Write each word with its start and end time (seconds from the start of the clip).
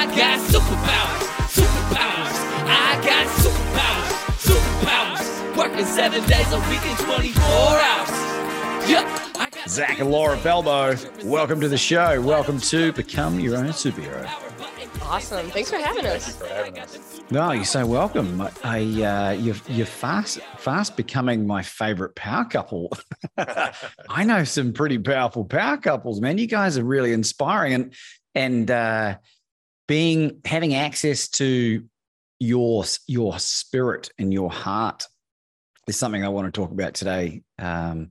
I 0.00 0.06
got 0.16 0.40
superpowers, 0.48 1.26
superpowers. 1.50 2.36
I 2.64 3.02
got 3.04 3.26
superpowers, 3.36 4.48
superpowers. 4.48 5.56
Working 5.58 5.84
seven 5.84 6.26
days 6.26 6.50
a 6.52 6.58
week 6.70 6.82
in 6.86 6.96
24 7.04 7.44
hours. 7.44 8.88
Yep. 8.88 9.68
Zak 9.68 9.98
and 10.00 10.10
Laura 10.10 10.38
Felbo, 10.38 11.22
welcome 11.22 11.60
to 11.60 11.68
the 11.68 11.76
show. 11.76 12.18
Welcome 12.22 12.58
to 12.60 12.92
Become 12.92 13.40
Your 13.40 13.58
Own 13.58 13.66
Superhero. 13.66 14.26
Awesome. 15.02 15.50
Thanks 15.50 15.68
for 15.68 15.76
having 15.76 16.06
us. 16.06 17.20
No, 17.30 17.52
you're 17.52 17.64
so 17.66 17.84
welcome. 17.84 18.40
I, 18.40 18.50
I 18.64 18.78
uh, 19.02 19.30
you're 19.32 19.56
you're 19.68 19.84
fast 19.84 20.40
fast 20.56 20.96
becoming 20.96 21.46
my 21.46 21.60
favorite 21.60 22.14
power 22.14 22.46
couple. 22.46 22.90
I 23.36 24.24
know 24.24 24.44
some 24.44 24.72
pretty 24.72 24.98
powerful 24.98 25.44
power 25.44 25.76
couples, 25.76 26.22
man. 26.22 26.38
You 26.38 26.46
guys 26.46 26.78
are 26.78 26.84
really 26.84 27.12
inspiring, 27.12 27.74
and 27.74 27.94
and 28.34 28.70
uh, 28.70 29.16
being 29.90 30.40
having 30.44 30.72
access 30.76 31.26
to 31.26 31.82
your 32.38 32.84
your 33.08 33.36
spirit 33.40 34.08
and 34.20 34.32
your 34.32 34.48
heart 34.48 35.04
is 35.88 35.96
something 35.96 36.24
I 36.24 36.28
want 36.28 36.46
to 36.46 36.60
talk 36.60 36.70
about 36.70 36.94
today. 36.94 37.42
Um, 37.58 38.10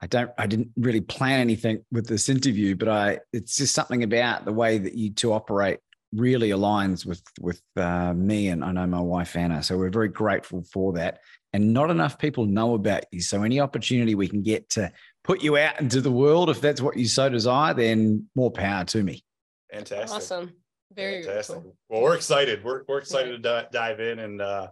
I 0.00 0.06
don't 0.06 0.30
I 0.38 0.46
didn't 0.46 0.68
really 0.76 1.00
plan 1.00 1.40
anything 1.40 1.84
with 1.90 2.06
this 2.06 2.28
interview, 2.28 2.76
but 2.76 2.88
I 2.88 3.18
it's 3.32 3.56
just 3.56 3.74
something 3.74 4.04
about 4.04 4.44
the 4.44 4.52
way 4.52 4.78
that 4.78 4.94
you 4.94 5.10
two 5.10 5.32
operate 5.32 5.80
really 6.12 6.50
aligns 6.50 7.04
with 7.04 7.24
with 7.40 7.60
uh, 7.76 8.12
me 8.14 8.46
and 8.46 8.64
I 8.64 8.70
know 8.70 8.86
my 8.86 9.00
wife 9.00 9.34
Anna. 9.34 9.64
So 9.64 9.76
we're 9.76 9.90
very 9.90 10.10
grateful 10.10 10.62
for 10.72 10.92
that. 10.92 11.18
And 11.52 11.72
not 11.72 11.90
enough 11.90 12.20
people 12.20 12.46
know 12.46 12.74
about 12.74 13.02
you. 13.10 13.20
So 13.20 13.42
any 13.42 13.58
opportunity 13.58 14.14
we 14.14 14.28
can 14.28 14.42
get 14.42 14.70
to 14.70 14.92
put 15.24 15.42
you 15.42 15.56
out 15.56 15.80
into 15.80 16.00
the 16.00 16.12
world, 16.12 16.50
if 16.50 16.60
that's 16.60 16.80
what 16.80 16.96
you 16.96 17.08
so 17.08 17.28
desire, 17.28 17.74
then 17.74 18.28
more 18.36 18.52
power 18.52 18.84
to 18.84 19.02
me. 19.02 19.24
Fantastic. 19.72 20.16
Awesome. 20.16 20.52
Very 20.94 21.22
Fantastic. 21.22 21.56
cool. 21.62 21.76
Well, 21.88 22.02
we're 22.02 22.14
excited. 22.16 22.62
We're 22.64 22.82
we're 22.88 22.98
excited 22.98 23.30
to 23.30 23.38
di- 23.38 23.66
dive 23.72 24.00
in 24.00 24.18
and 24.18 24.40
uh, 24.42 24.68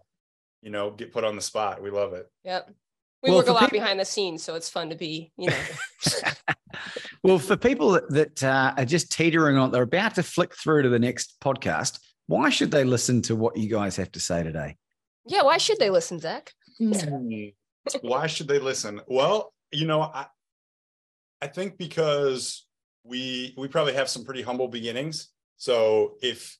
you 0.63 0.71
know 0.71 0.91
get 0.91 1.13
put 1.13 1.25
on 1.25 1.35
the 1.37 1.43
spot. 1.43 1.83
We 1.83 1.91
love 1.91 2.13
it. 2.13 2.27
Yep. 2.45 2.71
We 3.23 3.31
Well, 3.31 3.39
work 3.39 3.49
a 3.49 3.53
lot 3.53 3.61
people- 3.61 3.79
behind 3.81 4.01
the 4.01 4.05
scenes, 4.05 4.43
so 4.43 4.55
it's 4.55 4.69
fun 4.69 4.91
to 4.91 4.97
be, 4.97 5.33
you 5.37 5.49
know. 5.51 5.63
well, 7.23 7.39
for 7.39 7.57
people 7.57 7.91
that, 7.93 8.09
that 8.11 8.43
uh, 8.45 8.73
are 8.77 8.85
just 8.87 9.13
teetering 9.13 9.57
on, 9.59 9.71
they're 9.71 9.83
about 9.83 10.15
to 10.15 10.23
flick 10.23 10.55
through 10.57 10.83
to 10.85 10.89
the 10.89 10.99
next 10.99 11.37
podcast. 11.41 12.01
Why 12.29 12.49
should 12.51 12.71
they 12.71 12.85
listen 12.85 13.21
to 13.23 13.37
what 13.37 13.57
you 13.59 13.69
guys 13.69 13.97
have 13.97 14.13
to 14.13 14.21
say 14.21 14.43
today? 14.43 14.77
yeah, 15.27 15.43
why 15.43 15.59
should 15.59 15.79
they 15.79 15.91
listen, 15.91 16.19
Zak? 16.19 16.53
Why 18.03 18.27
should 18.27 18.49
they 18.49 18.59
listen? 18.59 19.01
Well, 19.07 19.53
you 19.73 19.87
know, 19.87 20.01
I 20.03 20.27
I 21.43 21.47
think 21.47 21.77
because 21.79 22.67
we 23.05 23.55
we 23.57 23.69
probably 23.69 23.95
have 23.95 24.09
some 24.09 24.25
pretty 24.25 24.43
humble 24.43 24.69
beginnings. 24.69 25.29
So 25.57 26.15
if 26.23 26.57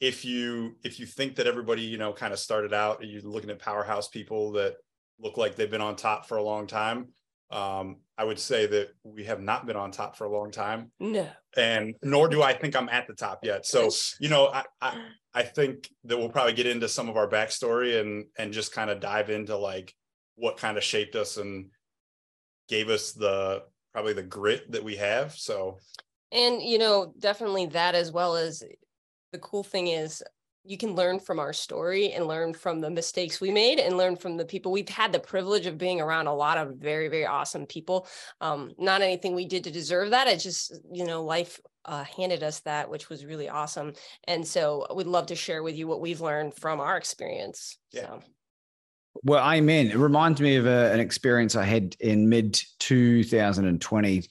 if 0.00 0.24
you 0.24 0.76
if 0.82 0.98
you 0.98 1.06
think 1.06 1.36
that 1.36 1.46
everybody 1.46 1.82
you 1.82 1.98
know 1.98 2.12
kind 2.12 2.32
of 2.32 2.38
started 2.38 2.72
out, 2.72 3.04
you're 3.06 3.22
looking 3.22 3.50
at 3.50 3.58
powerhouse 3.58 4.08
people 4.08 4.52
that 4.52 4.76
look 5.18 5.36
like 5.36 5.56
they've 5.56 5.70
been 5.70 5.80
on 5.80 5.96
top 5.96 6.26
for 6.26 6.38
a 6.38 6.42
long 6.42 6.66
time. 6.66 7.08
Um, 7.50 7.96
I 8.16 8.24
would 8.24 8.38
say 8.38 8.66
that 8.66 8.90
we 9.02 9.24
have 9.24 9.40
not 9.40 9.66
been 9.66 9.76
on 9.76 9.90
top 9.90 10.16
for 10.16 10.24
a 10.24 10.30
long 10.30 10.52
time. 10.52 10.92
No. 11.00 11.28
and 11.56 11.94
nor 12.02 12.28
do 12.28 12.42
I 12.42 12.52
think 12.52 12.76
I'm 12.76 12.88
at 12.88 13.08
the 13.08 13.14
top 13.14 13.40
yet. 13.44 13.66
So, 13.66 13.90
you 14.20 14.28
know, 14.28 14.46
I, 14.46 14.64
I, 14.80 15.02
I 15.34 15.42
think 15.42 15.88
that 16.04 16.16
we'll 16.16 16.28
probably 16.28 16.52
get 16.52 16.66
into 16.66 16.88
some 16.88 17.08
of 17.08 17.16
our 17.16 17.28
backstory 17.28 18.00
and 18.00 18.26
and 18.38 18.52
just 18.52 18.72
kind 18.72 18.88
of 18.88 19.00
dive 19.00 19.30
into 19.30 19.56
like 19.56 19.92
what 20.36 20.58
kind 20.58 20.76
of 20.76 20.84
shaped 20.84 21.16
us 21.16 21.38
and 21.38 21.70
gave 22.68 22.88
us 22.88 23.12
the 23.12 23.64
probably 23.92 24.12
the 24.12 24.22
grit 24.22 24.70
that 24.72 24.84
we 24.84 24.96
have. 24.96 25.34
So 25.34 25.78
And 26.32 26.62
you 26.62 26.78
know, 26.78 27.12
definitely 27.18 27.66
that 27.66 27.94
as 27.94 28.12
well 28.12 28.36
as 28.36 28.62
the 29.32 29.38
cool 29.38 29.62
thing 29.62 29.88
is 29.88 30.22
you 30.64 30.76
can 30.76 30.94
learn 30.94 31.18
from 31.18 31.38
our 31.38 31.52
story 31.52 32.12
and 32.12 32.26
learn 32.26 32.52
from 32.52 32.80
the 32.80 32.90
mistakes 32.90 33.40
we 33.40 33.50
made 33.50 33.78
and 33.78 33.96
learn 33.96 34.14
from 34.14 34.36
the 34.36 34.44
people 34.44 34.70
we've 34.70 34.88
had 34.88 35.12
the 35.12 35.18
privilege 35.18 35.66
of 35.66 35.78
being 35.78 36.00
around 36.00 36.26
a 36.26 36.34
lot 36.34 36.58
of 36.58 36.76
very 36.76 37.08
very 37.08 37.24
awesome 37.24 37.64
people 37.64 38.06
um 38.40 38.70
not 38.78 39.00
anything 39.00 39.34
we 39.34 39.46
did 39.46 39.64
to 39.64 39.70
deserve 39.70 40.10
that 40.10 40.28
it's 40.28 40.44
just 40.44 40.78
you 40.92 41.04
know 41.04 41.24
life 41.24 41.60
uh, 41.86 42.04
handed 42.04 42.42
us 42.42 42.60
that 42.60 42.90
which 42.90 43.08
was 43.08 43.24
really 43.24 43.48
awesome 43.48 43.94
and 44.24 44.46
so 44.46 44.86
we'd 44.94 45.06
love 45.06 45.26
to 45.26 45.34
share 45.34 45.62
with 45.62 45.76
you 45.76 45.86
what 45.86 46.00
we've 46.00 46.20
learned 46.20 46.52
from 46.54 46.78
our 46.78 46.98
experience 46.98 47.78
Yeah. 47.92 48.02
so 48.02 48.20
Well, 49.22 49.44
amen. 49.44 49.88
It 49.88 49.96
reminds 49.96 50.40
me 50.40 50.56
of 50.56 50.66
a, 50.66 50.92
an 50.92 51.00
experience 51.00 51.56
I 51.56 51.64
had 51.64 51.96
in 52.00 52.28
mid 52.28 52.60
2020. 52.78 54.28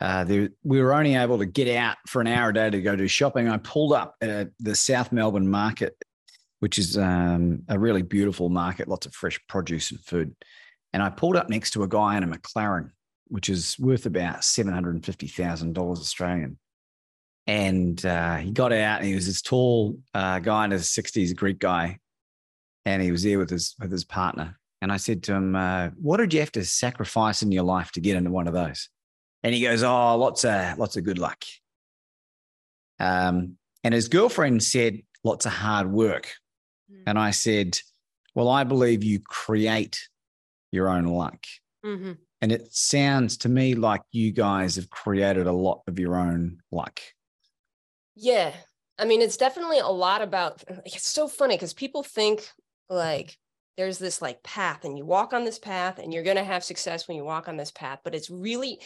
Uh, 0.00 0.24
we 0.62 0.80
were 0.80 0.94
only 0.94 1.14
able 1.14 1.38
to 1.38 1.46
get 1.46 1.74
out 1.76 1.96
for 2.06 2.20
an 2.20 2.26
hour 2.26 2.50
a 2.50 2.54
day 2.54 2.70
to 2.70 2.82
go 2.82 2.96
do 2.96 3.08
shopping. 3.08 3.48
I 3.48 3.58
pulled 3.58 3.92
up 3.92 4.14
at 4.20 4.28
a, 4.28 4.50
the 4.60 4.74
South 4.74 5.12
Melbourne 5.12 5.48
market, 5.48 5.96
which 6.60 6.78
is 6.78 6.98
um, 6.98 7.62
a 7.68 7.78
really 7.78 8.02
beautiful 8.02 8.48
market, 8.48 8.88
lots 8.88 9.06
of 9.06 9.14
fresh 9.14 9.40
produce 9.48 9.90
and 9.90 10.00
food. 10.00 10.34
And 10.92 11.02
I 11.02 11.10
pulled 11.10 11.36
up 11.36 11.48
next 11.48 11.72
to 11.72 11.82
a 11.82 11.88
guy 11.88 12.16
in 12.16 12.22
a 12.22 12.28
McLaren, 12.28 12.90
which 13.28 13.48
is 13.48 13.78
worth 13.78 14.06
about 14.06 14.40
$750,000 14.40 15.76
Australian. 15.76 16.58
And 17.46 18.04
uh, 18.06 18.36
he 18.36 18.52
got 18.52 18.72
out 18.72 19.00
and 19.00 19.08
he 19.08 19.14
was 19.14 19.26
this 19.26 19.42
tall 19.42 19.98
uh, 20.14 20.38
guy 20.38 20.64
in 20.64 20.70
his 20.70 20.86
60s, 20.88 21.34
Greek 21.36 21.58
guy 21.58 21.98
and 22.84 23.02
he 23.02 23.10
was 23.10 23.22
there 23.22 23.38
with 23.38 23.50
his 23.50 23.74
with 23.78 23.90
his 23.90 24.04
partner. 24.04 24.58
And 24.82 24.92
I 24.92 24.98
said 24.98 25.22
to 25.24 25.34
him, 25.34 25.56
uh, 25.56 25.90
"What 25.96 26.18
did 26.18 26.34
you 26.34 26.40
have 26.40 26.52
to 26.52 26.64
sacrifice 26.64 27.42
in 27.42 27.52
your 27.52 27.64
life 27.64 27.92
to 27.92 28.00
get 28.00 28.16
into 28.16 28.30
one 28.30 28.46
of 28.48 28.54
those?" 28.54 28.88
And 29.42 29.54
he 29.54 29.62
goes, 29.62 29.82
"Oh, 29.82 30.16
lots 30.16 30.44
of 30.44 30.78
lots 30.78 30.96
of 30.96 31.04
good 31.04 31.18
luck." 31.18 31.44
Um, 33.00 33.58
and 33.82 33.94
his 33.94 34.08
girlfriend 34.08 34.62
said, 34.62 35.00
"Lots 35.22 35.46
of 35.46 35.52
hard 35.52 35.90
work." 35.90 36.34
And 37.06 37.18
I 37.18 37.30
said, 37.32 37.78
"Well, 38.34 38.48
I 38.48 38.64
believe 38.64 39.02
you 39.04 39.20
create 39.20 40.08
your 40.70 40.88
own 40.88 41.06
luck." 41.06 41.44
hmm 41.82 42.12
And 42.40 42.52
it 42.52 42.74
sounds 42.74 43.38
to 43.38 43.48
me 43.48 43.74
like 43.74 44.02
you 44.12 44.32
guys 44.32 44.76
have 44.76 44.90
created 44.90 45.46
a 45.46 45.52
lot 45.52 45.82
of 45.86 45.98
your 45.98 46.16
own 46.16 46.60
luck. 46.70 47.00
Yeah. 48.16 48.52
I 48.98 49.06
mean, 49.06 49.22
it's 49.22 49.36
definitely 49.36 49.78
a 49.78 49.88
lot 49.88 50.22
about 50.22 50.62
it's 50.84 51.08
so 51.08 51.26
funny 51.26 51.56
because 51.56 51.74
people 51.74 52.02
think 52.02 52.48
like 52.88 53.36
there's 53.76 53.98
this 53.98 54.22
like 54.22 54.42
path 54.42 54.84
and 54.84 54.96
you 54.96 55.04
walk 55.04 55.32
on 55.32 55.44
this 55.44 55.58
path 55.58 55.98
and 55.98 56.12
you're 56.12 56.22
going 56.22 56.36
to 56.36 56.44
have 56.44 56.62
success 56.62 57.08
when 57.08 57.16
you 57.16 57.24
walk 57.24 57.48
on 57.48 57.56
this 57.56 57.72
path, 57.72 58.00
but 58.04 58.14
it's 58.14 58.30
really 58.30 58.80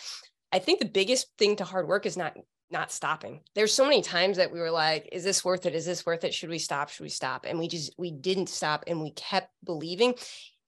I 0.50 0.59
think 0.59 0.79
the 0.79 0.87
biggest 0.87 1.29
thing 1.37 1.56
to 1.56 1.65
hard 1.65 1.89
work 1.89 2.06
is 2.06 2.17
not 2.17 2.35
not 2.71 2.93
stopping. 2.93 3.41
There's 3.55 3.73
so 3.73 3.85
many 3.85 4.03
times 4.03 4.37
that 4.37 4.53
we 4.53 4.61
were 4.61 4.71
like, 4.71 5.09
is 5.11 5.25
this 5.25 5.45
worth 5.45 5.65
it? 5.67 5.75
Is 5.75 5.87
this 5.87 6.05
worth 6.05 6.25
it? 6.25 6.35
Should 6.35 6.50
we 6.50 6.59
stop? 6.59 6.91
Should 6.91 7.05
we 7.05 7.09
stop? 7.09 7.47
And 7.47 7.59
we 7.59 7.69
just 7.69 7.95
we 7.99 8.11
didn't 8.11 8.49
stop 8.49 8.85
and 8.87 9.00
we 9.00 9.12
kept 9.12 9.50
believing. 9.65 10.15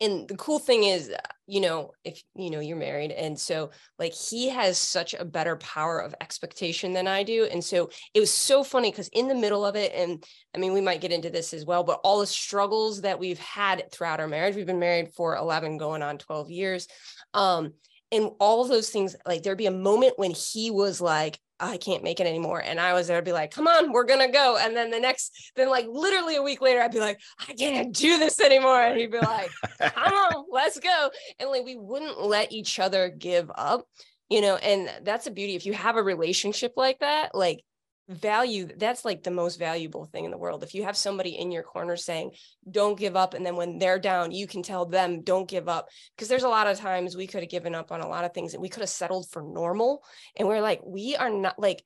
And 0.00 0.26
the 0.29 0.37
cool 0.37 0.58
thing 0.58 0.85
is, 0.85 1.11
uh, 1.11 1.17
you 1.47 1.61
know, 1.61 1.93
if 2.05 2.23
you 2.35 2.50
know 2.50 2.61
you're 2.61 2.76
married, 2.76 3.11
and 3.11 3.38
so 3.38 3.70
like 3.99 4.14
he 4.14 4.49
has 4.49 4.79
such 4.79 5.14
a 5.14 5.25
better 5.25 5.56
power 5.56 5.99
of 5.99 6.14
expectation 6.20 6.93
than 6.93 7.06
I 7.06 7.23
do. 7.23 7.49
And 7.50 7.62
so 7.62 7.91
it 8.14 8.20
was 8.20 8.32
so 8.32 8.64
funny 8.64 8.91
because 8.91 9.08
in 9.08 9.29
the 9.29 9.35
middle 9.35 9.67
of 9.67 9.76
it, 9.76 9.93
and 9.94 10.25
I 10.55 10.58
mean, 10.58 10.73
we 10.73 10.81
might 10.81 11.00
get 11.00 11.12
into 11.12 11.29
this 11.29 11.52
as 11.52 11.67
well, 11.67 11.85
but 11.85 12.00
all 12.02 12.20
the 12.20 12.26
struggles 12.26 13.02
that 13.02 13.19
we've 13.19 13.38
had 13.38 13.91
throughout 13.93 14.20
our 14.20 14.29
marriage, 14.29 14.56
we've 14.56 14.67
been 14.67 14.79
married 14.79 15.12
for 15.14 15.37
11 15.37 15.76
going 15.76 16.02
on 16.02 16.19
12 16.19 16.50
years. 16.50 16.87
Um, 17.35 17.75
and 18.12 18.31
all 18.41 18.67
those 18.67 18.91
things, 18.91 19.14
like 19.26 19.43
there'd 19.43 19.58
be 19.58 19.67
a 19.67 19.70
moment 19.70 20.14
when 20.17 20.32
he 20.32 20.70
was 20.70 21.00
like, 21.00 21.38
I 21.61 21.77
can't 21.77 22.03
make 22.03 22.21
it 22.21 22.27
anymore. 22.27 22.62
And 22.65 22.81
I 22.81 22.95
was 22.95 23.07
there 23.07 23.19
to 23.19 23.25
be 23.25 23.33
like, 23.33 23.51
come 23.51 23.67
on, 23.67 23.93
we're 23.93 24.05
gonna 24.05 24.31
go. 24.31 24.57
And 24.61 24.75
then 24.75 24.91
the 24.91 24.99
next, 24.99 25.53
then 25.57 25.69
like 25.69 25.87
literally 25.89 26.37
a 26.37 26.43
week 26.43 26.61
later, 26.61 26.81
I'd 26.81 26.91
be 26.91 27.01
like, 27.01 27.21
I 27.49 27.53
can't 27.53 27.95
do 27.95 28.19
this 28.19 28.41
anymore. 28.41 28.81
And 28.81 28.99
he'd 28.99 29.12
be 29.12 29.19
like, 29.19 29.51
come 29.79 30.12
on, 30.12 30.45
let's 30.51 30.79
go. 30.79 31.11
And 31.39 31.51
like 31.51 31.65
we 31.65 31.77
wouldn't 31.77 32.21
let 32.21 32.51
each 32.53 32.79
other 32.79 33.09
give 33.11 33.51
up, 33.55 33.87
you 34.29 34.41
know, 34.41 34.57
and 34.57 34.91
that's 35.03 35.27
a 35.27 35.31
beauty. 35.31 35.55
If 35.55 35.67
you 35.67 35.75
have 35.75 35.97
a 35.97 36.03
relationship 36.03 36.73
like 36.77 37.01
that, 37.01 37.35
like 37.35 37.62
value 38.11 38.67
that's 38.77 39.05
like 39.05 39.23
the 39.23 39.31
most 39.31 39.57
valuable 39.59 40.05
thing 40.05 40.25
in 40.25 40.33
the 40.33 40.39
world. 40.39 40.65
If 40.65 40.75
you 40.75 40.83
have 40.83 40.97
somebody 40.97 41.39
in 41.39 41.53
your 41.53 41.62
corner 41.62 41.97
saying 41.97 42.33
don't 42.69 42.99
give 42.99 43.15
up 43.15 43.35
and 43.35 43.47
then 43.47 43.55
when 43.55 43.79
they're 43.79 44.01
down 44.01 44.33
you 44.33 44.49
can 44.49 44.62
tell 44.62 44.85
them 44.85 45.23
don't 45.23 45.49
give 45.49 45.69
up 45.69 45.89
because 46.17 46.29
there's 46.29 46.43
a 46.43 46.49
lot 46.49 46.67
of 46.67 46.79
times 46.79 47.17
we 47.17 47.29
could 47.29 47.43
have 47.43 47.51
given 47.51 47.75
up 47.75 47.93
on 47.93 48.01
a 48.01 48.09
lot 48.09 48.25
of 48.25 48.35
things 48.35 48.53
and 48.53 48.61
we 48.61 48.69
could 48.69 48.81
have 48.81 48.89
settled 48.89 49.31
for 49.31 49.43
normal 49.43 50.03
and 50.37 50.49
we're 50.49 50.61
like 50.61 50.81
we 50.85 51.15
are 51.15 51.31
not 51.31 51.57
like 51.59 51.85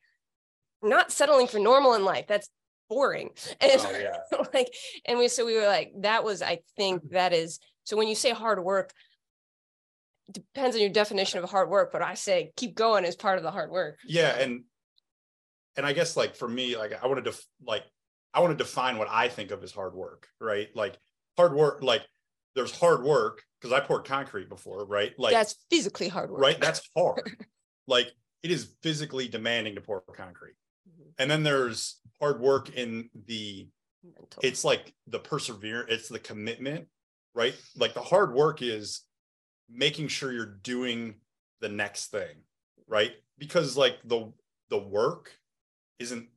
not 0.82 1.12
settling 1.12 1.46
for 1.46 1.58
normal 1.58 1.94
in 1.94 2.04
life 2.04 2.26
that's 2.26 2.48
boring. 2.88 3.30
And 3.60 3.80
Oh, 3.80 3.98
yeah. 3.98 4.44
like 4.54 4.72
and 5.04 5.18
we 5.18 5.28
so 5.28 5.44
we 5.44 5.56
were 5.56 5.66
like 5.66 5.92
that 6.00 6.24
was 6.24 6.40
i 6.40 6.60
think 6.76 7.02
that 7.10 7.34
is 7.34 7.60
so 7.84 7.98
when 7.98 8.08
you 8.08 8.14
say 8.14 8.30
hard 8.30 8.64
work 8.64 8.92
depends 10.32 10.74
on 10.74 10.80
your 10.80 10.90
definition 10.90 11.38
of 11.44 11.50
hard 11.50 11.68
work 11.68 11.92
but 11.92 12.00
i 12.00 12.14
say 12.14 12.50
keep 12.56 12.74
going 12.74 13.04
is 13.04 13.14
part 13.14 13.36
of 13.36 13.44
the 13.44 13.50
hard 13.50 13.70
work. 13.70 13.98
Yeah 14.06 14.34
and 14.38 14.64
and 15.76 15.84
i 15.86 15.92
guess 15.92 16.16
like 16.16 16.34
for 16.36 16.48
me 16.48 16.76
like 16.76 16.92
i 17.02 17.06
want 17.06 17.22
to 17.22 17.30
def- 17.30 17.46
like 17.66 17.82
i 18.32 18.40
want 18.40 18.56
to 18.56 18.62
define 18.64 18.96
what 18.98 19.08
i 19.10 19.28
think 19.28 19.50
of 19.50 19.62
as 19.62 19.72
hard 19.72 19.94
work 19.94 20.28
right? 20.40 20.68
Like 20.74 20.96
hard 21.36 21.54
work 21.54 21.82
like 21.82 22.02
there's 22.54 22.76
hard 22.78 23.02
work 23.02 23.42
because 23.60 23.72
i 23.72 23.80
poured 23.80 24.04
concrete 24.04 24.48
before 24.48 24.84
right? 24.86 25.12
Like 25.18 25.32
that's 25.32 25.56
physically 25.70 26.08
hard 26.08 26.30
work. 26.30 26.40
right? 26.40 26.60
That's 26.60 26.88
hard. 26.96 27.46
Like 27.86 28.10
it 28.42 28.50
is 28.50 28.74
physically 28.82 29.28
demanding 29.28 29.74
to 29.74 29.80
pour 29.82 30.00
concrete. 30.16 30.54
Mhm. 30.88 31.12
and 31.18 31.30
then 31.30 31.42
there's 31.42 32.00
hard 32.20 32.40
work 32.40 32.70
in 32.74 33.10
the 33.26 33.68
Mental. 34.04 34.40
it's 34.42 34.64
like 34.64 34.94
the 35.06 35.18
perseverance 35.18 35.90
it's 35.90 36.08
the 36.08 36.18
commitment 36.18 36.86
right? 37.34 37.54
Like 37.76 37.94
the 37.94 38.02
hard 38.02 38.32
work 38.32 38.62
is 38.62 39.02
making 39.68 40.08
sure 40.08 40.30
you're 40.32 40.58
doing 40.62 41.14
the 41.60 41.68
next 41.68 42.06
thing 42.10 42.36
right? 42.86 43.12
Because 43.38 43.76
like 43.76 43.96
the 44.04 44.32
the 44.70 44.78
work 44.78 45.32
isn't 45.98 46.28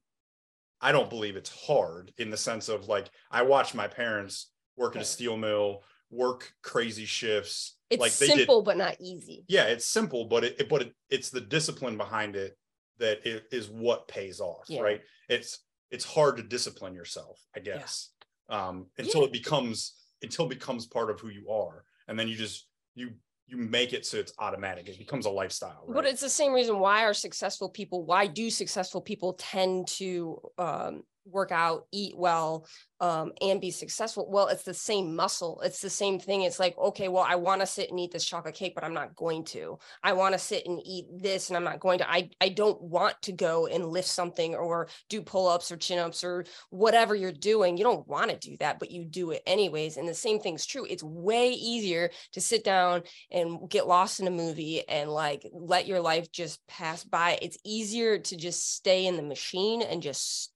i 0.81 0.91
don't 0.91 1.09
believe 1.09 1.35
it's 1.35 1.65
hard 1.67 2.11
in 2.17 2.29
the 2.29 2.37
sense 2.37 2.69
of 2.69 2.87
like 2.87 3.09
i 3.31 3.41
watched 3.41 3.73
my 3.75 3.87
parents 3.87 4.51
work 4.75 4.95
at 4.95 5.01
a 5.01 5.05
steel 5.05 5.37
mill 5.37 5.83
work 6.09 6.53
crazy 6.63 7.03
shifts. 7.03 7.75
It's 7.89 7.99
like 7.99 8.13
they 8.13 8.27
did 8.27 8.37
simple 8.37 8.61
but 8.61 8.77
not 8.77 8.95
easy. 9.01 9.43
Yeah 9.49 9.65
it's 9.65 9.85
simple 9.85 10.25
but 10.25 10.43
it, 10.45 10.55
it- 10.61 10.69
but 10.69 10.81
it, 10.83 10.93
it's 11.09 11.29
the 11.31 11.41
discipline 11.41 11.97
behind 11.97 12.35
it 12.37 12.57
that 12.99 13.25
it 13.27 13.43
is 13.51 13.69
what 13.69 14.07
pays 14.07 14.39
off 14.39 14.65
Yeah. 14.69 14.81
right? 14.81 15.01
It's 15.27 15.59
it's 15.91 16.05
hard 16.05 16.37
to 16.37 16.43
discipline 16.43 16.93
yourself 16.93 17.41
i 17.55 17.59
guess 17.59 18.11
um 18.49 18.85
until 18.97 19.21
Yeah. 19.21 19.27
it 19.27 19.33
becomes 19.33 19.95
until 20.21 20.45
it 20.45 20.49
becomes 20.49 20.85
part 20.87 21.09
of 21.11 21.19
who 21.19 21.29
you 21.29 21.49
are. 21.49 21.83
And 22.07 22.17
then 22.17 22.27
you 22.29 22.35
just 22.35 22.67
you 22.95 23.11
you 23.47 23.57
make 23.57 23.93
it 23.93 24.05
so 24.05 24.17
it's 24.17 24.33
automatic 24.39 24.87
it 24.89 24.97
becomes 24.97 25.25
a 25.25 25.29
lifestyle 25.29 25.83
right? 25.87 25.95
but 25.95 26.05
it's 26.05 26.21
the 26.21 26.29
same 26.29 26.53
reason 26.53 26.79
why 26.79 27.03
are 27.03 27.13
successful 27.13 27.69
people 27.69 28.05
why 28.05 28.27
do 28.27 28.49
successful 28.49 29.01
people 29.01 29.33
tend 29.33 29.87
to 29.87 30.39
um, 30.57 31.03
work 31.31 31.51
out 31.51 31.85
eat 31.91 32.17
well 32.17 32.65
um, 32.99 33.31
and 33.41 33.61
be 33.61 33.71
successful 33.71 34.27
well 34.31 34.47
it's 34.47 34.63
the 34.63 34.73
same 34.73 35.15
muscle. 35.15 35.61
It's 35.63 35.81
the 35.81 35.89
same 35.89 36.19
thing. 36.19 36.41
It's 36.41 36.59
like 36.59 36.77
okay 36.77 37.07
well 37.07 37.25
i 37.27 37.35
want 37.35 37.61
to 37.61 37.67
sit 37.67 37.89
and 37.89 37.99
eat 37.99 38.11
this 38.11 38.25
chocolate 38.25 38.55
cake 38.55 38.73
but 38.75 38.83
i'm 38.83 38.93
not 38.93 39.15
going 39.15 39.43
to. 39.45 39.77
I 40.03 40.13
want 40.13 40.33
to 40.33 40.39
sit 40.39 40.65
and 40.65 40.79
eat 40.85 41.05
this 41.11 41.49
and 41.49 41.57
i'm 41.57 41.63
not 41.63 41.79
going 41.79 41.99
to. 41.99 42.09
I 42.09 42.29
i 42.41 42.49
don't 42.49 42.81
want 42.81 43.21
to 43.23 43.31
go 43.31 43.67
and 43.67 43.85
lift 43.85 44.07
something 44.07 44.55
or 44.55 44.87
do 45.09 45.21
pull-ups 45.21 45.71
or 45.71 45.77
chin-ups 45.77 46.23
or 46.23 46.45
whatever 46.69 47.15
you're 47.15 47.31
doing. 47.31 47.77
You 47.77 47.83
don't 47.83 48.07
want 48.07 48.31
to 48.31 48.37
do 48.37 48.57
that 48.59 48.79
but 48.79 48.91
you 48.91 49.05
do 49.05 49.31
it 49.31 49.43
anyways 49.45 49.97
and 49.97 50.07
the 50.07 50.13
same 50.13 50.39
thing's 50.39 50.65
true. 50.65 50.85
It's 50.89 51.03
way 51.03 51.51
easier 51.51 52.09
to 52.33 52.41
sit 52.41 52.63
down 52.63 53.03
and 53.31 53.69
get 53.69 53.87
lost 53.87 54.19
in 54.19 54.27
a 54.27 54.31
movie 54.31 54.87
and 54.87 55.09
like 55.09 55.45
let 55.51 55.87
your 55.87 56.01
life 56.01 56.31
just 56.31 56.65
pass 56.67 57.03
by. 57.03 57.37
It's 57.41 57.57
easier 57.63 58.17
to 58.17 58.35
just 58.35 58.73
stay 58.73 59.05
in 59.05 59.17
the 59.17 59.23
machine 59.23 59.81
and 59.81 60.01
just 60.01 60.51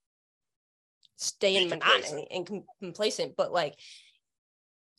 stay 1.22 1.62
in 1.62 1.70
monotony 1.70 2.28
and 2.32 2.46
com- 2.46 2.64
complacent. 2.82 3.36
But 3.38 3.52
like 3.52 3.76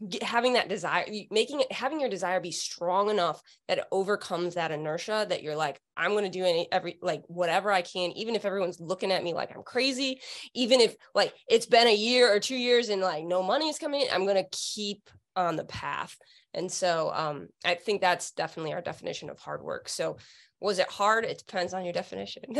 get, 0.08 0.22
having 0.22 0.54
that 0.54 0.69
desire, 0.69 1.06
making 1.30 1.60
it, 1.60 1.72
having 1.72 2.00
your 2.00 2.08
desire 2.08 2.40
be 2.40 2.52
strong 2.52 3.10
enough 3.10 3.42
that 3.69 3.78
it 3.78 3.84
overcomes 3.90 4.54
that 4.54 4.70
inertia 4.70 5.26
that 5.28 5.42
you're 5.42 5.56
like, 5.56 5.80
I'm 5.96 6.12
going 6.12 6.24
to 6.24 6.30
do 6.30 6.44
any, 6.44 6.69
every, 6.70 6.98
like 7.02 7.22
whatever 7.26 7.72
I 7.72 7.82
can, 7.82 8.12
even 8.12 8.34
if 8.34 8.44
everyone's 8.44 8.80
looking 8.80 9.12
at 9.12 9.24
me 9.24 9.34
like 9.34 9.54
I'm 9.54 9.62
crazy, 9.62 10.20
even 10.54 10.80
if 10.80 10.96
like 11.14 11.34
it's 11.48 11.66
been 11.66 11.86
a 11.86 11.94
year 11.94 12.34
or 12.34 12.40
two 12.40 12.56
years 12.56 12.88
and 12.88 13.02
like 13.02 13.24
no 13.24 13.42
money 13.42 13.69
is 13.69 13.78
coming 13.78 14.02
in, 14.02 14.08
I'm 14.12 14.24
going 14.24 14.42
to 14.42 14.50
keep 14.50 15.08
on 15.36 15.56
the 15.56 15.64
path. 15.64 16.16
And 16.54 16.70
so 16.70 17.10
um, 17.14 17.48
I 17.64 17.74
think 17.74 18.00
that's 18.00 18.32
definitely 18.32 18.74
our 18.74 18.82
definition 18.82 19.30
of 19.30 19.38
hard 19.38 19.62
work. 19.62 19.88
So 19.88 20.19
was 20.60 20.78
it 20.78 20.90
hard? 20.90 21.24
It 21.24 21.38
depends 21.38 21.74
on 21.74 21.84
your 21.84 21.92
definition. 21.92 22.42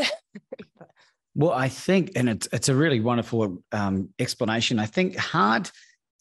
Well, 1.35 1.51
I 1.51 1.67
think, 1.69 2.11
and 2.15 2.29
it's 2.29 2.47
it's 2.51 2.69
a 2.69 2.75
really 2.75 2.99
wonderful 2.99 3.63
um, 3.71 4.09
explanation. 4.19 4.79
I 4.79 4.85
think 4.85 5.15
hard 5.17 5.69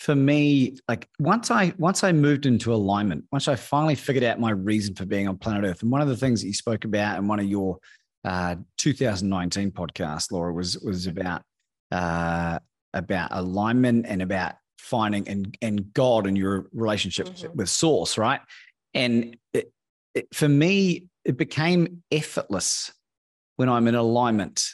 for 0.01 0.15
me, 0.15 0.79
like 0.89 1.09
once 1.19 1.51
I 1.51 1.75
once 1.79 2.03
I 2.03 2.13
moved 2.13 2.47
into 2.47 2.73
alignment, 2.73 3.25
once 3.31 3.47
I 3.47 3.57
finally 3.57 3.95
figured 3.95 4.25
out 4.25 4.41
my 4.41 4.51
reason 4.51 4.95
for 4.95 5.05
being 5.05 5.29
on 5.29 5.37
planet 5.37 5.65
Earth, 5.65 5.83
and 5.83 5.93
one 5.93 6.01
of 6.01 6.09
the 6.09 6.17
things 6.17 6.41
that 6.41 6.47
you 6.47 6.55
spoke 6.55 6.85
about 6.85 7.19
in 7.19 7.29
one 7.29 7.39
of 7.39 7.47
your 7.47 7.79
uh, 8.25 8.57
2019 8.79 9.71
podcasts, 9.73 10.33
Laura, 10.33 10.53
was 10.53 10.79
was 10.79 11.07
about 11.07 11.43
uh, 11.91 12.59
about 12.95 13.29
alignment 13.33 14.07
and 14.09 14.23
about 14.23 14.55
finding 14.79 15.29
and 15.29 15.57
and 15.61 15.93
God 15.93 16.27
and 16.27 16.37
your 16.37 16.67
relationship 16.73 17.29
Mhm. 17.29 17.55
with 17.55 17.69
Source, 17.69 18.17
right? 18.19 18.41
And 18.95 19.37
it, 19.53 19.73
it, 20.15 20.35
for 20.35 20.49
me, 20.49 21.09
it 21.25 21.37
became 21.37 22.03
effortless 22.11 22.93
when 23.57 23.69
I'm 23.69 23.87
in 23.89 23.95
alignment. 23.95 24.65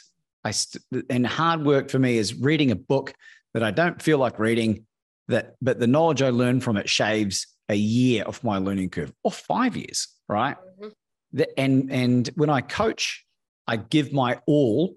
I 0.43 0.51
st- 0.51 0.83
and 1.09 1.25
hard 1.27 1.65
work 1.65 1.89
for 1.89 1.99
me 1.99 2.17
is 2.17 2.33
reading 2.33 2.71
a 2.71 2.75
book 2.75 3.13
that 3.53 3.63
I 3.63 3.71
don't 3.71 4.01
feel 4.01 4.17
like 4.17 4.39
reading. 4.39 4.85
That, 5.27 5.55
but 5.61 5.79
the 5.79 5.85
knowledge 5.85 6.23
I 6.23 6.29
learn 6.31 6.59
from 6.59 6.75
it 6.75 6.89
shaves 6.89 7.45
a 7.69 7.75
year 7.75 8.23
off 8.25 8.43
my 8.43 8.57
learning 8.57 8.89
curve, 8.89 9.13
or 9.23 9.31
five 9.31 9.77
years, 9.77 10.07
right? 10.27 10.57
Mhm. 10.81 10.91
The- 11.33 11.59
and 11.59 11.91
and 11.91 12.27
when 12.35 12.49
I 12.49 12.61
coach, 12.61 13.25
I 13.67 13.75
give 13.77 14.11
my 14.11 14.39
all, 14.47 14.95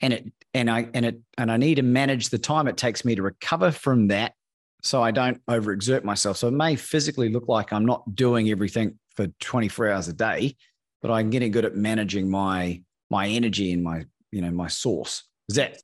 and 0.00 0.12
it 0.12 0.32
and 0.54 0.68
I 0.68 0.88
and 0.92 1.06
it 1.06 1.20
and 1.38 1.52
I 1.52 1.56
need 1.56 1.76
to 1.76 1.82
manage 1.82 2.30
the 2.30 2.38
time 2.38 2.66
it 2.66 2.76
takes 2.76 3.04
me 3.04 3.14
to 3.14 3.22
recover 3.22 3.70
from 3.70 4.08
that, 4.08 4.34
so 4.82 5.00
I 5.02 5.12
don't 5.12 5.40
overexert 5.46 6.02
myself. 6.02 6.36
So 6.38 6.48
it 6.48 6.52
may 6.52 6.74
physically 6.74 7.28
look 7.28 7.46
like 7.46 7.72
I'm 7.72 7.86
not 7.86 8.16
doing 8.16 8.50
everything 8.50 8.98
for 9.14 9.28
24 9.38 9.88
hours 9.88 10.08
a 10.08 10.12
day, 10.12 10.56
but 11.00 11.12
I'm 11.12 11.30
getting 11.30 11.52
good 11.52 11.64
at 11.64 11.76
managing 11.76 12.28
my 12.28 12.82
my 13.08 13.28
energy 13.28 13.70
and 13.72 13.84
my 13.84 14.06
you 14.34 14.40
know 14.40 14.50
my 14.50 14.66
source. 14.66 15.22
Does 15.48 15.56
that 15.56 15.80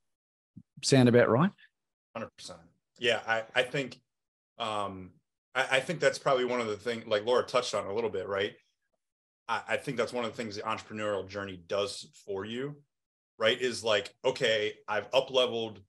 sound 0.82 1.08
about 1.08 1.30
right? 1.30 1.52
Hundred 2.16 2.30
percent. 2.36 2.58
Yeah, 2.98 3.20
I 3.26 3.44
I 3.54 3.62
think, 3.62 3.98
um, 4.58 5.12
I, 5.54 5.76
I 5.76 5.80
think 5.80 6.00
that's 6.00 6.18
probably 6.18 6.44
one 6.44 6.60
of 6.60 6.66
the 6.66 6.76
things 6.76 7.06
like 7.06 7.24
Laura 7.24 7.44
touched 7.44 7.74
on 7.74 7.86
a 7.86 7.94
little 7.94 8.10
bit, 8.10 8.26
right? 8.26 8.54
I, 9.48 9.62
I 9.68 9.76
think 9.76 9.96
that's 9.96 10.12
one 10.12 10.24
of 10.24 10.32
the 10.32 10.36
things 10.36 10.56
the 10.56 10.62
entrepreneurial 10.62 11.28
journey 11.28 11.62
does 11.68 12.08
for 12.26 12.44
you, 12.44 12.76
right? 13.38 13.60
Is 13.60 13.84
like, 13.84 14.12
okay, 14.24 14.74
I've 14.88 15.06
up 15.14 15.30
leveled 15.30 15.80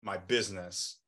my 0.00 0.16
business, 0.16 1.00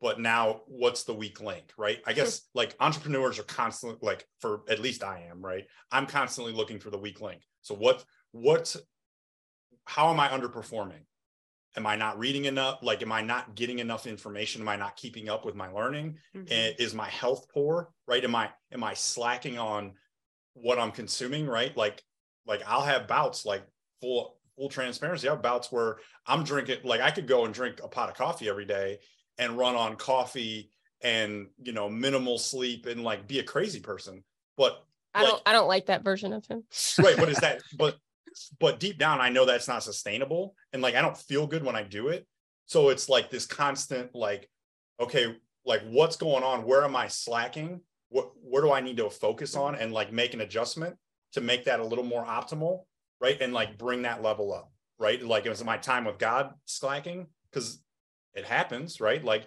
but 0.00 0.18
now 0.18 0.62
what's 0.66 1.04
the 1.04 1.14
weak 1.14 1.42
link, 1.42 1.72
right? 1.76 1.98
I 2.06 2.14
guess 2.14 2.48
like 2.54 2.74
entrepreneurs 2.80 3.38
are 3.38 3.44
constantly 3.44 3.98
like, 4.00 4.24
for 4.40 4.62
at 4.70 4.80
least 4.80 5.04
I 5.04 5.26
am, 5.30 5.44
right? 5.44 5.66
I'm 5.92 6.06
constantly 6.06 6.54
looking 6.54 6.78
for 6.78 6.88
the 6.88 6.98
weak 6.98 7.20
link. 7.20 7.42
So 7.60 7.74
what 7.74 8.02
what 8.32 8.74
how 9.88 10.10
am 10.10 10.20
I 10.20 10.28
underperforming? 10.28 11.04
am 11.76 11.86
i 11.86 11.94
not 11.94 12.18
reading 12.18 12.46
enough? 12.46 12.78
Like 12.82 13.02
am 13.02 13.12
i 13.12 13.20
not 13.22 13.54
getting 13.54 13.78
enough 13.78 14.06
information? 14.06 14.62
Am 14.62 14.68
i 14.68 14.74
not 14.76 14.96
keeping 14.96 15.28
up 15.28 15.44
with 15.44 15.54
my 15.54 15.68
learning? 15.68 16.18
Mhm. 16.34 16.50
and 16.50 16.74
is 16.78 16.92
my 16.94 17.08
health 17.08 17.46
poor 17.52 17.90
right? 18.06 18.24
Am 18.24 18.34
i 18.34 18.50
am 18.72 18.82
i 18.82 18.94
slacking 18.94 19.58
on 19.58 19.92
what 20.54 20.78
i'm 20.78 20.90
consuming 20.90 21.46
right? 21.46 21.76
Like 21.76 22.02
like 22.46 22.62
i'll 22.66 22.82
have 22.92 23.06
bouts 23.06 23.44
like 23.46 23.62
full 24.00 24.38
full 24.56 24.68
transparency. 24.68 25.28
I 25.28 25.32
have 25.32 25.42
bouts 25.42 25.70
where 25.70 25.98
i'm 26.26 26.42
drinking 26.42 26.78
like 26.84 27.00
i 27.00 27.10
could 27.12 27.28
go 27.28 27.44
and 27.44 27.54
drink 27.54 27.80
a 27.84 27.88
pot 27.88 28.08
of 28.10 28.16
coffee 28.16 28.48
every 28.48 28.64
day 28.64 28.98
and 29.38 29.56
run 29.56 29.76
on 29.76 29.94
coffee 29.96 30.70
and 31.02 31.46
you 31.62 31.72
know 31.72 31.88
minimal 31.88 32.38
sleep 32.38 32.86
and 32.86 33.04
like 33.04 33.28
be 33.28 33.38
a 33.38 33.44
crazy 33.44 33.78
person. 33.80 34.24
But 34.56 34.82
I 35.14 35.20
like- 35.22 35.30
don't 35.30 35.42
I 35.46 35.52
don't 35.52 35.68
like 35.68 35.86
that 35.86 36.02
version 36.02 36.32
of 36.32 36.44
him. 36.46 36.64
right 36.98 37.16
but 37.16 37.28
is 37.28 37.38
that 37.46 37.62
but 37.76 37.96
but 38.60 38.80
deep 38.80 38.98
down 38.98 39.20
i 39.20 39.28
know 39.28 39.44
that's 39.44 39.68
not 39.68 39.82
sustainable 39.82 40.54
and 40.72 40.82
like 40.82 40.94
i 40.94 41.02
don't 41.02 41.16
feel 41.16 41.46
good 41.46 41.64
when 41.64 41.76
i 41.76 41.82
do 41.82 42.08
it 42.08 42.26
so 42.66 42.88
it's 42.88 43.08
like 43.08 43.30
this 43.30 43.46
constant 43.46 44.14
like 44.14 44.48
okay 45.00 45.36
like 45.64 45.82
what's 45.88 46.16
going 46.16 46.42
on 46.42 46.64
where 46.64 46.84
am 46.84 46.96
i 46.96 47.08
slacking 47.08 47.80
what 48.08 48.30
where 48.42 48.62
do 48.62 48.72
i 48.72 48.80
need 48.80 48.96
to 48.96 49.10
focus 49.10 49.54
on 49.54 49.74
and 49.74 49.92
like 49.92 50.12
make 50.12 50.34
an 50.34 50.40
adjustment 50.40 50.96
to 51.32 51.40
make 51.40 51.64
that 51.64 51.80
a 51.80 51.84
little 51.84 52.04
more 52.04 52.24
optimal, 52.24 52.84
right? 53.20 53.40
And 53.40 53.52
like 53.52 53.78
bring 53.78 54.02
that 54.02 54.22
level 54.22 54.52
up, 54.52 54.72
right? 54.98 55.22
Like 55.22 55.46
it 55.46 55.50
was 55.50 55.64
my 55.64 55.76
time 55.76 56.04
with 56.04 56.18
God 56.18 56.54
slacking 56.64 57.26
because 57.50 57.80
it 58.34 58.44
happens, 58.44 59.00
right? 59.00 59.22
Like 59.22 59.46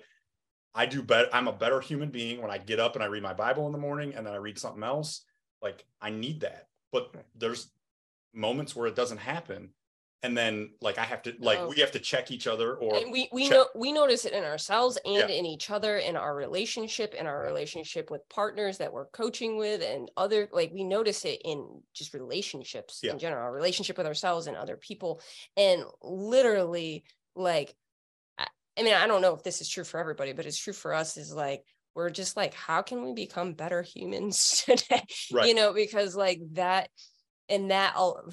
I 0.74 0.86
do 0.86 1.02
better. 1.02 1.30
I'm 1.34 1.48
a 1.48 1.54
better 1.54 1.82
human 1.82 2.10
being 2.10 2.42
when 2.42 2.52
I 2.52 2.58
get 2.58 2.80
up 2.80 2.96
and 2.96 3.04
I 3.04 3.08
read 3.08 3.24
my 3.24 3.34
Bible 3.34 3.66
in 3.66 3.72
the 3.72 3.78
morning 3.78 4.14
and 4.16 4.26
then 4.26 4.34
I 4.34 4.38
read 4.38 4.60
something 4.60 4.84
else. 4.84 5.26
Like 5.62 5.86
I 6.02 6.10
need 6.12 6.42
that. 6.42 6.68
But 6.92 7.14
there's 7.36 7.72
moments 8.34 8.76
where 8.76 8.88
it 8.88 8.96
doesn't 8.96 9.20
happen. 9.20 9.70
And 10.24 10.38
then 10.38 10.74
like 10.82 11.00
I 11.00 11.04
have 11.04 11.24
to 11.24 11.34
like 11.40 11.58
Oh. 11.58 11.70
we 11.70 11.78
have 11.78 11.94
to 11.94 12.00
check 12.00 12.30
each 12.30 12.46
other 12.46 12.76
or 12.76 12.96
and 12.96 13.12
we 13.12 13.28
we 13.32 13.46
check- 13.46 13.52
know 13.54 13.68
we 13.74 13.92
notice 13.92 14.24
it 14.26 14.34
in 14.34 14.44
ourselves 14.44 15.00
and 15.04 15.16
Yeah. 15.16 15.36
in 15.36 15.48
each 15.48 15.72
other 15.72 15.98
in 15.98 16.16
our 16.16 16.36
relationship 16.36 17.16
in 17.16 17.26
our 17.26 17.42
relationship 17.42 18.12
with 18.12 18.22
partners 18.30 18.78
that 18.78 18.94
we're 18.94 19.08
coaching 19.08 19.58
with 19.58 19.82
and 19.82 20.12
other 20.16 20.48
like 20.54 20.72
we 20.74 20.84
notice 20.84 21.26
it 21.26 21.42
in 21.44 21.82
just 21.96 22.14
relationships 22.14 23.00
Yeah. 23.02 23.14
in 23.14 23.18
general 23.18 23.42
our 23.44 23.52
relationship 23.52 23.98
with 23.98 24.06
ourselves 24.06 24.46
and 24.46 24.56
other 24.56 24.78
people 24.78 25.22
and 25.58 25.84
literally 26.04 27.04
like 27.36 27.74
I, 28.38 28.46
I 28.78 28.84
mean 28.84 28.94
i 28.94 29.08
don't 29.08 29.24
know 29.24 29.34
if 29.34 29.42
this 29.42 29.60
is 29.60 29.68
true 29.70 29.84
for 29.84 30.00
everybody 30.00 30.34
but 30.34 30.46
it's 30.46 30.60
true 30.60 30.74
for 30.74 30.94
us 30.94 31.18
is 31.18 31.34
like 31.34 31.64
we're 31.96 32.12
just 32.12 32.38
like 32.38 32.54
how 32.54 32.84
can 32.84 33.04
we 33.04 33.14
become 33.14 33.54
better 33.54 33.82
humans 33.82 34.62
today 34.68 35.04
right. 35.32 35.48
you 35.48 35.56
know 35.56 35.74
because 35.74 36.16
like 36.16 36.42
that 36.52 36.90
and 37.52 37.70
that 37.70 37.96
all 37.96 38.24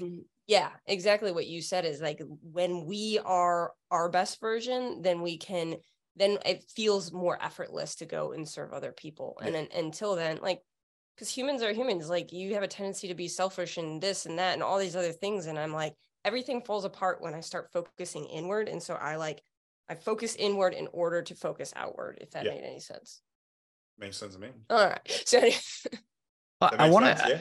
yeah 0.47 0.71
exactly 0.87 1.31
what 1.33 1.47
you 1.47 1.61
said 1.61 1.85
is 1.85 2.01
like 2.01 2.23
when 2.41 2.87
we 2.87 3.19
are 3.25 3.73
our 3.91 4.09
best 4.09 4.41
version 4.41 5.03
then 5.03 5.21
we 5.21 5.37
can 5.37 5.77
then 6.17 6.39
it 6.47 6.65
feels 6.75 7.13
more 7.13 7.39
effortless 7.43 7.97
to 7.97 8.07
go 8.07 8.33
and 8.33 8.49
serve 8.49 8.73
other 8.73 8.93
people 8.93 9.39
and 9.43 9.55
then 9.55 9.69
until 9.77 10.15
then 10.17 10.39
like 10.41 10.61
because 11.15 11.29
humans 11.29 11.63
are 11.63 11.73
humans 11.73 12.09
like 12.09 12.33
you 12.33 12.55
have 12.55 12.63
a 12.63 12.69
tendency 12.69 13.09
to 13.09 13.15
be 13.15 13.29
selfish 13.29 13.77
and 13.77 14.01
this 14.01 14.25
and 14.25 14.39
that 14.39 14.55
and 14.55 14.63
all 14.63 14.79
these 14.79 14.97
other 14.97 15.13
things 15.13 15.47
and 15.47 15.59
i'm 15.59 15.73
like 15.73 15.95
everything 16.25 16.63
falls 16.63 16.85
apart 16.85 17.21
when 17.21 17.35
i 17.35 17.41
start 17.41 17.71
focusing 17.73 18.25
inward 18.27 18.69
and 18.69 18.83
so 18.83 18.95
i 18.95 19.17
like 19.17 19.43
i 19.89 19.95
focus 19.95 20.35
inward 20.37 20.73
in 20.73 20.89
order 20.93 21.21
to 21.23 21.35
focus 21.35 21.73
outward 21.77 22.19
if 22.21 22.31
that 22.31 22.45
Yeah. 22.45 22.53
made 22.53 22.65
any 22.65 22.81
sense 22.81 23.21
makes 23.99 24.17
sense 24.17 24.35
to 24.35 24.41
me. 24.41 24.49
all 24.71 24.87
right 24.87 25.01
so 25.27 25.41
That 26.61 26.81
I, 26.81 26.87
I 26.87 26.91
want 26.91 27.05
to. 27.05 27.29
yeah. 27.29 27.41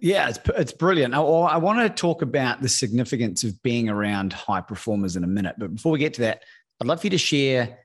Yeah, 0.00 0.28
it's 0.28 0.38
it's 0.56 0.72
brilliant. 0.72 1.14
I, 1.14 1.18
oh, 1.18 1.42
I 1.42 1.56
want 1.56 1.78
to 1.80 1.88
talk 1.88 2.22
about 2.22 2.60
the 2.60 2.68
significance 2.68 3.44
of 3.44 3.60
being 3.62 3.88
around 3.88 4.32
high 4.32 4.60
performers 4.60 5.16
in 5.16 5.24
a 5.24 5.28
minute, 5.28 5.56
but 5.58 5.74
before 5.74 5.92
we 5.92 5.98
get 5.98 6.14
to 6.14 6.22
that, 6.22 6.42
I'd 6.80 6.86
love 6.86 7.00
for 7.00 7.06
you 7.06 7.10
to 7.10 7.18
share 7.18 7.78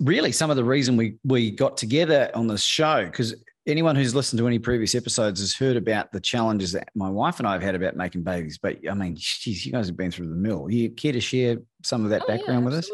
really 0.00 0.32
some 0.32 0.50
of 0.50 0.56
the 0.56 0.64
reason 0.64 0.96
we 0.96 1.16
we 1.24 1.50
got 1.50 1.76
together 1.76 2.30
on 2.34 2.46
this 2.46 2.62
show 2.62 3.04
because 3.04 3.34
anyone 3.66 3.94
who's 3.94 4.14
listened 4.14 4.38
to 4.38 4.46
any 4.46 4.58
previous 4.58 4.94
episodes 4.94 5.40
has 5.40 5.54
heard 5.54 5.76
about 5.76 6.12
the 6.12 6.20
challenges 6.20 6.72
that 6.72 6.88
my 6.94 7.08
wife 7.08 7.38
and 7.38 7.46
I 7.46 7.52
have 7.52 7.62
had 7.62 7.74
about 7.74 7.96
making 7.96 8.22
babies. 8.22 8.58
But 8.58 8.78
I 8.88 8.94
mean, 8.94 9.14
geez, 9.16 9.64
you 9.64 9.72
guys 9.72 9.86
have 9.86 9.96
been 9.96 10.10
through 10.10 10.28
the 10.28 10.34
mill. 10.34 10.70
You 10.70 10.90
care 10.90 11.12
to 11.12 11.20
share 11.20 11.58
some 11.82 12.04
of 12.04 12.10
that 12.10 12.22
Oh, 12.22 12.24
yeah, 12.28 12.36
background 12.36 12.64
with 12.64 12.74
us? 12.74 12.90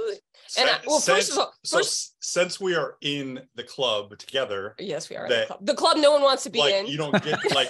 And 0.57 0.71
I- 0.71 0.79
well, 0.87 1.01
first 1.01 1.33
of 1.33 1.39
all- 1.39 1.53
so 1.65 1.81
since 2.21 2.61
we 2.61 2.75
are 2.75 2.97
in 3.01 3.41
the 3.57 3.65
club 3.65 4.17
together, 4.19 4.75
Yes, 4.79 5.11
we 5.11 5.17
are. 5.17 5.25
in 5.27 5.31
the 5.31 5.47
club. 5.47 5.59
The 5.67 5.75
club 5.75 5.97
no 5.99 6.13
one 6.13 6.23
wants 6.23 6.45
to 6.45 6.51
be 6.51 6.61
like 6.61 6.75
in. 6.75 6.87
you 6.87 6.97
don't 6.97 7.23
get 7.23 7.39
like 7.55 7.69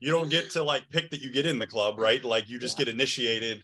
you 0.00 0.10
don't 0.12 0.28
get 0.30 0.50
to 0.52 0.62
like 0.62 0.88
pick 0.90 1.10
that 1.10 1.20
you 1.20 1.30
get 1.32 1.46
in 1.46 1.58
the 1.58 1.66
club, 1.66 1.98
right? 1.98 2.24
Like 2.24 2.48
you 2.48 2.58
just 2.58 2.78
get 2.78 2.88
initiated 2.88 3.62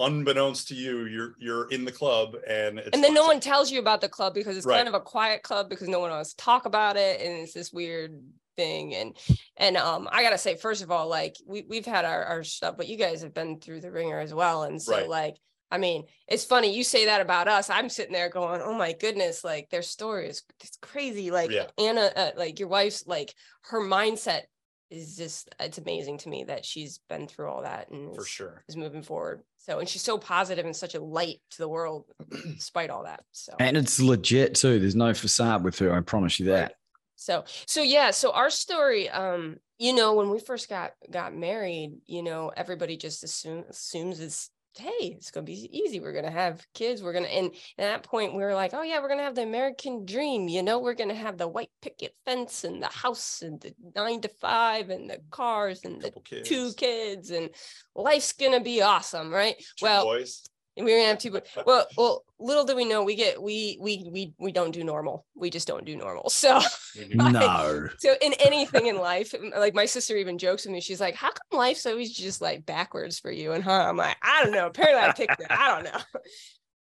unbeknownst 0.00 0.66
to 0.68 0.74
you, 0.74 1.04
you're 1.06 1.34
you're 1.38 1.68
in 1.70 1.84
the 1.84 1.92
club 1.92 2.34
and 2.48 2.78
it's 2.80 2.90
and 2.92 3.04
then 3.04 3.14
no 3.14 3.24
one 3.24 3.38
tells 3.40 3.70
you 3.70 3.78
about 3.78 4.00
the 4.00 4.08
club 4.08 4.34
because 4.34 4.56
it's 4.56 4.66
Right. 4.66 4.76
kind 4.76 4.88
of 4.88 4.94
a 4.94 5.00
quiet 5.00 5.42
club 5.42 5.68
because 5.68 5.88
no 5.88 6.00
one 6.00 6.10
wants 6.10 6.30
to 6.34 6.36
talk 6.44 6.66
about 6.66 6.96
it 6.96 7.20
and 7.20 7.32
it's 7.40 7.52
this 7.52 7.72
weird 7.72 8.20
thing 8.56 8.94
and 8.94 9.16
and 9.56 9.76
um 9.76 10.08
I 10.10 10.22
gotta 10.22 10.38
say 10.38 10.56
first 10.56 10.82
of 10.82 10.90
all 10.90 11.08
like 11.08 11.36
we 11.46 11.64
we've 11.68 11.86
had 11.86 12.04
our, 12.04 12.24
our 12.24 12.44
stuff 12.44 12.76
but 12.76 12.88
you 12.88 12.96
guys 12.96 13.22
have 13.22 13.34
been 13.34 13.60
through 13.60 13.80
the 13.82 13.90
ringer 13.92 14.18
as 14.18 14.34
well 14.34 14.64
and 14.64 14.80
so 14.82 14.92
Right. 14.92 15.08
like 15.08 15.36
I 15.74 15.78
mean 15.78 16.04
it's 16.28 16.44
funny 16.44 16.74
you 16.76 16.84
say 16.84 17.06
that 17.06 17.20
about 17.20 17.48
us 17.48 17.68
I'm 17.68 17.88
sitting 17.88 18.12
there 18.12 18.28
going 18.28 18.60
oh 18.62 18.74
my 18.74 18.92
goodness 18.92 19.42
like 19.42 19.68
their 19.70 19.82
story 19.82 20.28
is 20.28 20.42
it's 20.62 20.78
crazy 20.80 21.30
like 21.30 21.50
Yeah. 21.50 21.66
Anna 21.78 22.10
uh, 22.14 22.30
like 22.36 22.60
your 22.60 22.68
wife's 22.68 23.06
like 23.06 23.34
her 23.70 23.80
mindset 23.80 24.42
is 24.90 25.16
just 25.16 25.52
it's 25.58 25.78
amazing 25.78 26.18
to 26.18 26.28
me 26.28 26.44
that 26.44 26.64
she's 26.64 27.00
been 27.08 27.26
through 27.26 27.48
all 27.48 27.62
that 27.62 27.90
and 27.90 28.14
for 28.14 28.22
is- 28.22 28.28
sure. 28.28 28.64
is 28.68 28.76
moving 28.76 29.02
forward. 29.02 29.42
So, 29.58 29.78
and 29.78 29.88
she's 29.88 30.02
so 30.02 30.18
positive 30.18 30.66
and 30.66 30.76
such 30.76 30.94
a 30.94 31.00
light 31.00 31.40
to 31.52 31.58
the 31.58 31.68
world, 31.68 32.04
despite 32.30 32.90
all 32.90 33.04
that. 33.04 33.22
So, 33.32 33.54
And 33.58 33.78
it's 33.78 33.98
legit 33.98 34.54
too. 34.56 34.78
There's 34.78 34.94
no 34.94 35.14
facade 35.14 35.64
with 35.64 35.78
her. 35.78 35.90
I 35.90 36.00
promise 36.02 36.38
you 36.38 36.46
that. 36.46 36.74
so, 37.16 37.44
so 37.66 37.80
yeah. 37.80 38.10
So 38.10 38.32
our 38.32 38.50
story, 38.50 39.08
um, 39.08 39.56
you 39.78 39.94
know, 39.94 40.12
when 40.14 40.28
we 40.28 40.38
first 40.38 40.68
got 40.68 40.92
got 41.10 41.34
married, 41.34 41.92
you 42.04 42.22
know, 42.22 42.52
everybody 42.54 42.98
just 42.98 43.24
assume, 43.24 43.64
assumes 43.70 44.20
it's 44.20 44.50
hey, 44.78 45.14
it's 45.16 45.30
gonna 45.30 45.44
be 45.44 45.68
easy. 45.72 46.00
We're 46.00 46.12
gonna 46.12 46.30
have 46.30 46.66
kids. 46.74 47.02
We're 47.02 47.12
gonna, 47.12 47.26
and 47.28 47.46
at 47.78 47.84
that 47.84 48.02
point, 48.02 48.34
we 48.34 48.42
were 48.42 48.54
like, 48.54 48.74
oh 48.74 48.82
yeah, 48.82 49.00
we're 49.00 49.08
gonna 49.08 49.22
have 49.22 49.34
the 49.34 49.42
American 49.42 50.04
dream. 50.04 50.48
You 50.48 50.62
know, 50.62 50.78
we're 50.78 50.94
gonna 50.94 51.14
have 51.14 51.38
the 51.38 51.48
white 51.48 51.70
picket 51.82 52.14
fence 52.24 52.64
and 52.64 52.82
the 52.82 52.88
house 52.88 53.42
and 53.42 53.60
the 53.60 53.74
nine 53.94 54.20
to 54.22 54.28
five 54.28 54.90
and 54.90 55.08
the 55.08 55.18
cars 55.30 55.84
and 55.84 56.00
the 56.00 56.12
kids, 56.24 56.48
two 56.48 56.72
kids 56.76 57.30
and 57.30 57.50
life's 57.94 58.32
gonna 58.32 58.60
be 58.60 58.82
awesome, 58.82 59.32
right? 59.32 59.56
two 59.58 59.84
well, 59.84 60.04
boys. 60.04 60.42
And 60.76 60.84
we're 60.84 60.98
gonna 60.98 61.08
have 61.08 61.18
two. 61.18 61.40
Well, 61.64 61.86
well, 61.96 62.24
little 62.40 62.64
do 62.64 62.74
we 62.74 62.84
know, 62.84 63.04
we 63.04 63.14
get 63.14 63.40
we 63.40 63.78
we 63.80 64.08
we 64.10 64.34
we 64.38 64.52
don't 64.52 64.72
do 64.72 64.82
normal. 64.82 65.24
We 65.36 65.50
just 65.50 65.68
don't 65.68 65.84
do 65.84 65.96
normal. 65.96 66.30
So 66.30 66.60
No. 67.14 67.88
so 67.98 68.14
in 68.20 68.32
anything 68.34 68.86
in 68.86 68.98
life, 68.98 69.34
like 69.56 69.74
my 69.74 69.84
sister 69.86 70.16
even 70.16 70.38
jokes 70.38 70.64
with 70.64 70.72
me. 70.72 70.80
She's 70.80 71.00
like, 71.00 71.14
"How 71.14 71.28
come 71.30 71.58
life's 71.58 71.86
always 71.86 72.12
just 72.12 72.40
like 72.40 72.66
backwards 72.66 73.18
for 73.18 73.30
you 73.30 73.52
and 73.52 73.62
her?" 73.62 73.70
I'm 73.70 73.96
like, 73.96 74.16
"I 74.22 74.42
don't 74.42 74.52
know. 74.52 74.66
Apparently, 74.66 75.02
I 75.02 75.12
picked 75.12 75.40
it. 75.40 75.46
I 75.50 75.68
don't 75.68 75.84
know." 75.84 76.00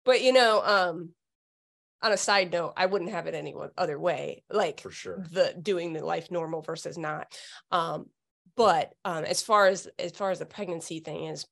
But 0.04 0.20
you 0.20 0.32
know, 0.32 0.60
um, 0.64 1.10
on 2.02 2.10
a 2.10 2.16
side 2.16 2.50
note, 2.50 2.72
I 2.76 2.86
wouldn't 2.86 3.12
have 3.12 3.28
it 3.28 3.36
any 3.36 3.54
other 3.78 3.98
way. 4.00 4.42
Like 4.50 4.80
for 4.80 4.90
sure. 4.90 5.24
the 5.30 5.54
doing 5.60 5.92
the 5.92 6.04
life 6.04 6.28
normal 6.30 6.60
versus 6.60 6.98
not. 6.98 7.32
Um, 7.70 8.06
but 8.56 8.92
um, 9.04 9.24
as 9.24 9.42
far 9.42 9.68
as 9.68 9.88
as 9.98 10.12
far 10.12 10.30
as 10.30 10.40
the 10.40 10.46
pregnancy 10.46 11.00
thing 11.00 11.26
is, 11.26 11.46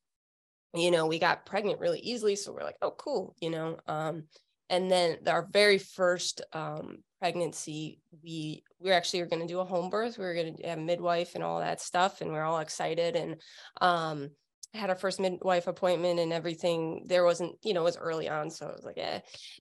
you 0.73 0.91
know, 0.91 1.05
we 1.05 1.19
got 1.19 1.45
pregnant 1.45 1.79
really 1.79 1.99
easily, 1.99 2.35
so 2.35 2.53
we're 2.53 2.63
like, 2.63 2.77
oh, 2.81 2.91
cool, 2.91 3.35
you 3.41 3.49
know. 3.49 3.77
Um, 3.87 4.23
and 4.69 4.89
then 4.89 5.17
our 5.27 5.47
very 5.51 5.77
first 5.77 6.41
um, 6.53 6.99
pregnancy, 7.19 7.99
we 8.23 8.63
we 8.79 8.91
actually 8.91 9.21
were 9.21 9.27
going 9.27 9.41
to 9.41 9.53
do 9.53 9.59
a 9.59 9.65
home 9.65 9.89
birth. 9.89 10.17
We 10.17 10.25
were 10.25 10.33
going 10.33 10.55
to 10.55 10.67
have 10.67 10.77
a 10.79 10.81
midwife 10.81 11.35
and 11.35 11.43
all 11.43 11.59
that 11.59 11.81
stuff, 11.81 12.21
and 12.21 12.31
we 12.31 12.37
are 12.37 12.45
all 12.45 12.59
excited 12.59 13.17
and 13.17 13.35
um, 13.81 14.29
had 14.73 14.89
our 14.89 14.95
first 14.95 15.19
midwife 15.19 15.67
appointment 15.67 16.19
and 16.19 16.31
everything. 16.31 17.03
There 17.07 17.25
wasn't, 17.25 17.57
you 17.63 17.73
know, 17.73 17.81
it 17.81 17.85
was 17.85 17.97
early 17.97 18.29
on, 18.29 18.49
so 18.49 18.67
it 18.69 18.75
was 18.75 18.85
like, 18.85 18.97
eh. 18.97 19.19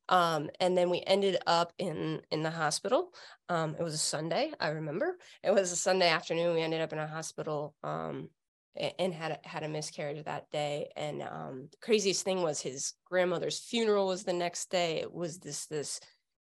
Um, 0.08 0.48
and 0.60 0.76
then 0.76 0.90
we 0.90 1.02
ended 1.04 1.38
up 1.46 1.72
in 1.78 2.20
in 2.30 2.42
the 2.42 2.50
hospital. 2.50 3.12
Um, 3.48 3.74
it 3.78 3.82
was 3.82 3.94
a 3.94 3.98
Sunday, 3.98 4.52
I 4.60 4.68
remember. 4.68 5.16
It 5.42 5.52
was 5.52 5.72
a 5.72 5.76
Sunday 5.76 6.08
afternoon. 6.08 6.54
We 6.54 6.62
ended 6.62 6.80
up 6.80 6.92
in 6.92 7.00
a 7.00 7.06
hospital 7.08 7.74
um, 7.82 8.28
and 8.76 9.12
had 9.12 9.32
a, 9.32 9.48
had 9.48 9.62
a 9.62 9.68
miscarriage 9.68 10.24
that 10.24 10.50
day. 10.50 10.90
And 10.96 11.22
um, 11.22 11.68
the 11.70 11.78
craziest 11.82 12.24
thing 12.24 12.42
was 12.42 12.60
his 12.60 12.94
grandmother's 13.04 13.58
funeral 13.58 14.06
was 14.06 14.22
the 14.22 14.32
next 14.32 14.70
day. 14.70 15.00
It 15.00 15.12
was 15.12 15.38
this 15.38 15.66
this 15.66 16.00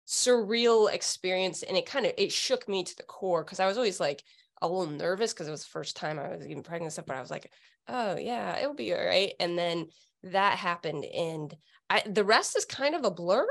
surreal 0.06 0.92
experience, 0.92 1.62
and 1.62 1.76
it 1.76 1.86
kind 1.86 2.06
of 2.06 2.12
it 2.18 2.32
shook 2.32 2.68
me 2.68 2.84
to 2.84 2.96
the 2.96 3.02
core 3.04 3.44
because 3.44 3.60
I 3.60 3.66
was 3.66 3.76
always 3.76 4.00
like 4.00 4.22
a 4.62 4.68
little 4.68 4.92
nervous 4.92 5.32
because 5.32 5.48
it 5.48 5.52
was 5.52 5.64
the 5.64 5.70
first 5.70 5.96
time 5.96 6.18
I 6.18 6.34
was 6.34 6.46
even 6.46 6.62
pregnant 6.62 6.86
and 6.86 6.92
stuff. 6.92 7.06
But 7.06 7.16
I 7.16 7.20
was 7.20 7.30
like, 7.30 7.50
oh 7.88 8.16
yeah, 8.16 8.58
it'll 8.58 8.74
be 8.74 8.92
all 8.94 9.04
right. 9.04 9.32
And 9.38 9.58
then 9.58 9.86
that 10.24 10.58
happened, 10.58 11.04
and 11.04 11.54
I 11.88 12.02
the 12.06 12.24
rest 12.24 12.56
is 12.56 12.64
kind 12.64 12.94
of 12.94 13.04
a 13.04 13.10
blur. 13.10 13.46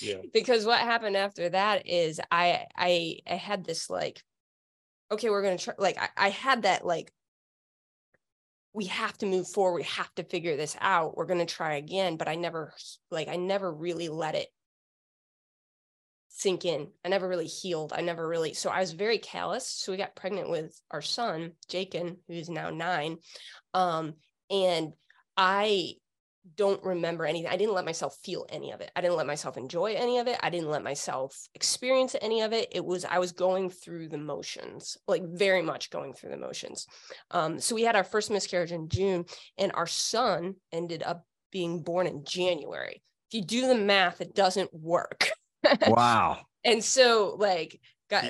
Yeah. 0.00 0.16
because 0.32 0.64
what 0.66 0.80
happened 0.80 1.16
after 1.16 1.48
that 1.50 1.86
is 1.86 2.20
I 2.30 2.64
I 2.76 3.18
I 3.26 3.34
had 3.34 3.64
this 3.64 3.88
like 3.90 4.22
okay 5.12 5.30
we're 5.30 5.42
gonna 5.42 5.58
try 5.58 5.74
like 5.78 5.96
I, 6.00 6.08
I 6.16 6.28
had 6.30 6.62
that 6.62 6.84
like 6.84 7.12
we 8.72 8.86
have 8.86 9.16
to 9.18 9.26
move 9.26 9.48
forward 9.48 9.78
we 9.78 9.84
have 9.84 10.12
to 10.14 10.24
figure 10.24 10.56
this 10.56 10.76
out 10.80 11.16
we're 11.16 11.26
gonna 11.26 11.46
try 11.46 11.74
again 11.74 12.16
but 12.16 12.28
I 12.28 12.36
never 12.36 12.72
like 13.10 13.28
I 13.28 13.36
never 13.36 13.72
really 13.72 14.08
let 14.08 14.34
it 14.34 14.48
sink 16.32 16.64
in. 16.64 16.88
I 17.04 17.08
never 17.08 17.28
really 17.28 17.46
healed 17.46 17.92
I 17.94 18.00
never 18.00 18.26
really 18.26 18.54
so 18.54 18.70
I 18.70 18.80
was 18.80 18.92
very 18.92 19.18
callous 19.18 19.66
so 19.66 19.92
we 19.92 19.98
got 19.98 20.16
pregnant 20.16 20.48
with 20.48 20.80
our 20.90 21.02
son 21.02 21.52
Jakin 21.68 22.18
who's 22.28 22.48
now 22.48 22.70
nine 22.70 23.18
um 23.74 24.14
and 24.48 24.92
I 25.36 25.94
don't 26.56 26.82
remember 26.82 27.26
anything. 27.26 27.50
I 27.50 27.56
didn't 27.56 27.74
let 27.74 27.84
myself 27.84 28.16
feel 28.24 28.46
any 28.48 28.72
of 28.72 28.80
it. 28.80 28.90
I 28.96 29.00
didn't 29.00 29.16
let 29.16 29.26
myself 29.26 29.56
enjoy 29.56 29.94
any 29.94 30.18
of 30.18 30.26
it. 30.26 30.38
I 30.42 30.50
didn't 30.50 30.70
let 30.70 30.82
myself 30.82 31.36
experience 31.54 32.16
any 32.20 32.40
of 32.40 32.52
it. 32.52 32.68
It 32.72 32.84
was 32.84 33.04
I 33.04 33.18
was 33.18 33.32
going 33.32 33.70
through 33.70 34.08
the 34.08 34.18
motions, 34.18 34.96
like 35.06 35.22
very 35.24 35.62
much 35.62 35.90
going 35.90 36.14
through 36.14 36.30
the 36.30 36.38
motions. 36.38 36.86
Um, 37.30 37.60
so 37.60 37.74
we 37.74 37.82
had 37.82 37.96
our 37.96 38.04
first 38.04 38.30
miscarriage 38.30 38.72
in 38.72 38.88
June, 38.88 39.26
and 39.58 39.72
our 39.74 39.86
son 39.86 40.54
ended 40.72 41.02
up 41.02 41.24
being 41.52 41.82
born 41.82 42.06
in 42.06 42.24
January. 42.24 43.02
If 43.30 43.34
you 43.34 43.44
do 43.44 43.66
the 43.66 43.74
math, 43.74 44.20
it 44.20 44.34
doesn't 44.34 44.72
work. 44.72 45.30
Wow. 45.86 46.38
and 46.64 46.82
so, 46.82 47.36
like, 47.38 47.80
got 48.08 48.24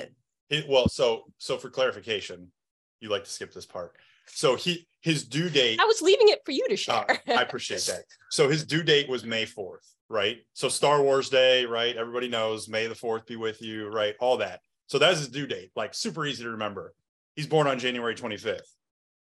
It, 0.49 0.65
well, 0.67 0.89
so 0.89 1.23
so 1.37 1.57
for 1.57 1.69
clarification, 1.69 2.51
you 2.99 3.09
like 3.09 3.23
to 3.23 3.29
skip 3.29 3.53
this 3.53 3.65
part. 3.65 3.95
So 4.27 4.55
he 4.55 4.87
his 5.01 5.25
due 5.25 5.49
date. 5.49 5.79
I 5.81 5.85
was 5.85 6.01
leaving 6.01 6.29
it 6.29 6.39
for 6.45 6.51
you 6.51 6.65
to 6.67 6.73
uh, 6.73 6.77
share. 6.77 7.19
I 7.27 7.41
appreciate 7.41 7.81
that. 7.87 8.03
So 8.29 8.49
his 8.49 8.65
due 8.65 8.83
date 8.83 9.09
was 9.09 9.23
May 9.25 9.45
4th, 9.45 9.85
right? 10.09 10.37
So 10.53 10.69
Star 10.69 11.01
Wars 11.01 11.29
Day, 11.29 11.65
right? 11.65 11.95
Everybody 11.95 12.27
knows 12.29 12.69
May 12.69 12.87
the 12.87 12.95
4th 12.95 13.25
be 13.25 13.35
with 13.35 13.61
you, 13.61 13.87
right? 13.89 14.15
All 14.19 14.37
that. 14.37 14.61
So 14.87 14.99
that's 14.99 15.19
his 15.19 15.29
due 15.29 15.47
date, 15.47 15.71
like 15.75 15.93
super 15.93 16.25
easy 16.25 16.43
to 16.43 16.51
remember. 16.51 16.93
He's 17.35 17.47
born 17.47 17.65
on 17.67 17.79
January 17.79 18.13
25th 18.15 18.59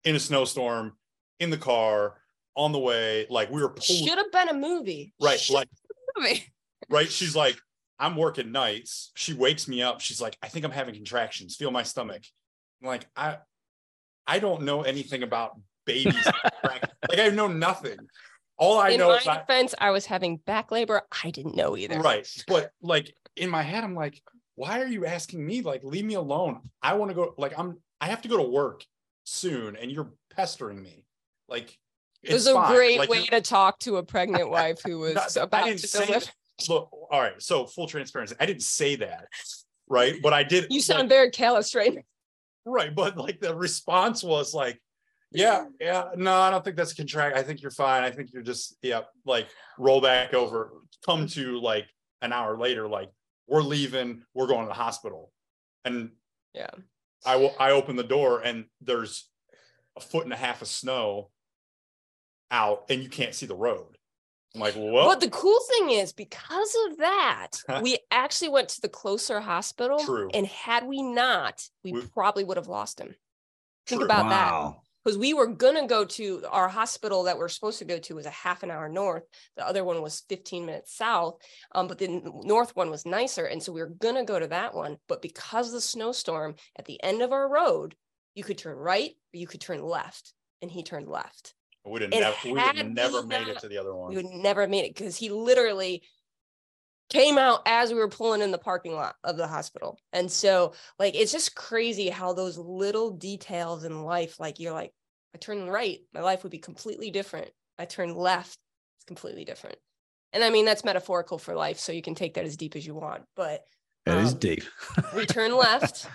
in 0.03 0.15
a 0.15 0.19
snowstorm, 0.19 0.93
in 1.39 1.49
the 1.49 1.57
car, 1.57 2.21
on 2.55 2.71
the 2.71 2.79
way. 2.79 3.25
Like 3.29 3.49
we 3.51 3.61
were 3.61 3.69
pulled, 3.69 3.83
Should 4.07 4.17
have 4.17 4.31
been 4.31 4.49
a 4.49 4.53
movie. 4.53 5.13
right? 5.21 5.39
Should 5.39 5.55
Like, 5.55 5.67
movie. 6.17 6.45
right? 6.89 7.11
She's 7.11 7.35
like, 7.35 7.57
I'm 7.99 8.15
working 8.15 8.51
nights. 8.51 9.11
She 9.15 9.33
wakes 9.33 9.67
me 9.67 9.81
up. 9.81 10.01
She's 10.01 10.21
like, 10.21 10.37
I 10.43 10.47
think 10.47 10.65
I'm 10.65 10.71
having 10.71 10.93
contractions. 10.95 11.55
Feel 11.55 11.71
my 11.71 11.83
stomach. 11.83 12.21
I'm 12.81 12.87
like, 12.87 13.07
I 13.15 13.37
I 14.27 14.39
don't 14.39 14.63
know 14.63 14.81
anything 14.83 15.23
about 15.23 15.59
babies. 15.85 16.27
like 16.63 16.83
I 17.17 17.29
know 17.29 17.47
nothing. 17.47 17.97
All 18.57 18.79
I 18.79 18.89
in 18.89 18.99
know 18.99 19.09
my 19.09 19.17
is 19.17 19.27
I, 19.27 19.37
defense, 19.39 19.75
I 19.79 19.91
was 19.91 20.05
having 20.05 20.37
back 20.37 20.71
labor. 20.71 21.01
I 21.23 21.29
didn't 21.31 21.55
know 21.55 21.75
either. 21.75 21.99
right. 21.99 22.27
But 22.47 22.71
like 22.81 23.13
in 23.35 23.49
my 23.49 23.61
head, 23.61 23.83
I'm 23.83 23.95
like, 23.95 24.21
why 24.55 24.81
are 24.81 24.87
you 24.87 25.05
asking 25.05 25.45
me? 25.45 25.61
Like, 25.61 25.83
leave 25.83 26.05
me 26.05 26.13
alone. 26.13 26.61
I 26.81 26.93
want 26.93 27.11
to 27.11 27.15
go, 27.15 27.33
like, 27.37 27.57
I'm 27.59 27.77
I 27.99 28.07
have 28.07 28.21
to 28.21 28.29
go 28.29 28.37
to 28.37 28.43
work 28.43 28.83
soon, 29.25 29.75
and 29.75 29.91
you're 29.91 30.11
pestering 30.35 30.81
me. 30.81 31.05
Like 31.49 31.77
It 32.23 32.33
was 32.33 32.47
a 32.47 32.53
fine. 32.53 32.73
great 32.73 32.99
Like, 32.99 33.09
way 33.09 33.25
to 33.27 33.41
talk 33.41 33.79
to 33.79 33.97
a 33.97 34.03
pregnant 34.03 34.49
wife 34.59 34.79
who 34.85 34.99
was 34.99 35.15
Not- 35.15 35.35
about 35.37 35.65
to 35.67 35.77
say 35.77 36.05
deliver. 36.05 36.25
look, 36.69 36.89
all 37.11 37.21
right. 37.21 37.41
So 37.41 37.65
full 37.65 37.87
transparency. 37.87 38.35
I 38.39 38.45
didn't 38.45 38.63
say 38.63 38.95
that. 38.95 39.27
Right. 39.87 40.15
But 40.23 40.33
I 40.33 40.43
did 40.43 40.65
You 40.69 40.77
like, 40.77 40.83
sound 40.83 41.09
very 41.09 41.29
callous 41.29 41.75
right 41.75 41.93
now. 41.93 42.01
Right, 42.65 42.93
but 42.93 43.17
like 43.17 43.39
the 43.39 43.55
response 43.55 44.23
was 44.23 44.53
like, 44.53 44.81
yeah, 45.31 45.65
yeah, 45.79 46.05
no, 46.15 46.33
I 46.33 46.49
don't 46.49 46.63
think 46.63 46.77
that's 46.77 46.93
a 46.93 46.95
contract. 46.95 47.35
I 47.35 47.43
think 47.43 47.61
you're 47.61 47.71
fine. 47.71 48.03
I 48.03 48.11
think 48.11 48.31
you're 48.31 48.41
just, 48.41 48.77
yeah, 48.81 49.01
like 49.25 49.47
roll 49.77 50.01
back 50.01 50.33
over, 50.33 50.71
come 51.05 51.27
to 51.27 51.59
like 51.59 51.85
an 52.21 52.31
hour 52.31 52.57
later, 52.57 52.87
like 52.87 53.09
we're 53.47 53.61
leaving, 53.61 54.23
we're 54.33 54.47
going 54.47 54.61
to 54.61 54.67
the 54.67 54.73
hospital. 54.73 55.31
And 55.83 56.11
Yeah. 56.53 56.69
I 57.25 57.35
will, 57.35 57.55
I 57.59 57.71
open 57.71 57.95
the 57.95 58.03
door 58.03 58.41
and 58.41 58.65
there's 58.81 59.29
a 59.97 59.99
foot 59.99 60.23
and 60.23 60.33
a 60.33 60.37
half 60.37 60.61
of 60.61 60.67
snow 60.67 61.31
out 62.51 62.85
and 62.89 63.01
you 63.03 63.09
can't 63.09 63.35
see 63.35 63.45
the 63.45 63.55
road. 63.55 63.94
I'm 64.55 64.61
like, 64.61 64.75
well, 64.77 65.07
But 65.09 65.19
the 65.19 65.29
cool 65.29 65.59
thing 65.69 65.91
is, 65.91 66.13
because 66.13 66.75
of 66.89 66.97
that, 66.97 67.51
we 67.81 67.97
actually 68.09 68.49
went 68.49 68.69
to 68.69 68.81
the 68.81 68.89
closer 68.89 69.39
hospital. 69.41 69.99
True. 69.99 70.29
And 70.33 70.47
had 70.47 70.87
we 70.87 71.01
not, 71.03 71.61
we, 71.83 71.91
We- 71.91 72.01
probably 72.07 72.43
would 72.43 72.57
have 72.57 72.67
lost 72.67 72.99
him. 72.99 73.15
Think 73.85 73.99
True. 74.01 74.05
about 74.05 74.29
that. 74.29 74.51
wow. 74.51 74.81
Because 75.03 75.19
we 75.19 75.35
were 75.35 75.45
gonna 75.45 75.85
go 75.85 76.03
to 76.03 76.43
our 76.49 76.67
hospital 76.67 77.23
that 77.23 77.37
we're 77.37 77.47
supposed 77.47 77.77
to 77.77 77.85
go 77.85 77.99
to 77.99 78.15
was 78.15 78.25
a 78.25 78.31
half 78.31 78.63
an 78.63 78.71
hour 78.71 78.89
north. 78.89 79.21
The 79.55 79.63
other 79.67 79.83
one 79.83 80.01
was 80.01 80.23
15 80.29 80.65
minutes 80.65 80.95
south. 80.97 81.35
Um, 81.73 81.87
but 81.87 81.99
the 81.99 82.07
north 82.43 82.75
one 82.75 82.89
was 82.89 83.05
nicer. 83.05 83.45
And 83.45 83.61
so 83.61 83.71
we 83.71 83.81
were 83.81 83.89
gonna 84.01 84.25
go 84.25 84.39
to 84.39 84.47
that 84.47 84.73
one. 84.73 84.97
But 85.07 85.21
because 85.21 85.67
of 85.67 85.73
the 85.73 85.81
snowstorm 85.81 86.55
at 86.75 86.85
the 86.85 87.01
end 87.03 87.21
of 87.21 87.31
our 87.33 87.47
road, 87.47 87.93
you 88.33 88.43
could 88.43 88.57
turn 88.57 88.75
right 88.77 89.11
or 89.11 89.37
you 89.37 89.45
could 89.45 89.61
turn 89.61 89.83
left. 89.83 90.33
And 90.63 90.71
he 90.71 90.81
turned 90.81 91.07
left. 91.07 91.53
We 91.85 91.91
would 91.91 92.01
have 92.01 92.11
it 92.11 92.19
never, 92.19 92.35
we 92.43 92.51
would 92.53 92.61
have 92.61 92.91
never 92.91 93.21
me 93.21 93.27
made 93.27 93.47
it 93.47 93.59
to 93.59 93.67
the 93.67 93.77
other 93.77 93.95
one. 93.95 94.09
we 94.09 94.15
would 94.15 94.25
never 94.25 94.61
have 94.61 94.69
made 94.69 94.85
it 94.85 94.95
because 94.95 95.15
he 95.15 95.29
literally 95.29 96.03
came 97.09 97.37
out 97.37 97.61
as 97.67 97.91
we 97.91 97.99
were 97.99 98.09
pulling 98.09 98.41
in 98.41 98.51
the 98.51 98.57
parking 98.57 98.93
lot 98.93 99.15
of 99.23 99.37
the 99.37 99.47
hospital. 99.47 99.99
And 100.11 100.31
so 100.31 100.73
like 100.97 101.15
it's 101.15 101.31
just 101.31 101.55
crazy 101.55 102.09
how 102.09 102.33
those 102.33 102.57
little 102.57 103.11
details 103.11 103.83
in 103.83 104.03
life, 104.03 104.39
like 104.39 104.59
you're 104.59 104.73
like, 104.73 104.91
I 105.33 105.37
turn 105.37 105.67
right, 105.67 105.99
my 106.13 106.21
life 106.21 106.43
would 106.43 106.51
be 106.51 106.57
completely 106.57 107.11
different. 107.11 107.49
I 107.77 107.85
turn 107.85 108.15
left, 108.15 108.57
it's 108.97 109.05
completely 109.05 109.45
different. 109.45 109.77
And 110.33 110.43
I 110.43 110.49
mean 110.49 110.65
that's 110.65 110.83
metaphorical 110.83 111.37
for 111.37 111.53
life, 111.55 111.79
so 111.79 111.91
you 111.91 112.01
can 112.01 112.15
take 112.15 112.33
that 112.33 112.45
as 112.45 112.57
deep 112.57 112.75
as 112.75 112.87
you 112.87 112.95
want. 112.95 113.23
But 113.35 113.63
That 114.05 114.17
is 114.17 114.33
um, 114.33 114.39
deep. 114.39 114.63
we 115.15 115.25
turned 115.27 115.53
left 115.53 116.07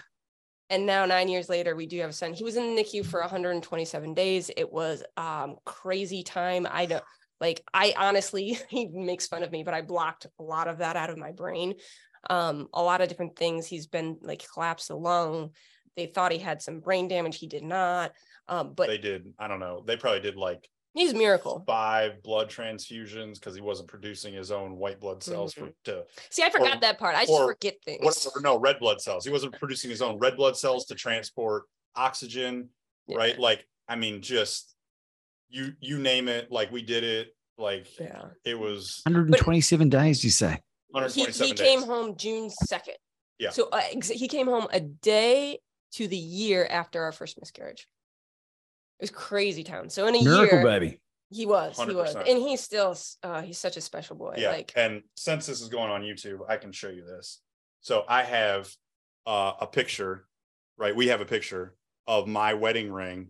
and 0.70 0.86
now 0.86 1.04
nine 1.04 1.28
years 1.28 1.48
later 1.48 1.76
we 1.76 1.86
do 1.86 2.00
have 2.00 2.10
a 2.10 2.14
son. 2.14 2.32
He 2.32 2.44
was 2.44 2.56
in 2.56 2.62
the 2.64 2.74
nicu 2.74 3.02
for 3.02 3.20
127 3.20 4.14
days. 4.14 4.50
It 4.56 4.72
was 4.72 5.02
um 5.16 5.56
crazy 5.64 6.22
time. 6.22 6.66
I 6.70 6.86
don't 6.86 7.04
like 7.40 7.62
i 7.72 7.94
honestly 7.96 8.58
he 8.68 8.86
makes 8.86 9.26
fun 9.26 9.42
of 9.42 9.50
me 9.50 9.62
but 9.62 9.72
i 9.72 9.80
blocked 9.80 10.26
a 10.38 10.42
lot 10.42 10.68
of 10.68 10.78
that 10.78 10.96
out 10.96 11.10
of 11.10 11.18
my 11.18 11.32
brain. 11.32 11.74
Um 12.28 12.68
a 12.72 12.82
lot 12.82 13.00
of 13.00 13.08
different 13.08 13.36
things. 13.36 13.66
He's 13.66 13.86
been 13.86 14.18
like 14.22 14.46
collapsed 14.54 14.90
lung 14.90 15.50
they 15.96 16.06
thought 16.06 16.32
he 16.32 16.38
had 16.38 16.62
some 16.62 16.80
brain 16.80 17.08
damage. 17.08 17.36
He 17.36 17.48
did 17.48 17.64
not. 17.64 18.12
Um 18.48 18.74
but 18.74 18.86
they 18.86 18.98
did, 18.98 19.34
I 19.38 19.48
don't 19.48 19.60
know, 19.60 19.82
they 19.84 19.96
probably 19.96 20.20
did 20.20 20.36
like 20.36 20.68
he's 20.94 21.12
a 21.12 21.16
miracle 21.16 21.62
five 21.66 22.22
blood 22.22 22.48
transfusions 22.50 23.34
because 23.34 23.54
he 23.54 23.60
wasn't 23.60 23.88
producing 23.88 24.34
his 24.34 24.50
own 24.50 24.76
white 24.76 25.00
blood 25.00 25.22
cells 25.22 25.54
for 25.54 25.68
to 25.84 26.04
see 26.30 26.42
i 26.42 26.50
forgot 26.50 26.76
or- 26.76 26.80
that 26.80 26.98
part 26.98 27.14
i 27.14 27.24
just 27.24 27.42
forget 27.42 27.76
things 27.84 28.04
whatever 28.04 28.40
no 28.40 28.58
red 28.58 28.78
blood 28.80 29.00
cells. 29.00 29.24
He 29.24 29.30
wasn't 29.30 29.58
producing 29.58 29.90
his 29.90 30.02
own 30.02 30.18
red 30.18 30.36
blood 30.36 30.56
cells 30.56 30.86
to 30.86 30.94
transport 30.94 31.64
oxygen, 31.96 32.68
Yeah. 33.06 33.16
right? 33.18 33.38
Like 33.38 33.66
I 33.88 33.96
mean, 33.96 34.22
just 34.22 34.74
you 35.48 35.72
you 35.80 35.98
name 35.98 36.28
it, 36.28 36.50
like 36.52 36.70
we 36.70 36.82
did 36.82 37.02
it, 37.04 37.34
like 37.58 37.86
yeah 37.98 38.26
it 38.44 38.58
was 38.58 39.00
127 39.04 39.88
days, 39.88 40.22
you 40.24 40.30
say? 40.30 40.52
he, 40.52 40.92
127 40.92 41.46
he 41.48 41.52
days. 41.54 41.66
came 41.68 41.82
home 41.82 42.16
June 42.16 42.50
2nd. 42.68 42.94
Yeah. 43.38 43.50
So 43.50 43.68
uh, 43.72 43.80
ex- 43.92 44.08
he 44.08 44.28
came 44.28 44.46
home 44.46 44.66
a 44.72 44.80
day 44.80 45.58
to 45.92 46.06
the 46.06 46.16
year 46.16 46.66
after 46.70 47.02
our 47.02 47.10
first 47.12 47.38
miscarriage. 47.40 47.86
It 49.00 49.04
was 49.04 49.10
crazy 49.10 49.64
town. 49.64 49.88
So 49.88 50.06
in 50.06 50.14
a 50.14 50.22
Miracle 50.22 50.58
year, 50.58 50.62
baby. 50.66 51.00
he 51.30 51.46
was, 51.46 51.80
he 51.80 51.94
was, 51.94 52.14
and 52.14 52.38
he's 52.38 52.60
still, 52.60 52.94
uh, 53.22 53.40
he's 53.40 53.56
such 53.56 53.78
a 53.78 53.80
special 53.80 54.14
boy. 54.14 54.34
Yeah, 54.36 54.50
Like, 54.50 54.72
and 54.76 55.02
since 55.16 55.46
this 55.46 55.62
is 55.62 55.70
going 55.70 55.90
on 55.90 56.02
YouTube, 56.02 56.40
I 56.48 56.58
can 56.58 56.70
show 56.70 56.90
you 56.90 57.02
this. 57.04 57.40
So 57.80 58.04
I 58.06 58.22
have 58.24 58.70
uh, 59.26 59.52
a 59.58 59.66
picture, 59.66 60.26
right? 60.76 60.94
We 60.94 61.06
have 61.08 61.22
a 61.22 61.24
picture 61.24 61.76
of 62.06 62.26
my 62.28 62.52
wedding 62.52 62.92
ring 62.92 63.28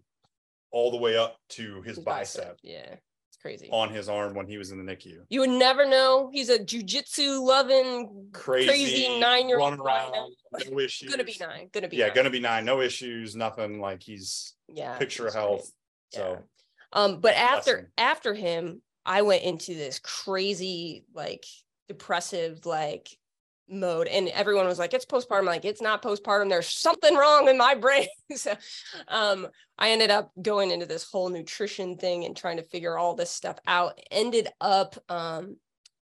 all 0.72 0.90
the 0.90 0.96
way 0.96 1.16
up 1.16 1.36
to 1.50 1.82
his 1.82 1.96
his 1.96 2.04
bicep 2.04 2.58
Yeah, 2.64 2.94
it's 3.28 3.36
crazy. 3.40 3.68
on 3.70 3.90
his 3.90 4.08
arm 4.08 4.34
when 4.34 4.46
he 4.48 4.58
was 4.58 4.72
in 4.72 4.84
the 4.84 4.92
NICU. 4.92 5.18
You 5.28 5.40
would 5.40 5.50
never 5.50 5.86
know. 5.86 6.30
He's 6.32 6.48
a 6.48 6.58
jujitsu 6.58 7.40
loving, 7.40 8.28
Crazy, 8.32 8.66
crazy 8.68 9.20
nine 9.20 9.48
year 9.48 9.60
old. 9.60 9.78
running 9.78 9.84
around, 9.86 10.32
no 10.68 10.78
issues. 10.80 11.10
Gonna 11.12 11.22
be 11.24 11.36
nine. 11.40 11.68
Gonna 11.72 11.86
be 11.88 11.96
Yeah, 11.96 12.06
nine. 12.06 12.14
gonna 12.16 12.30
be 12.30 12.40
nine, 12.40 12.64
no 12.64 12.80
issues, 12.80 13.36
nothing. 13.36 13.80
Like 13.80 14.02
he's 14.02 14.54
yeah. 14.72 14.96
picture 14.98 15.24
of 15.24 15.28
it's 15.28 15.36
great. 15.36 15.44
health. 15.44 15.72
So 16.12 16.38
Um, 16.92 17.20
but 17.20 17.34
after 17.34 17.90
after 17.98 18.34
him, 18.34 18.82
I 19.06 19.22
went 19.22 19.42
into 19.42 19.74
this 19.74 19.98
crazy, 19.98 21.04
like 21.14 21.44
depressive, 21.88 22.66
like 22.66 23.08
mode. 23.70 24.08
And 24.08 24.28
everyone 24.28 24.66
was 24.66 24.78
like, 24.78 24.92
it's 24.92 25.06
postpartum. 25.06 25.44
Like, 25.44 25.64
it's 25.64 25.80
not 25.80 26.02
postpartum. 26.02 26.48
There's 26.48 26.68
something 26.68 27.14
wrong 27.14 27.48
in 27.48 27.56
my 27.56 27.74
brain. 27.74 28.08
so 28.34 28.54
um, 29.08 29.48
I 29.78 29.90
ended 29.90 30.10
up 30.10 30.32
going 30.42 30.70
into 30.70 30.86
this 30.86 31.04
whole 31.04 31.28
nutrition 31.28 31.96
thing 31.96 32.24
and 32.24 32.36
trying 32.36 32.56
to 32.56 32.62
figure 32.64 32.98
all 32.98 33.14
this 33.14 33.30
stuff 33.30 33.58
out. 33.66 33.98
Ended 34.10 34.48
up 34.60 34.96
um 35.08 35.56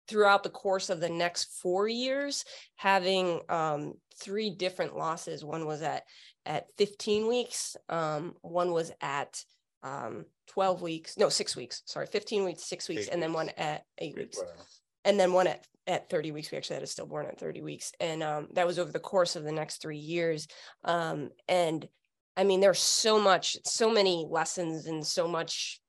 throughout 0.07 0.41
the 0.41 0.49
course 0.49 0.89
of 0.89 1.01
the 1.01 1.09
next 1.09 1.59
four 1.61 1.85
years 1.85 2.45
having 2.75 3.41
um 3.49 3.93
three 4.17 4.49
different 4.49 4.95
losses. 4.95 5.43
One 5.43 5.65
was 5.65 5.81
at 5.81 6.03
at 6.47 6.65
15 6.77 7.27
weeks, 7.27 7.77
um, 7.89 8.33
one 8.41 8.71
was 8.71 8.91
at 9.01 9.43
um 9.83 10.25
12 10.47 10.81
weeks 10.81 11.17
no 11.19 11.29
six 11.29 11.55
weeks 11.55 11.83
sorry 11.85 12.07
15 12.07 12.43
weeks 12.45 12.63
six 12.63 12.89
weeks 12.89 13.03
Eight 13.03 13.13
and 13.13 13.21
then 13.21 13.31
one 13.31 13.49
at 13.57 13.83
eight 13.99 14.15
weeks. 14.17 14.37
whatever. 14.39 14.57
and 15.05 15.19
then 15.19 15.33
one 15.33 15.45
at 15.45 15.63
at 15.85 16.09
30 16.09 16.31
weeks. 16.31 16.51
We 16.51 16.57
actually 16.57 16.77
had 16.77 16.83
a 16.83 16.87
stillborn 16.87 17.27
at 17.27 17.39
30 17.39 17.61
weeks. 17.61 17.91
And 17.99 18.23
um 18.23 18.47
that 18.53 18.65
was 18.65 18.79
over 18.79 18.91
the 18.91 18.99
course 18.99 19.35
of 19.35 19.43
the 19.43 19.51
next 19.51 19.81
three 19.81 19.99
years. 19.99 20.47
Um 20.83 21.29
and 21.47 21.87
i 22.35 22.43
mean 22.43 22.59
there's 22.59 22.79
so 22.79 23.19
much 23.19 23.55
so 23.65 23.91
many 23.91 24.25
lessons 24.27 24.87
and 24.87 25.05
so 25.05 25.27
much 25.27 25.79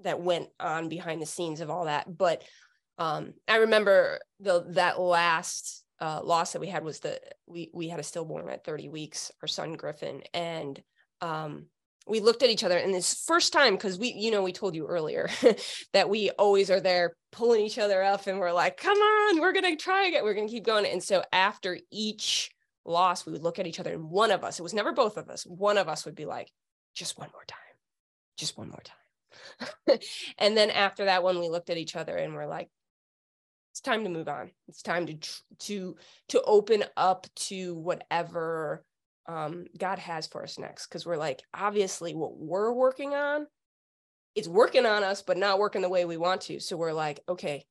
that 0.00 0.20
went 0.20 0.48
on 0.58 0.88
behind 0.88 1.22
the 1.22 1.26
scenes 1.26 1.60
of 1.60 1.70
all 1.70 1.84
that. 1.84 2.04
But 2.18 2.42
um 2.98 3.34
i 3.46 3.58
remember 3.58 4.18
the 4.40 4.64
that 4.70 4.98
last 5.00 5.84
uh 6.00 6.20
loss 6.22 6.52
that 6.52 6.60
we 6.60 6.68
had 6.68 6.84
was 6.84 7.00
the 7.00 7.20
we 7.46 7.70
we 7.72 7.88
had 7.88 8.00
a 8.00 8.04
stillborn 8.04 8.48
at 8.48 8.64
30 8.64 8.88
weeks 8.88 9.30
our 9.42 9.48
son 9.48 9.74
griffin 9.74 10.22
and 10.34 10.82
um 11.20 11.66
we 12.08 12.20
looked 12.20 12.42
at 12.42 12.50
each 12.50 12.62
other 12.62 12.76
and 12.76 12.94
this 12.94 13.24
first 13.26 13.52
time 13.52 13.74
because 13.74 13.98
we 13.98 14.12
you 14.12 14.30
know 14.30 14.42
we 14.42 14.52
told 14.52 14.74
you 14.74 14.86
earlier 14.86 15.28
that 15.92 16.08
we 16.08 16.30
always 16.30 16.70
are 16.70 16.80
there 16.80 17.16
pulling 17.32 17.62
each 17.62 17.78
other 17.78 18.02
up 18.02 18.26
and 18.26 18.38
we're 18.38 18.52
like 18.52 18.76
come 18.76 18.96
on 18.96 19.40
we're 19.40 19.52
gonna 19.52 19.76
try 19.76 20.06
again 20.06 20.24
we're 20.24 20.34
gonna 20.34 20.48
keep 20.48 20.64
going. 20.64 20.86
And 20.86 21.02
so 21.02 21.22
after 21.32 21.78
each 21.90 22.50
loss 22.84 23.26
we 23.26 23.32
would 23.32 23.42
look 23.42 23.58
at 23.58 23.66
each 23.66 23.80
other 23.80 23.92
and 23.92 24.10
one 24.10 24.30
of 24.30 24.44
us 24.44 24.58
it 24.58 24.62
was 24.62 24.74
never 24.74 24.92
both 24.92 25.16
of 25.16 25.28
us 25.28 25.44
one 25.44 25.78
of 25.78 25.88
us 25.88 26.04
would 26.04 26.14
be 26.14 26.24
like 26.24 26.50
just 26.94 27.18
one 27.18 27.28
more 27.32 27.44
time 27.46 27.58
just 28.36 28.56
one 28.56 28.68
more 28.68 28.82
time. 28.84 29.98
And 30.38 30.56
then 30.56 30.70
after 30.70 31.06
that 31.06 31.22
one 31.22 31.38
we 31.38 31.48
looked 31.48 31.70
at 31.70 31.78
each 31.78 31.96
other 31.96 32.16
and 32.16 32.34
we're 32.34 32.46
like 32.46 32.68
it's 33.76 33.80
time 33.82 34.04
to 34.04 34.10
move 34.10 34.28
on 34.28 34.50
it's 34.68 34.82
time 34.82 35.06
to 35.06 35.16
to 35.58 35.96
to 36.28 36.42
open 36.42 36.84
up 36.96 37.26
to 37.36 37.74
whatever 37.74 38.84
um, 39.28 39.66
God 39.76 39.98
has 39.98 40.26
for 40.26 40.42
us 40.42 40.58
next. 40.58 40.86
Because 40.86 41.04
we're 41.04 41.16
like, 41.16 41.42
obviously, 41.54 42.14
what 42.14 42.36
we're 42.36 42.72
working 42.72 43.14
on, 43.14 43.46
it's 44.34 44.48
working 44.48 44.86
on 44.86 45.02
us, 45.02 45.22
but 45.22 45.36
not 45.36 45.58
working 45.58 45.82
the 45.82 45.88
way 45.88 46.04
we 46.04 46.16
want 46.16 46.42
to. 46.42 46.60
So 46.60 46.76
we're 46.76 46.92
like, 46.92 47.20
okay, 47.28 47.64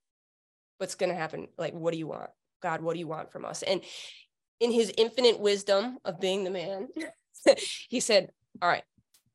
what's 0.77 0.95
going 0.95 1.11
to 1.11 1.15
happen? 1.15 1.47
Like, 1.57 1.73
what 1.73 1.91
do 1.91 1.97
you 1.97 2.07
want? 2.07 2.29
God, 2.61 2.81
what 2.81 2.93
do 2.93 2.99
you 2.99 3.07
want 3.07 3.31
from 3.31 3.45
us? 3.45 3.63
And 3.63 3.81
in 4.59 4.71
his 4.71 4.91
infinite 4.97 5.39
wisdom 5.39 5.97
of 6.05 6.19
being 6.19 6.43
the 6.43 6.51
man, 6.51 6.87
he 7.89 7.99
said, 7.99 8.31
all 8.61 8.69
right, 8.69 8.83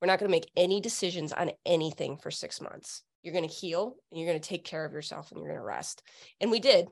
we're 0.01 0.07
not 0.07 0.19
going 0.19 0.29
to 0.29 0.37
make 0.37 0.51
any 0.57 0.81
decisions 0.81 1.33
on 1.33 1.53
anything 1.65 2.17
for 2.17 2.31
six 2.31 2.61
months. 2.61 3.03
You're 3.23 3.35
going 3.35 3.49
to 3.49 3.55
heal 3.55 3.97
and 4.11 4.21
you're 4.21 4.29
going 4.29 4.41
to 4.41 4.49
take 4.49 4.65
care 4.65 4.85
of 4.85 4.93
yourself 4.93 5.31
and 5.31 5.39
you're 5.41 5.49
going 5.49 5.61
to 5.61 5.65
rest. 5.65 6.03
And 6.41 6.51
we 6.51 6.61
did. 6.61 6.87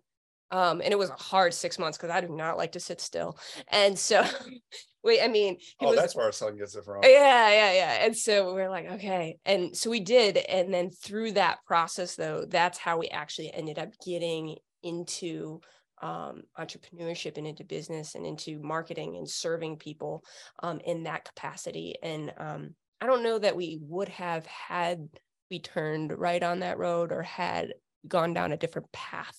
Um, 0.51 0.81
and 0.81 0.93
it 0.93 0.99
was 0.99 1.11
a 1.11 1.15
hard 1.15 1.53
six 1.53 1.79
months 1.79 1.99
because 1.99 2.11
I 2.11 2.21
do 2.23 2.29
not 2.29 2.57
like 2.57 2.73
to 2.73 2.81
sit 2.81 3.01
still. 3.03 3.39
And 3.71 3.99
so, 3.99 4.25
wait, 5.05 5.21
I 5.23 5.29
mean, 5.29 5.59
Oh, 5.81 5.89
was- 5.89 5.97
that's 5.97 6.17
where 6.17 6.25
our 6.25 6.33
son 6.33 6.57
gets 6.57 6.75
it 6.75 6.85
from. 6.85 7.03
yeah, 7.03 7.51
yeah, 7.51 7.73
yeah. 7.73 8.05
And 8.07 8.17
so 8.17 8.55
we're 8.55 8.71
like, 8.71 8.91
okay. 8.93 9.39
And 9.45 9.77
so 9.77 9.91
we 9.91 10.01
did. 10.01 10.39
And 10.39 10.73
then 10.73 10.89
through 10.91 11.33
that 11.33 11.59
process, 11.67 12.15
though, 12.17 12.47
that's 12.49 12.79
how 12.79 12.97
we 12.99 13.09
actually 13.09 13.53
ended 13.53 13.79
up 13.79 13.91
getting 14.05 14.57
into 14.83 15.61
um, 16.01 16.45
entrepreneurship 16.59 17.37
and 17.37 17.47
into 17.47 17.65
business 17.65 18.15
and 18.15 18.25
into 18.25 18.59
marketing 18.61 19.17
and 19.17 19.29
serving 19.29 19.77
people 19.77 20.25
um, 20.63 20.81
in 20.85 21.03
that 21.03 21.25
capacity. 21.27 21.97
And 22.03 22.33
um, 22.39 22.75
I 23.01 23.07
don't 23.07 23.23
know 23.25 23.39
that 23.39 23.57
we 23.57 23.79
would 23.83 24.09
have 24.09 24.47
had 24.47 25.09
we 25.51 25.61
turned 25.61 26.17
right 26.19 26.43
on 26.43 26.61
that 26.61 26.79
road 26.79 27.13
or 27.13 27.23
had 27.23 27.75
gone 28.07 28.35
down 28.35 28.53
a 28.53 28.57
different 28.57 28.91
path. 28.93 29.39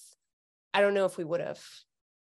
I 0.74 0.82
don't 0.82 0.94
know 0.94 1.06
if 1.06 1.18
we 1.18 1.24
would 1.24 1.42
have. 1.42 1.64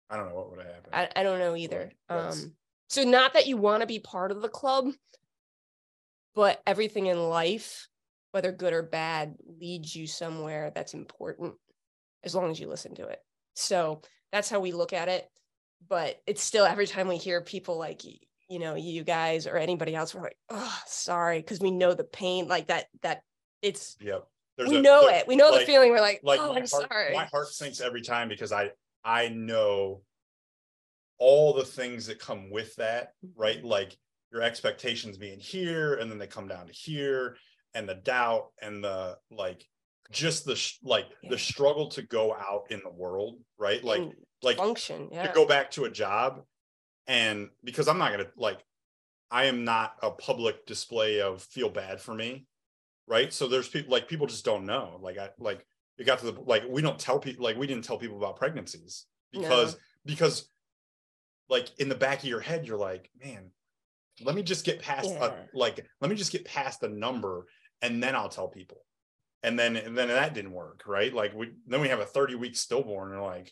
I 0.10 0.17
don't 0.17 0.30
know 0.30 0.36
what 0.36 0.50
would 0.50 0.60
have 0.60 0.67
happened. 0.67 0.95
I, 0.95 1.10
I 1.19 1.23
don't 1.23 1.39
know 1.39 1.56
either. 1.56 1.91
Um, 2.10 2.54
so 2.89 3.04
not 3.04 3.34
that 3.34 3.47
you 3.47 3.58
want 3.58 3.82
to 3.82 3.88
be 3.88 4.00
part 4.00 4.32
of 4.32 4.41
the 4.41 4.50
club, 4.50 4.88
but 6.34 6.62
everything 6.65 7.08
in 7.08 7.30
life, 7.30 7.88
whether 8.32 8.52
good 8.52 8.73
or 8.73 8.84
bad, 8.84 9.36
leads 9.60 9.95
you 9.95 10.08
somewhere 10.08 10.71
that's 10.73 10.93
important 10.93 11.56
as 12.23 12.36
long 12.36 12.52
as 12.52 12.60
you 12.60 12.67
listen 12.67 12.95
to 12.95 13.08
it. 13.08 13.19
So 13.56 14.02
that's 14.32 14.50
how 14.50 14.60
we 14.60 14.71
look 14.71 14.93
at 14.93 15.10
it. 15.10 15.28
But 15.89 16.17
it's 16.26 16.43
still 16.43 16.65
every 16.65 16.88
time 16.88 17.08
we 17.08 17.17
hear 17.17 17.41
people 17.41 17.78
like 17.78 18.04
you 18.50 18.60
know, 18.60 18.76
you 18.76 19.04
guys 19.04 19.45
or 19.45 19.58
anybody 19.58 19.93
else, 19.93 20.15
we're 20.15 20.21
like, 20.21 20.38
oh, 20.50 20.80
sorry, 20.86 21.39
because 21.39 21.60
we 21.60 21.71
know 21.71 21.93
the 21.93 22.04
pain, 22.04 22.47
like 22.47 22.67
that, 22.67 22.86
that 23.02 23.21
it's 23.62 23.98
yep. 24.00 24.24
There's 24.58 24.70
we 24.70 24.78
a- 24.78 24.82
know 24.82 25.08
it. 25.08 25.28
We 25.28 25.36
know 25.36 25.58
the 25.58 25.65
feeling. 25.65 25.91
We're 25.91 26.02
like, 26.02 26.22
like 26.24 26.39
oh, 26.39 26.52
I'm 26.52 26.67
heart, 26.67 26.70
sorry. 26.70 27.13
my 27.13 27.26
heart 27.26 27.48
sinks 27.50 27.80
every 27.82 28.02
time 28.02 28.28
because 28.30 28.52
I 28.52 28.72
I 29.04 29.30
know 29.30 30.02
all 31.20 31.54
the 31.54 31.65
things 31.65 32.08
that 32.08 32.20
come 32.20 32.50
with 32.52 32.76
that, 32.76 33.13
right? 33.36 33.58
Mm-hmm. 33.58 33.67
Like 33.67 33.98
your 34.32 34.41
expectations 34.41 35.17
being 35.17 35.39
here, 35.39 35.96
and 35.96 36.12
then 36.12 36.17
they 36.17 36.28
come 36.28 36.48
down 36.48 36.67
to 36.67 36.74
here, 36.74 37.38
and 37.74 37.88
the 37.88 37.96
doubt 37.96 38.48
and 38.62 38.84
the 38.84 39.17
like, 39.32 39.63
just 40.12 40.46
the 40.46 40.56
sh- 40.56 40.80
like 40.84 41.06
Yeah. 41.24 41.32
the 41.32 41.38
struggle 41.38 41.89
to 41.89 42.02
go 42.02 42.34
out 42.34 42.65
in 42.70 42.82
the 42.84 42.89
world, 42.91 43.39
right? 43.58 43.84
Like 43.84 44.02
And 44.02 44.13
like 44.41 44.58
function. 44.58 45.10
Yeah. 45.12 45.28
to 45.28 45.34
go 45.34 45.46
back 45.46 45.72
to 45.72 45.86
a 45.86 45.89
job, 45.89 46.41
and 47.08 47.50
because 47.63 47.88
I'm 47.88 47.98
not 48.00 48.12
gonna 48.12 48.28
like, 48.36 48.60
I 49.32 49.46
am 49.46 49.65
not 49.65 49.96
a 50.02 50.12
public 50.12 50.65
display 50.65 51.22
of 51.22 51.41
feel 51.43 51.70
bad 51.70 52.02
for 52.02 52.13
me, 52.13 52.46
right? 53.08 53.34
So 53.34 53.48
there's 53.48 53.70
people 53.70 53.91
like 53.91 54.08
people 54.08 54.28
just 54.28 54.46
don't 54.46 54.65
know. 54.65 55.00
Like 55.02 55.17
I 55.17 55.30
like 55.39 55.65
it 55.98 56.06
got 56.06 56.20
to 56.20 56.32
the 56.32 56.41
like 56.41 56.63
we 56.70 56.82
don't 56.82 57.00
tell 57.00 57.20
people 57.20 57.43
like 57.43 57.58
we 57.58 57.67
didn't 57.67 57.84
tell 57.86 57.98
people 57.98 58.17
about 58.17 58.36
pregnancies 58.36 59.06
because 59.32 59.78
because 60.06 60.50
like 61.50 61.67
in 61.80 61.89
the 61.89 61.96
back 61.96 62.20
of 62.20 62.26
your 62.26 62.39
head 62.39 62.65
you're 62.67 62.78
like 62.78 63.10
man 63.24 63.50
let 64.24 64.36
me 64.36 64.43
just 64.43 64.65
get 64.65 64.82
past 64.82 65.10
Yeah. 65.10 65.26
a, 65.26 65.58
like 65.58 65.86
let 66.02 66.10
me 66.10 66.15
just 66.15 66.32
get 66.32 66.46
past 66.46 66.82
the 66.82 66.89
number 66.89 67.46
and 67.82 68.02
then 68.02 68.15
I'll 68.15 68.30
tell 68.30 68.48
people 68.48 68.86
and 69.43 69.58
then 69.58 69.76
and 69.76 69.98
then 69.98 70.08
that 70.10 70.34
didn't 70.34 70.52
work 70.52 70.84
right 70.86 71.13
like 71.13 71.34
we 71.34 71.52
then 71.67 71.82
we 71.82 71.88
have 71.89 72.00
a 72.00 72.06
30 72.06 72.36
week 72.36 72.56
stillborn 72.56 73.13
and 73.13 73.22
like 73.22 73.52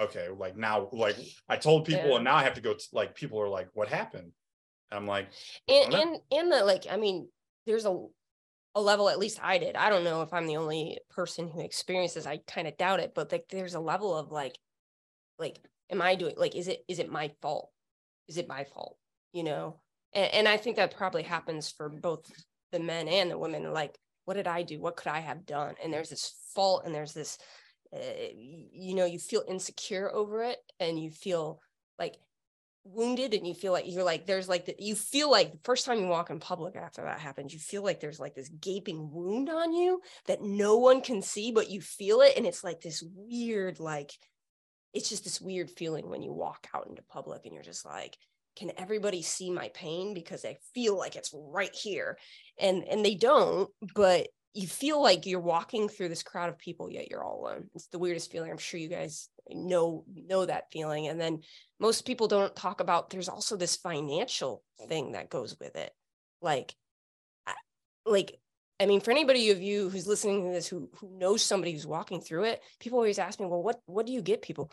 okay 0.00 0.28
like 0.28 0.56
now 0.56 0.88
like 0.92 1.16
I 1.48 1.56
told 1.56 1.84
people 1.86 2.10
Yeah. 2.10 2.16
and 2.16 2.24
now 2.24 2.36
I 2.36 2.42
have 2.44 2.54
to 2.54 2.60
go 2.60 2.74
to 2.74 2.84
like 2.92 3.14
people 3.14 3.40
are 3.40 3.48
like 3.48 3.68
what 3.74 3.88
happened 3.88 4.32
I'm 4.92 5.06
like 5.06 5.28
and 5.68 5.94
and 5.94 6.16
and 6.32 6.52
the 6.52 6.64
like 6.64 6.84
i 6.90 6.96
mean 6.96 7.28
there's 7.66 7.84
a 7.84 8.06
a 8.78 8.80
level 8.80 9.08
at 9.08 9.18
least 9.18 9.40
i 9.42 9.58
did. 9.58 9.76
I 9.76 9.90
don't 9.90 10.04
know 10.04 10.22
if 10.22 10.32
i'm 10.32 10.46
the 10.46 10.56
only 10.56 10.98
person 11.10 11.48
who 11.48 11.60
experiences 11.60 12.26
i 12.26 12.38
kind 12.46 12.68
of 12.68 12.76
doubt 12.76 13.00
it 13.00 13.12
but 13.14 13.32
like 13.32 13.46
there's 13.48 13.74
a 13.74 13.80
level 13.80 14.16
of 14.16 14.30
like 14.30 14.58
like 15.38 15.58
am 15.90 16.00
i 16.00 16.14
doing 16.14 16.34
like 16.36 16.54
is 16.54 16.68
it 16.68 16.84
is 16.88 16.98
it 16.98 17.10
my 17.10 17.30
fault? 17.42 17.70
Is 18.28 18.38
it 18.38 18.48
my 18.48 18.64
fault 18.64 18.96
you 19.32 19.44
know? 19.44 19.80
And, 20.12 20.32
and 20.32 20.48
i 20.48 20.56
think 20.56 20.76
that 20.76 20.96
probably 20.96 21.22
happens 21.22 21.70
for 21.70 21.88
both 21.88 22.30
the 22.72 22.80
men 22.80 23.08
and 23.08 23.30
the 23.30 23.38
women 23.38 23.72
like 23.72 23.98
what 24.24 24.34
did 24.34 24.46
i 24.46 24.62
do? 24.62 24.78
What 24.78 24.96
could 24.96 25.10
i 25.10 25.20
have 25.20 25.46
done? 25.46 25.74
And 25.82 25.92
there's 25.92 26.10
this 26.10 26.34
fault 26.54 26.82
and 26.84 26.94
there's 26.94 27.14
this 27.14 27.38
uh, 27.94 27.98
you 28.36 28.94
know 28.94 29.06
you 29.06 29.18
feel 29.18 29.42
insecure 29.48 30.14
over 30.14 30.42
it 30.42 30.58
and 30.78 31.02
you 31.02 31.10
feel 31.10 31.60
like 31.98 32.16
wounded 32.92 33.34
and 33.34 33.46
you 33.46 33.54
feel 33.54 33.72
like 33.72 33.84
you're 33.86 34.04
like 34.04 34.26
there's 34.26 34.48
like 34.48 34.66
the, 34.66 34.74
you 34.78 34.94
feel 34.94 35.30
like 35.30 35.52
the 35.52 35.58
first 35.64 35.84
time 35.84 35.98
you 35.98 36.06
walk 36.06 36.30
in 36.30 36.40
public 36.40 36.76
after 36.76 37.02
that 37.02 37.20
happens 37.20 37.52
you 37.52 37.58
feel 37.58 37.82
like 37.82 38.00
there's 38.00 38.20
like 38.20 38.34
this 38.34 38.48
gaping 38.60 39.10
wound 39.12 39.48
on 39.50 39.72
you 39.72 40.00
that 40.26 40.42
no 40.42 40.76
one 40.76 41.00
can 41.00 41.22
see 41.22 41.52
but 41.52 41.70
you 41.70 41.80
feel 41.80 42.20
it 42.20 42.34
and 42.36 42.46
it's 42.46 42.64
like 42.64 42.80
this 42.80 43.04
weird 43.14 43.78
like 43.78 44.12
it's 44.94 45.08
just 45.08 45.24
this 45.24 45.40
weird 45.40 45.70
feeling 45.70 46.08
when 46.08 46.22
you 46.22 46.32
walk 46.32 46.66
out 46.74 46.86
into 46.88 47.02
public 47.02 47.44
and 47.44 47.54
you're 47.54 47.62
just 47.62 47.84
like 47.84 48.16
can 48.58 48.72
everybody 48.76 49.22
see 49.22 49.50
my 49.50 49.70
pain? 49.72 50.14
Because 50.14 50.44
i 50.44 50.56
feel 50.74 50.98
like 50.98 51.14
it's 51.16 51.32
right 51.32 51.74
here. 51.74 52.18
And 52.58 52.84
and 52.84 53.04
they 53.04 53.14
don't 53.14 53.70
but 53.94 54.28
you 54.54 54.66
feel 54.66 55.00
like 55.00 55.26
you're 55.26 55.38
walking 55.38 55.88
through 55.88 56.08
this 56.08 56.22
crowd 56.24 56.48
of 56.48 56.58
people 56.58 56.90
yet 56.90 57.10
you're 57.10 57.22
all 57.22 57.42
alone. 57.42 57.68
It's 57.74 57.86
the 57.88 57.98
weirdest 57.98 58.32
feeling. 58.32 58.50
I'm 58.50 58.58
sure 58.58 58.80
you 58.80 58.88
guys 58.88 59.28
know 59.50 60.04
know 60.14 60.46
that 60.46 60.70
feeling. 60.72 61.08
And 61.08 61.20
then 61.20 61.40
most 61.80 62.06
people 62.06 62.28
don't 62.28 62.54
talk 62.54 62.80
about 62.80 63.10
there's 63.10 63.28
also 63.28 63.56
this 63.56 63.76
financial 63.76 64.62
thing 64.88 65.12
that 65.12 65.30
goes 65.30 65.56
with 65.60 65.76
it. 65.76 65.92
Like 66.40 66.74
like 68.08 68.38
i 68.80 68.86
mean 68.86 69.00
for 69.00 69.10
anybody 69.10 69.50
of 69.50 69.60
you 69.60 69.88
who's 69.90 70.06
listening 70.06 70.44
to 70.44 70.52
this 70.52 70.66
who 70.66 70.88
who 70.98 71.10
knows 71.18 71.42
somebody 71.42 71.72
who's 71.72 71.86
walking 71.86 72.20
through 72.20 72.44
it 72.44 72.62
people 72.80 72.98
always 72.98 73.18
ask 73.18 73.38
me 73.38 73.46
well 73.46 73.62
what 73.62 73.80
what 73.86 74.06
do 74.06 74.12
you 74.12 74.22
get 74.22 74.42
people? 74.42 74.72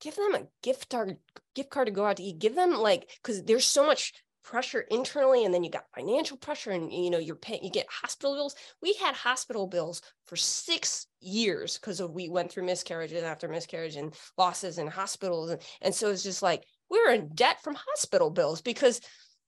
Give 0.00 0.14
them 0.14 0.34
a 0.34 0.46
gift 0.62 0.90
card 0.90 1.16
gift 1.54 1.70
card 1.70 1.86
to 1.86 1.92
go 1.92 2.04
out 2.04 2.18
to 2.18 2.22
eat. 2.22 2.38
Give 2.38 2.54
them 2.54 2.74
like 2.74 3.10
because 3.22 3.42
there's 3.42 3.66
so 3.66 3.86
much 3.86 4.12
pressure 4.46 4.86
internally 4.92 5.44
and 5.44 5.52
then 5.52 5.64
you 5.64 5.70
got 5.70 5.84
financial 5.92 6.36
pressure 6.36 6.70
and 6.70 6.92
you 6.92 7.10
know 7.10 7.18
you're 7.18 7.34
paying 7.34 7.62
you 7.64 7.70
get 7.70 7.86
hospital 7.90 8.36
bills 8.36 8.54
we 8.80 8.92
had 8.94 9.12
hospital 9.12 9.66
bills 9.66 10.00
for 10.26 10.36
six 10.36 11.08
years 11.20 11.76
because 11.76 11.98
of 11.98 12.12
we 12.12 12.28
went 12.28 12.50
through 12.50 12.64
miscarriages 12.64 13.24
after 13.24 13.48
miscarriage 13.48 13.96
and 13.96 14.14
losses 14.38 14.78
in 14.78 14.86
hospitals 14.86 15.50
and, 15.50 15.60
and 15.82 15.92
so 15.92 16.10
it's 16.10 16.22
just 16.22 16.42
like 16.42 16.62
we're 16.88 17.12
in 17.12 17.28
debt 17.34 17.60
from 17.60 17.74
hospital 17.74 18.30
bills 18.30 18.62
because 18.62 19.00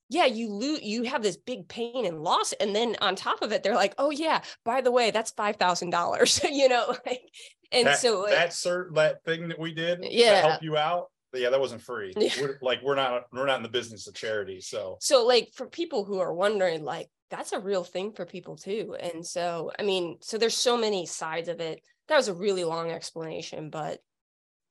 yeah 0.08 0.26
you 0.26 0.52
lose 0.52 0.82
you 0.82 1.04
have 1.04 1.22
this 1.22 1.36
big 1.36 1.68
pain 1.68 2.04
and 2.04 2.20
loss 2.20 2.52
and 2.54 2.74
then 2.74 2.96
on 3.00 3.14
top 3.14 3.40
of 3.40 3.52
it 3.52 3.62
they're 3.62 3.76
like 3.76 3.94
oh 3.98 4.10
yeah 4.10 4.40
by 4.64 4.80
the 4.80 4.90
way 4.90 5.12
that's 5.12 5.30
five 5.30 5.54
thousand 5.56 5.90
dollars 5.90 6.40
you 6.50 6.68
know 6.68 6.92
like 7.06 7.22
and 7.70 7.86
that, 7.86 7.98
so 7.98 8.22
like, 8.22 8.32
that 8.32 8.50
cert 8.50 8.92
that 8.96 9.22
thing 9.24 9.48
that 9.48 9.60
we 9.60 9.72
did 9.72 10.00
Yeah. 10.02 10.40
to 10.42 10.48
help 10.48 10.62
you 10.64 10.76
out 10.76 11.06
but 11.32 11.40
yeah 11.40 11.50
that 11.50 11.60
wasn't 11.60 11.82
free. 11.82 12.12
Yeah. 12.16 12.30
we're 12.40 12.58
like 12.62 12.82
we're 12.82 12.94
not 12.94 13.24
we're 13.32 13.46
not 13.46 13.56
in 13.56 13.62
the 13.62 13.68
business 13.68 14.06
of 14.06 14.14
charity 14.14 14.60
so. 14.60 14.96
So 15.00 15.26
like 15.26 15.50
for 15.54 15.66
people 15.66 16.04
who 16.04 16.18
are 16.20 16.32
wondering 16.32 16.84
like 16.84 17.08
that's 17.30 17.52
a 17.52 17.60
real 17.60 17.84
thing 17.84 18.12
for 18.12 18.24
people 18.24 18.56
too 18.56 18.96
and 18.98 19.26
so 19.26 19.70
i 19.78 19.82
mean 19.82 20.16
so 20.22 20.38
there's 20.38 20.56
so 20.56 20.76
many 20.76 21.06
sides 21.06 21.48
of 21.48 21.60
it. 21.60 21.82
That 22.08 22.16
was 22.16 22.28
a 22.28 22.34
really 22.34 22.64
long 22.64 22.90
explanation 22.90 23.70
but 23.70 24.00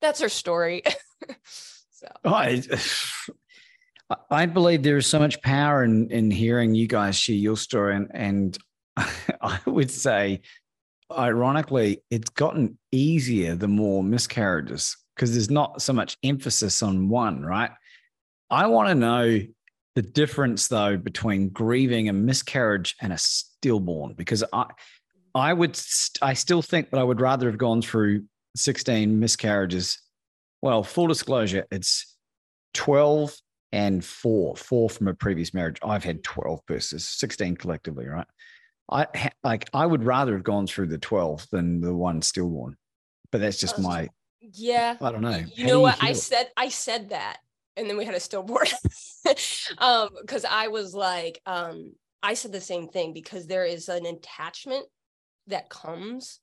that's 0.02 0.22
our 0.22 0.30
story. 0.30 0.84
So. 1.98 2.08
Oh, 2.26 2.34
I, 2.36 2.62
I 4.30 4.46
believe 4.46 4.84
there 4.84 4.98
is 4.98 5.08
so 5.08 5.18
much 5.18 5.42
power 5.42 5.84
in 5.84 6.12
in 6.12 6.30
hearing 6.30 6.76
you 6.76 6.88
guys 6.88 7.18
share 7.18 7.36
your 7.36 7.58
story, 7.58 7.96
and 7.96 8.12
and 8.14 8.58
I 9.42 9.60
would 9.66 9.90
say, 9.90 10.42
ironically, 11.12 12.04
it's 12.12 12.30
gotten 12.30 12.78
easier 12.92 13.56
the 13.56 13.68
more 13.68 14.04
miscarriages 14.04 14.96
because 15.18 15.34
there's 15.34 15.50
not 15.50 15.82
so 15.82 15.92
much 15.92 16.16
emphasis 16.24 16.84
on 16.84 17.10
one. 17.10 17.44
Right? 17.44 17.72
I 18.50 18.68
want 18.68 18.90
to 18.90 18.96
know 18.96 19.40
the 19.96 20.02
difference 20.04 20.68
though 20.68 20.96
between 20.96 21.50
grieving 21.50 22.08
a 22.08 22.14
miscarriage 22.14 22.96
and 23.02 23.12
a 23.12 23.18
stillborn 23.18 24.14
because 24.14 24.44
I 24.54 24.68
I 25.34 25.54
would 25.54 25.76
st- 25.76 26.22
I 26.22 26.34
still 26.34 26.62
think 26.62 26.92
that 26.92 27.00
I 27.00 27.04
would 27.04 27.20
rather 27.20 27.50
have 27.50 27.58
gone 27.58 27.82
through 27.82 28.26
16 28.56 29.20
miscarriages. 29.20 30.00
Well, 30.62 30.84
full 30.84 31.08
disclosure, 31.08 31.66
it's 31.72 32.16
12 32.74 33.36
and 33.72 34.04
four, 34.04 34.56
four 34.56 34.90
from 34.90 35.08
a 35.08 35.14
previous 35.14 35.54
marriage. 35.54 35.78
I've 35.84 36.04
had 36.04 36.24
12 36.24 36.62
versus 36.68 37.06
16 37.06 37.58
collectively, 37.58 38.08
right? 38.08 38.28
I 38.90 39.32
like 39.44 39.68
I 39.74 39.86
would 39.86 40.04
rather 40.04 40.34
have 40.34 40.44
gone 40.44 40.68
through 40.68 40.88
the 40.88 40.98
12 40.98 41.48
than 41.52 41.82
the 41.82 41.94
one 41.94 42.22
stillborn. 42.22 42.78
But 43.32 43.42
that's 43.42 43.60
just 43.60 43.78
my 43.80 44.10
yeah. 44.42 44.98
I 45.02 45.12
don't 45.12 45.22
know. 45.22 45.30
you 45.30 45.38
How 45.38 45.56
do 45.56 45.66
know 45.66 45.80
what? 45.82 45.98
I 46.02 46.14
said 46.14 46.48
i 46.58 46.70
said 46.70 47.10
that 47.10 47.38
and 47.76 47.90
then 47.90 47.98
we 47.98 48.06
had 48.06 48.16
a 48.16 48.20
stillborn 48.20 48.68
um 49.78 50.10
because 50.22 50.46
i 50.46 50.68
was 50.68 50.94
like 50.94 51.42
um 51.46 51.94
i 52.24 52.34
said 52.34 52.52
the 52.52 52.62
same 52.62 52.88
thing 52.88 53.14
because 53.14 53.48
there 53.48 53.66
is 53.66 53.90
an 53.90 54.06
attachment 54.06 54.86
that 55.48 55.70
comes 55.70 56.40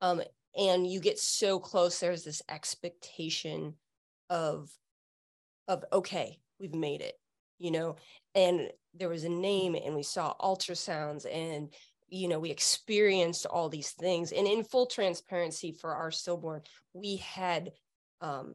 um 0.00 0.22
and 0.56 0.86
you 0.86 1.00
get 1.00 1.18
so 1.18 1.58
close 1.58 1.98
there's 2.00 2.24
this 2.24 2.42
expectation 2.48 3.74
of 4.30 4.70
of 5.68 5.84
okay 5.92 6.38
we've 6.58 6.74
made 6.74 7.00
it 7.00 7.14
you 7.58 7.70
know? 7.70 7.96
And 8.34 8.70
there 8.94 9.08
was 9.08 9.24
a 9.24 9.28
name 9.28 9.74
and 9.74 9.94
we 9.94 10.02
saw 10.02 10.34
ultrasounds 10.40 11.26
and 11.30 11.72
you 12.08 12.28
know 12.28 12.38
we 12.38 12.50
experienced 12.50 13.46
all 13.46 13.68
these 13.68 13.90
things 13.90 14.32
and 14.32 14.46
in 14.46 14.62
full 14.62 14.86
transparency 14.86 15.72
for 15.72 15.94
our 15.94 16.10
stillborn 16.10 16.62
we 16.92 17.16
had 17.16 17.72
um 18.20 18.54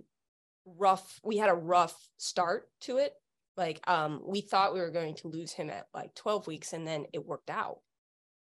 rough 0.66 1.20
we 1.24 1.38
had 1.38 1.50
a 1.50 1.54
rough 1.54 1.96
start 2.18 2.70
to 2.80 2.98
it 2.98 3.14
like 3.58 3.82
um 3.88 4.22
we 4.26 4.42
thought 4.42 4.74
we 4.74 4.80
were 4.80 4.92
going 4.92 5.16
to 5.16 5.28
lose 5.28 5.52
him 5.52 5.70
at 5.70 5.88
like 5.94 6.14
12 6.16 6.48
weeks 6.48 6.74
and 6.74 6.88
then 6.88 7.06
it 7.14 7.26
worked 7.26 7.50
out 7.50 7.80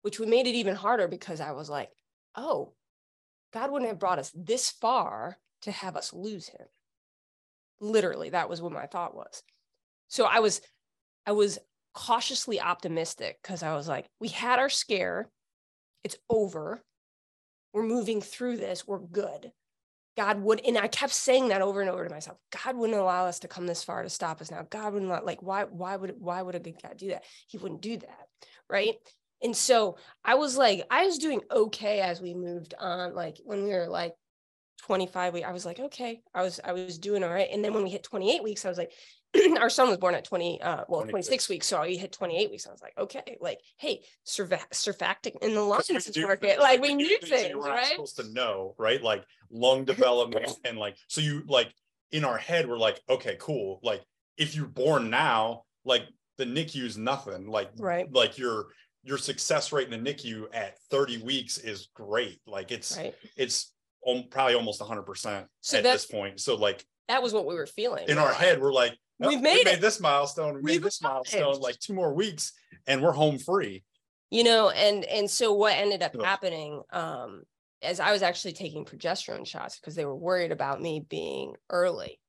which 0.02 0.18
would 0.18 0.28
made 0.28 0.46
it 0.46 0.54
even 0.54 0.74
harder 0.74 1.08
because 1.08 1.40
i 1.40 1.52
was 1.52 1.70
like 1.70 1.90
oh 2.36 2.72
god 3.52 3.70
wouldn't 3.70 3.90
have 3.90 3.98
brought 3.98 4.18
us 4.18 4.32
this 4.34 4.70
far 4.70 5.38
to 5.62 5.70
have 5.70 5.96
us 5.96 6.12
lose 6.12 6.48
him. 6.48 6.66
Literally 7.80 8.30
that 8.30 8.48
was 8.48 8.60
what 8.60 8.72
my 8.72 8.86
thought 8.86 9.14
was. 9.14 9.42
So 10.08 10.24
i 10.24 10.40
was 10.40 10.60
i 11.26 11.32
was 11.32 11.58
cautiously 11.98 12.60
optimistic 12.60 13.38
because 13.42 13.64
i 13.64 13.74
was 13.74 13.88
like 13.88 14.06
we 14.20 14.28
had 14.28 14.60
our 14.60 14.68
scare. 14.68 15.28
It's 16.04 16.16
over. 16.30 16.80
We're 17.72 17.82
moving 17.82 18.20
through 18.20 18.58
this. 18.58 18.86
We're 18.86 19.00
good. 19.00 19.50
God 20.16 20.40
would 20.42 20.60
and 20.64 20.78
i 20.78 20.86
kept 20.86 21.12
saying 21.12 21.48
that 21.48 21.60
over 21.60 21.80
and 21.80 21.90
over 21.90 22.04
to 22.04 22.14
myself 22.14 22.38
god 22.64 22.76
wouldn't 22.76 22.98
allow 22.98 23.26
us 23.26 23.40
to 23.40 23.48
come 23.48 23.66
this 23.66 23.82
far 23.82 24.04
to 24.04 24.08
stop 24.08 24.40
us 24.40 24.50
now. 24.50 24.64
God 24.70 24.92
wouldn't 24.92 25.24
like 25.24 25.42
why 25.42 25.64
why 25.64 25.96
would 25.96 26.14
why 26.18 26.40
would 26.40 26.54
a 26.54 26.60
good 26.60 26.80
god 26.80 26.96
do 26.96 27.08
that? 27.08 27.24
He 27.48 27.58
wouldn't 27.58 27.82
do 27.82 27.96
that. 27.96 28.26
Right? 28.70 28.94
And 29.42 29.56
so 29.56 29.96
i 30.24 30.36
was 30.36 30.56
like 30.56 30.84
i 30.90 31.04
was 31.04 31.18
doing 31.18 31.40
okay 31.50 32.00
as 32.00 32.20
we 32.20 32.32
moved 32.32 32.74
on 32.78 33.14
like 33.16 33.38
when 33.44 33.64
we 33.64 33.70
were 33.70 33.88
like 33.88 34.14
25 34.82 35.34
weeks 35.34 35.46
i 35.48 35.52
was 35.52 35.66
like 35.66 35.80
okay. 35.80 36.20
I 36.32 36.42
was 36.42 36.60
i 36.62 36.72
was 36.72 36.98
doing 36.98 37.24
all 37.24 37.30
right. 37.30 37.48
And 37.52 37.64
then 37.64 37.74
when 37.74 37.82
we 37.82 37.90
hit 37.90 38.04
28 38.04 38.44
weeks 38.44 38.64
i 38.64 38.68
was 38.68 38.78
like 38.78 38.92
our 39.60 39.70
son 39.70 39.88
was 39.88 39.98
born 39.98 40.14
at 40.14 40.24
20 40.24 40.60
uh 40.62 40.84
well 40.88 41.02
26 41.02 41.10
26. 41.10 41.48
weeks 41.48 41.66
so 41.66 41.82
he 41.82 41.96
hit 41.96 42.12
28 42.12 42.50
weeks 42.50 42.66
i 42.66 42.70
was 42.70 42.82
like 42.82 42.92
okay 42.98 43.36
like 43.40 43.58
hey 43.76 44.00
surfa- 44.26 44.68
surfactant 44.72 45.36
in 45.42 45.54
the 45.54 45.62
we 45.62 46.24
market 46.24 46.58
like 46.58 46.80
we 46.80 46.94
knew 46.94 47.08
things 47.18 47.28
things 47.30 47.50
you 47.50 47.58
were 47.58 47.68
not 47.68 47.74
right 47.74 47.86
supposed 47.92 48.16
to 48.16 48.32
know, 48.32 48.74
right? 48.78 49.02
Like 49.02 49.24
lung 49.50 49.84
development 49.84 50.50
and 50.64 50.78
like 50.78 50.96
so 51.06 51.20
you 51.20 51.42
like 51.46 51.72
in 52.12 52.24
our 52.24 52.38
head 52.38 52.68
we're 52.68 52.78
like, 52.78 53.00
okay, 53.08 53.36
cool. 53.40 53.80
Like 53.82 54.02
if 54.36 54.54
you're 54.54 54.66
born 54.66 55.10
now, 55.10 55.62
like 55.84 56.02
the 56.36 56.44
NICU's 56.44 56.96
nothing. 56.96 57.48
Like 57.48 57.70
right 57.78 58.10
like 58.12 58.38
your 58.38 58.66
your 59.02 59.18
success 59.18 59.72
rate 59.72 59.92
in 59.92 60.02
the 60.02 60.14
NICU 60.14 60.46
at 60.52 60.78
30 60.90 61.22
weeks 61.22 61.58
is 61.58 61.88
great. 61.94 62.40
Like 62.46 62.70
it's 62.70 62.96
right 62.96 63.14
it's 63.36 63.72
um, 64.06 64.24
probably 64.30 64.54
almost 64.54 64.80
100 64.80 65.02
percent 65.02 65.46
So 65.60 65.78
at 65.78 65.84
this 65.84 66.06
point. 66.06 66.40
So 66.40 66.56
like 66.56 66.84
that 67.08 67.22
was 67.22 67.32
what 67.32 67.46
we 67.46 67.54
were 67.54 67.66
feeling 67.66 68.08
in 68.08 68.18
our 68.18 68.32
head, 68.32 68.60
we're 68.60 68.72
like, 68.72 68.94
"Nope, 69.18 69.30
We've 69.30 69.40
made 69.42 69.66
it. 69.66 69.80
this 69.80 70.00
milestone, 70.00 70.54
we 70.54 70.62
made 70.62 70.82
this 70.82 71.02
milestone, 71.02 71.42
arrived." 71.42 71.60
like 71.60 71.78
two 71.78 71.94
more 71.94 72.12
weeks, 72.14 72.52
and 72.86 73.02
we're 73.02 73.12
home 73.12 73.38
free. 73.38 73.84
you 74.30 74.44
know 74.44 74.68
and 74.70 75.04
and 75.06 75.30
so 75.30 75.52
what 75.54 75.74
ended 75.74 76.02
up 76.02 76.14
Ugh. 76.14 76.22
happening 76.24 76.82
um 76.92 77.42
as 77.82 77.98
i 77.98 78.12
was 78.12 78.22
actually 78.22 78.52
taking 78.52 78.84
progesterone 78.84 79.46
shots 79.46 79.78
because 79.78 79.94
they 79.94 80.04
were 80.04 80.14
worried 80.16 80.52
about 80.52 80.82
me 80.82 81.00
being 81.08 81.54
early 81.70 82.20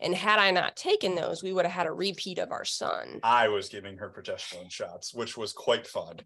and 0.00 0.14
had 0.16 0.40
i 0.40 0.50
not 0.50 0.74
taken 0.74 1.14
those 1.14 1.40
we 1.42 1.52
would 1.52 1.64
have 1.64 1.74
had 1.74 1.86
a 1.86 1.92
repeat 1.92 2.38
of 2.38 2.50
our 2.50 2.64
son 2.64 3.20
I 3.22 3.46
was 3.48 3.68
giving 3.68 3.98
her 3.98 4.10
progesterone 4.10 4.70
shots, 4.70 5.14
which 5.14 5.36
was 5.36 5.52
quite 5.52 5.86
fun. 5.86 6.20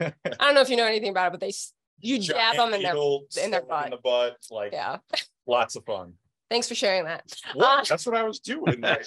i 0.00 0.12
don't 0.40 0.54
know 0.54 0.60
if 0.62 0.70
you 0.70 0.76
know 0.76 0.86
anything 0.86 1.10
about 1.10 1.28
it 1.28 1.32
but 1.32 1.40
they 1.40 1.52
you 2.00 2.18
jab 2.18 2.56
them 2.56 2.74
in 2.74 2.82
their 2.82 2.96
in 3.44 3.50
their 3.52 3.62
stuck 3.62 3.84
in 3.84 3.90
the 3.90 3.96
butt, 4.02 4.36
like 4.50 4.72
yeah 4.72 4.98
lots 5.46 5.76
of 5.76 5.84
fun. 5.84 6.14
Thanks 6.50 6.68
for 6.68 6.74
sharing 6.74 7.04
that. 7.04 7.24
What? 7.54 7.80
Uh, 7.80 7.84
That's 7.88 8.06
what 8.06 8.16
I 8.16 8.24
was 8.24 8.40
doing. 8.40 8.84
I 8.84 8.98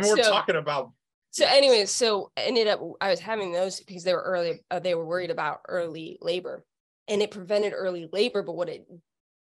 mean, 0.00 0.10
we're 0.10 0.22
So- 0.22 0.30
talking 0.30 0.56
about 0.56 0.92
so 1.30 1.44
anyways 1.48 1.90
so 1.90 2.30
I 2.36 2.42
ended 2.42 2.68
up 2.68 2.80
i 3.00 3.10
was 3.10 3.18
having 3.18 3.50
those 3.50 3.80
because 3.80 4.04
they 4.04 4.14
were 4.14 4.22
early 4.22 4.62
uh, 4.70 4.78
they 4.78 4.94
were 4.94 5.04
worried 5.04 5.30
about 5.30 5.62
early 5.68 6.16
labor. 6.20 6.64
And 7.08 7.20
it 7.20 7.32
prevented 7.32 7.72
early 7.74 8.08
labor 8.12 8.42
but 8.42 8.54
what 8.54 8.68
it 8.68 8.86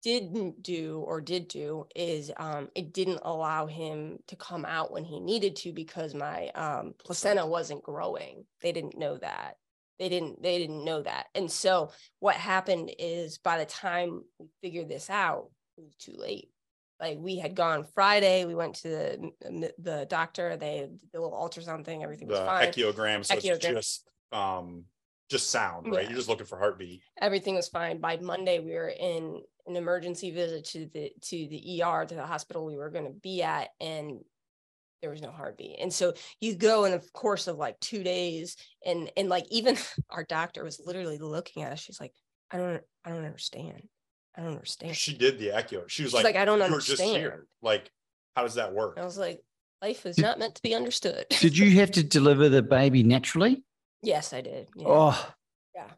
didn't 0.03 0.63
do 0.63 1.03
or 1.05 1.19
did 1.19 1.47
do 1.47 1.85
is 1.95 2.31
um, 2.37 2.69
it 2.75 2.93
didn't 2.93 3.19
allow 3.23 3.65
him 3.65 4.19
to 4.27 4.35
come 4.35 4.63
out 4.63 4.91
when 4.91 5.03
he 5.03 5.19
needed 5.19 5.55
to 5.57 5.73
because 5.73 6.13
my 6.13 6.47
um, 6.49 6.93
placenta 7.03 7.45
wasn't 7.45 7.83
growing. 7.83 8.45
They 8.61 8.71
didn't 8.71 8.97
know 8.97 9.17
that. 9.17 9.55
They 9.99 10.07
didn't 10.07 10.41
they 10.41 10.59
didn't 10.59 10.85
know 10.85 11.01
that. 11.01 11.25
And 11.35 11.51
so 11.51 11.91
what 12.19 12.35
happened 12.35 12.91
is 12.99 13.37
by 13.39 13.57
the 13.57 13.65
time 13.65 14.21
we 14.39 14.47
figured 14.61 14.87
this 14.87 15.09
out 15.09 15.49
it 15.77 15.83
was 15.83 15.95
too 15.95 16.15
late 16.17 16.49
like 16.99 17.17
we 17.19 17.37
had 17.37 17.55
gone 17.55 17.83
friday 17.93 18.45
we 18.45 18.55
went 18.55 18.75
to 18.75 18.87
the 18.87 19.73
the 19.79 20.05
doctor 20.09 20.55
they 20.57 20.79
did 20.79 20.99
the 21.13 21.19
little 21.19 21.37
ultrasound 21.37 21.85
thing 21.85 22.03
everything 22.03 22.27
was 22.27 22.39
the 22.39 22.45
fine 22.45 22.71
echogram. 22.71 23.25
So 23.25 23.35
Echogram. 23.35 23.59
just 23.59 24.09
um 24.31 24.85
just 25.29 25.49
sound, 25.49 25.87
right? 25.87 26.03
Yeah. 26.03 26.09
You're 26.09 26.17
just 26.17 26.29
looking 26.29 26.45
for 26.45 26.57
heartbeat. 26.57 27.01
everything 27.19 27.55
was 27.55 27.67
fine. 27.67 27.99
By 27.99 28.17
Monday, 28.17 28.59
we 28.59 28.73
were 28.73 28.89
in 28.89 29.41
an 29.65 29.75
emergency 29.75 30.31
visit 30.31 30.65
to 30.65 30.87
the 30.93 31.11
to 31.21 31.47
the 31.47 31.81
ER 31.81 32.05
to 32.05 32.15
the 32.15 32.25
hospital 32.25 32.65
we 32.65 32.75
were 32.75 32.91
going 32.91 33.05
to 33.05 33.19
be 33.19 33.41
at, 33.41 33.69
and 33.81 34.19
there 35.01 35.09
was 35.09 35.21
no 35.21 35.31
heartbeat. 35.31 35.77
And 35.79 35.91
so 35.91 36.13
you 36.39 36.55
go 36.55 36.85
in 36.85 36.91
the 36.91 37.03
course 37.13 37.47
of 37.47 37.57
like 37.57 37.79
two 37.79 38.03
days, 38.03 38.55
and 38.85 39.11
and 39.17 39.29
like 39.29 39.45
even 39.49 39.77
our 40.09 40.23
doctor 40.23 40.63
was 40.63 40.81
literally 40.85 41.17
looking 41.17 41.63
at 41.63 41.71
us. 41.71 41.79
She's 41.79 41.99
like, 41.99 42.13
I 42.51 42.57
don't 42.57 42.83
I 43.03 43.09
don't 43.09 43.25
understand. 43.25 43.87
I 44.37 44.41
don't 44.41 44.51
understand. 44.51 44.95
She 44.95 45.17
did 45.17 45.39
the 45.39 45.51
echo. 45.51 45.85
She 45.87 46.03
was 46.03 46.09
She's 46.11 46.13
like, 46.13 46.23
like, 46.25 46.35
I 46.35 46.45
don't 46.45 46.59
"You 46.59 46.73
were 46.73 46.81
just 46.81 47.01
here. 47.01 47.47
Like, 47.61 47.89
how 48.35 48.43
does 48.43 48.55
that 48.55 48.73
work? 48.73 48.97
I 48.99 49.05
was 49.05 49.17
like, 49.17 49.41
life 49.81 50.05
is 50.05 50.15
Did- 50.17 50.23
not 50.23 50.39
meant 50.39 50.55
to 50.55 50.61
be 50.61 50.75
understood. 50.75 51.25
Did 51.29 51.57
you 51.57 51.71
have 51.79 51.91
to 51.91 52.03
deliver 52.03 52.49
the 52.49 52.61
baby 52.61 53.03
naturally? 53.03 53.63
yes, 54.01 54.33
I 54.33 54.41
did. 54.41 54.67
Yeah. 54.75 54.85
Oh, 54.87 55.33
yeah. 55.73 55.89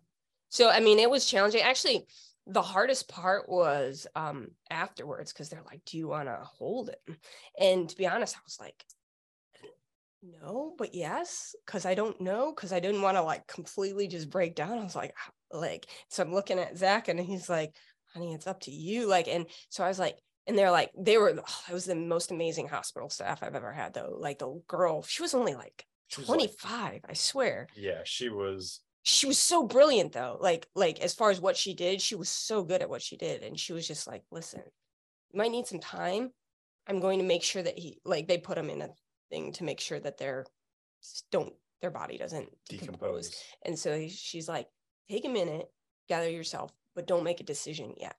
So 0.50 0.70
I 0.70 0.80
mean, 0.80 1.00
it 1.00 1.10
was 1.10 1.26
challenging. 1.26 1.62
Actually, 1.62 2.06
the 2.46 2.62
hardest 2.62 3.10
part 3.10 3.50
was 3.50 4.08
um 4.16 4.52
afterwards 4.70 5.34
because 5.34 5.50
they're 5.50 5.64
like, 5.66 5.84
"Do 5.86 5.98
you 5.98 6.08
want 6.08 6.28
to 6.30 6.38
hold 6.44 6.90
it?" 6.90 7.02
And 7.60 7.90
to 7.90 7.98
be 7.98 8.08
honest, 8.08 8.38
I 8.38 8.40
was 8.46 8.58
like, 8.60 8.86
"No, 10.24 10.74
but 10.78 10.94
yes," 10.96 11.56
because 11.66 11.86
I 11.86 11.96
don't 11.96 12.20
know 12.22 12.54
because 12.54 12.72
I 12.72 12.80
didn't 12.80 13.02
want 13.02 13.18
to 13.18 13.22
like 13.24 13.46
completely 13.48 14.08
just 14.08 14.30
break 14.30 14.56
down. 14.56 14.78
I 14.80 14.84
was 14.84 14.96
like, 14.96 15.14
like, 15.52 15.88
so 16.10 16.24
I'm 16.24 16.34
looking 16.34 16.60
at 16.60 16.78
Zak 16.78 17.08
and 17.08 17.20
he's 17.20 17.50
like, 17.50 17.76
"Honey, 18.14 18.34
it's 18.34 18.48
up 18.48 18.62
to 18.62 18.72
you." 18.72 19.08
Like, 19.08 19.28
and 19.28 19.46
so 19.70 19.84
I 19.84 19.88
was 19.88 20.00
like. 20.00 20.18
And 20.50 20.58
they're 20.58 20.72
like, 20.72 20.92
they 20.98 21.18
were, 21.18 21.34
oh, 21.38 21.64
it 21.70 21.74
was 21.74 21.84
the 21.84 21.94
most 21.94 22.32
amazing 22.32 22.70
hospital 22.70 23.10
staff 23.10 23.44
I've 23.44 23.54
ever 23.54 23.74
had, 23.74 23.94
though. 23.94 24.16
Like 24.18 24.40
the 24.40 24.62
girl, 24.66 25.02
she 25.04 25.22
was 25.22 25.34
only 25.34 25.56
like 25.56 25.86
She 26.08 26.22
was 26.22 26.30
like- 26.30 26.38
25, 26.38 27.02
I 27.04 27.14
swear 27.14 27.68
yeah, 27.76 28.00
she 28.06 28.30
was. 28.30 28.80
she 29.04 29.28
was 29.28 29.38
so 29.38 29.68
brilliant 29.68 30.14
though 30.14 30.38
like 30.40 30.66
like 30.74 31.02
as 31.02 31.14
far 31.14 31.32
as 31.32 31.42
what 31.42 31.58
she 31.58 31.74
did 31.74 32.00
she 32.02 32.16
was 32.16 32.30
so 32.30 32.64
good 32.64 32.82
at 32.82 32.90
what 32.90 33.02
she 33.02 33.18
did 33.18 33.44
and 33.44 33.60
she 33.60 33.74
was 33.74 33.86
just 33.86 34.08
like 34.08 34.24
listen 34.32 34.62
you 35.34 35.38
might 35.38 35.52
need 35.52 35.68
some 35.68 35.80
time 35.82 36.30
i'm 36.88 37.02
going 37.02 37.20
to 37.20 37.26
make 37.26 37.44
sure 37.44 37.62
that 37.62 37.78
he 37.78 38.00
like 38.06 38.30
they 38.30 38.38
put 38.38 38.58
him 38.58 38.70
in 38.70 38.82
a 38.82 38.90
thing 39.30 39.52
to 39.52 39.66
make 39.66 39.82
sure 39.82 40.00
that 40.00 40.18
they're 40.18 40.46
don't 41.30 41.54
their 41.82 41.92
body 41.92 42.18
doesn't 42.18 42.48
decompose 42.70 43.28
Decompose. 43.30 43.44
and 43.66 43.78
so 43.78 44.08
she's 44.08 44.48
like 44.48 44.68
take 45.10 45.26
a 45.26 45.30
minute 45.30 45.68
gather 46.08 46.30
yourself 46.30 46.72
but 46.98 47.06
don't 47.06 47.24
make 47.24 47.40
a 47.40 47.44
decision 47.44 47.94
yet. 47.96 48.16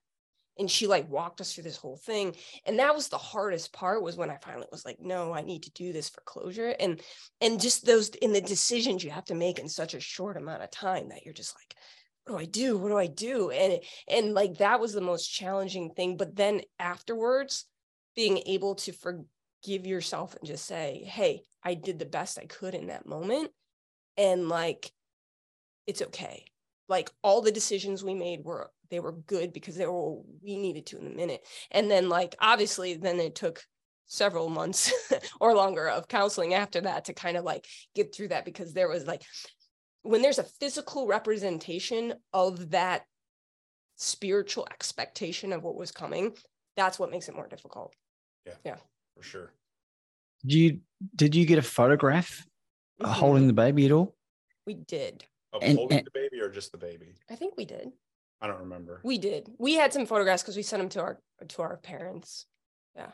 And 0.57 0.71
she 0.71 0.87
like 0.87 1.09
walked 1.11 1.41
us 1.41 1.53
through 1.53 1.65
this 1.65 1.75
whole 1.75 1.97
thing. 1.97 2.33
And 2.65 2.79
that 2.79 2.95
was 2.95 3.09
the 3.09 3.17
hardest 3.17 3.73
part 3.73 4.01
was 4.01 4.15
when 4.15 4.29
i 4.29 4.37
finally 4.37 4.67
was 4.71 4.85
like 4.85 4.99
no 5.01 5.33
i 5.33 5.41
need 5.41 5.63
to 5.63 5.71
do 5.71 5.91
this 5.93 6.09
for 6.09 6.21
closure. 6.21 6.73
And 6.79 7.01
and 7.41 7.61
just 7.61 7.85
those 7.85 8.09
in 8.09 8.31
the 8.31 8.41
decisions 8.41 9.03
you 9.03 9.11
have 9.11 9.25
to 9.25 9.35
make 9.35 9.59
in 9.59 9.67
such 9.67 9.93
a 9.93 9.99
short 9.99 10.37
amount 10.37 10.63
of 10.63 10.71
time 10.71 11.09
that 11.09 11.25
you're 11.25 11.33
just 11.33 11.55
like 11.55 11.75
what 12.23 12.37
do 12.37 12.41
i 12.41 12.45
do? 12.45 12.77
What 12.77 12.87
do 12.89 12.97
i 12.97 13.07
do? 13.07 13.51
And 13.51 13.79
and 14.07 14.33
like 14.33 14.57
that 14.57 14.79
was 14.79 14.93
the 14.93 15.01
most 15.01 15.27
challenging 15.27 15.91
thing. 15.91 16.15
But 16.15 16.37
then 16.37 16.61
afterwards 16.79 17.65
being 18.15 18.37
able 18.45 18.75
to 18.75 18.93
forgive 18.93 19.85
yourself 19.85 20.35
and 20.35 20.47
just 20.47 20.65
say 20.65 21.03
hey 21.05 21.41
i 21.63 21.73
did 21.73 21.99
the 21.99 22.05
best 22.05 22.39
i 22.39 22.45
could 22.45 22.75
in 22.75 22.87
that 22.87 23.05
moment. 23.05 23.51
And 24.15 24.47
like 24.47 24.89
it's 25.85 26.01
okay 26.01 26.48
like 26.89 27.09
all 27.23 27.41
the 27.41 27.51
decisions 27.51 28.03
we 28.03 28.13
made 28.15 28.43
were 28.43 28.69
they 28.89 28.99
were 28.99 29.13
good 29.13 29.53
because 29.53 29.75
they 29.77 29.85
were 29.85 30.09
what 30.15 30.25
we 30.43 30.57
needed 30.57 30.85
to 30.87 30.97
in 30.97 31.03
the 31.05 31.09
minute 31.11 31.45
and 31.71 31.89
then 31.89 32.09
like 32.09 32.35
obviously 32.39 32.95
then 32.95 33.19
it 33.19 33.35
took 33.35 33.63
several 34.07 34.49
months 34.49 34.91
or 35.39 35.53
longer 35.55 35.87
of 35.87 36.07
counseling 36.07 36.53
after 36.55 36.81
that 36.81 37.05
to 37.05 37.13
kind 37.13 37.37
of 37.37 37.43
like 37.43 37.65
get 37.95 38.13
through 38.13 38.27
that 38.29 38.43
because 38.43 38.73
there 38.73 38.89
was 38.89 39.05
like 39.05 39.21
when 40.01 40.21
there's 40.23 40.39
a 40.39 40.43
physical 40.43 41.05
representation 41.07 42.15
of 42.33 42.71
that 42.71 43.03
spiritual 43.95 44.67
expectation 44.71 45.53
of 45.53 45.63
what 45.63 45.75
was 45.75 45.91
coming 45.91 46.33
that's 46.75 46.97
what 46.97 47.11
makes 47.11 47.29
it 47.29 47.35
more 47.35 47.47
difficult 47.47 47.93
Yeah. 48.47 48.53
Yeah. 48.65 48.77
for 49.15 49.23
sure. 49.23 49.53
Did 50.43 50.53
you 50.53 50.79
did 51.15 51.35
you 51.35 51.45
get 51.45 51.59
a 51.59 51.61
photograph 51.61 52.45
Mhm. 53.01 53.13
holding 53.13 53.47
the 53.47 53.53
baby 53.53 53.85
at 53.85 53.91
all? 53.91 54.15
we 54.65 54.73
did. 54.73 55.25
Of 55.53 55.63
And- 55.63 55.77
holding 55.77 55.97
and- 55.99 56.07
the 56.07 56.11
baby 56.11 56.39
or 56.41 56.49
just 56.49 56.71
the 56.71 56.77
baby? 56.77 57.15
I 57.29 57.35
think 57.35 57.55
we 57.57 57.65
did. 57.65 57.91
I 58.41 58.47
don't 58.47 58.59
remember. 58.59 59.01
We 59.03 59.17
did. 59.17 59.51
We 59.57 59.73
had 59.73 59.91
some 59.91 60.05
photographs 60.05 60.43
because 60.43 60.55
we 60.55 60.63
sent 60.63 60.81
them 60.81 60.89
to 60.89 61.01
our 61.01 61.21
to 61.47 61.61
our 61.61 61.77
parents. 61.77 62.45
Yeah. 62.95 63.11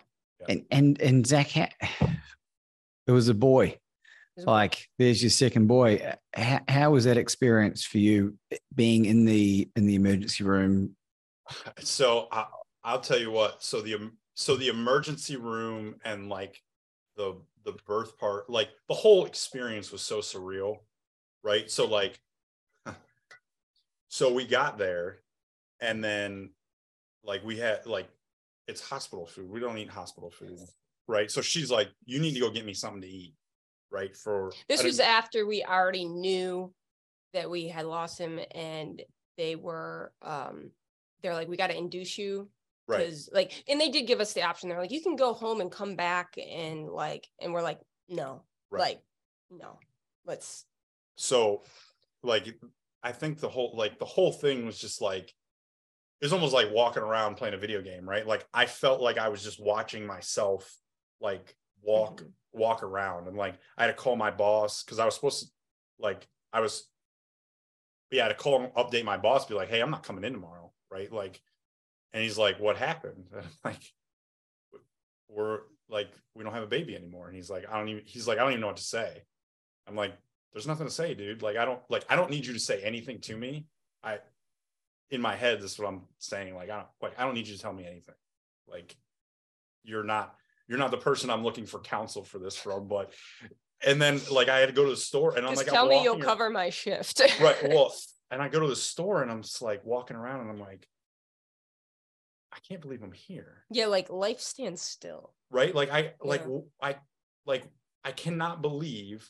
And 0.49 0.65
and 0.69 1.01
and 1.01 1.25
Zak, 1.25 1.49
ha- 1.51 1.69
it 3.07 3.11
was 3.11 3.29
a 3.29 3.33
boy. 3.33 3.67
It 3.67 3.79
was- 4.37 4.45
Like, 4.45 4.87
there's 4.99 5.23
your 5.23 5.29
second 5.29 5.67
boy. 5.67 6.13
How, 6.35 6.59
how 6.67 6.91
was 6.91 7.05
that 7.05 7.17
experience 7.17 7.83
for 7.85 7.97
you, 7.99 8.37
eh, 8.51 8.57
being 8.73 9.05
in 9.05 9.25
the 9.25 9.69
in 9.75 9.87
the 9.87 9.95
emergency 9.95 10.43
room? 10.43 10.95
So 11.79 12.27
I, 12.31 12.45
I'll 12.83 12.99
tell 13.01 13.19
you 13.19 13.31
what. 13.31 13.63
So 13.63 13.81
the 13.81 14.11
so 14.35 14.55
the 14.57 14.67
emergency 14.67 15.37
room 15.37 15.95
and 16.03 16.27
like 16.29 16.61
the 17.15 17.37
the 17.63 17.73
birth 17.87 18.17
part, 18.19 18.49
like 18.49 18.69
the 18.89 18.93
whole 18.93 19.25
experience 19.25 19.91
was 19.91 20.01
so 20.01 20.19
surreal, 20.19 20.79
right? 21.43 21.71
So 21.71 21.85
like, 21.85 22.19
so 24.15 24.31
we 24.31 24.45
got 24.45 24.77
there, 24.77 25.17
and 25.81 26.01
then 26.01 26.51
like 27.25 27.43
we 27.43 27.57
had 27.57 27.85
like 27.85 28.07
it's 28.65 28.79
hospital 28.79 29.25
food. 29.25 29.49
We 29.49 29.59
don't 29.59 29.77
eat 29.77 29.89
hospital 29.89 30.31
food, 30.31 30.57
right? 31.05 31.29
So 31.29 31.41
she's 31.41 31.69
like, 31.69 31.89
you 32.05 32.19
need 32.21 32.33
to 32.33 32.39
go 32.39 32.49
get 32.49 32.65
me 32.65 32.73
something 32.73 33.01
to 33.01 33.07
eat, 33.09 33.33
right? 33.91 34.15
For 34.15 34.53
This 34.69 34.83
was 34.83 35.01
after 35.01 35.45
we 35.45 35.65
already 35.65 36.05
knew 36.05 36.73
that 37.33 37.49
we 37.49 37.67
had 37.67 37.85
lost 37.85 38.17
him, 38.17 38.39
and 38.51 39.01
they 39.37 39.57
were 39.57 40.13
um 40.21 40.71
they're 41.21 41.33
like, 41.33 41.49
we 41.49 41.57
got 41.57 41.67
to 41.67 41.77
induce 41.77 42.17
you 42.17 42.47
right. 42.87 42.99
because 42.99 43.29
like, 43.33 43.65
and 43.67 43.81
they 43.81 43.89
did 43.89 44.07
give 44.07 44.21
us 44.21 44.31
the 44.31 44.43
option. 44.43 44.69
They're 44.69 44.79
like, 44.79 44.91
you 44.91 45.01
can 45.01 45.17
go 45.17 45.33
home 45.33 45.59
and 45.59 45.69
come 45.69 45.97
back, 45.97 46.35
and 46.37 46.87
like, 46.87 47.27
and 47.41 47.53
we're 47.53 47.61
like, 47.61 47.81
no, 48.07 48.43
Right. 48.71 48.79
like, 48.79 49.01
no, 49.51 49.77
let's. 50.25 50.63
so 51.17 51.63
like 52.23 52.55
i 53.05 53.11
think 53.11 53.39
the 53.39 53.47
whole 53.47 53.71
like 53.75 53.99
the 53.99 54.05
whole 54.05 54.31
thing 54.33 54.65
was 54.65 54.77
just 54.77 55.01
like 55.01 55.33
it 56.21 56.25
was 56.25 56.33
almost 56.33 56.53
like 56.53 56.71
walking 56.71 57.03
around 57.03 57.35
playing 57.35 57.53
a 57.53 57.57
video 57.57 57.81
game 57.81 58.07
right? 58.09 58.25
Like 58.25 58.47
i 58.53 58.65
felt 58.65 58.99
like 59.01 59.17
i 59.17 59.29
was 59.29 59.43
just 59.43 59.61
watching 59.61 60.05
myself 60.07 60.75
like 61.21 61.55
walk 61.81 62.21
Mhm. 62.21 62.31
walk 62.53 62.83
around. 62.83 63.27
And 63.27 63.37
like 63.37 63.55
i 63.77 63.83
had 63.85 63.87
to 63.95 64.01
call 64.03 64.15
my 64.15 64.31
boss 64.31 64.83
because 64.83 64.97
i 64.99 65.05
was 65.05 65.13
supposed 65.15 65.43
to 65.43 65.49
like 65.99 66.27
i 66.51 66.59
was 66.61 66.89
yeah 68.11 68.23
i 68.23 68.27
had 68.27 68.37
to 68.37 68.43
call 68.43 68.59
him 68.61 68.71
update 68.75 69.03
my 69.05 69.17
boss 69.17 69.45
be 69.45 69.53
like 69.53 69.69
hey 69.69 69.81
i'm 69.81 69.91
not 69.91 70.03
coming 70.03 70.23
in 70.23 70.33
tomorrow 70.33 70.71
right? 70.89 71.11
Like 71.11 71.41
and 72.13 72.23
he's 72.23 72.37
like 72.37 72.59
what 72.59 72.77
happened? 72.77 73.25
Like 73.63 73.83
we're 75.27 75.59
like 75.89 76.09
we 76.33 76.43
don't 76.43 76.53
have 76.53 76.63
a 76.63 76.67
baby 76.67 76.95
anymore. 76.95 77.27
And 77.27 77.35
he's 77.35 77.49
like 77.49 77.65
i 77.69 77.77
don't 77.77 77.89
even 77.89 78.03
he's 78.05 78.27
like 78.27 78.37
i 78.37 78.41
don't 78.41 78.51
even 78.51 78.61
know 78.61 78.67
what 78.67 78.77
to 78.77 78.83
say. 78.97 79.23
I'm 79.87 79.95
like 79.95 80.13
there's 80.55 80.65
nothing 80.65 80.87
to 80.87 80.91
say 80.93 81.13
dude 81.13 81.41
like 81.41 81.57
i 81.57 81.65
don't 81.65 81.81
like 81.89 82.05
i 82.09 82.15
don't 82.15 82.31
need 82.31 82.45
you 82.45 82.53
to 82.53 82.59
say 82.59 82.81
anything 82.81 83.19
to 83.19 83.35
me 83.35 83.67
i 84.03 84.17
in 85.11 85.19
my 85.19 85.35
head 85.35 85.59
this 85.61 85.73
is 85.73 85.79
what 85.79 85.87
i'm 85.89 86.01
saying 86.17 86.55
like 86.55 86.69
i 86.69 86.77
don't 86.77 86.87
like 87.01 87.19
i 87.19 87.23
don't 87.25 87.33
need 87.35 87.45
you 87.45 87.55
to 87.55 87.61
tell 87.61 87.73
me 87.73 87.85
anything 87.85 88.15
like 88.67 88.95
you're 89.83 90.03
not 90.05 90.33
you're 90.69 90.79
not 90.79 90.91
the 90.91 90.97
person 90.97 91.29
i'm 91.29 91.43
looking 91.43 91.65
for 91.65 91.79
counsel 91.81 92.23
for 92.23 92.39
this 92.39 92.55
from 92.55 92.87
but 92.87 93.11
and 93.85 94.01
then 94.01 94.19
like 94.31 94.47
i 94.47 94.57
had 94.59 94.67
to 94.67 94.73
go 94.73 94.85
to 94.85 94.91
the 94.91 94.95
store 94.97 95.35
and 95.35 95.45
i'm 95.45 95.51
Just 95.53 95.65
like 95.67 95.73
tell 95.73 95.83
I'm 95.83 95.89
me 95.89 96.01
you'll 96.03 96.13
walking 96.13 96.29
ar- 96.29 96.35
cover 96.35 96.49
my 96.49 96.69
shift. 96.69 97.21
right 97.41 97.57
well 97.69 97.93
and 98.31 98.41
i 98.41 98.47
go 98.47 98.61
to 98.61 98.67
the 98.67 98.75
store 98.77 99.21
and 99.23 99.29
i'm 99.29 99.41
just 99.41 99.61
like 99.61 99.83
walking 99.85 100.15
around 100.15 100.39
and 100.39 100.49
i'm 100.49 100.59
like 100.59 100.87
i 102.53 102.57
can't 102.67 102.81
believe 102.81 103.03
i'm 103.03 103.11
here 103.11 103.65
yeah, 103.69 103.87
like 103.87 104.09
life 104.09 104.39
stands 104.39 104.81
still. 104.81 105.33
right 105.51 105.75
like 105.75 105.91
i 105.91 106.13
like 106.23 106.43
Yeah. 106.47 106.59
i 106.81 106.95
like 107.45 107.63
i 108.05 108.11
cannot 108.11 108.61
believe 108.61 109.29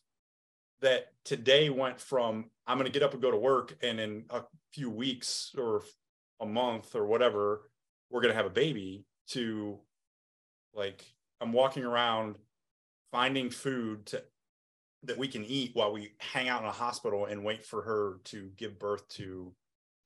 that 0.82 1.08
today 1.24 1.70
went 1.70 2.00
from 2.00 2.50
i'm 2.68 2.78
going 2.78 2.86
to 2.86 2.92
get 2.92 3.04
up 3.04 3.14
and 3.14 3.22
go 3.22 3.32
to 3.32 3.38
work 3.38 3.78
and 3.82 4.00
in 4.00 4.26
a 4.30 4.42
few 4.74 4.90
weeks 4.90 5.54
or 5.58 5.84
a 6.42 6.46
month 6.46 6.96
or 6.96 7.06
whatever 7.06 7.70
we're 8.10 8.22
going 8.22 8.32
to 8.32 8.38
have 8.38 8.46
a 8.46 8.50
baby 8.50 9.06
to 9.28 9.80
like 10.74 11.04
i'm 11.42 11.52
walking 11.54 11.84
around 11.84 12.38
finding 13.12 13.50
food 13.50 14.06
to 14.06 14.22
that 15.04 15.18
we 15.18 15.28
can 15.28 15.46
eat 15.46 15.72
while 15.76 15.94
we 15.94 16.14
hang 16.20 16.50
out 16.50 16.62
in 16.62 16.68
a 16.68 16.72
hospital 16.72 17.26
and 17.26 17.44
wait 17.44 17.64
for 17.66 17.82
her 17.84 18.20
to 18.24 18.50
give 18.58 18.80
birth 18.80 19.08
to 19.08 19.54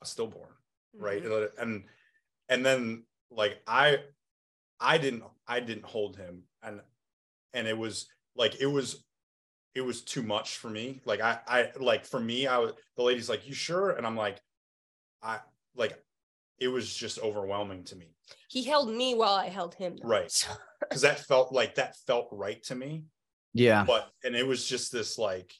a 0.01 0.05
stillborn 0.05 0.53
right 0.93 1.23
Mhm. 1.23 1.49
and 1.59 1.83
and 2.49 2.65
then 2.65 3.03
like 3.31 3.61
i 3.67 3.99
i 4.79 4.97
didn't 4.97 5.23
i 5.47 5.59
didn't 5.59 5.85
hold 5.85 6.17
him 6.17 6.43
and 6.63 6.81
and 7.53 7.67
it 7.67 7.77
was 7.77 8.07
like 8.35 8.59
it 8.59 8.65
was 8.65 9.03
it 9.75 9.81
was 9.81 10.01
too 10.01 10.23
much 10.23 10.57
for 10.57 10.69
me 10.69 10.99
like 11.05 11.21
i 11.21 11.39
i 11.47 11.71
like 11.79 12.05
for 12.05 12.19
me 12.19 12.47
i 12.47 12.57
was 12.57 12.73
the 12.97 13.03
lady's 13.03 13.29
like 13.29 13.47
you 13.47 13.53
sure 13.53 13.91
and 13.91 14.05
i'm 14.05 14.15
like 14.17 14.41
i 15.21 15.39
like 15.75 15.97
it 16.59 16.67
was 16.67 16.93
just 16.93 17.19
overwhelming 17.19 17.83
to 17.85 17.95
me 17.95 18.07
He 18.49 18.63
held 18.63 18.89
me 18.89 19.15
while 19.15 19.35
I 19.35 19.47
held 19.47 19.75
him. 19.75 19.95
though, 20.01 20.09
Right. 20.09 20.47
because 20.81 21.01
that 21.07 21.19
felt 21.19 21.53
like 21.53 21.75
that 21.75 21.95
felt 22.05 22.27
right 22.31 22.61
to 22.63 22.75
me 22.75 23.05
Yeah. 23.53 23.85
but 23.85 24.09
and 24.23 24.35
it 24.35 24.45
was 24.45 24.65
just 24.67 24.91
this 24.91 25.17
like 25.17 25.53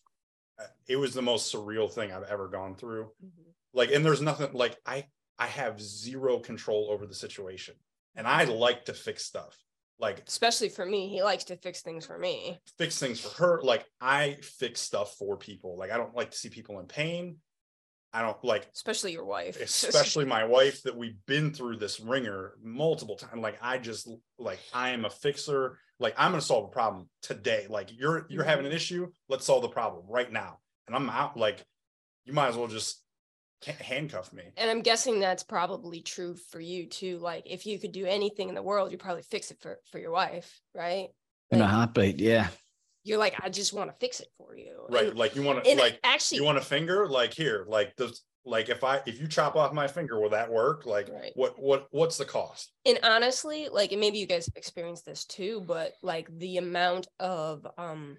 uh, 0.59 0.65
it 0.87 0.97
was 0.97 1.13
the 1.13 1.21
most 1.21 1.53
surreal 1.53 1.89
thing 1.89 2.11
i've 2.11 2.23
ever 2.23 2.47
gone 2.49 2.75
through 2.75 3.11
Mhm. 3.23 3.53
like 3.73 3.91
and 3.91 4.03
there's 4.05 4.21
nothing 4.21 4.51
like 4.53 4.75
i 4.85 5.05
i 5.37 5.47
have 5.47 5.79
zero 5.81 6.39
control 6.39 6.89
over 6.91 7.05
the 7.07 7.15
situation 7.15 7.75
and 8.15 8.27
i 8.27 8.43
like 8.43 8.85
to 8.85 8.93
fix 8.93 9.23
stuff 9.23 9.55
like 9.99 10.23
Especially 10.27 10.69
for 10.69 10.85
me, 10.85 11.09
he 11.09 11.21
likes 11.23 11.43
to 11.45 11.57
fix 11.57 11.81
things 11.81 12.05
for 12.05 12.17
me. 12.17 12.59
fix 12.77 12.97
things 12.99 13.19
for 13.19 13.29
her 13.41 13.61
like 13.63 13.85
i 14.01 14.37
fix 14.41 14.81
stuff 14.81 15.15
for 15.17 15.37
people. 15.37 15.77
Like 15.77 15.91
i 15.91 15.97
don't 15.97 16.15
like 16.15 16.31
to 16.31 16.37
see 16.37 16.49
people 16.49 16.79
in 16.79 16.85
pain. 16.85 17.37
I 18.11 18.21
don't 18.23 18.43
like 18.43 18.67
Especially 18.73 19.11
your 19.11 19.25
wife. 19.25 19.61
especially 19.61 20.25
my 20.25 20.43
wife 20.45 20.81
that 20.83 20.97
we've 20.97 21.17
been 21.27 21.53
through 21.53 21.77
this 21.77 21.99
ringer 21.99 22.53
multiple 22.63 23.15
times 23.15 23.41
like 23.41 23.57
i 23.61 23.77
just 23.77 24.09
like 24.37 24.59
i 24.73 24.89
am 24.89 25.05
a 25.05 25.09
fixer. 25.09 25.77
Like 25.99 26.15
i'm 26.17 26.31
gonna 26.31 26.41
solve 26.41 26.65
a 26.65 26.71
problem 26.71 27.09
today. 27.21 27.67
Like 27.69 27.89
you're 27.95 28.25
you're 28.29 28.43
having 28.43 28.65
an 28.65 28.71
issue. 28.71 29.07
Let's 29.27 29.45
solve 29.45 29.61
the 29.61 29.69
problem 29.69 30.05
right 30.07 30.31
now. 30.31 30.59
And 30.87 30.95
i'm 30.95 31.09
out 31.09 31.37
like 31.37 31.63
you 32.25 32.33
might 32.33 32.47
as 32.47 32.55
well 32.57 32.67
just 32.67 33.03
handcuff 33.81 34.31
me 34.33 34.43
and 34.57 34.69
I'm 34.71 34.81
guessing 34.81 35.19
that's 35.19 35.43
probably 35.43 36.01
true 36.01 36.35
for 36.35 36.59
you 36.59 36.87
too. 36.87 37.17
Like 37.19 37.43
if 37.45 37.65
you 37.65 37.77
could 37.79 37.91
do 37.91 38.05
anything 38.05 38.49
in 38.49 38.55
the 38.55 38.63
world, 38.63 38.91
you'd 38.91 38.99
probably 39.01 39.23
fix 39.23 39.51
it 39.51 39.57
for 39.59 39.79
for 39.91 39.99
your 39.99 40.11
wife, 40.11 40.59
right? 40.73 41.09
In 41.51 41.61
a 41.61 41.67
heartbeat. 41.67 42.19
Yeah. 42.19 42.47
you're 43.03 43.17
like, 43.17 43.35
I 43.43 43.49
just 43.49 43.73
want 43.73 43.89
to 43.89 43.95
fix 43.99 44.19
it 44.19 44.27
for 44.37 44.55
you. 44.55 44.85
right 44.89 45.07
And, 45.07 45.17
like 45.17 45.35
you 45.35 45.43
want 45.43 45.63
to 45.63 45.75
like 45.75 45.99
actually, 46.03 46.37
you 46.37 46.43
want 46.45 46.57
a 46.57 46.61
finger 46.61 47.07
like 47.07 47.33
here 47.33 47.65
like 47.67 47.95
the 47.97 48.15
like 48.45 48.69
if 48.69 48.83
i 48.85 49.01
if 49.05 49.19
you 49.19 49.27
chop 49.27 49.57
off 49.57 49.73
my 49.73 49.85
finger 49.87 50.19
will 50.19 50.29
that 50.29 50.49
work 50.49 50.85
like 50.85 51.09
Right. 51.09 51.33
what 51.35 51.59
what 51.61 51.87
what's 51.91 52.17
the 52.17 52.25
cost 52.25 52.71
and 52.85 52.97
honestly, 53.03 53.67
like, 53.69 53.91
and 53.91 53.99
maybe 53.99 54.17
you 54.17 54.25
guys 54.25 54.45
have 54.45 54.55
experienced 54.55 55.05
this 55.05 55.25
too, 55.25 55.61
but 55.67 55.93
like 56.01 56.27
the 56.39 56.57
amount 56.57 57.07
of 57.19 57.67
um 57.77 58.17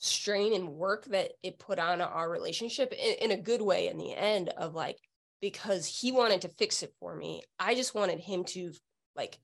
strain 0.00 0.54
and 0.54 0.70
work 0.70 1.04
that 1.06 1.32
it 1.42 1.58
put 1.58 1.78
on 1.78 2.00
our 2.00 2.28
relationship 2.28 2.92
in, 2.92 3.30
in 3.30 3.38
a 3.38 3.40
good 3.40 3.62
way 3.62 3.88
in 3.88 3.98
the 3.98 4.14
end 4.14 4.48
of 4.48 4.74
like 4.74 4.96
because 5.40 5.86
he 5.86 6.10
wanted 6.10 6.42
to 6.42 6.48
fix 6.48 6.82
it 6.82 6.92
for 6.98 7.14
me. 7.14 7.42
I 7.58 7.74
just 7.74 7.94
wanted 7.94 8.18
him 8.18 8.44
to 8.44 8.72
like 9.14 9.38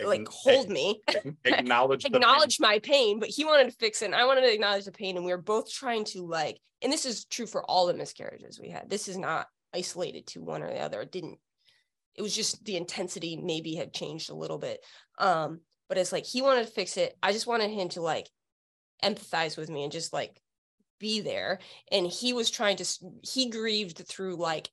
like 0.00 0.28
hold 0.28 0.68
me 0.68 1.02
ac- 1.08 1.34
acknowledge 1.44 2.04
pain. 2.04 2.14
acknowledge 2.14 2.60
my 2.60 2.78
pain, 2.78 3.18
but 3.18 3.28
he 3.28 3.44
wanted 3.44 3.64
to 3.64 3.76
fix 3.76 4.02
it. 4.02 4.06
And 4.06 4.14
I 4.14 4.24
wanted 4.24 4.42
to 4.42 4.54
acknowledge 4.54 4.84
the 4.84 4.92
pain. 4.92 5.16
And 5.16 5.24
we 5.24 5.32
were 5.32 5.42
both 5.42 5.72
trying 5.72 6.04
to 6.06 6.24
like, 6.24 6.58
and 6.82 6.92
this 6.92 7.04
is 7.04 7.24
true 7.24 7.46
for 7.46 7.64
all 7.64 7.86
the 7.86 7.94
miscarriages 7.94 8.60
we 8.60 8.70
had. 8.70 8.88
This 8.88 9.08
is 9.08 9.18
not 9.18 9.48
isolated 9.74 10.28
to 10.28 10.42
one 10.42 10.62
or 10.62 10.68
the 10.68 10.78
other. 10.78 11.00
It 11.00 11.10
didn't, 11.10 11.38
it 12.14 12.22
was 12.22 12.34
just 12.34 12.64
the 12.64 12.76
intensity 12.76 13.36
maybe 13.36 13.74
had 13.74 13.92
changed 13.92 14.30
a 14.30 14.36
little 14.36 14.58
bit. 14.58 14.78
Um, 15.18 15.60
but 15.88 15.98
it's 15.98 16.12
like 16.12 16.26
he 16.26 16.42
wanted 16.42 16.66
to 16.66 16.72
fix 16.72 16.96
it. 16.96 17.16
I 17.22 17.32
just 17.32 17.46
wanted 17.46 17.70
him 17.70 17.88
to 17.90 18.00
like 18.00 18.28
empathize 19.02 19.56
with 19.56 19.70
me 19.70 19.82
and 19.82 19.92
just 19.92 20.12
like 20.12 20.40
be 20.98 21.20
there. 21.20 21.58
And 21.92 22.06
he 22.06 22.32
was 22.32 22.50
trying 22.50 22.76
to, 22.76 22.86
he 23.22 23.50
grieved 23.50 23.98
through 23.98 24.36
like 24.36 24.70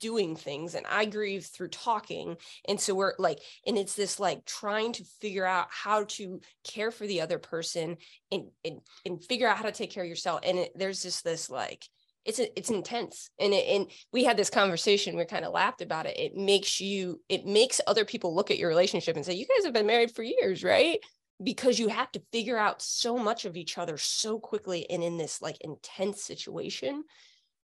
doing 0.00 0.36
things 0.36 0.74
and 0.74 0.86
I 0.88 1.06
grieve 1.06 1.44
through 1.46 1.68
talking. 1.68 2.36
And 2.68 2.80
so 2.80 2.94
we're 2.94 3.14
like, 3.18 3.40
and 3.66 3.76
it's 3.76 3.94
this 3.94 4.20
like 4.20 4.44
trying 4.44 4.92
to 4.92 5.04
figure 5.20 5.44
out 5.44 5.66
how 5.70 6.04
to 6.04 6.40
care 6.62 6.90
for 6.90 7.06
the 7.06 7.20
other 7.20 7.38
person 7.38 7.96
and 8.30 8.44
and, 8.64 8.80
and 9.04 9.24
figure 9.24 9.48
out 9.48 9.56
how 9.56 9.64
to 9.64 9.72
take 9.72 9.90
care 9.90 10.04
of 10.04 10.08
yourself. 10.08 10.40
And 10.44 10.58
it, 10.58 10.72
there's 10.76 11.02
just 11.02 11.24
this 11.24 11.50
like, 11.50 11.84
it's 12.24 12.38
it's 12.38 12.70
intense. 12.70 13.30
And 13.40 13.52
it, 13.52 13.66
and 13.68 13.90
we 14.12 14.22
had 14.22 14.36
this 14.36 14.50
conversation. 14.50 15.16
We 15.16 15.24
kind 15.24 15.44
of 15.44 15.52
laughed 15.52 15.82
about 15.82 16.06
it. 16.06 16.18
It 16.18 16.36
makes 16.36 16.80
you, 16.80 17.20
it 17.28 17.44
makes 17.44 17.80
other 17.86 18.04
people 18.04 18.34
look 18.34 18.50
at 18.50 18.58
your 18.58 18.68
relationship 18.68 19.16
and 19.16 19.24
say, 19.24 19.34
you 19.34 19.46
guys 19.46 19.64
have 19.64 19.74
been 19.74 19.86
married 19.86 20.12
for 20.12 20.22
years, 20.22 20.62
right? 20.62 20.98
Because 21.42 21.78
you 21.78 21.88
have 21.88 22.10
to 22.12 22.22
figure 22.32 22.58
out 22.58 22.82
so 22.82 23.16
much 23.16 23.44
of 23.44 23.56
each 23.56 23.78
other 23.78 23.96
so 23.96 24.38
quickly 24.38 24.88
and 24.90 25.02
in 25.02 25.18
this 25.18 25.40
like 25.40 25.58
intense 25.60 26.22
situation 26.22 27.04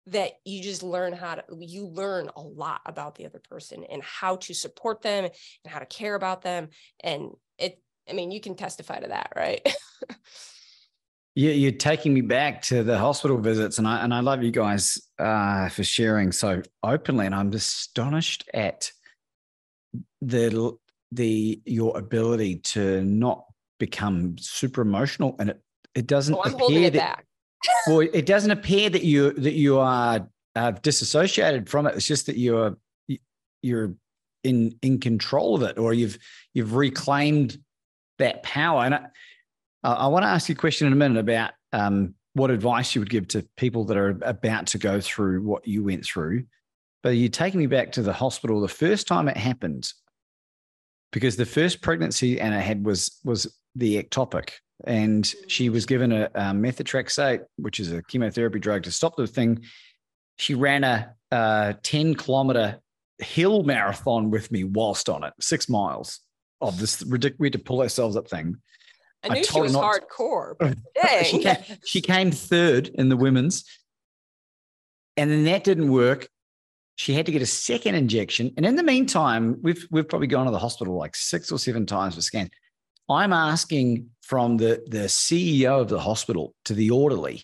that 0.08 0.32
you 0.44 0.62
just 0.62 0.82
learn 0.82 1.12
how 1.12 1.36
to 1.36 1.44
you 1.60 1.86
learn 1.86 2.28
a 2.36 2.42
lot 2.42 2.80
about 2.86 3.14
the 3.14 3.24
other 3.24 3.40
person 3.48 3.84
and 3.84 4.02
how 4.02 4.34
to 4.34 4.52
support 4.52 5.00
them 5.00 5.24
and 5.24 5.72
how 5.72 5.78
to 5.78 5.86
care 5.86 6.16
about 6.16 6.42
them 6.42 6.68
and 7.04 7.30
it 7.56 7.80
I 8.08 8.14
mean, 8.14 8.30
you 8.30 8.40
can 8.40 8.54
testify 8.54 8.98
to 9.00 9.08
that, 9.08 9.32
right? 9.36 9.66
You, 11.34 11.50
you're 11.50 11.72
taking 11.72 12.12
me 12.12 12.20
back 12.20 12.60
to 12.64 12.82
the 12.82 12.98
hospital 12.98 13.38
visits, 13.38 13.78
and 13.78 13.88
I 13.88 14.04
and 14.04 14.12
I 14.12 14.20
love 14.20 14.42
you 14.42 14.50
guys 14.50 15.00
uh, 15.18 15.70
for 15.70 15.82
sharing 15.82 16.30
so 16.30 16.60
openly. 16.82 17.24
And 17.24 17.34
I'm 17.34 17.50
astonished 17.54 18.50
at 18.52 18.90
the 20.20 20.76
the 21.10 21.62
your 21.64 21.96
ability 21.96 22.56
to 22.56 23.02
not 23.02 23.46
become 23.82 24.38
super 24.38 24.80
emotional, 24.80 25.34
and 25.40 25.50
it 25.50 25.60
it 25.96 26.06
doesn't 26.06 26.36
oh, 26.36 26.42
appear 26.42 26.86
it 26.86 26.92
that 26.92 27.24
well, 27.88 28.00
it 28.12 28.26
doesn't 28.26 28.52
appear 28.52 28.88
that 28.90 29.02
you 29.02 29.32
that 29.32 29.54
you 29.54 29.80
are 29.80 30.28
uh, 30.54 30.70
disassociated 30.70 31.68
from 31.68 31.86
it. 31.86 31.96
It's 31.96 32.06
just 32.06 32.26
that 32.26 32.38
you're 32.38 32.76
you're 33.62 33.94
in 34.44 34.78
in 34.82 35.00
control 35.00 35.56
of 35.56 35.62
it, 35.62 35.78
or 35.78 35.92
you've 35.92 36.16
you've 36.54 36.74
reclaimed 36.74 37.58
that 38.18 38.44
power. 38.44 38.84
And 38.84 38.94
I, 38.94 39.08
I 39.82 40.06
want 40.06 40.22
to 40.22 40.28
ask 40.28 40.48
you 40.48 40.54
a 40.54 40.56
question 40.56 40.86
in 40.86 40.92
a 40.92 40.96
minute 40.96 41.18
about 41.18 41.52
um, 41.72 42.14
what 42.34 42.50
advice 42.50 42.94
you 42.94 43.00
would 43.00 43.10
give 43.10 43.26
to 43.28 43.46
people 43.56 43.84
that 43.86 43.96
are 43.96 44.18
about 44.22 44.66
to 44.68 44.78
go 44.78 45.00
through 45.00 45.42
what 45.42 45.66
you 45.66 45.82
went 45.82 46.04
through. 46.04 46.44
But 47.02 47.10
you're 47.10 47.28
taking 47.28 47.58
me 47.58 47.66
back 47.66 47.90
to 47.92 48.02
the 48.02 48.12
hospital 48.12 48.60
the 48.60 48.68
first 48.68 49.08
time 49.08 49.28
it 49.28 49.36
happened, 49.36 49.92
because 51.10 51.34
the 51.34 51.46
first 51.46 51.82
pregnancy 51.82 52.40
Anna 52.40 52.60
had 52.60 52.84
was 52.84 53.18
was 53.24 53.52
the 53.74 54.02
ectopic, 54.02 54.50
and 54.84 55.26
she 55.48 55.68
was 55.68 55.86
given 55.86 56.12
a, 56.12 56.24
a 56.34 56.42
methotrexate, 56.52 57.44
which 57.56 57.80
is 57.80 57.92
a 57.92 58.02
chemotherapy 58.02 58.58
drug, 58.58 58.82
to 58.84 58.90
stop 58.90 59.16
the 59.16 59.26
thing. 59.26 59.64
She 60.38 60.54
ran 60.54 60.84
a, 60.84 61.14
a 61.30 61.76
10 61.82 62.14
kilometer 62.14 62.80
hill 63.18 63.62
marathon 63.62 64.30
with 64.30 64.50
me 64.50 64.64
whilst 64.64 65.08
on 65.08 65.24
it, 65.24 65.32
six 65.40 65.68
miles 65.68 66.20
of 66.60 66.78
this 66.78 67.02
ridiculous. 67.02 67.38
We 67.38 67.46
had 67.46 67.52
to 67.54 67.58
pull 67.58 67.82
ourselves 67.82 68.16
up 68.16 68.28
thing. 68.28 68.56
I 69.22 69.28
I 69.28 69.34
knew 69.34 69.44
she 69.44 69.52
told 69.52 69.64
was 69.64 69.72
not- 69.72 70.00
hardcore. 70.00 70.76
she, 71.24 71.38
came, 71.38 71.56
she 71.86 72.00
came 72.00 72.30
third 72.30 72.88
in 72.88 73.08
the 73.08 73.16
women's. 73.16 73.64
And 75.16 75.30
then 75.30 75.44
that 75.44 75.64
didn't 75.64 75.90
work. 75.90 76.28
She 76.96 77.14
had 77.14 77.26
to 77.26 77.32
get 77.32 77.42
a 77.42 77.46
second 77.46 77.94
injection. 77.94 78.52
And 78.56 78.66
in 78.66 78.76
the 78.76 78.82
meantime, 78.82 79.58
we've 79.62 79.86
we've 79.90 80.08
probably 80.08 80.26
gone 80.26 80.46
to 80.46 80.52
the 80.52 80.58
hospital 80.58 80.96
like 80.96 81.16
six 81.16 81.50
or 81.50 81.58
seven 81.58 81.86
times 81.86 82.14
for 82.14 82.22
scans. 82.22 82.50
I'm 83.12 83.32
asking 83.32 84.08
from 84.22 84.56
the, 84.56 84.82
the 84.86 85.06
CEO 85.06 85.80
of 85.80 85.88
the 85.88 86.00
hospital 86.00 86.54
to 86.64 86.74
the 86.74 86.90
orderly 86.90 87.42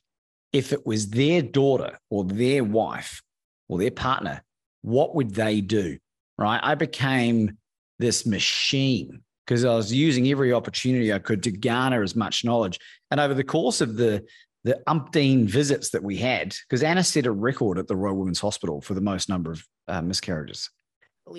if 0.53 0.73
it 0.73 0.87
was 0.87 1.11
their 1.11 1.43
daughter 1.43 1.99
or 2.11 2.25
their 2.25 2.65
wife 2.65 3.23
or 3.69 3.79
their 3.79 3.91
partner, 3.91 4.43
what 4.83 5.15
would 5.15 5.35
they 5.35 5.61
do? 5.61 5.99
Right. 6.39 6.61
I 6.63 6.75
became 6.75 7.59
this 7.99 8.25
machine 8.25 9.23
because 9.47 9.65
I 9.65 9.75
was 9.75 9.93
using 9.93 10.29
every 10.29 10.53
opportunity 10.53 11.13
I 11.13 11.19
could 11.19 11.43
to 11.45 11.51
garner 11.51 12.03
as 12.03 12.15
much 12.15 12.45
knowledge. 12.45 12.79
And 13.11 13.19
over 13.19 13.35
the 13.35 13.45
course 13.45 13.81
of 13.81 13.97
the 13.97 14.25
the 14.65 14.81
umpteen 14.89 15.47
visits 15.47 15.91
that 15.91 16.03
we 16.03 16.17
had, 16.17 16.55
because 16.69 16.83
Anna 16.83 17.03
set 17.05 17.27
a 17.27 17.31
record 17.31 17.79
at 17.79 17.87
the 17.87 17.97
Royal 17.97 18.17
Women's 18.17 18.41
Hospital 18.41 18.81
for 18.81 18.95
the 18.95 19.01
most 19.01 19.29
number 19.29 19.53
of 19.53 19.65
uh, 19.87 20.03
miscarriages 20.03 20.69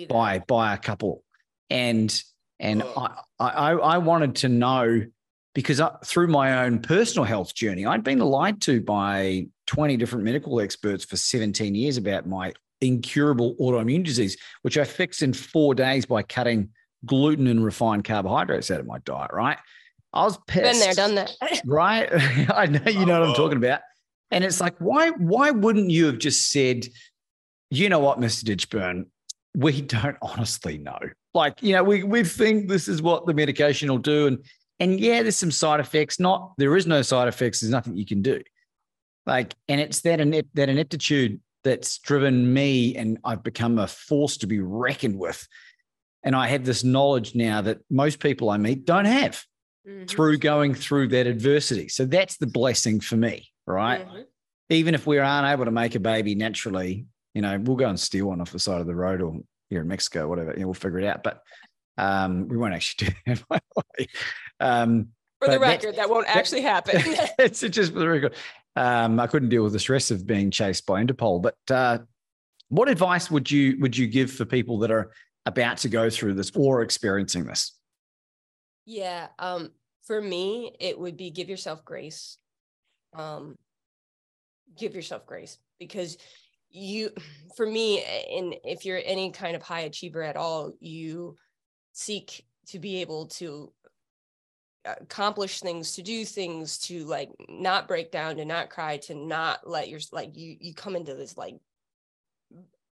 by 0.08 0.38
by 0.40 0.74
a 0.74 0.78
couple, 0.78 1.22
and 1.68 2.22
and 2.60 2.82
oh. 2.82 2.92
Ugh. 2.96 3.18
I, 3.40 3.48
I 3.48 3.72
I 3.72 3.98
wanted 3.98 4.36
to 4.36 4.48
know 4.48 5.02
because 5.54 5.80
I, 5.80 5.90
through 6.04 6.28
my 6.28 6.64
own 6.64 6.78
personal 6.80 7.24
health 7.24 7.54
journey, 7.54 7.84
I'd 7.86 8.04
been 8.04 8.20
lied 8.20 8.60
to 8.62 8.80
by 8.80 9.46
twenty 9.66 9.96
different 9.96 10.24
medical 10.24 10.60
experts 10.60 11.04
for 11.04 11.16
seventeen 11.16 11.74
years 11.74 11.96
about 11.96 12.26
my 12.28 12.52
incurable 12.80 13.56
autoimmune 13.56 14.04
disease, 14.04 14.36
which 14.62 14.78
I 14.78 14.84
fixed 14.84 15.22
in 15.22 15.32
four 15.32 15.74
days 15.74 16.06
by 16.06 16.22
cutting 16.22 16.68
gluten 17.04 17.46
and 17.48 17.64
refined 17.64 18.04
carbohydrates 18.04 18.70
out 18.70 18.78
of 18.80 18.86
my 18.86 18.98
diet. 19.00 19.32
Right? 19.32 19.58
I 20.12 20.24
was 20.24 20.38
pissed 20.46 20.72
Been 20.72 20.80
there, 20.80 20.94
done 20.94 21.14
that. 21.16 21.32
right? 21.66 22.08
I 22.54 22.66
know 22.66 22.80
you 22.90 23.06
know 23.06 23.20
what 23.20 23.28
I'm 23.28 23.30
Oh. 23.30 23.34
talking 23.34 23.58
about. 23.58 23.80
And 24.32 24.44
it's 24.44 24.60
like, 24.60 24.76
why, 24.78 25.10
why 25.10 25.50
wouldn't 25.50 25.90
you 25.90 26.06
have 26.06 26.18
just 26.18 26.50
said, 26.52 26.86
you 27.70 27.88
know 27.88 27.98
what, 27.98 28.20
Mr. 28.20 28.44
Ditchburn, 28.44 29.06
we 29.54 29.80
don't 29.82 30.16
honestly 30.22 30.78
know. 30.78 30.98
Like, 31.34 31.62
you 31.62 31.72
know, 31.74 31.84
we 31.84 32.02
we 32.02 32.24
think 32.24 32.68
this 32.68 32.88
is 32.88 33.02
what 33.02 33.26
the 33.26 33.34
medication 33.34 33.88
will 33.88 33.98
do. 33.98 34.26
And 34.26 34.38
and 34.78 34.98
yeah, 34.98 35.22
there's 35.22 35.36
some 35.36 35.50
side 35.50 35.80
effects. 35.80 36.18
Not 36.18 36.52
there 36.58 36.76
is 36.76 36.86
no 36.86 37.02
side 37.02 37.28
effects, 37.28 37.60
there's 37.60 37.70
nothing 37.70 37.96
you 37.96 38.06
can 38.06 38.22
do. 38.22 38.40
Like, 39.26 39.54
and 39.68 39.80
it's 39.80 40.00
that 40.00 40.18
inept, 40.20 40.48
that 40.54 40.68
ineptitude 40.68 41.40
that's 41.62 41.98
driven 41.98 42.52
me, 42.54 42.96
and 42.96 43.18
I've 43.22 43.42
become 43.42 43.78
a 43.78 43.86
force 43.86 44.38
to 44.38 44.46
be 44.46 44.60
reckoned 44.60 45.18
with. 45.18 45.46
And 46.22 46.34
I 46.34 46.48
have 46.48 46.64
this 46.64 46.82
knowledge 46.84 47.34
now 47.34 47.60
that 47.60 47.78
most 47.90 48.18
people 48.18 48.50
I 48.50 48.56
meet 48.56 48.84
don't 48.86 49.04
have 49.04 49.44
Mhm. 49.86 50.08
through 50.08 50.38
going 50.38 50.74
through 50.74 51.08
that 51.08 51.26
adversity. 51.26 51.88
So 51.88 52.04
that's 52.06 52.36
the 52.38 52.46
blessing 52.46 53.00
for 53.00 53.16
me, 53.16 53.50
right? 53.66 54.06
Mhm. 54.06 54.24
Even 54.70 54.94
if 54.94 55.06
we 55.06 55.18
aren't 55.18 55.46
able 55.46 55.64
to 55.66 55.70
make 55.70 55.94
a 55.94 56.00
baby 56.00 56.34
naturally, 56.34 57.06
you 57.34 57.42
know, 57.42 57.58
we'll 57.62 57.76
go 57.76 57.88
and 57.88 57.98
steal 57.98 58.26
one 58.26 58.40
off 58.40 58.52
the 58.52 58.58
side 58.58 58.80
of 58.80 58.86
the 58.86 58.94
road 58.94 59.20
or 59.20 59.38
here 59.68 59.80
in 59.80 59.88
Mexico, 59.88 60.28
whatever. 60.28 60.52
You 60.52 60.60
know, 60.60 60.66
we'll 60.66 60.74
figure 60.74 60.98
it 60.98 61.06
out. 61.06 61.22
But 61.22 61.42
um, 61.96 62.48
we 62.48 62.56
won't 62.56 62.74
actually 62.74 63.08
do 63.08 63.14
that. 63.26 63.48
by 63.48 63.58
the 63.58 63.82
way. 63.98 64.06
Um, 64.58 65.08
For 65.40 65.48
the 65.48 65.60
record, 65.60 65.96
that 65.96 66.10
won't 66.10 66.28
actually 66.28 66.62
happen. 66.62 67.00
it's 67.38 67.60
just 67.60 67.92
for 67.92 68.00
the 68.00 68.08
record. 68.08 68.34
Um, 68.76 69.18
I 69.18 69.26
couldn't 69.26 69.48
deal 69.48 69.62
with 69.62 69.72
the 69.72 69.78
stress 69.78 70.10
of 70.10 70.26
being 70.26 70.50
chased 70.50 70.86
by 70.86 71.02
Interpol. 71.02 71.42
But 71.42 71.56
uh, 71.70 71.98
what 72.68 72.88
advice 72.88 73.30
would 73.30 73.50
you 73.50 73.78
would 73.80 73.96
you 73.96 74.06
give 74.06 74.30
for 74.30 74.44
people 74.44 74.78
that 74.78 74.90
are 74.90 75.12
about 75.46 75.78
to 75.78 75.88
go 75.88 76.10
through 76.10 76.34
this 76.34 76.50
or 76.54 76.82
experiencing 76.82 77.44
this? 77.44 77.76
Yeah. 78.86 79.28
Um, 79.38 79.70
for 80.06 80.20
me, 80.20 80.74
it 80.80 80.98
would 80.98 81.16
be 81.16 81.30
give 81.30 81.48
yourself 81.48 81.84
grace. 81.84 82.38
Um, 83.14 83.56
give 84.76 84.94
yourself 84.94 85.26
grace 85.26 85.58
because 85.78 86.16
you, 86.70 87.10
for 87.56 87.66
me, 87.66 88.02
and 88.02 88.54
if 88.64 88.84
you're 88.84 89.00
any 89.04 89.30
kind 89.30 89.56
of 89.56 89.62
high 89.62 89.80
achiever 89.80 90.22
at 90.22 90.36
all, 90.36 90.72
you 90.80 91.36
seek 91.92 92.44
to 92.68 92.78
be 92.78 93.00
able 93.00 93.26
to 93.26 93.72
uh, 94.86 94.94
accomplish 95.00 95.60
things 95.60 95.92
to 95.92 96.02
do 96.02 96.24
things 96.24 96.78
to 96.78 97.04
like 97.04 97.30
not 97.48 97.88
break 97.88 98.10
down 98.10 98.36
to 98.36 98.44
not 98.44 98.70
cry 98.70 98.96
to 98.96 99.14
not 99.14 99.68
let 99.68 99.88
your 99.88 100.00
like 100.12 100.34
you 100.36 100.56
you 100.58 100.72
come 100.72 100.96
into 100.96 101.14
this 101.14 101.36
like 101.36 101.56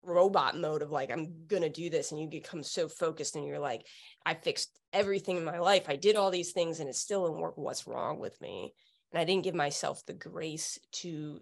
robot 0.03 0.57
mode 0.57 0.81
of 0.81 0.91
like 0.91 1.11
i'm 1.11 1.45
gonna 1.47 1.69
do 1.69 1.91
this 1.91 2.11
and 2.13 2.21
you 2.21 2.27
become 2.29 2.63
so 2.63 2.89
focused 2.89 3.37
and 3.37 3.47
you're 3.47 3.59
like 3.59 3.85
I 4.27 4.35
fixed 4.35 4.79
everything 4.93 5.37
in 5.37 5.45
my 5.45 5.59
life. 5.59 5.85
I 5.89 5.97
did 5.97 6.17
all 6.17 6.31
these 6.31 6.53
things 6.53 6.81
and 6.81 6.89
it 6.89 6.97
still 6.97 7.27
didn't 7.27 7.41
work. 7.41 7.57
What's 7.57 7.87
wrong 7.87 8.19
with 8.19 8.41
me? 8.41 8.73
And 9.13 9.21
I 9.21 9.25
didn't 9.25 9.45
give 9.45 9.55
myself 9.55 10.05
the 10.07 10.15
grace 10.15 10.79
to 10.93 11.41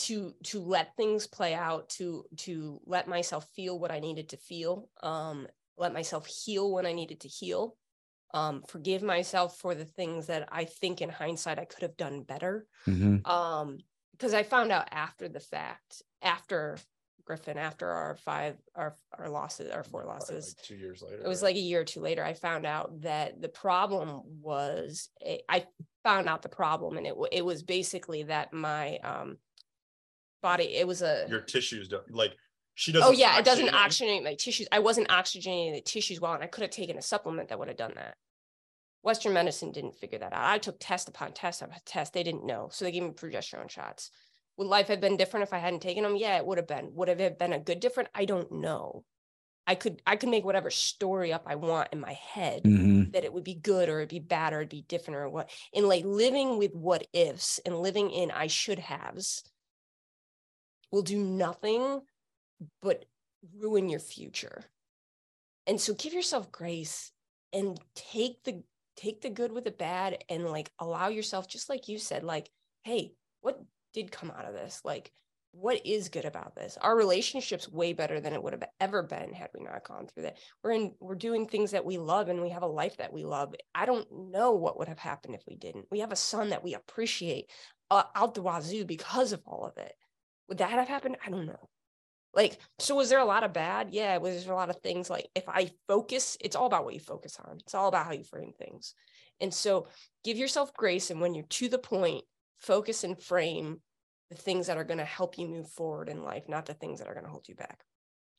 to 0.00 0.34
to 0.44 0.60
let 0.60 0.96
things 0.96 1.26
play 1.26 1.54
out, 1.54 1.88
to 1.90 2.24
to 2.38 2.80
let 2.86 3.08
myself 3.08 3.48
feel 3.54 3.78
what 3.78 3.90
I 3.90 4.00
needed 4.00 4.30
to 4.30 4.36
feel, 4.36 4.88
um, 5.02 5.46
let 5.76 5.92
myself 5.92 6.26
heal 6.26 6.70
when 6.72 6.86
I 6.86 6.92
needed 6.92 7.20
to 7.20 7.28
heal, 7.28 7.76
um, 8.34 8.62
forgive 8.68 9.02
myself 9.02 9.58
for 9.58 9.74
the 9.74 9.84
things 9.84 10.26
that 10.26 10.48
I 10.52 10.64
think 10.64 11.00
in 11.00 11.08
hindsight 11.10 11.58
I 11.58 11.64
could 11.64 11.82
have 11.82 11.96
done 11.96 12.22
better. 12.22 12.66
Mhm. 12.86 13.26
Um, 13.26 13.78
because 14.12 14.34
I 14.34 14.42
found 14.42 14.70
out 14.70 14.88
after 14.90 15.28
the 15.28 15.40
fact, 15.40 16.02
after 16.20 16.78
Griffin, 17.24 17.56
after 17.58 17.88
our 17.88 18.16
five 18.16 18.56
our 18.74 18.98
our 19.16 19.28
losses, 19.28 19.70
our 19.70 19.84
four 19.84 20.04
losses 20.04 20.54
like 20.58 20.66
two 20.66 20.76
years 20.76 21.00
later. 21.02 21.22
it 21.22 21.28
was 21.28 21.42
right? 21.42 21.48
like 21.50 21.56
a 21.56 21.60
year 21.60 21.80
or 21.82 21.84
two 21.84 22.00
later 22.00 22.24
i 22.24 22.34
found 22.34 22.66
out 22.66 23.02
that 23.02 23.40
the 23.40 23.48
problem 23.48 24.22
was 24.40 25.10
a- 25.24 25.42
i 25.48 25.64
found 26.02 26.28
out 26.28 26.42
the 26.42 26.48
problem 26.48 26.96
and 26.96 27.06
it, 27.06 27.14
it 27.30 27.44
was 27.44 27.62
basically 27.62 28.24
that 28.24 28.52
my 28.52 28.96
um 28.98 29.38
body 30.40 30.64
it 30.76 30.86
was 30.86 31.02
a 31.02 31.26
your 31.28 31.40
tissues 31.40 31.88
don't 31.88 32.10
like 32.14 32.32
she 32.74 32.92
doesn't. 32.92 33.08
oh 33.08 33.12
yeah 33.12 33.38
it 33.38 33.44
doesn't 33.44 33.68
oxygenate. 33.68 33.72
oxygenate 34.20 34.24
my 34.24 34.34
tissues. 34.34 34.68
I 34.72 34.78
wasn't 34.78 35.08
oxygenating 35.08 35.74
the 35.74 35.80
tissues 35.80 36.20
well 36.20 36.32
and 36.34 36.42
i 36.42 36.46
could 36.46 36.62
have 36.62 36.70
taken 36.70 36.96
a 36.98 37.02
supplement 37.02 37.48
that 37.48 37.58
would 37.58 37.68
have 37.68 37.76
done 37.76 37.92
that. 37.96 38.14
Western 39.02 39.32
medicine 39.32 39.72
didn't 39.72 39.94
figure 39.96 40.18
that 40.18 40.32
out. 40.34 40.44
I 40.44 40.58
took 40.58 40.76
test 40.78 41.08
upon 41.08 41.32
test 41.32 41.62
upon 41.62 41.78
test. 41.86 42.12
They 42.12 42.22
didn't 42.22 42.44
know 42.44 42.68
so 42.72 42.84
they 42.84 42.92
gave 42.92 43.02
me 43.02 43.10
progesterone 43.10 43.70
shots. 43.70 44.10
Would 44.56 44.66
life 44.66 44.88
have 44.88 45.00
been 45.00 45.16
different 45.16 45.44
if 45.44 45.52
i 45.52 45.58
hadn't 45.58 45.80
taken 45.80 46.02
them 46.02 46.16
yeah 46.16 46.36
it 46.36 46.46
would 46.46 46.58
have 46.58 46.66
been. 46.68 46.90
Would 46.94 47.08
have 47.08 47.20
it 47.20 47.38
been 47.38 47.52
a 47.52 47.58
good 47.58 47.80
different? 47.80 48.08
I 48.14 48.24
don't 48.24 48.50
know. 48.52 49.04
I 49.66 49.74
could 49.74 50.00
i 50.06 50.16
could 50.16 50.28
make 50.30 50.44
whatever 50.44 50.70
story 50.70 51.32
up 51.32 51.44
i 51.46 51.54
want 51.54 51.88
in 51.92 52.00
my 52.00 52.14
head 52.14 52.62
Mhm. 52.64 53.12
that 53.12 53.24
it 53.24 53.32
would 53.32 53.44
be 53.44 53.54
good 53.54 53.88
or 53.88 53.98
it'd 54.00 54.08
be 54.08 54.18
bad 54.18 54.52
or 54.52 54.56
it'd 54.58 54.68
be 54.68 54.82
different 54.82 55.18
or 55.18 55.28
what. 55.28 55.50
And 55.74 55.86
like 55.86 56.04
living 56.04 56.58
with 56.58 56.74
what 56.74 57.06
ifs 57.12 57.60
and 57.64 57.78
living 57.80 58.10
in 58.10 58.30
i 58.30 58.46
should 58.48 58.78
haves 58.78 59.44
will 60.90 61.02
do 61.02 61.18
nothing 61.18 62.00
but 62.82 63.04
ruin 63.58 63.88
your 63.88 64.00
future 64.00 64.64
and 65.66 65.80
so 65.80 65.94
give 65.94 66.12
yourself 66.12 66.52
grace 66.52 67.12
and 67.52 67.78
take 67.94 68.42
the 68.44 68.62
take 68.96 69.20
the 69.22 69.30
good 69.30 69.52
with 69.52 69.64
the 69.64 69.70
bad 69.70 70.22
and 70.28 70.44
like 70.44 70.70
allow 70.78 71.08
yourself 71.08 71.48
just 71.48 71.68
like 71.68 71.88
you 71.88 71.98
said 71.98 72.22
like 72.22 72.50
hey 72.82 73.12
what 73.40 73.60
did 73.94 74.12
come 74.12 74.30
out 74.30 74.44
of 74.44 74.52
this 74.52 74.80
like 74.84 75.10
what 75.52 75.84
is 75.84 76.08
good 76.08 76.24
about 76.24 76.54
this? 76.54 76.78
Our 76.80 76.96
relationship's 76.96 77.68
way 77.68 77.92
better 77.92 78.20
than 78.20 78.32
it 78.32 78.42
would 78.42 78.52
have 78.52 78.64
ever 78.80 79.02
been 79.02 79.32
had 79.32 79.48
we 79.52 79.64
not 79.64 79.86
gone 79.86 80.06
through 80.06 80.24
that. 80.24 80.38
We're 80.62 80.72
in, 80.72 80.94
we're 81.00 81.16
doing 81.16 81.46
things 81.46 81.72
that 81.72 81.84
we 81.84 81.98
love 81.98 82.28
and 82.28 82.40
we 82.40 82.50
have 82.50 82.62
a 82.62 82.66
life 82.66 82.96
that 82.98 83.12
we 83.12 83.24
love. 83.24 83.54
I 83.74 83.84
don't 83.86 84.06
know 84.30 84.52
what 84.52 84.78
would 84.78 84.88
have 84.88 84.98
happened 84.98 85.34
if 85.34 85.42
we 85.48 85.56
didn't. 85.56 85.86
We 85.90 86.00
have 86.00 86.12
a 86.12 86.16
son 86.16 86.50
that 86.50 86.62
we 86.62 86.74
appreciate 86.74 87.50
uh, 87.90 88.04
out 88.14 88.34
the 88.34 88.42
wazoo 88.42 88.84
because 88.84 89.32
of 89.32 89.42
all 89.44 89.64
of 89.64 89.76
it. 89.82 89.92
Would 90.50 90.58
that 90.58 90.72
have 90.72 90.88
happened? 90.88 91.16
I 91.24 91.30
don't 91.30 91.46
know. 91.46 91.70
Like, 92.34 92.58
so 92.78 92.94
was 92.94 93.08
there 93.08 93.18
a 93.18 93.24
lot 93.24 93.44
of 93.44 93.52
bad? 93.52 93.88
Yeah, 93.92 94.18
was 94.18 94.44
there 94.44 94.52
a 94.52 94.56
lot 94.56 94.68
of 94.68 94.76
things 94.82 95.08
like 95.08 95.28
if 95.34 95.48
I 95.48 95.70
focus, 95.88 96.36
it's 96.40 96.54
all 96.54 96.66
about 96.66 96.84
what 96.84 96.94
you 96.94 97.00
focus 97.00 97.38
on. 97.42 97.56
It's 97.60 97.74
all 97.74 97.88
about 97.88 98.04
how 98.04 98.12
you 98.12 98.24
frame 98.24 98.52
things. 98.52 98.94
And 99.40 99.52
so 99.52 99.86
give 100.22 100.36
yourself 100.36 100.74
grace. 100.74 101.10
And 101.10 101.20
when 101.20 101.34
you're 101.34 101.44
to 101.44 101.68
the 101.68 101.78
point, 101.78 102.24
focus 102.58 103.04
and 103.04 103.18
frame 103.18 103.80
the 104.28 104.36
things 104.36 104.66
that 104.66 104.76
are 104.76 104.84
going 104.84 104.98
to 104.98 105.04
help 105.04 105.38
you 105.38 105.48
move 105.48 105.68
forward 105.70 106.08
in 106.08 106.22
life, 106.22 106.44
not 106.48 106.66
the 106.66 106.74
things 106.74 107.00
that 107.00 107.08
are 107.08 107.14
going 107.14 107.24
to 107.24 107.30
hold 107.30 107.48
you 107.48 107.54
back. 107.54 107.80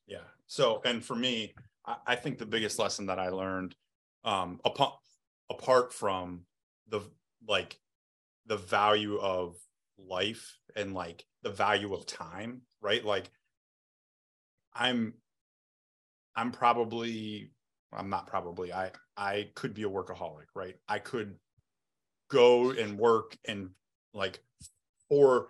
Yeah. 0.06 0.24
So, 0.46 0.80
and 0.84 1.04
for 1.04 1.16
me, 1.16 1.54
I, 1.86 1.96
I 2.06 2.16
think 2.16 2.38
the 2.38 2.46
biggest 2.46 2.78
lesson 2.78 3.06
that 3.06 3.18
I 3.18 3.28
learned, 3.28 3.74
um, 4.24 4.60
apart 4.64 4.94
apart 5.50 5.92
from 5.92 6.42
the 6.88 7.00
like 7.46 7.78
the 8.46 8.56
value 8.56 9.18
of 9.18 9.56
life 9.98 10.58
and 10.76 10.94
like 10.94 11.24
the 11.42 11.50
value 11.50 11.94
of 11.94 12.06
time, 12.06 12.62
right? 12.80 13.04
Like, 13.04 13.30
I'm, 14.74 15.14
I'm 16.34 16.52
probably, 16.52 17.50
I'm 17.92 18.08
not 18.08 18.26
probably, 18.26 18.72
I, 18.72 18.90
I 19.16 19.50
could 19.54 19.74
be 19.74 19.82
a 19.82 19.90
workaholic, 19.90 20.46
right? 20.54 20.76
I 20.88 20.98
could 20.98 21.36
go 22.30 22.70
and 22.70 22.98
work 22.98 23.36
and 23.46 23.70
like 24.14 24.40
for 25.08 25.48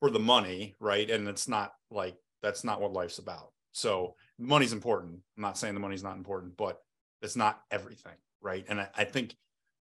for 0.00 0.10
the 0.10 0.18
money, 0.18 0.74
right? 0.80 1.10
And 1.10 1.28
it's 1.28 1.48
not 1.48 1.72
like 1.90 2.16
that's 2.42 2.64
not 2.64 2.80
what 2.80 2.92
life's 2.92 3.18
about. 3.18 3.52
So 3.72 4.14
money's 4.38 4.72
important. 4.72 5.20
I'm 5.36 5.42
not 5.42 5.58
saying 5.58 5.74
the 5.74 5.80
money's 5.80 6.02
not 6.02 6.16
important, 6.16 6.56
but 6.56 6.78
it's 7.22 7.36
not 7.36 7.60
everything, 7.70 8.16
right? 8.40 8.64
And 8.68 8.80
I, 8.80 8.88
I 8.94 9.04
think 9.04 9.34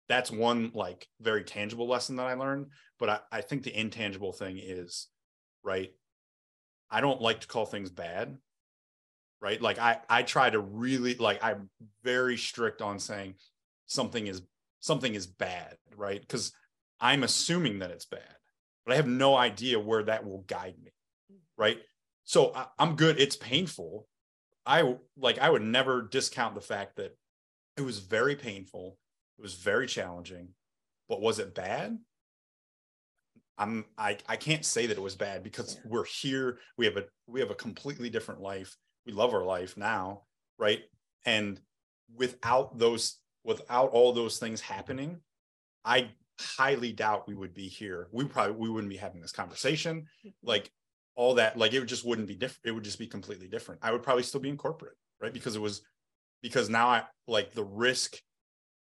that's 0.08 0.32
one 0.32 0.72
like 0.74 1.08
very 1.22 1.44
tangible 1.44 1.88
lesson 1.88 2.16
that 2.18 2.28
I 2.28 2.34
learned. 2.34 2.68
But 3.00 3.10
I, 3.10 3.20
I 3.32 3.42
think 3.42 3.64
the 3.64 3.78
intangible 3.78 4.32
thing 4.32 4.60
is, 4.62 5.08
right? 5.64 5.92
I 6.90 7.02
don't 7.02 7.22
like 7.22 7.42
to 7.42 7.48
call 7.48 7.66
things 7.66 7.90
bad, 7.90 8.38
right? 9.42 9.62
Like 9.62 9.80
I 9.80 10.00
I 10.10 10.24
try 10.24 10.50
to 10.50 10.60
really 10.60 11.16
like 11.16 11.44
I'm 11.44 11.70
very 12.04 12.38
strict 12.38 12.82
on 12.82 13.00
saying 13.00 13.36
something 13.88 14.28
is 14.28 14.42
something 14.80 15.14
is 15.14 15.28
bad, 15.28 15.78
right? 15.96 16.22
Because 16.22 16.54
I'm 17.00 17.24
assuming 17.24 17.80
that 17.80 17.92
it's 17.92 18.06
bad 18.06 18.36
but 18.86 18.94
I 18.94 18.96
have 18.98 19.08
no 19.08 19.36
idea 19.36 19.80
where 19.80 20.04
that 20.04 20.26
will 20.26 20.44
guide 20.48 20.76
me. 20.84 20.92
Mm-hmm. 21.32 21.40
Right. 21.58 21.80
So 22.24 22.54
I, 22.56 22.68
I'm 22.78 22.96
good. 22.96 23.20
It's 23.20 23.36
painful. 23.36 24.08
I 24.66 24.96
like, 25.18 25.40
I 25.40 25.50
would 25.50 25.62
never 25.64 26.02
discount 26.02 26.56
the 26.56 26.62
fact 26.62 26.98
that 26.98 27.18
it 27.78 27.82
was 27.82 28.00
very 28.00 28.36
painful. 28.36 28.98
It 29.38 29.42
was 29.42 29.56
very 29.56 29.88
challenging, 29.88 30.50
but 31.10 31.22
was 31.22 31.40
it 31.40 31.56
bad? 31.56 31.98
I'm 33.58 33.86
I 33.98 34.18
I 34.28 34.36
can't 34.36 34.66
say 34.66 34.86
that 34.88 34.98
it 34.98 35.02
was 35.02 35.16
bad 35.16 35.44
because 35.44 35.80
we're 35.86 36.06
here. 36.06 36.60
We 36.78 36.86
have 36.86 36.98
a 36.98 37.06
we 37.28 37.40
have 37.40 37.52
a 37.52 37.56
completely 37.56 38.10
different 38.10 38.42
life. 38.42 38.76
We 39.06 39.14
love 39.14 39.34
our 39.34 39.46
life 39.46 39.78
now, 39.78 40.24
right? 40.58 40.82
And 41.26 41.60
without 42.14 42.78
those 42.78 43.20
without 43.44 43.92
all 43.92 44.12
those 44.12 44.40
things 44.40 44.60
happening, 44.60 45.22
I 45.86 46.10
highly 46.40 46.92
doubt 46.92 47.28
we 47.28 47.36
would 47.36 47.54
be 47.54 47.68
here. 47.68 48.08
We 48.12 48.26
probably 48.26 48.56
we 48.56 48.70
wouldn't 48.70 48.90
be 48.90 48.98
having 48.98 49.22
this 49.22 49.32
conversation. 49.32 50.02
Mm-hmm. 50.02 50.30
Like 50.44 50.70
all 51.16 51.36
that, 51.36 51.58
like 51.58 51.74
it 51.74 51.86
just 51.86 52.06
wouldn't 52.06 52.28
be 52.28 52.36
different. 52.36 52.66
It 52.66 52.72
would 52.72 52.84
just 52.84 53.00
be 53.00 53.08
completely 53.08 53.48
different. 53.48 53.80
I 53.84 53.92
would 53.92 54.04
probably 54.04 54.24
still 54.24 54.42
be 54.42 54.50
in 54.50 54.58
corporate, 54.58 54.98
right? 55.22 55.34
Because 55.34 55.56
it 55.56 55.62
was 55.62 55.82
because 56.42 56.70
now 56.70 56.88
I 56.88 57.04
like 57.28 57.54
the 57.54 57.64
risk 57.64 58.18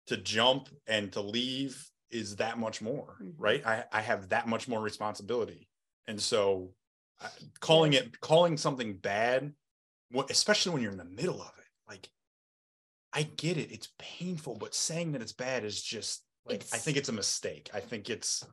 to 0.09 0.17
jump 0.17 0.69
and 0.87 1.11
to 1.13 1.21
leave 1.21 1.89
is 2.11 2.37
that 2.37 2.57
much 2.57 2.81
more, 2.81 3.17
mm-hmm. 3.21 3.41
right? 3.41 3.65
I, 3.65 3.83
I 3.91 4.01
have 4.01 4.29
that 4.29 4.47
much 4.47 4.67
more 4.67 4.81
responsibility. 4.81 5.67
And 6.07 6.19
so 6.19 6.71
calling 7.59 7.93
it 7.93 8.19
calling 8.19 8.57
something 8.57 8.95
bad, 8.97 9.53
especially 10.29 10.73
when 10.73 10.81
you're 10.81 10.91
in 10.91 10.97
the 10.97 11.05
middle 11.05 11.41
of 11.41 11.51
it, 11.57 11.65
like 11.87 12.09
I 13.13 13.23
get 13.23 13.57
it, 13.57 13.71
it's 13.71 13.89
painful, 13.99 14.55
but 14.55 14.73
saying 14.73 15.11
that 15.11 15.21
it's 15.21 15.33
bad 15.33 15.63
is 15.63 15.81
just 15.81 16.23
like 16.45 16.65
I 16.73 16.77
think 16.77 16.97
it's 16.97 17.09
a 17.09 17.13
mistake. 17.13 17.69
I 17.73 17.79
think 17.79 18.09
it's 18.09 18.43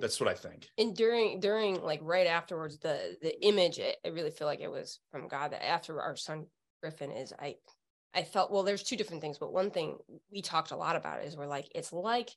that's 0.00 0.20
what 0.20 0.28
I 0.28 0.34
think. 0.34 0.68
And 0.76 0.94
during 0.94 1.40
during 1.40 1.82
like 1.82 2.00
right 2.02 2.26
afterwards, 2.26 2.78
the 2.78 3.16
the 3.22 3.42
image, 3.46 3.78
it, 3.78 3.96
I 4.04 4.08
really 4.08 4.30
feel 4.30 4.46
like 4.46 4.60
it 4.60 4.70
was 4.70 5.00
from 5.10 5.28
God 5.28 5.52
that 5.52 5.66
after 5.66 6.02
our 6.02 6.16
son 6.16 6.46
Griffin 6.82 7.10
is 7.10 7.32
I 7.38 7.56
I 8.14 8.22
felt 8.22 8.50
well, 8.50 8.62
there's 8.62 8.82
two 8.82 8.96
different 8.96 9.22
things, 9.22 9.38
but 9.38 9.52
one 9.52 9.70
thing 9.70 9.98
we 10.30 10.42
talked 10.42 10.70
a 10.70 10.76
lot 10.76 10.96
about 10.96 11.24
is 11.24 11.36
we're 11.36 11.46
like, 11.46 11.68
it's 11.74 11.92
like 11.92 12.30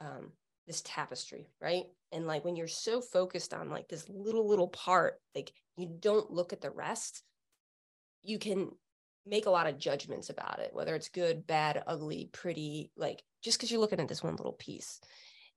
um 0.00 0.32
this 0.66 0.82
tapestry, 0.82 1.48
right? 1.60 1.84
And 2.12 2.26
like 2.26 2.44
when 2.44 2.56
you're 2.56 2.68
so 2.68 3.00
focused 3.00 3.54
on 3.54 3.70
like 3.70 3.88
this 3.88 4.08
little 4.08 4.48
little 4.48 4.68
part, 4.68 5.20
like 5.34 5.52
you 5.76 5.88
don't 6.00 6.30
look 6.30 6.52
at 6.52 6.60
the 6.60 6.70
rest, 6.70 7.22
you 8.22 8.38
can 8.38 8.70
make 9.26 9.46
a 9.46 9.50
lot 9.50 9.66
of 9.66 9.78
judgments 9.78 10.30
about 10.30 10.58
it, 10.60 10.70
whether 10.72 10.94
it's 10.94 11.08
good, 11.08 11.46
bad, 11.46 11.82
ugly, 11.86 12.28
pretty, 12.32 12.90
like 12.96 13.22
just 13.42 13.58
because 13.58 13.70
you're 13.70 13.80
looking 13.80 14.00
at 14.00 14.08
this 14.08 14.22
one 14.22 14.36
little 14.36 14.52
piece. 14.54 15.00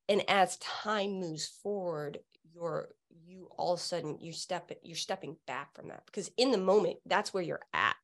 And 0.10 0.24
as 0.30 0.58
time 0.58 1.20
moves 1.20 1.48
forward, 1.48 2.20
you're 2.54 2.90
you 3.26 3.48
all 3.58 3.74
of 3.74 3.80
a 3.80 3.84
sudden 3.84 4.18
you 4.20 4.34
step 4.34 4.72
you're 4.84 4.96
stepping 4.96 5.38
back 5.48 5.74
from 5.76 5.88
that 5.88 6.06
because 6.06 6.30
in 6.38 6.52
the 6.52 6.58
moment 6.58 6.98
that's 7.06 7.34
where 7.34 7.44
you're 7.44 7.62
at, 7.74 7.96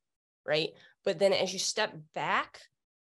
right? 0.46 0.70
But 1.04 1.18
then 1.18 1.32
as 1.32 1.52
you 1.52 1.58
step 1.58 1.94
back, 2.14 2.60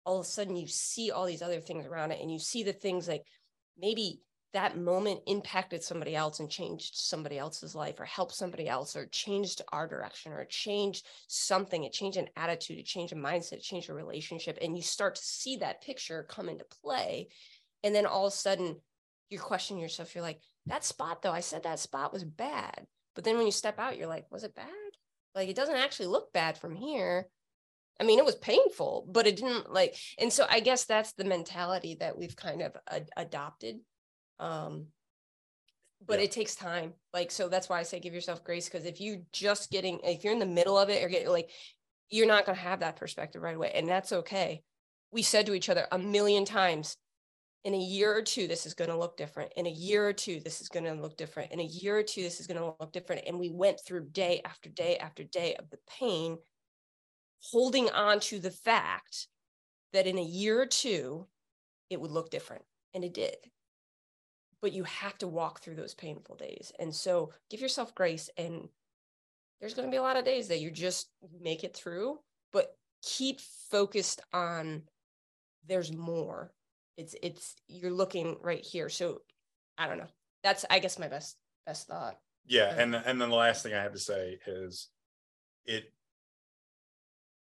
all 0.05 0.19
of 0.19 0.25
a 0.25 0.29
sudden 0.29 0.57
you 0.57 0.67
see 0.67 1.11
all 1.11 1.27
these 1.27 1.43
other 1.43 1.61
things 1.61 1.87
around 1.87 2.11
it 2.11 2.21
and 2.21 2.31
you 2.31 2.39
see 2.39 2.63
the 2.63 2.73
things 2.73 3.07
like 3.09 3.25
maybe 3.79 4.21
that 4.53 4.77
moment 4.77 5.21
impacted 5.27 5.83
somebody 5.83 6.15
else 6.15 6.41
and 6.41 6.51
changed 6.51 6.95
somebody 6.97 7.39
else's 7.39 7.75
life 7.75 7.99
or 7.99 8.05
helped 8.05 8.35
somebody 8.35 8.69
else 8.69 8.95
or 8.97 9.07
changed 9.07 9.63
our 9.73 9.87
direction 9.87 10.33
or 10.33 10.45
changed 10.45 11.07
something. 11.27 11.85
It 11.85 11.93
changed 11.93 12.19
an 12.19 12.29
attitude 12.37 12.79
it 12.79 12.85
changed 12.85 13.13
a 13.13 13.17
mindset 13.17 13.55
it 13.55 13.63
changed 13.63 13.89
a 13.89 13.95
relationship 13.95 14.59
and 14.61 14.77
you 14.77 14.83
start 14.83 15.15
to 15.15 15.25
see 15.25 15.57
that 15.57 15.83
picture 15.83 16.27
come 16.29 16.49
into 16.49 16.65
play. 16.83 17.29
And 17.83 17.95
then 17.95 18.05
all 18.05 18.27
of 18.27 18.33
a 18.33 18.37
sudden 18.37 18.77
you're 19.31 19.41
questioning 19.41 19.83
yourself 19.83 20.15
you're 20.15 20.23
like 20.23 20.41
that 20.67 20.85
spot 20.85 21.23
though 21.23 21.33
i 21.33 21.41
said 21.41 21.63
that 21.63 21.79
spot 21.79 22.13
was 22.13 22.25
bad. 22.25 22.87
But 23.15 23.25
then 23.25 23.37
when 23.37 23.47
you 23.47 23.53
step 23.53 23.79
out 23.79 23.97
you're 23.97 24.07
like 24.07 24.27
was 24.31 24.45
it 24.45 24.55
bad? 24.55 24.67
Like 25.35 25.49
it 25.49 25.57
doesn't 25.57 25.77
actually 25.77 26.09
look 26.09 26.31
bad 26.35 26.59
from 26.59 26.75
here 26.75 27.29
I 28.03 28.07
mean, 28.07 28.19
it 28.19 28.25
was 28.25 28.35
painful, 28.35 29.07
but 29.09 29.27
it 29.27 29.37
didn't 29.37 29.73
like, 29.73 29.97
and 30.19 30.33
so 30.33 30.45
I 30.51 30.61
guess 30.61 30.85
that's 30.85 31.13
the 31.13 31.25
mentality 31.25 31.97
that 32.01 32.19
we've 32.19 32.35
kind 32.35 32.63
of 32.63 32.77
ad- 32.91 33.11
adopted 33.17 33.79
um, 34.39 34.87
but 36.07 36.19
yeah. 36.19 36.25
it 36.25 36.33
takes 36.33 36.55
time. 36.55 36.95
Like, 37.15 37.31
so 37.31 37.49
that's 37.49 37.69
why 37.69 37.79
I 37.79 37.85
say 37.85 38.01
give 38.01 38.15
yourself 38.15 38.45
grace. 38.45 38.69
Cause 38.69 38.85
if 38.85 39.01
you 39.01 39.23
just 39.33 39.71
getting, 39.71 40.01
if 40.03 40.25
you're 40.25 40.33
in 40.33 40.39
the 40.39 40.47
middle 40.47 40.77
of 40.77 40.91
it 40.91 41.03
or 41.03 41.09
get 41.09 41.29
like, 41.29 41.51
you're 42.11 42.27
not 42.27 42.45
going 42.45 42.57
to 42.57 42.63
have 42.63 42.81
that 42.81 42.97
perspective 42.97 43.41
right 43.41 43.57
away. 43.57 43.73
And 43.75 43.89
that's 43.89 44.13
okay. 44.13 44.63
We 45.13 45.23
said 45.23 45.47
to 45.47 45.55
each 45.55 45.69
other 45.69 45.87
a 45.91 45.99
million 45.99 46.45
times, 46.45 46.97
in 47.65 47.75
a 47.75 47.79
year 47.79 48.13
or 48.13 48.23
two, 48.23 48.49
this 48.49 48.67
is 48.67 48.75
going 48.75 48.91
to 48.91 48.99
look 48.99 49.17
different. 49.17 49.53
In 49.57 49.67
a 49.67 49.71
year 49.71 50.09
or 50.09 50.13
two, 50.13 50.41
this 50.41 50.61
is 50.61 50.69
going 50.69 50.85
to 50.85 50.95
look 50.95 51.17
different. 51.17 51.53
In 51.53 51.61
a 51.61 51.65
year 51.65 51.97
or 51.97 52.03
two, 52.03 52.23
this 52.23 52.41
is 52.41 52.49
going 52.49 52.59
to 52.59 52.75
look 52.81 52.93
different. 52.93 53.23
And 53.29 53.39
we 53.39 53.51
went 53.51 53.79
through 53.87 54.09
day 54.09 54.43
after 54.45 54.69
day 54.69 54.97
after 54.97 55.23
day 55.23 55.55
of 55.55 55.71
the 55.71 55.79
pain, 56.01 56.39
holding 57.51 57.91
on 57.91 58.21
to 58.21 58.39
the 58.39 58.51
fact 58.51 59.29
that 59.93 60.07
in 60.07 60.19
a 60.19 60.23
year 60.23 60.61
or 60.61 60.67
two, 60.67 61.27
it 61.91 62.01
would 62.01 62.11
look 62.11 62.31
different. 62.31 62.65
And 62.95 63.05
it 63.05 63.15
did 63.15 63.37
but 64.63 64.73
you 64.73 64.85
have 64.85 65.19
to 65.19 65.29
walk 65.29 65.61
through 65.61 65.75
those 65.75 65.93
painful 65.93 66.37
days. 66.37 66.73
And 66.79 66.95
so 66.95 67.33
give 67.51 67.61
yourself 67.61 67.95
grace. 67.95 68.31
And 68.39 68.69
there's 69.61 69.75
going 69.75 69.89
to 69.89 69.91
be 69.91 69.99
a 69.99 70.03
lot 70.03 70.17
of 70.17 70.25
days 70.25 70.49
that 70.49 70.61
you 70.61 70.71
just 70.71 71.09
make 71.41 71.65
it 71.65 71.77
through, 71.77 72.21
but 72.53 72.77
keep 73.03 73.41
focused 73.71 74.21
on 74.33 74.83
there's 75.67 75.93
more. 75.93 76.53
It's, 76.97 77.17
it's, 77.23 77.57
you're 77.69 77.91
looking 77.91 78.37
right 78.41 78.65
here. 78.65 78.89
So 78.89 79.23
I 79.77 79.89
don't 79.89 79.99
know. 79.99 80.11
That's, 80.45 80.65
I 80.71 80.79
guess, 80.79 80.99
my 80.99 81.09
best, 81.09 81.37
best 81.67 81.89
thought. 81.89 82.19
Yeah. 82.47 82.73
And, 82.77 82.95
and 82.95 83.21
then 83.21 83.31
the 83.31 83.37
last 83.37 83.65
thing 83.65 83.75
I 83.75 83.83
have 83.83 83.93
to 83.93 83.99
say 83.99 84.39
is 84.47 84.89
it, 85.65 85.93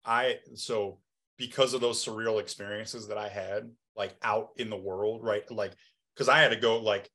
I, 0.05 0.37
so 0.55 0.99
because 1.37 1.73
of 1.73 1.81
those 1.81 2.03
surreal 2.03 2.39
experiences 2.39 3.07
that 3.07 3.17
I 3.17 3.29
had, 3.29 3.69
like 3.95 4.15
out 4.23 4.49
in 4.57 4.69
the 4.69 4.77
world, 4.77 5.23
right? 5.23 5.49
Like 5.51 5.73
because 6.15 6.29
I 6.29 6.39
had 6.39 6.51
to 6.51 6.57
go 6.57 6.79
like, 6.79 7.09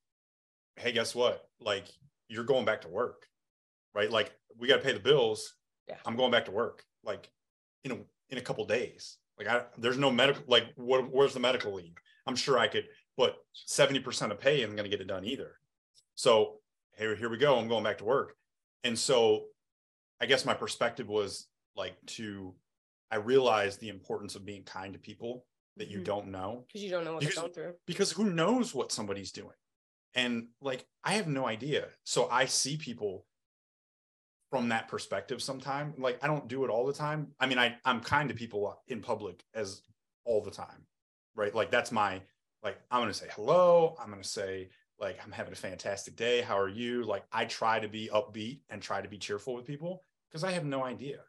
hey, 0.76 0.93
guess 0.93 1.14
what? 1.14 1.43
Like 1.61 1.87
you're 2.28 2.45
going 2.45 2.64
back 2.64 2.82
to 2.82 2.89
work, 2.89 3.26
right? 3.95 4.11
Like 4.11 4.32
we 4.59 4.68
got 4.68 4.76
to 4.76 4.82
pay 4.82 4.93
the 4.93 5.01
bills. 5.01 5.55
Yeah. 5.89 5.97
I'm 6.07 6.16
going 6.16 6.30
back 6.30 6.47
to 6.47 6.51
work, 6.51 6.85
like 7.03 7.30
in 7.85 7.93
a 7.93 7.99
in 8.30 8.39
a 8.39 8.43
couple 8.43 8.64
days. 8.66 9.18
Like 9.39 9.49
I, 9.49 9.62
there's 9.78 9.99
no 9.99 10.11
medical. 10.11 10.43
Like 10.47 10.64
what? 10.76 11.11
Where's 11.11 11.35
the 11.35 11.41
medical 11.41 11.74
leave? 11.74 11.95
I'm 12.26 12.37
sure 12.37 12.59
I 12.59 12.68
could, 12.68 12.85
but 13.18 13.37
70% 13.68 14.30
of 14.30 14.41
pay 14.41 14.62
isn't 14.62 14.76
going 14.76 14.91
to 14.91 14.97
get 14.97 15.03
it 15.03 15.09
done 15.09 15.26
either. 15.26 15.53
So 16.14 16.61
here, 16.97 17.14
here 17.14 17.28
we 17.28 17.37
go. 17.37 17.59
I'm 17.59 17.68
going 17.68 17.85
back 17.85 17.99
to 17.99 18.05
work, 18.05 18.35
and 18.82 18.99
so 18.99 19.45
I 20.20 20.26
guess 20.26 20.47
my 20.47 20.55
perspective 20.55 21.09
was 21.09 21.47
like 21.76 21.95
to 22.07 22.55
I 23.11 23.17
realized 23.17 23.81
the 23.81 23.89
importance 23.91 24.35
of 24.35 24.45
being 24.45 24.65
kind 24.65 24.93
to 24.95 24.99
people 24.99 25.47
that 25.77 25.89
you 25.89 26.01
Mhm. 26.01 26.05
don't 26.05 26.27
know. 26.29 26.65
Because 26.69 26.83
you 26.83 26.91
don't 26.91 27.05
know 27.05 27.15
what 27.15 27.21
Because- 27.21 27.35
they're 27.35 27.43
going 27.43 27.53
through. 27.55 27.79
because 27.87 28.13
who 28.13 28.31
knows 28.31 28.75
what 28.75 28.93
somebody's 28.93 29.33
doing? 29.33 29.57
And 30.15 30.49
like 30.61 30.87
i 31.03 31.15
have 31.15 31.27
no 31.27 31.47
idea. 31.47 31.91
So 32.05 32.29
i 32.31 32.45
see 32.47 32.77
people 32.77 33.27
from 34.51 34.69
that 34.69 34.89
perspective 34.89 35.43
sometime. 35.43 35.95
Like 35.99 36.23
i 36.23 36.27
don't 36.29 36.47
do 36.49 36.65
it 36.65 36.71
all 36.71 36.87
the 36.87 36.93
time. 36.93 37.35
I 37.41 37.47
mean 37.47 37.59
i 37.59 37.77
i'm 37.85 38.01
kind 38.01 38.29
to 38.29 38.35
people 38.35 38.81
in 38.87 39.01
public 39.03 39.45
as 39.55 39.83
all 40.25 40.41
the 40.43 40.51
time 40.51 40.87
right? 41.37 41.53
Like 41.55 41.71
that's 41.73 41.91
my 41.91 42.23
like 42.63 42.79
i'm 42.91 43.01
going 43.01 43.13
to 43.13 43.19
say 43.19 43.29
hello. 43.33 43.97
I'm 43.99 44.11
going 44.11 44.23
to 44.23 44.29
say 44.29 44.71
like 44.99 45.19
i'm 45.25 45.33
having 45.33 45.53
a 45.53 45.57
fantastic 45.57 46.15
day. 46.15 46.41
How 46.43 46.57
are 46.59 46.69
you? 46.69 47.03
Like 47.05 47.25
i 47.33 47.45
try 47.45 47.81
to 47.81 47.89
be 47.89 48.09
upbeat 48.13 48.61
and 48.69 48.81
try 48.81 49.03
to 49.03 49.09
be 49.09 49.19
cheerful 49.19 49.55
with 49.55 49.67
people 49.67 50.05
because 50.31 50.45
i 50.45 50.53
have 50.53 50.65
no 50.65 50.85
idea 50.85 51.25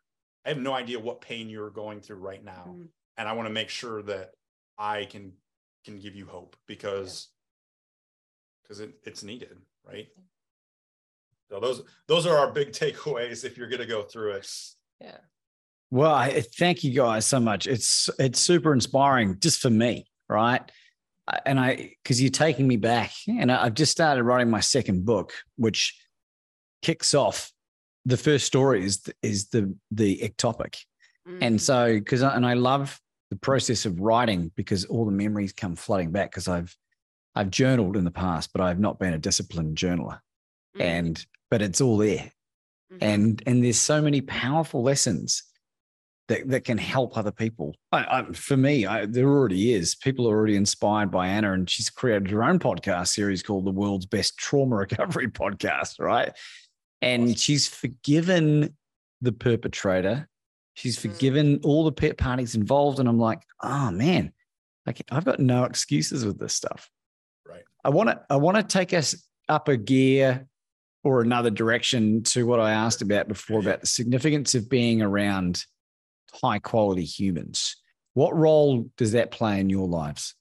i 0.45 0.49
have 0.49 0.57
no 0.57 0.73
idea 0.73 0.99
what 0.99 1.21
pain 1.21 1.49
you're 1.49 1.69
going 1.69 1.99
through 2.01 2.17
right 2.17 2.43
now 2.43 2.65
Mhm. 2.69 2.87
and 3.17 3.27
i 3.27 3.33
want 3.33 3.47
to 3.47 3.53
make 3.53 3.69
sure 3.69 4.01
that 4.03 4.31
i 4.77 5.05
can 5.05 5.33
can 5.85 5.99
give 5.99 6.15
you 6.15 6.25
hope 6.25 6.55
because 6.67 7.29
because 8.63 8.79
it, 8.79 8.91
it's 9.03 9.23
needed 9.23 9.57
right 9.87 10.07
so 11.49 11.59
those 11.59 11.83
those 12.07 12.25
are 12.25 12.37
our 12.37 12.51
big 12.51 12.71
takeaways 12.81 13.43
if 13.45 13.57
you're 13.57 13.69
going 13.69 13.81
to 13.81 13.85
go 13.87 14.03
through 14.03 14.31
it 14.33 14.49
Yeah. 14.99 15.17
Well, 15.91 16.13
I 16.13 16.41
thank 16.41 16.83
you 16.83 16.91
guys 16.93 17.25
so 17.27 17.39
much. 17.39 17.67
It's 17.67 18.09
it's 18.17 18.39
super 18.39 18.73
inspiring 18.73 19.37
just 19.39 19.61
for 19.61 19.69
me, 19.69 20.07
right? 20.27 20.61
And 21.45 21.59
I 21.59 21.95
because 22.03 22.19
you're 22.19 22.31
taking 22.31 22.67
me 22.67 22.75
back, 22.75 23.11
and 23.27 23.51
I- 23.51 23.65
I've 23.65 23.75
just 23.75 23.91
started 23.91 24.23
writing 24.23 24.49
my 24.49 24.61
second 24.61 25.05
book, 25.05 25.31
which 25.57 25.95
kicks 26.81 27.13
off. 27.13 27.51
The 28.05 28.17
first 28.17 28.45
story 28.45 28.85
is 28.85 29.03
is 29.21 29.47
the 29.49 29.75
the 29.91 30.19
ectopic, 30.19 30.77
and 31.41 31.57
Mhm. 31.57 31.61
so 31.61 31.93
because 31.93 32.21
and 32.21 32.45
I 32.45 32.53
love 32.53 32.99
the 33.31 33.35
process 33.37 33.85
of 33.85 33.99
writing 33.99 34.51
because 34.55 34.85
all 34.85 35.05
the 35.05 35.11
memories 35.11 35.51
come 35.53 35.75
flooding 35.75 36.11
back 36.11 36.31
because 36.31 36.47
I've 36.47 36.75
I've 37.33 37.49
journaled 37.49 37.97
in 37.97 38.03
the 38.05 38.11
past, 38.11 38.51
but 38.53 38.61
I've 38.61 38.79
not 38.79 38.99
been 38.99 39.13
a 39.13 39.17
disciplined 39.17 39.77
journaler, 39.77 40.19
Mhm. 40.77 40.81
and 40.81 41.25
but 41.49 41.61
it's 41.61 41.81
all 41.81 41.97
there 41.97 42.31
Mhm. 42.93 42.97
and 43.01 43.43
and 43.47 43.63
there's 43.63 43.79
so 43.79 44.01
many 44.01 44.21
powerful 44.21 44.83
lessons 44.83 45.43
that 46.27 46.47
that 46.49 46.63
can 46.63 46.77
help 46.77 47.17
other 47.17 47.31
people. 47.31 47.75
I, 47.91 48.19
I, 48.19 48.23
for 48.33 48.57
me, 48.57 48.85
I, 48.85 49.05
there 49.05 49.27
already 49.27 49.73
is. 49.73 49.95
People 49.95 50.27
are 50.27 50.35
already 50.35 50.55
inspired 50.55 51.11
by 51.11 51.27
Anna, 51.27 51.53
and 51.53 51.69
she's 51.69 51.89
created 51.89 52.29
her 52.31 52.43
own 52.43 52.57
podcast 52.59 53.09
series 53.09 53.43
called 53.43 53.65
the 53.65 53.71
World's 53.71 54.05
Best 54.07 54.37
Trauma 54.37 54.75
Recovery 54.75 55.27
Podcast, 55.43 55.99
right? 55.99 56.31
And 57.05 57.39
she's 57.39 57.67
forgiven 57.67 58.75
the 59.21 59.31
perpetrator. 59.31 60.27
She's 60.73 60.97
Mm. 60.97 61.01
forgiven 61.01 61.59
all 61.63 61.85
the 61.85 61.91
pet 61.91 62.17
parties 62.17 62.55
involved, 62.55 62.99
and 62.99 63.07
I'm 63.07 63.19
like, 63.19 63.41
oh 63.61 63.91
man, 63.91 64.33
like 64.85 65.01
I've 65.11 65.23
got 65.25 65.39
no 65.39 65.63
excuses 65.63 66.25
with 66.25 66.37
this 66.39 66.53
stuff. 66.53 66.89
Right. 67.47 67.63
I 67.83 67.89
want 67.89 68.09
to 68.09 68.21
I 68.29 68.35
want 68.37 68.57
to 68.57 68.63
take 68.63 68.93
us 68.93 69.15
up 69.47 69.67
a 69.67 69.77
gear 69.77 70.47
or 71.03 71.21
another 71.21 71.51
direction 71.51 72.23
to 72.23 72.45
what 72.45 72.59
I 72.59 72.71
asked 72.71 73.01
about 73.03 73.27
before 73.27 73.59
about 73.59 73.81
the 73.81 73.87
significance 73.87 74.55
of 74.55 74.67
being 74.67 75.01
around 75.01 75.63
high 76.33 76.59
quality 76.59 77.05
humans. 77.05 77.77
What 78.15 78.35
role 78.35 78.89
does 78.97 79.11
that 79.11 79.29
play 79.31 79.59
in 79.59 79.69
your 79.69 79.87
lives? 79.87 80.33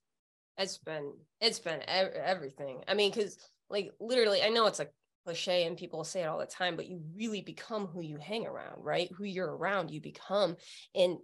it's 0.57 0.79
been 0.79 1.13
it's 1.41 1.59
been 1.59 1.81
everything 1.89 2.81
i 2.87 2.95
mean 2.95 3.11
because 3.11 3.37
like 3.71 3.91
literally 3.99 4.41
i 4.41 4.49
know 4.49 4.67
it's 4.67 4.79
a 4.79 4.87
cliche 5.25 5.67
and 5.67 5.77
people 5.77 6.05
say 6.05 6.23
it 6.23 6.27
all 6.27 6.39
the 6.39 6.47
time 6.47 6.77
but 6.77 6.87
you 6.87 7.03
really 7.17 7.41
become 7.41 7.87
who 7.87 8.01
you 8.01 8.19
hang 8.19 8.47
around 8.47 8.77
right? 8.79 9.11
Who 9.17 9.25
you're 9.25 9.57
around 9.57 9.91
you 9.91 10.01
become. 10.01 10.57
And 10.95 11.19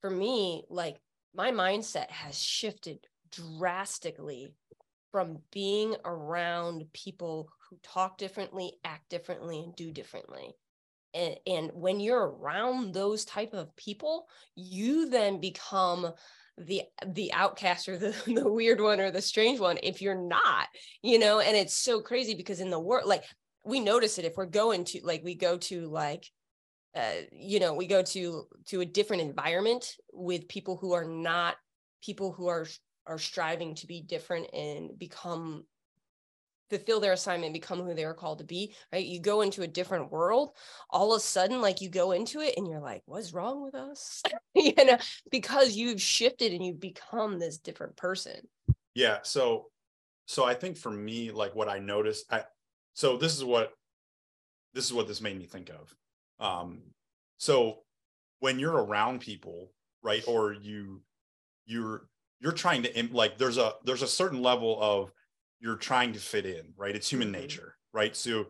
for 0.00 0.10
me 0.10 0.64
like 0.68 0.96
my 1.34 1.50
mindset 1.50 2.10
has 2.10 2.40
shifted 2.40 2.98
drastically 3.30 4.54
from 5.12 5.38
being 5.52 5.94
around 6.04 6.84
people 6.92 7.48
who 7.68 7.78
talk 7.82 8.18
differently 8.18 8.72
act 8.84 9.08
differently 9.10 9.60
and 9.60 9.74
do 9.74 9.92
differently. 9.92 10.54
And, 11.14 11.36
and 11.46 11.70
when 11.72 12.00
you're 12.00 12.28
around 12.28 12.92
those 12.92 13.24
type 13.24 13.54
of 13.54 13.74
people 13.76 14.26
you 14.54 15.08
then 15.08 15.40
become 15.40 16.12
the 16.66 16.82
the 17.06 17.32
outcast 17.32 17.88
or 17.88 17.96
the, 17.96 18.14
the 18.26 18.50
weird 18.50 18.80
one 18.80 19.00
or 19.00 19.10
the 19.10 19.22
strange 19.22 19.60
one 19.60 19.78
if 19.82 20.02
you're 20.02 20.20
not 20.20 20.66
you 21.02 21.18
know? 21.18 21.40
And 21.40 21.56
it's 21.56 21.76
so 21.76 22.00
crazy 22.00 22.34
because 22.34 22.60
in 22.60 22.70
the 22.70 22.80
world 22.80 23.06
like 23.06 23.24
we 23.64 23.80
notice 23.80 24.18
it 24.18 24.24
if 24.24 24.36
we're 24.36 24.46
going 24.46 24.84
to 24.84 25.00
like 25.04 25.22
we 25.24 25.34
go 25.34 25.58
to 25.58 25.86
like 25.86 26.24
uh 26.96 27.22
you 27.32 27.60
know 27.60 27.74
we 27.74 27.86
go 27.86 28.02
to 28.02 28.44
to 28.66 28.80
a 28.80 28.86
different 28.86 29.22
environment 29.22 29.94
with 30.12 30.48
people 30.48 30.76
who 30.76 30.92
are 30.92 31.04
not 31.04 31.56
people 32.02 32.32
who 32.32 32.48
are 32.48 32.66
are 33.06 33.18
striving 33.18 33.74
to 33.74 33.86
be 33.86 34.02
different 34.02 34.46
and 34.54 34.98
become 34.98 35.64
fulfill 36.70 37.00
their 37.00 37.12
assignment 37.12 37.52
become 37.52 37.82
who 37.82 37.94
they 37.94 38.04
are 38.04 38.14
called 38.14 38.38
to 38.38 38.44
be 38.44 38.74
right? 38.92 39.04
You 39.04 39.20
go 39.20 39.40
into 39.40 39.62
a 39.62 39.68
different 39.68 40.10
world 40.12 40.52
all 40.90 41.12
of 41.12 41.18
a 41.18 41.20
sudden 41.20 41.60
like 41.60 41.80
you 41.80 41.88
go 41.88 42.12
into 42.12 42.40
it 42.40 42.54
and 42.56 42.66
you're 42.66 42.80
like 42.80 43.02
what's 43.06 43.32
wrong 43.32 43.62
with 43.62 43.74
us? 43.74 44.22
You 44.54 44.74
know 44.84 44.98
because 45.30 45.76
you've 45.76 46.02
shifted 46.02 46.52
and 46.52 46.64
you've 46.64 46.80
become 46.80 47.38
this 47.38 47.58
different 47.58 47.96
person. 47.96 48.40
Yeah 48.94 49.18
so 49.22 49.66
so 50.26 50.44
i 50.44 50.52
think 50.52 50.76
for 50.76 50.90
me 50.90 51.30
like 51.30 51.54
what 51.54 51.68
i 51.68 51.78
noticed 51.78 52.26
i 52.30 52.42
so 52.94 53.16
this 53.16 53.36
is 53.36 53.44
what 53.44 53.72
this 54.74 54.84
is 54.84 54.92
what 54.92 55.06
this 55.08 55.20
made 55.20 55.38
me 55.38 55.44
think 55.44 55.70
of. 55.70 55.94
Um 56.40 56.82
so 57.36 57.80
when 58.40 58.58
you're 58.58 58.84
around 58.84 59.20
people 59.20 59.72
right 60.02 60.22
or 60.26 60.52
you 60.52 61.02
you're 61.66 62.08
you're 62.40 62.52
trying 62.52 62.82
to 62.82 63.08
like 63.12 63.38
there's 63.38 63.58
a 63.58 63.74
there's 63.84 64.02
a 64.02 64.08
certain 64.08 64.42
level 64.42 64.78
of 64.80 65.12
you're 65.60 65.76
trying 65.76 66.12
to 66.12 66.20
fit 66.20 66.46
in 66.46 66.72
right 66.76 66.94
it's 66.96 67.10
human 67.10 67.28
Mhm. 67.28 67.32
nature 67.32 67.76
right 67.92 68.14
so 68.16 68.46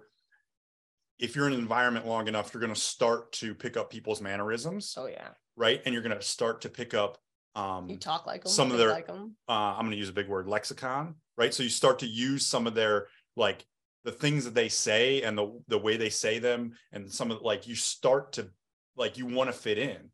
if 1.18 1.34
you're 1.34 1.46
in 1.46 1.52
an 1.52 1.59
environment 1.59 2.06
long 2.06 2.28
enough 2.28 2.52
you're 2.52 2.61
going 2.61 2.74
to 2.74 2.80
start 2.80 3.32
to 3.32 3.54
pick 3.54 3.76
up 3.76 3.90
people's 3.90 4.20
mannerisms 4.20 4.94
oh 4.96 5.06
yeah 5.06 5.30
right 5.56 5.82
and 5.84 5.92
you're 5.92 6.02
going 6.02 6.16
to 6.16 6.22
start 6.22 6.61
to 6.62 6.68
pick 6.68 6.94
up 6.94 7.18
um 7.54 7.88
you 7.88 7.96
talk 7.96 8.26
like 8.26 8.44
them 8.44 8.52
some 8.52 8.70
of 8.70 8.78
their- 8.78 8.90
like 8.90 9.09
uh, 9.09 9.16
I'm 9.48 9.80
going 9.80 9.92
to 9.92 9.96
use 9.96 10.11
a 10.11 10.12
big 10.12 10.28
word, 10.28 10.46
lexicon, 10.46 11.14
right? 11.38 11.54
So 11.54 11.62
you 11.62 11.70
start 11.70 12.00
to 12.00 12.06
use 12.06 12.44
some 12.46 12.66
of 12.66 12.74
their 12.74 13.09
like 13.34 13.64
the 14.04 14.12
things 14.12 14.44
that 14.44 14.54
they 14.54 14.68
say 14.68 15.22
and 15.22 15.38
the 15.38 15.62
the 15.68 15.78
way 15.78 15.96
they 15.96 16.11
say 16.11 16.38
them, 16.38 16.76
and 16.92 17.11
some 17.11 17.30
of 17.30 17.40
like 17.40 17.66
you 17.66 17.74
start 17.74 18.34
to 18.34 18.50
like 18.94 19.16
you 19.16 19.24
want 19.24 19.48
to 19.48 19.54
fit 19.59 19.78
in, 19.78 20.11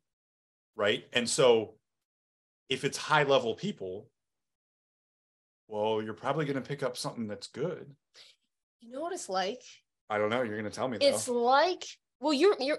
right? 0.77 1.05
And 1.13 1.29
so 1.29 1.75
if 2.69 2.85
it's 2.85 2.97
high 2.97 3.25
level 3.25 3.57
people, 3.57 4.09
well, 5.69 6.03
you're 6.03 6.15
probably 6.15 6.45
going 6.45 6.61
to 6.63 6.69
pick 6.69 6.83
up 6.83 6.97
something 6.97 7.27
that's 7.27 7.47
good. 7.49 7.95
you 8.81 8.93
know 8.93 9.01
what 9.01 9.13
it's 9.13 9.29
like 9.29 9.61
I 10.11 10.19
don't 10.19 10.29
know. 10.31 10.43
You're 10.43 10.59
going 10.59 10.71
to 10.71 10.77
tell 10.77 10.89
me 10.89 10.99
though. 10.99 11.07
it's 11.07 11.29
like 11.29 11.85
well 12.21 12.33
you're 12.33 12.57
you're 12.61 12.79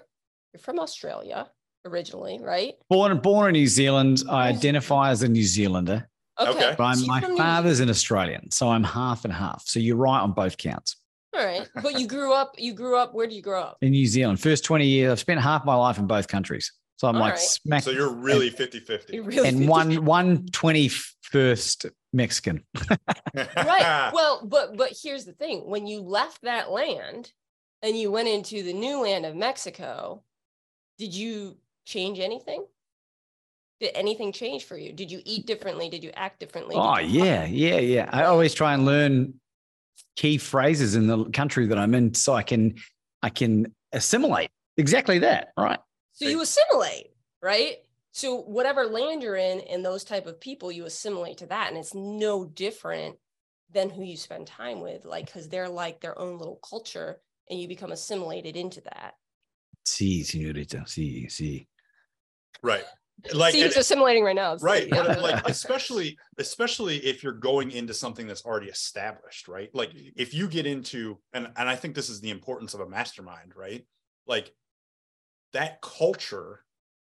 you're 0.52 0.60
from 0.60 0.78
australia 0.78 1.48
originally 1.84 2.38
right 2.40 2.74
Born 2.88 3.16
born 3.18 3.48
in 3.48 3.52
New 3.54 3.66
Zealand, 3.66 4.22
I 4.30 4.48
identify 4.48 5.10
as 5.10 5.22
a 5.22 5.28
New 5.28 5.42
Zealander, 5.44 6.08
Okay. 6.40 6.74
but 6.78 6.84
I'm, 6.84 6.96
so 6.96 7.06
my 7.06 7.20
from 7.20 7.32
New 7.32 7.36
father's 7.38 7.80
an 7.80 7.88
Australian, 7.90 8.50
so 8.50 8.68
I'm 8.68 8.82
half 8.84 9.24
and 9.24 9.32
half. 9.32 9.62
So 9.66 9.78
you're 9.80 9.96
right 9.96 10.20
on 10.20 10.32
both 10.32 10.56
counts. 10.56 10.96
all 11.36 11.44
right 11.44 11.68
but 11.82 11.98
you 12.00 12.06
grew 12.06 12.32
up 12.32 12.54
you 12.58 12.72
grew 12.72 12.96
up 12.96 13.12
where 13.14 13.26
do 13.26 13.34
you 13.34 13.42
grow 13.42 13.60
up 13.62 13.76
In 13.82 13.90
New 13.90 14.06
Zealand, 14.06 14.40
first 14.40 14.64
20 14.64 14.86
years, 14.86 15.10
I've 15.12 15.20
spent 15.20 15.40
half 15.40 15.64
my 15.64 15.74
life 15.74 15.98
in 15.98 16.06
both 16.06 16.28
countries. 16.28 16.72
So 16.96 17.08
I'm 17.08 17.16
All 17.16 17.20
like 17.20 17.34
right. 17.34 17.40
smack 17.40 17.82
so 17.82 17.90
you're 17.90 18.12
really 18.12 18.50
50 18.50 18.80
50. 18.80 19.20
really 19.20 19.48
and 19.48 19.68
one 19.68 20.04
one 20.04 20.46
twenty 20.46 20.88
first 20.88 21.86
Mexican. 22.12 22.64
right 23.34 24.10
well 24.14 24.40
but 24.46 24.76
but 24.76 24.92
here's 25.02 25.24
the 25.26 25.32
thing 25.32 25.68
when 25.68 25.86
you 25.86 26.00
left 26.00 26.40
that 26.42 26.70
land 26.70 27.32
and 27.82 27.96
you 27.96 28.10
went 28.10 28.28
into 28.28 28.62
the 28.62 28.72
new 28.72 29.02
land 29.02 29.26
of 29.26 29.36
mexico 29.36 30.22
did 30.96 31.12
you 31.12 31.58
change 31.84 32.18
anything 32.18 32.64
did 33.80 33.90
anything 33.94 34.32
change 34.32 34.64
for 34.64 34.78
you 34.78 34.90
did 34.92 35.10
you 35.10 35.20
eat 35.26 35.46
differently 35.46 35.90
did 35.90 36.02
you 36.02 36.10
act 36.14 36.40
differently 36.40 36.76
Did 36.76 36.80
Oh 36.80 36.98
you- 36.98 37.24
yeah, 37.24 37.44
yeah, 37.44 37.78
yeah. 37.78 38.10
I 38.10 38.24
always 38.24 38.54
try 38.54 38.72
and 38.72 38.86
learn 38.86 39.34
key 40.16 40.38
phrases 40.38 40.94
in 40.96 41.06
the 41.06 41.24
country 41.26 41.66
that 41.66 41.76
I'm 41.78 41.94
in 41.94 42.14
so 42.14 42.32
I 42.32 42.42
can 42.42 42.76
I 43.22 43.28
can 43.28 43.74
assimilate 43.92 44.48
exactly 44.78 45.18
that, 45.18 45.48
right? 45.58 45.78
So 46.16 46.28
you 46.28 46.40
assimilate 46.40 47.06
right 47.42 47.76
so 48.12 48.36
whatever 48.42 48.84
land 48.86 49.22
you're 49.22 49.36
in 49.36 49.60
and 49.60 49.84
those 49.84 50.02
type 50.02 50.26
of 50.26 50.40
people 50.40 50.72
you 50.72 50.84
assimilate 50.86 51.38
to 51.38 51.46
that 51.46 51.68
and 51.68 51.76
it's 51.78 51.94
no 51.94 52.44
different 52.44 53.16
than 53.72 53.90
who 53.90 54.02
you 54.02 54.16
spend 54.16 54.46
time 54.46 54.80
with 54.80 55.04
like 55.04 55.26
because 55.26 55.48
they're 55.48 55.68
like 55.68 56.00
their 56.00 56.18
own 56.18 56.38
little 56.38 56.58
culture 56.68 57.20
and 57.48 57.60
you 57.60 57.68
become 57.68 57.92
assimilated 57.92 58.56
into 58.56 58.80
that 58.80 59.14
Sí, 59.86 60.22
señorita. 60.24 60.84
Sí, 60.86 61.26
sí. 61.30 61.68
right. 62.60 62.82
like 63.32 63.52
See, 63.52 63.60
and- 63.62 63.68
he's 63.68 63.76
assimilating 63.76 64.24
right 64.24 64.34
now. 64.34 64.52
It's 64.54 64.62
right 64.62 64.90
like, 64.90 65.06
yeah. 65.08 65.16
like 65.22 65.48
especially 65.48 66.18
especially 66.38 66.96
if 66.98 67.22
you're 67.22 67.32
going 67.32 67.70
into 67.70 67.94
something 67.94 68.26
that's 68.26 68.44
already 68.44 68.66
established 68.68 69.46
right 69.48 69.70
like 69.74 69.92
if 70.16 70.34
you 70.34 70.48
get 70.48 70.66
into 70.66 71.18
and 71.32 71.48
and 71.56 71.68
i 71.68 71.76
think 71.76 71.94
this 71.94 72.10
is 72.10 72.20
the 72.20 72.30
importance 72.30 72.74
of 72.74 72.80
a 72.80 72.88
mastermind 72.88 73.52
right 73.56 73.86
like 74.26 74.52
that 75.56 75.80
culture 75.80 76.62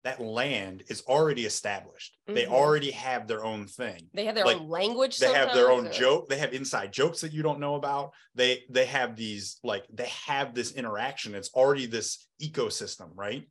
that 0.04 0.20
land 0.20 0.84
is 0.86 1.02
already 1.08 1.44
established 1.46 2.16
they 2.28 2.44
Mhm. 2.44 2.52
already 2.60 2.92
have 2.92 3.26
their 3.26 3.44
own 3.44 3.66
thing 3.66 4.08
they 4.14 4.24
have 4.24 4.36
their 4.36 4.46
like, 4.46 4.58
own 4.58 4.68
language. 4.68 5.18
they 5.18 5.32
have 5.32 5.52
their 5.52 5.70
own 5.72 5.88
or- 5.88 5.92
joke 5.92 6.28
they 6.28 6.38
have 6.38 6.52
inside 6.54 6.92
jokes 6.92 7.20
that 7.22 7.32
you 7.32 7.42
don't 7.42 7.58
know 7.58 7.74
about 7.74 8.12
they 8.34 8.64
they 8.70 8.86
have 8.86 9.16
these 9.16 9.58
like 9.64 9.84
they 9.92 10.06
have 10.32 10.54
this 10.54 10.70
interaction 10.72 11.34
it's 11.34 11.52
already 11.54 11.86
this 11.86 12.28
ecosystem 12.40 13.10
right 13.14 13.48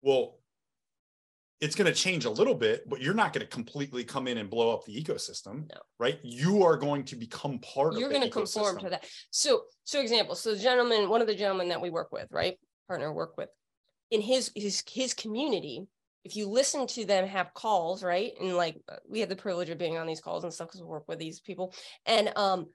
well 0.00 0.38
it's 1.60 1.74
going 1.74 1.92
to 1.92 1.98
change 2.06 2.24
a 2.24 2.30
little 2.30 2.54
bit 2.54 2.88
but 2.88 3.02
you're 3.02 3.12
not 3.22 3.32
going 3.34 3.44
to 3.44 3.52
completely 3.60 4.02
come 4.04 4.26
in 4.28 4.38
and 4.38 4.48
blow 4.48 4.72
up 4.72 4.84
the 4.86 4.96
ecosystem 5.02 5.68
No. 5.68 5.80
right 5.98 6.18
you 6.22 6.62
are 6.62 6.76
going 6.78 7.04
to 7.04 7.16
become 7.16 7.58
part 7.58 7.92
You're 7.92 7.94
of 7.94 8.00
You're 8.00 8.10
going 8.20 8.22
to 8.22 8.30
conform 8.30 8.78
to 8.78 8.88
that. 8.90 9.04
So, 9.30 9.64
so 9.84 10.00
example. 10.00 10.34
So, 10.36 10.54
the 10.54 10.60
gentleman, 10.60 11.08
one 11.10 11.20
of 11.20 11.26
the 11.26 11.34
gentlemen 11.34 11.68
that 11.68 11.80
we 11.82 11.90
work 11.90 12.12
with, 12.12 12.28
right, 12.30 12.56
partner 12.86 13.12
work 13.12 13.36
with, 13.36 13.50
in 14.10 14.20
his 14.20 14.50
his 14.54 14.82
his 14.90 15.14
community. 15.14 15.86
If 16.24 16.36
you 16.36 16.48
listen 16.48 16.86
to 16.88 17.04
them 17.04 17.26
have 17.26 17.54
calls, 17.54 18.02
right, 18.02 18.32
and 18.40 18.56
like 18.56 18.76
uh, 18.88 18.96
we 19.08 19.20
have 19.20 19.28
the 19.28 19.36
privilege 19.36 19.70
of 19.70 19.78
being 19.78 19.96
on 19.96 20.06
these 20.06 20.20
calls 20.20 20.44
and 20.44 20.52
stuff 20.52 20.68
because 20.68 20.82
we 20.82 20.86
work 20.86 21.04
with 21.08 21.18
these 21.18 21.40
people, 21.40 21.74
and 22.06 22.32
um, 22.36 22.66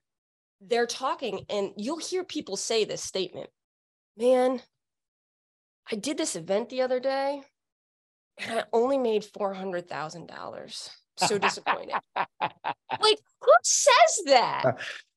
they're 0.62 0.88
talking, 0.88 1.46
and 1.50 1.72
you'll 1.78 2.00
hear 2.00 2.24
people 2.24 2.58
say 2.58 2.86
this 2.86 3.04
statement, 3.04 3.50
"Man, 4.18 4.62
I 5.92 5.96
did 5.96 6.18
this 6.18 6.36
event 6.36 6.70
the 6.70 6.82
other 6.82 7.00
day, 7.00 7.44
and 8.40 8.60
I 8.60 8.64
only 8.72 8.98
made 8.98 9.26
four 9.26 9.54
hundred 9.54 9.88
thousand 9.88 10.28
dollars. 10.28 10.90
So 11.18 11.38
disappointed." 11.38 11.96
like, 12.16 13.20
who 13.42 13.54
says 13.64 14.24
that? 14.26 14.64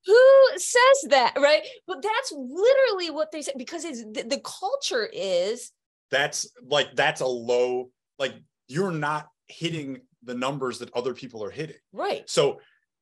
Who 0.05 0.47
says 0.57 1.09
that, 1.09 1.33
right? 1.37 1.63
But 1.87 2.03
that's 2.03 2.31
literally 2.31 3.09
what 3.09 3.31
they 3.31 3.41
say 3.41 3.53
because 3.57 3.83
it's 3.83 4.03
the, 4.03 4.23
the 4.23 4.41
culture 4.41 5.09
is 5.11 5.71
that's 6.11 6.47
like 6.65 6.95
that's 6.95 7.21
a 7.21 7.25
low 7.27 7.89
like 8.19 8.33
you're 8.67 8.91
not 8.91 9.27
hitting 9.47 10.01
the 10.23 10.33
numbers 10.33 10.79
that 10.79 10.93
other 10.93 11.13
people 11.13 11.43
are 11.43 11.49
hitting 11.51 11.77
right. 11.93 12.29
so 12.29 12.59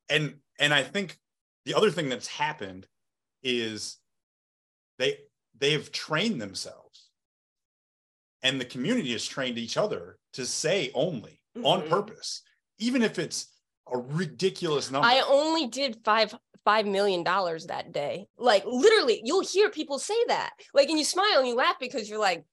and 0.08 0.34
and 0.58 0.72
i 0.72 0.82
think 0.82 1.18
the 1.64 1.74
other 1.74 1.90
thing 1.90 2.08
that's 2.08 2.26
happened 2.26 2.86
is 3.42 3.98
they 4.98 5.16
they've 5.58 5.90
trained 5.92 6.40
themselves 6.40 7.10
and 8.42 8.60
the 8.60 8.64
community 8.64 9.12
has 9.12 9.24
trained 9.24 9.58
each 9.58 9.76
other 9.76 10.18
to 10.32 10.44
say 10.46 10.90
only 10.94 11.40
on 11.62 11.82
Mhm. 11.82 11.88
purpose 11.88 12.42
even 12.78 13.02
if 13.02 13.18
it's 13.18 13.52
a 13.90 13.96
ridiculous 13.98 14.90
number 14.90 15.06
I 15.08 15.20
only 15.20 15.66
did 15.68 15.98
five 16.04 16.34
five 16.64 16.84
million 16.84 17.22
dollars 17.22 17.66
that 17.66 17.92
day. 17.92 18.26
Like 18.36 18.64
literally, 18.66 19.20
you'll 19.24 19.46
hear 19.46 19.70
people 19.70 20.00
say 20.00 20.16
that. 20.26 20.50
Like, 20.74 20.88
and 20.88 20.98
you 20.98 21.04
smile 21.04 21.38
and 21.38 21.46
you 21.46 21.54
laugh 21.54 21.76
because 21.78 22.10
you're 22.10 22.18
like, 22.18 22.44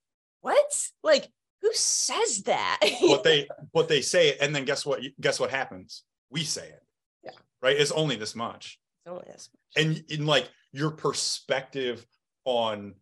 what? 0.44 0.88
Like, 1.04 1.28
who 1.62 1.72
says 1.74 2.44
that? 2.44 2.80
what 3.02 3.24
they 3.24 3.48
what 3.72 3.88
they 3.88 4.02
say 4.02 4.38
and 4.40 4.56
then 4.56 4.66
guess 4.66 4.86
what 4.86 5.02
guess 5.20 5.40
what 5.40 5.50
happens 5.50 6.04
we 6.30 6.44
say 6.44 6.68
it 6.68 6.84
Yeah. 7.24 7.32
right 7.62 7.76
it's 7.78 7.92
only 7.92 8.16
this 8.18 8.36
much 8.36 8.80
Oh, 9.08 9.22
yes. 9.28 9.50
and 9.76 10.04
in 10.10 10.26
like 10.26 10.50
your 10.74 10.92
perspective 10.92 12.06
on 12.46 12.96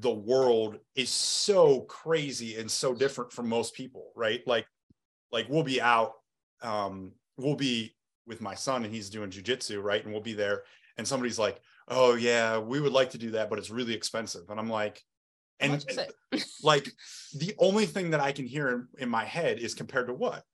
the 0.00 0.10
world 0.10 0.78
is 0.96 1.10
so 1.10 1.80
crazy 1.82 2.56
and 2.58 2.70
so 2.70 2.94
different 2.94 3.32
from 3.32 3.48
most 3.48 3.74
people 3.74 4.10
right 4.16 4.40
like 4.46 4.66
like 5.32 5.46
we'll 5.48 5.62
be 5.64 5.80
out 5.80 6.12
um 6.62 7.12
we'll 7.36 7.56
be 7.56 7.94
with 8.26 8.40
my 8.40 8.54
son 8.54 8.84
and 8.84 8.92
he's 8.94 9.10
doing 9.10 9.30
jujitsu 9.30 9.82
right 9.82 10.02
and 10.04 10.12
we'll 10.12 10.22
be 10.22 10.32
there 10.34 10.62
and 10.96 11.06
somebody's 11.06 11.38
like 11.38 11.60
oh 11.88 12.14
yeah 12.14 12.58
we 12.58 12.80
would 12.80 12.92
like 12.92 13.10
to 13.10 13.18
do 13.18 13.30
that 13.32 13.48
but 13.50 13.58
it's 13.58 13.70
really 13.70 13.94
expensive 13.94 14.48
and 14.50 14.60
i'm 14.60 14.68
like 14.70 15.02
And 15.60 15.72
much 15.72 15.84
is 15.88 15.98
it? 15.98 16.14
like 16.62 16.88
the 17.36 17.54
only 17.58 17.86
thing 17.86 18.10
that 18.10 18.20
i 18.20 18.32
can 18.32 18.46
hear 18.46 18.68
in, 18.68 18.88
in 18.98 19.08
my 19.08 19.24
head 19.24 19.58
is 19.58 19.74
compared 19.74 20.06
to 20.08 20.14
what 20.14 20.44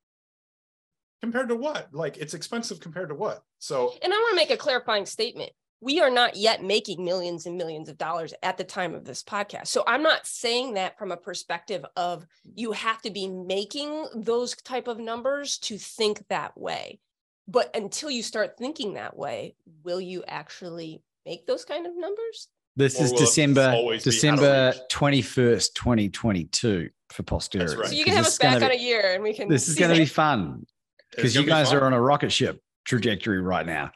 compared 1.22 1.48
to 1.48 1.56
what 1.56 1.88
like 1.92 2.16
it's 2.16 2.34
expensive 2.34 2.80
compared 2.80 3.08
to 3.08 3.14
what 3.14 3.42
so 3.58 3.94
And 4.02 4.12
I 4.12 4.16
want 4.16 4.32
to 4.32 4.36
make 4.36 4.50
a 4.50 4.56
clarifying 4.56 5.06
statement. 5.06 5.50
We 5.80 6.00
are 6.00 6.10
not 6.10 6.36
yet 6.36 6.62
making 6.62 7.04
millions 7.04 7.46
and 7.46 7.56
millions 7.56 7.88
of 7.88 7.98
dollars 7.98 8.32
at 8.42 8.56
the 8.56 8.64
time 8.64 8.94
of 8.94 9.04
this 9.04 9.22
podcast. 9.22 9.68
So 9.68 9.84
I'm 9.86 10.02
not 10.02 10.26
saying 10.26 10.74
that 10.74 10.98
from 10.98 11.12
a 11.12 11.16
perspective 11.16 11.84
of 11.96 12.26
you 12.54 12.72
have 12.72 13.02
to 13.02 13.10
be 13.10 13.28
making 13.28 14.06
those 14.14 14.56
type 14.56 14.88
of 14.88 14.98
numbers 14.98 15.58
to 15.58 15.78
think 15.78 16.26
that 16.28 16.56
way. 16.56 17.00
But 17.46 17.74
until 17.76 18.10
you 18.10 18.22
start 18.22 18.56
thinking 18.58 18.94
that 18.94 19.16
way, 19.16 19.54
will 19.84 20.00
you 20.00 20.24
actually 20.26 21.02
make 21.26 21.46
those 21.46 21.64
kind 21.64 21.86
of 21.86 21.96
numbers? 21.96 22.48
This 22.76 23.00
is 23.00 23.12
December 23.12 23.72
always 23.74 24.04
be 24.04 24.08
out 24.08 24.12
of 24.12 24.12
December 24.14 24.74
twenty 24.90 25.22
first, 25.22 25.74
twenty 25.74 26.08
twenty 26.10 26.44
two 26.44 26.90
for 27.10 27.22
posterity. 27.22 27.74
right. 27.76 27.88
So 27.88 27.94
you 27.94 28.04
'Cause 28.04 28.08
can 28.10 28.16
have 28.16 28.26
us 28.26 28.32
is 28.32 28.38
gonna 28.38 28.60
back 28.60 28.70
on 28.70 28.76
a 28.76 28.80
year 28.80 29.14
and 29.14 29.22
we 29.22 29.32
can 29.32 29.48
This 29.48 29.68
is 29.68 29.76
going 29.76 29.92
to 29.92 29.96
be 29.96 30.04
fun 30.06 30.66
because 31.14 31.34
you 31.34 31.44
guys 31.44 31.72
are 31.72 31.84
on 31.84 31.92
a 31.94 32.00
rocket 32.00 32.30
ship 32.30 32.62
trajectory 32.84 33.40
right 33.40 33.64
now. 33.64 33.90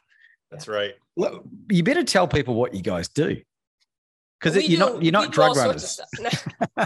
that's 0.49 0.67
right 0.67 0.93
Well, 1.15 1.43
you 1.69 1.83
better 1.83 2.03
tell 2.03 2.27
people 2.27 2.55
what 2.55 2.73
you 2.73 2.81
guys 2.81 3.07
do 3.09 3.41
because 4.39 4.55
you're 4.55 4.79
do- 4.79 4.93
not 4.93 5.03
you're 5.03 5.11
not 5.11 5.31
drug 5.31 5.49
all 5.49 5.55
sorts 5.55 5.99
of 5.99 6.05
runners. 6.17 6.47
No. 6.77 6.85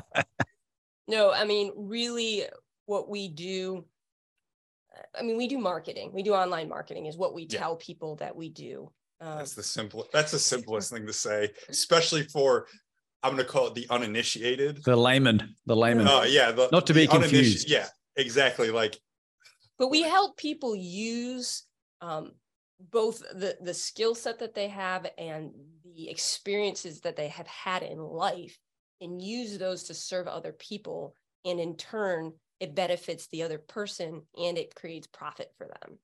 no, 1.07 1.31
I 1.31 1.45
mean, 1.45 1.71
really, 1.75 2.43
what 2.87 3.07
we 3.09 3.29
do. 3.29 3.85
I 5.17 5.21
mean, 5.23 5.37
we 5.37 5.47
do 5.47 5.57
marketing. 5.57 6.11
We 6.13 6.23
do 6.23 6.33
online 6.33 6.67
marketing, 6.69 7.05
is 7.05 7.15
what 7.17 7.33
we 7.33 7.43
Yeah. 7.49 7.59
tell 7.59 7.75
people 7.77 8.15
that 8.17 8.35
we 8.35 8.49
do. 8.49 8.91
Um, 9.21 9.37
That's 9.37 9.53
the 9.53 9.63
simple. 9.63 10.07
That's 10.11 10.31
the 10.31 10.39
simplest 10.39 10.91
thing 10.91 11.05
to 11.07 11.13
say, 11.13 11.51
especially 11.69 12.23
for 12.23 12.67
I'm 13.23 13.33
going 13.33 13.43
to 13.43 13.51
call 13.51 13.67
it 13.67 13.73
the 13.73 13.87
uninitiated. 13.89 14.83
The 14.83 14.95
layman, 14.95 15.55
the 15.65 15.75
layman. 15.75 16.07
Uh, 16.07 16.25
yeah, 16.27 16.51
the, 16.51 16.69
Not 16.71 16.85
to 16.87 16.93
be 16.93 17.07
confused. 17.07 17.69
Yeah, 17.69 17.87
exactly. 18.15 18.69
Like 18.69 18.99
but 19.77 19.89
we 19.89 20.01
help 20.01 20.37
people 20.37 20.75
use 20.75 21.63
um, 22.01 22.31
both 22.91 23.19
the 23.19 23.57
the 23.61 23.73
skill 23.73 24.15
set 24.15 24.39
that 24.39 24.55
they 24.55 24.67
have 24.67 25.07
and 25.17 25.51
the 25.95 26.09
experiences 26.09 27.01
that 27.01 27.15
they 27.15 27.27
have 27.27 27.47
had 27.47 27.83
in 27.83 27.99
life 27.99 28.57
and 29.01 29.21
use 29.21 29.57
those 29.57 29.83
to 29.83 29.93
serve 29.93 30.27
other 30.27 30.53
people 30.53 31.15
and 31.43 31.59
in 31.59 31.75
turn 31.75 32.33
it 32.59 32.75
benefits 32.75 33.27
the 33.27 33.43
other 33.43 33.57
person 33.57 34.21
and 34.41 34.57
it 34.57 34.75
creates 34.75 35.07
profit 35.07 35.51
for 35.57 35.67
them 35.67 35.97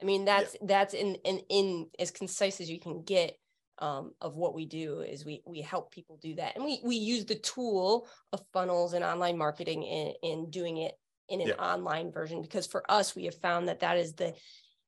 i 0.00 0.04
mean 0.04 0.24
that's 0.24 0.56
that's 0.62 0.94
in 0.94 1.14
in 1.24 1.40
in 1.48 1.86
as 1.98 2.10
concise 2.10 2.60
as 2.60 2.70
you 2.70 2.80
can 2.80 3.02
get 3.02 3.36
um, 3.78 4.12
of 4.20 4.34
what 4.36 4.54
we 4.54 4.64
do 4.64 5.00
is 5.00 5.24
we 5.24 5.42
we 5.46 5.60
help 5.60 5.92
people 5.92 6.18
do 6.20 6.34
that. 6.36 6.56
And 6.56 6.64
we 6.64 6.80
we 6.82 6.96
use 6.96 7.26
the 7.26 7.38
tool 7.38 8.08
of 8.32 8.40
funnels 8.52 8.94
and 8.94 9.04
online 9.04 9.36
marketing 9.36 9.82
in, 9.82 10.14
in 10.22 10.50
doing 10.50 10.78
it 10.78 10.94
in 11.28 11.40
an 11.40 11.48
Yeah. 11.48 11.54
online 11.54 12.12
version 12.12 12.40
because 12.40 12.66
for 12.66 12.90
us 12.90 13.14
we 13.14 13.24
have 13.24 13.34
found 13.34 13.68
that 13.68 13.80
that 13.80 13.98
is 13.98 14.14
the 14.14 14.34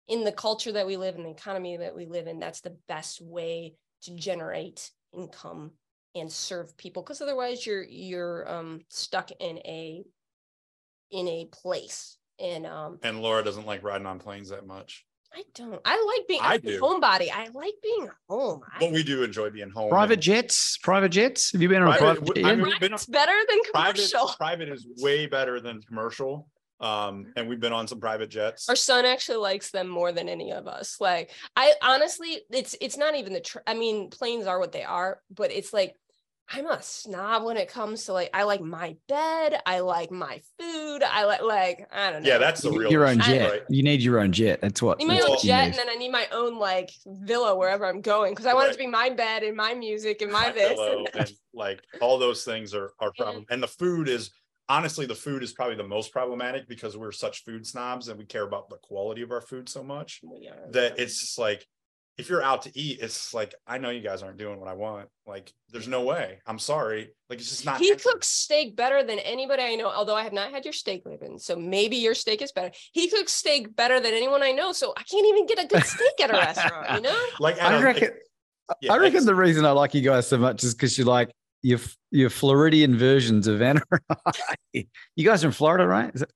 in 0.07 0.25
the 0.25 0.33
culture 0.33 0.73
that 0.73 0.87
we 0.87 0.97
live 0.97 1.17
in 1.17 1.25
the 1.25 1.31
economy 1.31 1.77
that 1.77 1.95
we 1.95 2.07
live 2.07 2.27
in 2.29 2.39
that's 2.39 2.61
the 2.61 2.77
best 2.87 3.21
way 3.21 3.75
to 4.03 4.15
generate 4.15 4.91
income 5.13 5.73
and 6.15 6.31
serve 6.33 6.77
people 6.77 7.03
because 7.03 7.21
otherwise 7.21 7.67
you're 7.67 7.83
you're 7.83 8.49
um 8.49 8.81
stuck 8.89 9.31
in 9.33 9.59
a 9.59 10.05
in 11.11 11.27
a 11.27 11.47
place 11.47 12.18
and 12.41 12.67
um 12.67 12.99
and 13.03 13.21
Laura 13.23 13.43
doesn't 13.45 13.67
like 13.67 13.83
riding 13.83 14.07
on 14.07 14.19
planes 14.19 14.49
that 14.51 14.67
much, 14.67 15.05
i 15.35 15.43
don't 15.55 15.81
i 15.85 16.15
like 16.17 16.27
being 16.29 16.41
I 16.43 16.55
I'm 16.55 16.61
a 16.61 16.63
do. 16.63 16.81
homebody 16.81 17.29
i 17.33 17.49
like 17.53 17.75
being 17.83 18.09
home 18.29 18.61
I- 18.75 18.79
but 18.81 18.93
we 18.93 19.03
do 19.03 19.23
enjoy 19.23 19.51
being 19.51 19.71
home. 19.71 19.91
Private 19.91 20.21
jets, 20.21 20.79
private 20.79 21.11
jets. 21.11 21.53
Have 21.53 21.61
you 21.63 21.69
been 21.69 21.83
on 21.83 21.89
a 21.95 21.97
Private- 21.99 22.25
private 22.25 22.37
jet? 22.37 22.45
I 22.47 22.55
mean, 22.57 22.75
been 22.81 22.93
on 22.93 22.97
it's 22.97 23.07
better 23.07 23.33
than 23.49 23.59
private. 23.73 23.97
commercial 23.97 24.29
Private 24.39 24.69
is 24.71 24.87
way 24.99 25.27
better 25.27 25.61
than 25.61 25.83
commercial. 25.83 26.49
Um, 26.81 27.33
and 27.35 27.49
we've 27.49 27.59
been 27.59 27.73
on 27.73 27.89
some 27.89 27.99
private 27.99 28.31
jets. 28.31 28.69
our 28.69 28.77
son 28.77 29.05
actually 29.05 29.39
likes 29.39 29.73
them 29.73 29.89
more 29.89 30.13
than 30.13 30.29
any 30.29 30.53
of 30.53 30.69
us 30.69 31.01
like 31.01 31.33
i 31.57 31.73
honestly 31.83 32.41
it's 32.53 32.77
it's 32.81 32.97
not 32.97 33.17
even 33.17 33.33
the 33.33 33.41
tr- 33.41 33.67
i 33.67 33.75
mean 33.75 34.11
planes 34.11 34.47
are 34.47 34.61
what 34.61 34.71
they 34.71 34.85
are 34.85 35.21
but 35.29 35.51
it's 35.51 35.73
like 35.73 35.97
i'm 36.55 36.69
a 36.69 36.81
snob 36.81 37.43
when 37.43 37.57
it 37.57 37.69
comes 37.69 38.05
to 38.05 38.13
like 38.13 38.31
i 38.33 38.45
like 38.45 38.61
my 38.61 38.95
bed 39.09 39.61
i 39.67 39.81
like 39.81 40.13
my 40.13 40.41
food 40.61 40.88
i 41.03 41.25
like 41.25 41.43
like 41.43 41.89
i 41.93 42.11
don't 42.11 42.23
know 42.23 42.29
Yeah, 42.29 42.39
that's 42.39 42.61
the 42.63 42.71
real 42.71 42.91
your 42.91 43.07
own 43.07 43.19
jet. 43.21 43.51
right? 43.51 43.63
You 43.69 43.83
need 43.83 44.01
your 44.03 44.21
own 44.21 44.33
jet. 44.33 44.61
That's 44.61 44.81
what. 44.83 44.99
I 45.01 45.05
need 45.05 45.09
my 45.09 45.21
own 45.29 45.39
jet, 45.43 45.65
and 45.67 45.75
then 45.75 45.89
I 45.89 45.95
need 45.95 46.11
my 46.11 46.27
own 46.33 46.59
like 46.59 46.91
villa 47.07 47.57
wherever 47.57 47.87
I'm 47.87 48.01
going 48.01 48.33
because 48.33 48.47
I 48.47 48.55
want 48.55 48.69
it 48.71 48.73
to 48.73 48.79
be 48.79 48.87
my 48.87 49.11
bed 49.11 49.43
and 49.43 49.57
my 49.57 49.75
music 49.75 50.23
and 50.23 50.31
my 50.33 50.47
my 50.49 50.53
this. 50.53 50.79
and- 50.79 51.09
and 51.15 51.33
like 51.55 51.81
all 52.01 52.19
those 52.19 52.45
things 52.45 52.75
are 52.75 52.93
are 53.01 53.13
problem. 53.17 53.45
And 53.51 53.63
the 53.63 53.69
food 53.69 54.09
is 54.09 54.31
honestly 54.69 55.07
the 55.07 55.15
food 55.15 55.43
is 55.43 55.53
probably 55.53 55.77
the 55.77 55.83
most 55.89 56.13
problematic 56.13 56.69
because 56.69 56.97
we're 56.97 57.13
such 57.13 57.45
food 57.45 57.67
snobs 57.67 58.09
and 58.09 58.19
we 58.19 58.25
care 58.27 58.47
about 58.47 58.69
the 58.69 58.77
quality 58.77 59.23
of 59.23 59.31
our 59.31 59.41
food 59.41 59.69
so 59.69 59.83
much 59.83 60.21
We 60.23 60.49
are- 60.49 60.71
that 60.73 60.99
it's 60.99 61.21
just 61.21 61.39
like 61.39 61.67
if 62.19 62.29
you're 62.29 62.43
out 62.43 62.63
to 62.63 62.79
eat, 62.79 62.99
it's 63.01 63.33
like 63.33 63.55
I 63.67 63.79
know 63.79 63.91
you 63.91 64.01
guys 64.01 64.23
aren't 64.23 64.39
doing 64.39 64.59
what 64.59 64.69
I 64.69 64.73
want. 64.75 65.09
Like, 65.27 65.53
there's 65.71 65.87
no 65.87 66.03
way. 66.03 66.41
I'm 66.47 66.59
sorry. 66.59 67.11
Like, 67.31 67.39
it's 67.39 67.49
just 67.49 67.65
not. 67.65 67.79
He 67.79 67.89
happening. 67.91 68.03
cooks 68.13 68.27
steak 68.29 68.75
better 68.77 69.03
than 69.05 69.19
anybody 69.21 69.63
I 69.63 69.77
know, 69.77 69.89
although 69.89 70.17
I 70.17 70.25
have 70.25 70.33
not 70.33 70.51
had 70.51 70.65
your 70.65 70.73
steak, 70.73 71.03
Laban. 71.07 71.39
So 71.39 71.55
maybe 71.57 71.97
your 71.97 72.15
steak 72.15 72.43
is 72.43 72.51
better. 72.53 72.73
He 72.93 73.09
cooks 73.09 73.33
steak 73.33 73.75
better 73.77 74.01
than 74.01 74.13
anyone 74.15 74.43
I 74.43 74.51
know. 74.53 74.73
So 74.73 74.93
I 74.97 75.03
can't 75.05 75.27
even 75.27 75.47
get 75.47 75.63
a 75.65 75.67
good 75.69 75.85
steak 75.85 76.21
at 76.23 76.31
a 76.31 76.33
restaurant, 76.47 76.91
you 76.97 77.01
know? 77.03 77.25
Like, 77.41 77.57
at 77.63 77.73
I 77.73 77.79
a- 77.81 77.85
reckon. 77.85 78.11
yeah, 78.81 78.93
I 78.93 78.99
reckon 78.99 79.25
the 79.25 79.35
reason 79.35 79.65
I 79.65 79.71
like 79.71 79.95
you 79.95 80.03
guys 80.03 80.27
so 80.27 80.39
much 80.39 80.65
is 80.65 80.75
because 80.75 80.99
you're 80.99 81.07
like 81.07 81.31
your 81.63 81.79
your 82.11 82.31
Floridian 82.31 82.97
versions 82.99 83.47
of 83.47 83.63
Anna. 83.63 83.81
you 84.73 84.85
guys 85.25 85.45
are 85.45 85.49
in 85.49 85.53
Florida, 85.53 85.87
right? 85.87 86.11
Is 86.15 86.23
it- 86.23 86.33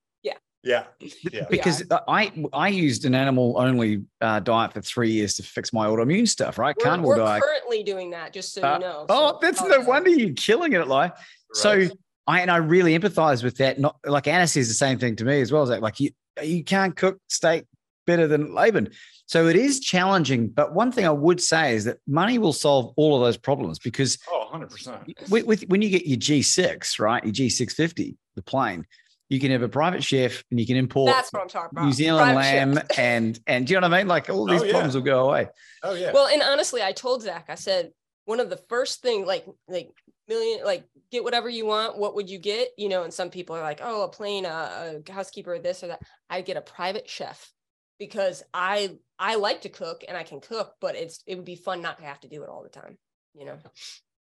Yeah, 0.65 0.85
yeah. 1.33 1.47
because 1.51 1.83
I 2.07 2.31
I 2.53 2.69
used 2.69 3.05
an 3.05 3.15
animal 3.15 3.57
only 3.59 4.05
uh, 4.21 4.39
diet 4.41 4.73
for 4.73 4.81
three 4.81 5.11
years 5.11 5.35
to 5.35 5.43
fix 5.43 5.73
my 5.73 5.87
autoimmune 5.87 6.29
stuff, 6.29 6.57
right? 6.57 6.77
We're, 6.79 6.85
Carnivore 6.85 7.17
we're 7.17 7.25
diet. 7.25 7.43
currently 7.43 7.83
doing 7.83 8.11
that, 8.11 8.33
just 8.33 8.55
so 8.55 8.63
Uh, 8.63 8.75
you 8.75 8.81
know. 8.81 9.07
oh, 9.09 9.33
So- 9.33 9.39
that's 9.43 9.61
oh, 9.61 9.67
no 9.67 9.79
yeah. 9.79 9.87
wonder 9.87 10.11
you're 10.11 10.35
killing 10.35 10.73
it, 10.75 10.87
like. 10.87 11.15
So 11.55 11.89
I 12.27 12.41
and 12.41 12.51
I 12.51 12.57
really 12.59 12.97
empathize 12.99 13.43
with 13.43 13.57
that. 13.57 13.81
Not 13.81 13.97
like 14.05 14.29
Anna 14.29 14.47
says 14.47 14.69
the 14.69 14.75
same 14.75 14.99
thing 14.99 15.17
to 15.17 15.25
me 15.25 15.41
as 15.41 15.51
well. 15.53 15.67
Zak. 15.67 15.81
Like 15.81 15.99
you 15.99 16.11
you 16.43 16.63
can't 16.63 16.97
cook 16.97 17.19
steak 17.29 17.65
better 18.07 18.27
than 18.29 18.55
Laban. 18.55 18.89
So 19.27 19.49
it 19.49 19.57
is 19.57 19.81
challenging. 19.81 20.49
But 20.49 20.75
one 20.75 20.93
thing 20.93 21.07
I 21.07 21.11
would 21.11 21.41
say 21.41 21.75
is 21.75 21.85
that 21.85 21.99
money 22.07 22.39
will 22.39 22.53
solve 22.53 22.93
all 22.97 23.17
of 23.17 23.23
those 23.27 23.37
problems 23.37 23.79
because 23.79 24.19
oh, 24.31 24.41
100 24.51 24.71
percent. 24.71 25.15
with, 25.31 25.45
with 25.47 25.63
when 25.69 25.83
you 25.83 25.91
get 25.91 26.07
your 26.07 26.19
G6, 26.19 26.99
right, 27.01 27.25
your 27.25 27.33
G650, 27.33 28.17
the 28.37 28.43
plane, 28.43 28.87
you 29.33 29.41
can 29.41 29.51
have 29.51 29.63
a 29.63 29.69
private 29.69 30.05
chef 30.05 30.45
and 30.51 30.61
you 30.61 30.67
can 30.67 30.77
import 30.77 31.13
That's 31.15 31.33
what 31.33 31.43
I'm 31.43 31.49
talking 31.49 31.71
about. 31.73 31.87
New 31.87 31.93
Zealand 31.93 32.25
Private 32.35 32.39
lamb 32.39 32.75
chefs. 32.75 32.99
and 32.99 33.41
and 33.47 33.67
do 33.67 33.73
you 33.75 33.81
know 33.81 33.89
what 33.89 33.95
I 33.95 33.99
mean? 33.99 34.09
Like 34.09 34.29
all 34.31 34.47
these 34.47 34.61
Oh, 34.61 34.65
yeah. 34.65 34.71
problems 34.73 34.95
will 34.95 35.03
go 35.03 35.29
away. 35.29 35.49
Oh 35.83 35.95
yeah. 35.95 36.13
Well, 36.13 36.29
and 36.29 36.43
honestly, 36.43 36.83
I 36.83 36.93
told 36.93 37.23
Zak, 37.23 37.47
I 37.49 37.55
said 37.57 37.91
one 38.27 38.39
of 38.41 38.51
the 38.51 38.59
first 38.69 39.03
thing, 39.03 39.25
like 39.27 39.47
like 39.69 39.91
million, 40.29 40.65
like 40.65 40.85
get 41.11 41.25
whatever 41.25 41.49
you 41.49 41.67
want. 41.67 41.99
What 41.99 42.15
would 42.15 42.29
you 42.31 42.39
get? 42.39 42.69
You 42.77 42.89
know, 42.91 43.03
and 43.05 43.13
some 43.13 43.31
people 43.31 43.57
are 43.57 43.63
like, 43.63 43.81
oh, 43.83 44.03
a 44.03 44.09
plane, 44.09 44.47
uh, 44.47 45.01
a 45.09 45.13
housekeeper, 45.13 45.59
this 45.59 45.83
or 45.83 45.89
that. 45.89 46.03
I 46.31 46.43
get 46.43 46.57
a 46.57 46.61
private 46.63 47.09
chef 47.09 47.51
because 47.99 48.43
I 48.53 48.97
I 49.19 49.37
like 49.37 49.63
to 49.63 49.69
cook 49.71 50.05
and 50.07 50.17
I 50.17 50.23
can 50.25 50.41
cook, 50.41 50.75
but 50.81 50.95
it's 50.95 51.23
it 51.27 51.37
would 51.37 51.45
be 51.47 51.57
fun 51.57 51.81
not 51.83 51.99
to 51.99 52.05
have 52.05 52.21
to 52.21 52.29
do 52.29 52.43
it 52.43 52.49
all 52.49 52.63
the 52.63 52.69
time. 52.69 52.99
You 53.35 53.47
know. 53.47 53.57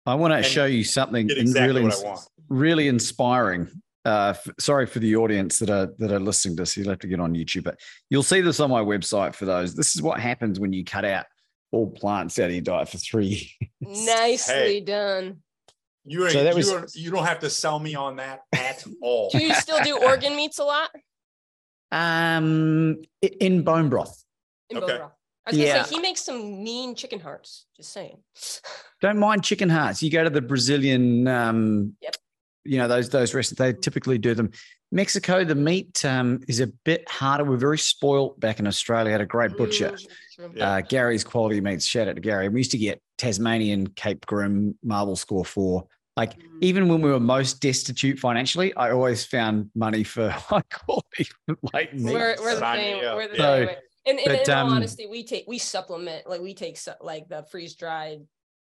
I 0.05 0.15
want 0.15 0.31
to 0.31 0.37
And 0.37 0.45
show 0.45 0.65
you 0.65 0.83
something 0.83 1.29
exactly 1.29 1.67
really 1.67 1.83
what 1.83 1.93
I 1.93 1.95
ins- 1.95 2.03
want. 2.03 2.19
really 2.49 2.87
inspiring. 2.87 3.67
Uh, 4.03 4.33
f- 4.35 4.47
sorry 4.59 4.85
for 4.87 4.97
the 4.99 5.15
audience 5.15 5.59
that 5.59 5.69
are 5.69 5.89
that 5.99 6.11
are 6.11 6.19
listening 6.19 6.55
to 6.57 6.63
this. 6.63 6.75
You'll 6.75 6.89
have 6.89 6.99
to 6.99 7.07
get 7.07 7.19
on 7.19 7.33
YouTube, 7.35 7.63
but 7.63 7.79
you'll 8.09 8.23
see 8.23 8.41
this 8.41 8.59
on 8.59 8.69
my 8.71 8.81
website 8.81 9.35
for 9.35 9.45
those. 9.45 9.75
This 9.75 9.95
is 9.95 10.01
what 10.01 10.19
happens 10.19 10.59
when 10.59 10.73
you 10.73 10.83
cut 10.83 11.05
out 11.05 11.25
all 11.71 11.89
plants 11.91 12.39
out 12.39 12.45
of 12.47 12.51
your 12.51 12.61
diet 12.61 12.89
for 12.89 12.97
three. 12.97 13.51
years. 13.79 14.05
Nicely 14.07 14.53
Hey. 14.55 14.81
done. 14.81 15.37
You 16.03 16.23
ain't, 16.23 16.33
So 16.33 16.43
that 16.43 16.53
you, 16.53 16.57
was- 16.57 16.71
don't, 16.71 16.95
you 16.95 17.11
don't 17.11 17.25
have 17.25 17.39
to 17.41 17.49
sell 17.49 17.77
me 17.79 17.93
on 17.93 18.15
that 18.15 18.41
at 18.53 18.83
all. 19.03 19.29
Do 19.29 19.37
you 19.37 19.53
still 19.53 19.81
do 19.83 19.97
organ 20.03 20.35
meats 20.35 20.57
a 20.57 20.63
lot? 20.63 20.89
Um, 21.91 23.01
in 23.21 23.63
bone 23.63 23.89
broth. 23.89 24.23
In 24.69 24.77
Okay. 24.77 24.87
Bone 24.87 24.97
Broth? 24.97 25.11
I 25.45 25.49
was 25.51 25.57
gonna 25.57 25.67
Yeah. 25.67 25.83
say 25.83 25.95
he 25.95 26.01
makes 26.01 26.21
some 26.23 26.63
mean 26.63 26.95
chicken 26.95 27.19
hearts. 27.19 27.65
Just 27.75 27.91
saying. 27.93 28.17
Don't 29.01 29.17
mind 29.17 29.43
chicken 29.43 29.69
hearts. 29.69 30.01
You 30.01 30.09
go 30.09 30.23
to 30.23 30.29
the 30.29 30.41
Brazilian, 30.41 31.27
um, 31.27 31.95
Yep. 32.01 32.15
You 32.63 32.77
know 32.77 32.87
those 32.87 33.09
those 33.09 33.33
restaurants. 33.33 33.59
They 33.59 33.73
typically 33.73 34.17
do 34.17 34.33
them. 34.33 34.51
Mexico, 34.93 35.45
the 35.45 35.55
meat 35.55 36.03
um, 36.03 36.41
is 36.49 36.59
a 36.59 36.67
bit 36.67 37.09
harder. 37.09 37.45
We're 37.45 37.55
very 37.57 37.77
spoilt 37.77 38.39
back 38.39 38.59
in 38.59 38.67
Australia. 38.67 39.11
Had 39.11 39.21
a 39.21 39.25
great 39.25 39.55
butcher. 39.55 39.91
Mm. 40.39 40.57
Yeah. 40.57 40.69
Uh, 40.71 40.81
Gary's 40.81 41.23
quality 41.23 41.61
meats. 41.61 41.85
Shout 41.85 42.07
out 42.09 42.15
to 42.15 42.21
Gary. 42.21 42.49
We 42.49 42.59
used 42.59 42.71
to 42.71 42.77
get 42.77 43.01
Tasmanian 43.17 43.87
Cape 43.87 44.25
Grim 44.25 44.77
marble 44.83 45.15
score 45.15 45.45
four. 45.45 45.87
Like 46.17 46.37
Mm. 46.37 46.57
even 46.61 46.89
when 46.89 47.01
we 47.01 47.09
were 47.09 47.21
most 47.21 47.61
destitute 47.61 48.19
financially, 48.19 48.73
I 48.75 48.91
always 48.91 49.23
found 49.23 49.69
money 49.75 50.03
for 50.03 50.29
high 50.29 50.61
quality 50.73 51.27
like 51.73 51.93
meat. 51.93 52.13
we're, 52.13 52.35
we're 52.41 52.55
the 52.55 52.73
same. 52.75 52.97
We're 53.15 53.27
the 53.29 53.37
Yeah. 53.37 53.55
same 53.55 53.67
way. 53.67 53.77
And, 54.07 54.19
and 54.19 54.27
But, 54.27 54.47
in 54.47 54.53
all 54.53 54.67
um, 54.67 54.73
honesty, 54.73 55.07
we 55.07 55.23
take 55.23 55.45
we 55.47 55.57
supplement 55.57 56.27
like 56.27 56.41
we 56.41 56.53
take 56.53 56.77
like 57.01 57.29
the 57.29 57.43
freeze 57.43 57.75
dried 57.75 58.23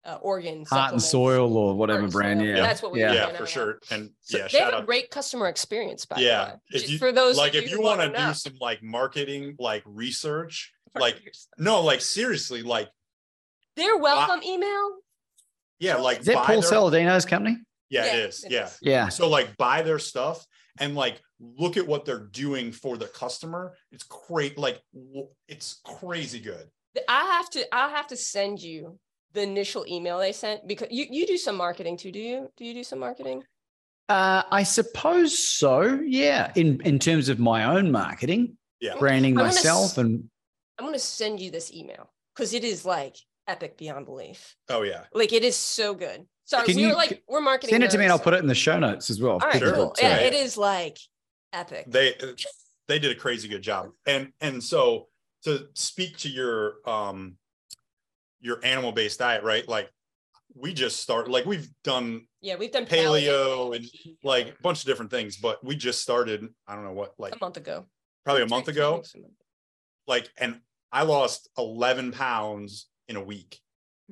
uh, 0.05 0.15
organ 0.21 0.65
Heart 0.65 0.93
and 0.93 1.01
soil 1.01 1.55
or 1.55 1.75
whatever 1.75 2.01
Heart 2.01 2.11
brand. 2.11 2.39
Soil. 2.41 2.47
Yeah, 2.49 2.61
That's 2.61 2.81
what 2.83 2.91
we 2.91 2.99
yeah. 2.99 3.13
yeah, 3.13 3.37
for 3.37 3.45
sure. 3.45 3.79
And 3.91 4.11
So 4.21 4.37
yeah, 4.37 4.43
they 4.43 4.49
shout 4.49 4.73
have 4.73 4.83
a 4.83 4.85
great 4.85 5.09
customer 5.09 5.47
experience. 5.47 6.05
By 6.05 6.17
Yeah, 6.19 6.53
way. 6.53 6.59
if 6.71 6.89
you- 6.89 6.97
for 6.97 7.11
those 7.11 7.37
Like 7.37 7.55
if 7.55 7.65
you 7.69 7.77
you 7.77 7.81
want 7.81 8.01
to 8.01 8.07
do 8.07 8.13
know. 8.13 8.33
some 8.33 8.53
like 8.59 8.83
marketing, 8.83 9.55
like 9.59 9.83
research, 9.85 10.73
like 10.95 11.21
no, 11.57 11.81
like 11.81 12.01
seriously, 12.01 12.61
like 12.63 12.89
their 13.75 13.97
welcome 13.97 14.43
email. 14.43 14.97
yeah, 15.79 15.95
like 15.95 16.19
Is 16.19 16.25
that 16.27 16.35
buy 16.35 16.45
Paul 16.45 16.61
Saladino's 16.61 17.25
company? 17.25 17.57
Yeah, 17.89 18.05
Yeah, 18.05 18.13
it 18.15 18.19
is. 18.29 18.43
it 18.43 18.51
yeah. 18.51 18.65
is. 18.65 18.77
Yeah. 18.81 19.09
So 19.09 19.29
like 19.29 19.55
buy 19.57 19.81
their 19.83 19.99
stuff 19.99 20.45
and 20.79 20.95
like 20.95 21.21
look 21.39 21.77
at 21.77 21.87
what 21.87 22.05
they're 22.05 22.27
doing 22.27 22.71
for 22.71 22.97
the 22.97 23.05
customer. 23.07 23.75
It's 23.91 24.03
great. 24.03 24.57
Like 24.57 24.81
w- 24.93 25.27
it's 25.47 25.79
crazy 25.83 26.39
good. 26.39 26.69
I 27.07 27.25
have 27.25 27.49
to. 27.51 27.75
I'll 27.75 27.89
have 27.89 28.07
to 28.07 28.15
send 28.17 28.61
you 28.61 28.99
the 29.33 29.41
initial 29.41 29.85
email 29.87 30.19
they 30.19 30.31
sent 30.31 30.67
because 30.67 30.87
you 30.91 31.05
you 31.09 31.25
do 31.27 31.37
some 31.37 31.55
marketing 31.55 31.97
too. 31.97 32.11
Do 32.11 32.19
you? 32.19 32.49
Do 32.57 32.65
you 32.65 32.73
do 32.73 32.83
some 32.83 32.99
marketing? 32.99 33.43
Uh, 34.09 34.43
I 34.51 34.63
suppose 34.63 35.37
so. 35.37 35.99
Yeah. 36.05 36.51
In 36.55 36.81
in 36.81 36.99
terms 36.99 37.29
of 37.29 37.39
my 37.39 37.65
own 37.65 37.91
marketing, 37.91 38.57
Yeah. 38.79 38.95
branding 38.97 39.33
I'm 39.33 39.37
gonna 39.45 39.47
myself, 39.49 39.97
and 39.97 40.29
I'm 40.77 40.85
gonna 40.85 40.99
send 40.99 41.39
you 41.39 41.51
this 41.51 41.73
email 41.73 42.11
because 42.35 42.53
it 42.53 42.63
is 42.63 42.85
like 42.85 43.15
epic 43.47 43.77
beyond 43.77 44.05
belief. 44.05 44.55
Oh 44.69 44.83
yeah. 44.83 45.05
Like 45.13 45.33
it 45.33 45.43
is 45.43 45.55
so 45.57 45.93
good. 45.93 46.25
Sorry, 46.45 46.65
Can 46.67 46.75
we're 46.75 46.89
you- 46.89 46.95
like 46.95 47.23
we're 47.27 47.41
marketing. 47.41 47.71
send 47.73 47.83
it 47.83 47.91
to 47.91 47.97
me, 47.97 48.03
and 48.05 48.11
I'll 48.11 48.19
put 48.19 48.33
it 48.33 48.39
in 48.41 48.47
the 48.47 48.55
show 48.55 48.77
notes 48.79 49.09
as 49.09 49.19
well. 49.21 49.33
All 49.33 49.39
right, 49.39 49.59
Sure. 49.59 49.73
cool. 49.73 49.93
So- 49.97 50.05
Yeah, 50.07 50.17
it 50.17 50.33
is 50.33 50.57
like 50.57 50.97
epic. 51.53 51.85
They 51.87 52.15
they 52.87 52.99
did 52.99 53.11
a 53.11 53.19
crazy 53.19 53.47
good 53.47 53.61
job. 53.63 53.91
And 54.05 54.33
and 54.41 54.63
so 54.63 55.07
to 55.45 55.67
speak 55.73 56.17
to 56.19 56.29
your 56.29 56.75
um 56.85 57.37
your 58.43 58.59
animal 58.63 58.91
based 58.91 59.19
diet, 59.19 59.43
right? 59.43 59.67
Like 59.67 59.89
we 60.53 60.73
just 60.73 60.97
started 61.01 61.31
like 61.31 61.45
we've 61.45 61.67
done 61.83 62.27
yeah, 62.41 62.55
we've 62.57 62.71
done 62.71 62.85
paleo 62.85 63.75
and, 63.75 63.85
like 64.23 64.49
a 64.49 64.61
bunch 64.61 64.81
of 64.81 64.85
different 64.85 65.09
things, 65.09 65.37
but 65.37 65.63
we 65.63 65.75
just 65.75 66.01
started, 66.01 66.47
I 66.67 66.75
don't 66.75 66.83
know 66.83 66.91
what, 66.91 67.13
like 67.17 67.33
a 67.35 67.39
month 67.39 67.57
ago. 67.57 67.85
probably 68.25 68.43
a 68.43 68.47
month 68.47 68.67
ago. 68.67 69.01
Like 70.05 70.29
and 70.37 70.59
I 70.91 71.03
lost 71.03 71.49
11 71.57 72.11
pounds 72.11 72.87
in 73.07 73.15
a 73.15 73.23
week. 73.23 73.59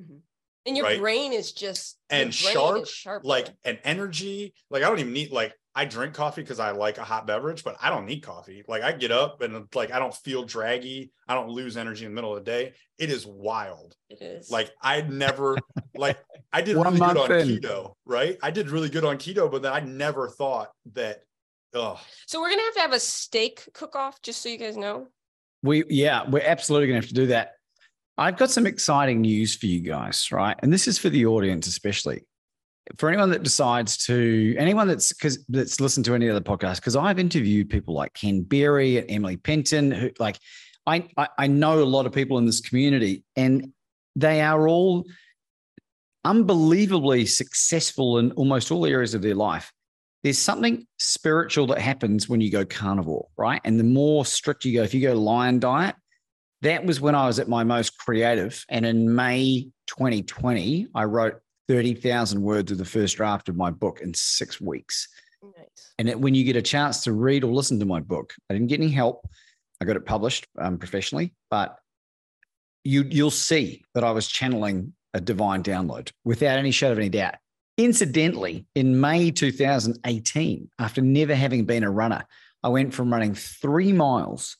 Mm-hmm. 0.00 0.16
And 0.64 0.76
your 0.76 0.86
Right. 0.86 0.98
brain 0.98 1.32
is 1.32 1.52
just 1.52 1.98
And 2.08 2.30
brain 2.42 2.84
sharp, 2.86 3.24
like 3.24 3.48
an 3.64 3.78
energy 3.84 4.54
like 4.70 4.82
i 4.82 4.88
don't 4.88 4.98
even 5.00 5.12
need 5.12 5.30
like 5.30 5.52
i 5.74 5.84
drink 5.84 6.14
coffee 6.14 6.42
because 6.42 6.60
i 6.60 6.70
like 6.70 6.98
a 6.98 7.04
hot 7.04 7.26
beverage 7.26 7.64
but 7.64 7.76
i 7.80 7.88
don't 7.88 8.06
need 8.06 8.20
coffee 8.20 8.62
like 8.68 8.82
i 8.82 8.92
get 8.92 9.10
up 9.10 9.40
and 9.42 9.66
like 9.74 9.90
i 9.92 9.98
don't 9.98 10.14
feel 10.14 10.44
draggy 10.44 11.10
i 11.28 11.34
don't 11.34 11.48
lose 11.48 11.76
energy 11.76 12.04
in 12.04 12.10
the 12.10 12.14
middle 12.14 12.36
of 12.36 12.44
the 12.44 12.50
day 12.50 12.72
it 12.98 13.10
is 13.10 13.26
wild 13.26 13.96
it 14.10 14.20
is 14.20 14.50
like 14.50 14.70
i 14.82 15.00
never 15.02 15.56
like 15.96 16.18
i 16.52 16.60
did 16.60 16.76
really 16.76 16.98
good 16.98 17.16
on 17.16 17.32
in. 17.32 17.48
keto 17.48 17.94
right 18.04 18.36
i 18.42 18.50
did 18.50 18.70
really 18.70 18.88
good 18.88 19.04
on 19.04 19.16
keto 19.16 19.50
but 19.50 19.62
then 19.62 19.72
i 19.72 19.80
never 19.80 20.28
thought 20.28 20.70
that 20.92 21.22
oh 21.74 21.98
So 22.26 22.40
we're 22.40 22.50
gonna 22.50 22.62
have 22.62 22.74
to 22.74 22.80
have 22.80 22.92
a 22.92 23.00
steak 23.00 23.68
cook 23.72 23.96
off, 23.96 24.20
just 24.22 24.42
so 24.42 24.48
you 24.48 24.58
guys 24.58 24.76
know. 24.76 25.06
We 25.62 25.84
yeah, 25.88 26.28
we're 26.28 26.42
absolutely 26.44 26.88
gonna 26.88 27.00
have 27.00 27.08
to 27.08 27.14
do 27.14 27.26
that. 27.28 27.52
I've 28.18 28.36
got 28.36 28.50
some 28.50 28.66
exciting 28.66 29.22
news 29.22 29.56
for 29.56 29.66
you 29.66 29.80
guys, 29.80 30.30
right? 30.30 30.56
And 30.62 30.72
this 30.72 30.86
is 30.86 30.98
for 30.98 31.08
the 31.08 31.24
audience, 31.26 31.66
especially 31.66 32.24
for 32.96 33.08
anyone 33.08 33.30
that 33.30 33.42
decides 33.42 33.96
to 34.06 34.54
anyone 34.58 34.88
that's 34.88 35.12
because 35.12 35.44
that's 35.48 35.80
listened 35.80 36.04
to 36.06 36.14
any 36.14 36.28
other 36.28 36.40
podcast. 36.40 36.76
Because 36.76 36.96
I've 36.96 37.18
interviewed 37.18 37.70
people 37.70 37.94
like 37.94 38.14
Ken 38.14 38.42
Berry 38.42 38.98
and 38.98 39.10
Emily 39.10 39.36
Penton, 39.36 39.90
who 39.90 40.10
like 40.18 40.38
I, 40.86 41.08
I 41.16 41.28
I 41.38 41.46
know 41.46 41.82
a 41.82 41.84
lot 41.84 42.06
of 42.06 42.12
people 42.12 42.38
in 42.38 42.46
this 42.46 42.60
community, 42.60 43.24
and 43.36 43.72
they 44.16 44.40
are 44.40 44.68
all 44.68 45.04
unbelievably 46.24 47.26
successful 47.26 48.18
in 48.18 48.32
almost 48.32 48.70
all 48.70 48.86
areas 48.86 49.14
of 49.14 49.22
their 49.22 49.34
life. 49.34 49.72
There's 50.22 50.38
something 50.38 50.86
spiritual 50.98 51.66
that 51.68 51.80
happens 51.80 52.28
when 52.28 52.40
you 52.40 52.50
go 52.50 52.64
carnivore, 52.64 53.26
right? 53.36 53.60
And 53.64 53.78
the 53.78 53.84
more 53.84 54.24
strict 54.24 54.64
you 54.64 54.74
go, 54.74 54.84
if 54.84 54.94
you 54.94 55.00
go 55.00 55.14
lion 55.14 55.58
diet, 55.58 55.96
that 56.62 56.84
was 56.84 57.00
when 57.00 57.16
I 57.16 57.26
was 57.26 57.40
at 57.40 57.48
my 57.48 57.64
most 57.64 57.98
creative. 57.98 58.64
And 58.68 58.86
in 58.86 59.12
May 59.12 59.68
2020, 59.88 60.88
I 60.94 61.04
wrote 61.04 61.40
30,000 61.68 62.42
words 62.42 62.72
of 62.72 62.78
the 62.78 62.84
first 62.84 63.16
draft 63.16 63.48
of 63.48 63.56
my 63.56 63.70
book 63.70 64.00
in 64.00 64.14
six 64.14 64.60
weeks. 64.60 65.08
Nice. 65.42 65.94
And 65.98 66.08
it, 66.08 66.20
when 66.20 66.34
you 66.34 66.44
get 66.44 66.56
a 66.56 66.62
chance 66.62 67.02
to 67.04 67.12
read 67.12 67.44
or 67.44 67.52
listen 67.52 67.78
to 67.80 67.86
my 67.86 68.00
book, 68.00 68.34
I 68.48 68.54
didn't 68.54 68.68
get 68.68 68.80
any 68.80 68.90
help. 68.90 69.26
I 69.80 69.84
got 69.84 69.96
it 69.96 70.06
published 70.06 70.46
um, 70.58 70.78
professionally, 70.78 71.34
but 71.50 71.76
you 72.84 73.04
you'll 73.08 73.30
see 73.30 73.84
that 73.94 74.04
I 74.04 74.10
was 74.12 74.26
channeling 74.26 74.92
a 75.14 75.20
divine 75.20 75.62
download 75.62 76.10
without 76.24 76.58
any 76.58 76.70
shadow 76.70 76.92
of 76.92 76.98
any 76.98 77.08
doubt. 77.08 77.34
Incidentally, 77.78 78.66
in 78.74 79.00
May 79.00 79.30
2018, 79.30 80.70
after 80.78 81.00
never 81.00 81.34
having 81.34 81.64
been 81.64 81.84
a 81.84 81.90
runner, 81.90 82.24
I 82.62 82.68
went 82.68 82.94
from 82.94 83.12
running 83.12 83.34
three 83.34 83.92
miles 83.92 84.56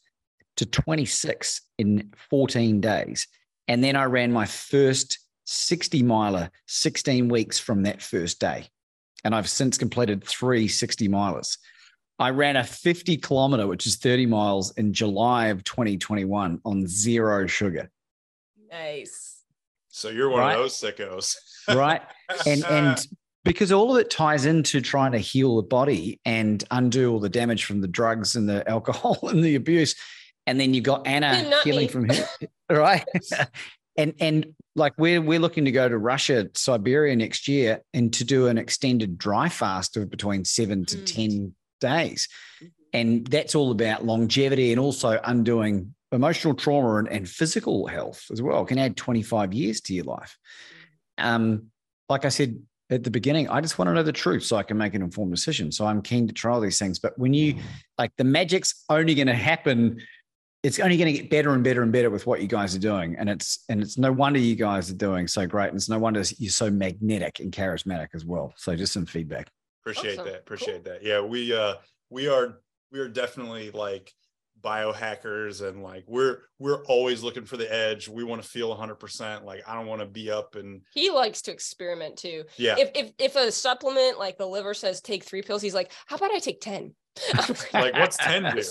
to 0.56 0.66
26 0.66 1.60
in 1.78 2.12
14 2.30 2.80
days. 2.80 3.28
And 3.68 3.82
then 3.82 3.96
I 3.96 4.04
ran 4.04 4.32
my 4.32 4.46
first 4.46 5.18
60 5.44 6.02
miler 6.02 6.50
16 6.66 7.28
weeks 7.28 7.58
from 7.58 7.82
that 7.82 8.02
first 8.02 8.40
day. 8.40 8.66
And 9.24 9.34
I've 9.34 9.48
since 9.48 9.78
completed 9.78 10.24
three 10.24 10.68
60 10.68 11.08
milers. 11.08 11.58
I 12.18 12.30
ran 12.30 12.56
a 12.56 12.64
50 12.64 13.16
kilometer, 13.18 13.66
which 13.66 13.86
is 13.86 13.96
30 13.96 14.26
miles 14.26 14.72
in 14.76 14.92
July 14.92 15.46
of 15.48 15.64
2021 15.64 16.60
on 16.64 16.86
zero 16.86 17.46
sugar. 17.46 17.90
Nice. 18.70 19.40
So 19.88 20.08
you're 20.08 20.30
one 20.30 20.40
Right. 20.40 20.54
of 20.54 20.60
those 20.60 20.78
sickos. 20.80 21.36
Right. 21.68 22.02
And 22.44 22.64
and 22.64 22.98
because 23.44 23.70
all 23.70 23.94
of 23.94 24.00
it 24.00 24.10
ties 24.10 24.46
into 24.46 24.80
trying 24.80 25.12
to 25.12 25.18
heal 25.18 25.56
the 25.56 25.62
body 25.62 26.20
and 26.24 26.62
undo 26.72 27.12
all 27.12 27.20
the 27.20 27.28
damage 27.28 27.64
from 27.66 27.80
the 27.80 27.86
drugs 27.88 28.34
and 28.34 28.48
the 28.48 28.68
alcohol 28.68 29.18
and 29.28 29.44
the 29.44 29.54
abuse. 29.54 29.94
And 30.48 30.58
then 30.58 30.74
you 30.74 30.80
got 30.80 31.06
Anna 31.06 31.52
healing 31.62 31.86
me. 31.86 31.88
from 31.88 32.08
here. 32.08 32.26
Right. 32.70 33.04
And 33.96 34.14
and 34.20 34.54
like 34.74 34.94
we're 34.98 35.20
we're 35.20 35.38
looking 35.38 35.64
to 35.66 35.72
go 35.72 35.88
to 35.88 35.98
Russia, 35.98 36.48
Siberia 36.54 37.14
next 37.16 37.46
year 37.48 37.82
and 37.92 38.12
to 38.14 38.24
do 38.24 38.46
an 38.46 38.58
extended 38.58 39.18
dry 39.18 39.48
fast 39.48 39.96
of 39.96 40.10
between 40.10 40.44
seven 40.44 40.84
to 40.86 40.96
Mm. 40.96 41.06
10 41.06 41.54
days. 41.80 42.28
Mhm. 42.62 42.70
And 42.94 43.26
that's 43.26 43.54
all 43.54 43.70
about 43.70 44.04
longevity 44.04 44.70
and 44.70 44.80
also 44.80 45.18
undoing 45.24 45.94
emotional 46.12 46.54
trauma 46.54 46.96
and, 46.96 47.08
and 47.08 47.28
physical 47.28 47.86
health 47.86 48.24
as 48.30 48.40
well. 48.42 48.64
Can 48.64 48.78
add 48.78 48.96
25 48.96 49.52
years 49.54 49.80
to 49.82 49.94
your 49.94 50.04
life. 50.04 50.36
Um, 51.18 51.70
like 52.08 52.24
I 52.24 52.28
said 52.28 52.60
at 52.90 53.04
the 53.04 53.10
beginning, 53.10 53.48
I 53.48 53.60
just 53.62 53.78
want 53.78 53.88
to 53.88 53.94
know 53.94 54.02
the 54.02 54.12
truth 54.12 54.44
so 54.44 54.56
I 54.56 54.62
can 54.62 54.76
make 54.76 54.94
an 54.94 55.00
informed 55.02 55.32
decision. 55.34 55.72
So 55.72 55.86
I'm 55.86 56.02
keen 56.02 56.26
to 56.28 56.34
try 56.34 56.52
all 56.52 56.60
these 56.60 56.78
things. 56.78 56.98
But 56.98 57.18
when 57.18 57.32
you 57.32 57.56
like 57.98 58.12
the 58.18 58.24
magic's 58.24 58.84
only 58.90 59.14
going 59.14 59.28
to 59.28 59.34
happen, 59.34 60.00
it's 60.62 60.78
only 60.78 60.96
going 60.96 61.12
to 61.12 61.20
get 61.20 61.30
better 61.30 61.52
and 61.54 61.64
better 61.64 61.82
and 61.82 61.90
better 61.92 62.08
with 62.10 62.26
what 62.26 62.40
you 62.40 62.46
guys 62.46 62.74
are 62.76 62.78
doing. 62.80 63.16
And 63.16 63.28
it's 63.28 63.64
and 63.68 63.82
it's 63.82 63.98
no 63.98 64.12
wonder 64.12 64.38
you 64.38 64.54
guys 64.54 64.90
are 64.90 64.94
doing 64.96 65.26
so 65.26 65.46
great. 65.46 65.68
And 65.68 65.76
it's 65.76 65.88
no 65.88 65.98
wonder 65.98 66.22
you're 66.38 66.50
so 66.50 66.70
magnetic 66.70 67.40
and 67.40 67.50
charismatic 67.52 68.08
as 68.14 68.24
well. 68.24 68.52
So 68.56 68.76
just 68.76 68.92
some 68.92 69.06
feedback. 69.06 69.48
appreciate 69.82 70.18
Awesome. 70.20 70.26
that 70.32 70.40
appreciate 70.40 70.84
that 70.84 71.02
yeah 71.02 71.20
we 71.20 71.52
uh 71.52 71.74
we 72.10 72.28
are 72.28 72.60
we 72.92 73.00
are 73.00 73.08
definitely 73.08 73.70
like 73.72 74.12
biohackers 74.62 75.66
and 75.66 75.82
like 75.82 76.04
we're 76.06 76.38
we're 76.58 76.84
always 76.84 77.22
looking 77.22 77.44
for 77.44 77.56
the 77.56 77.72
edge 77.74 78.08
we 78.08 78.22
want 78.22 78.40
to 78.40 78.48
feel 78.48 78.74
100% 78.76 79.44
like 79.44 79.60
i 79.66 79.74
don't 79.74 79.86
want 79.86 80.00
to 80.00 80.06
be 80.06 80.30
up 80.30 80.54
and 80.54 80.82
He 80.94 81.10
likes 81.10 81.42
to 81.42 81.52
experiment 81.52 82.16
too. 82.16 82.44
yeah 82.56 82.76
If 82.78 82.90
if 82.94 83.12
if 83.18 83.36
a 83.36 83.50
supplement 83.50 84.18
like 84.18 84.38
the 84.38 84.46
liver 84.46 84.74
says 84.74 85.00
take 85.00 85.24
three 85.24 85.42
pills, 85.42 85.62
he's 85.62 85.74
like, 85.74 85.90
how 86.06 86.16
about 86.16 86.30
I 86.30 86.38
take 86.38 86.60
10? 86.60 86.94
like 87.74 87.94
what's 87.94 88.16
10 88.18 88.42
do 88.54 88.62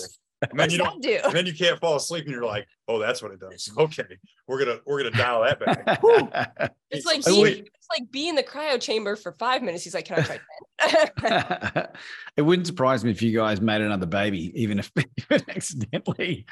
and 0.50 0.58
then 0.58 0.70
you 0.70 0.78
don't 0.78 1.02
do? 1.02 1.18
and 1.24 1.34
then 1.34 1.46
you 1.46 1.54
can't 1.54 1.78
fall 1.80 1.96
asleep 1.96 2.24
and 2.24 2.32
you're 2.32 2.44
like 2.44 2.66
oh 2.88 2.98
that's 2.98 3.22
what 3.22 3.32
it 3.32 3.40
does 3.40 3.70
okay 3.78 4.18
we're 4.46 4.58
gonna 4.58 4.78
we're 4.86 5.02
gonna 5.02 5.16
dial 5.16 5.42
that 5.42 5.58
back 5.60 6.72
It's 6.90 7.06
like 7.06 7.22
Oh, 7.26 7.44
be, 7.44 7.50
it's 7.50 7.88
like 7.90 8.10
be 8.10 8.28
in 8.28 8.34
the 8.34 8.42
cryo 8.42 8.78
chamber 8.78 9.16
for 9.16 9.32
five 9.32 9.62
minutes. 9.62 9.82
He's 9.82 9.94
like, 9.94 10.04
can 10.04 10.18
I 10.18 10.22
try 10.22 11.08
10? 11.72 11.88
it 12.36 12.42
wouldn't 12.42 12.66
surprise 12.66 13.02
me 13.02 13.10
if 13.10 13.22
you 13.22 13.34
guys 13.34 13.62
made 13.62 13.80
another 13.80 14.04
baby, 14.04 14.52
even 14.60 14.78
if 14.78 14.92
even 14.96 15.42
accidentally. 15.48 16.44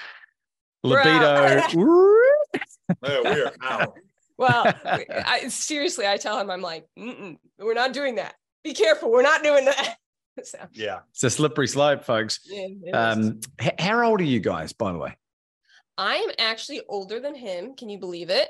Libido. 0.83 1.61
no, 1.75 3.23
we 3.23 3.43
are 3.43 3.53
out 3.61 3.99
well, 4.41 4.65
I, 4.85 5.49
seriously, 5.49 6.07
I 6.07 6.17
tell 6.17 6.41
him, 6.41 6.51
I'm 6.51 6.63
like, 6.63 6.87
Mm-mm, 6.99 7.37
we're 7.59 7.75
not 7.75 7.93
doing 7.93 8.15
that. 8.15 8.35
Be 8.65 8.73
careful. 8.73 9.13
We're 9.13 9.21
not 9.21 9.43
doing 9.43 9.67
that. 9.67 9.97
so, 10.47 10.59
yeah 10.73 11.01
it's 11.11 11.23
a 11.25 11.31
slippery 11.31 11.69
slope, 11.69 12.05
folks. 12.05 12.41
yeah. 12.47 12.69
Um, 12.93 13.41
h- 13.61 13.73
how 13.79 14.03
old 14.09 14.21
are 14.21 14.25
you 14.25 14.41
guys, 14.41 14.73
by 14.73 14.93
the 14.93 14.99
way? 14.99 15.17
I 15.99 16.17
am 16.17 16.31
actually 16.39 16.81
older 16.89 17.21
than 17.21 17.35
him. 17.35 17.75
Can 17.77 17.89
you 17.89 17.99
believe 17.99 18.31
it? 18.31 18.49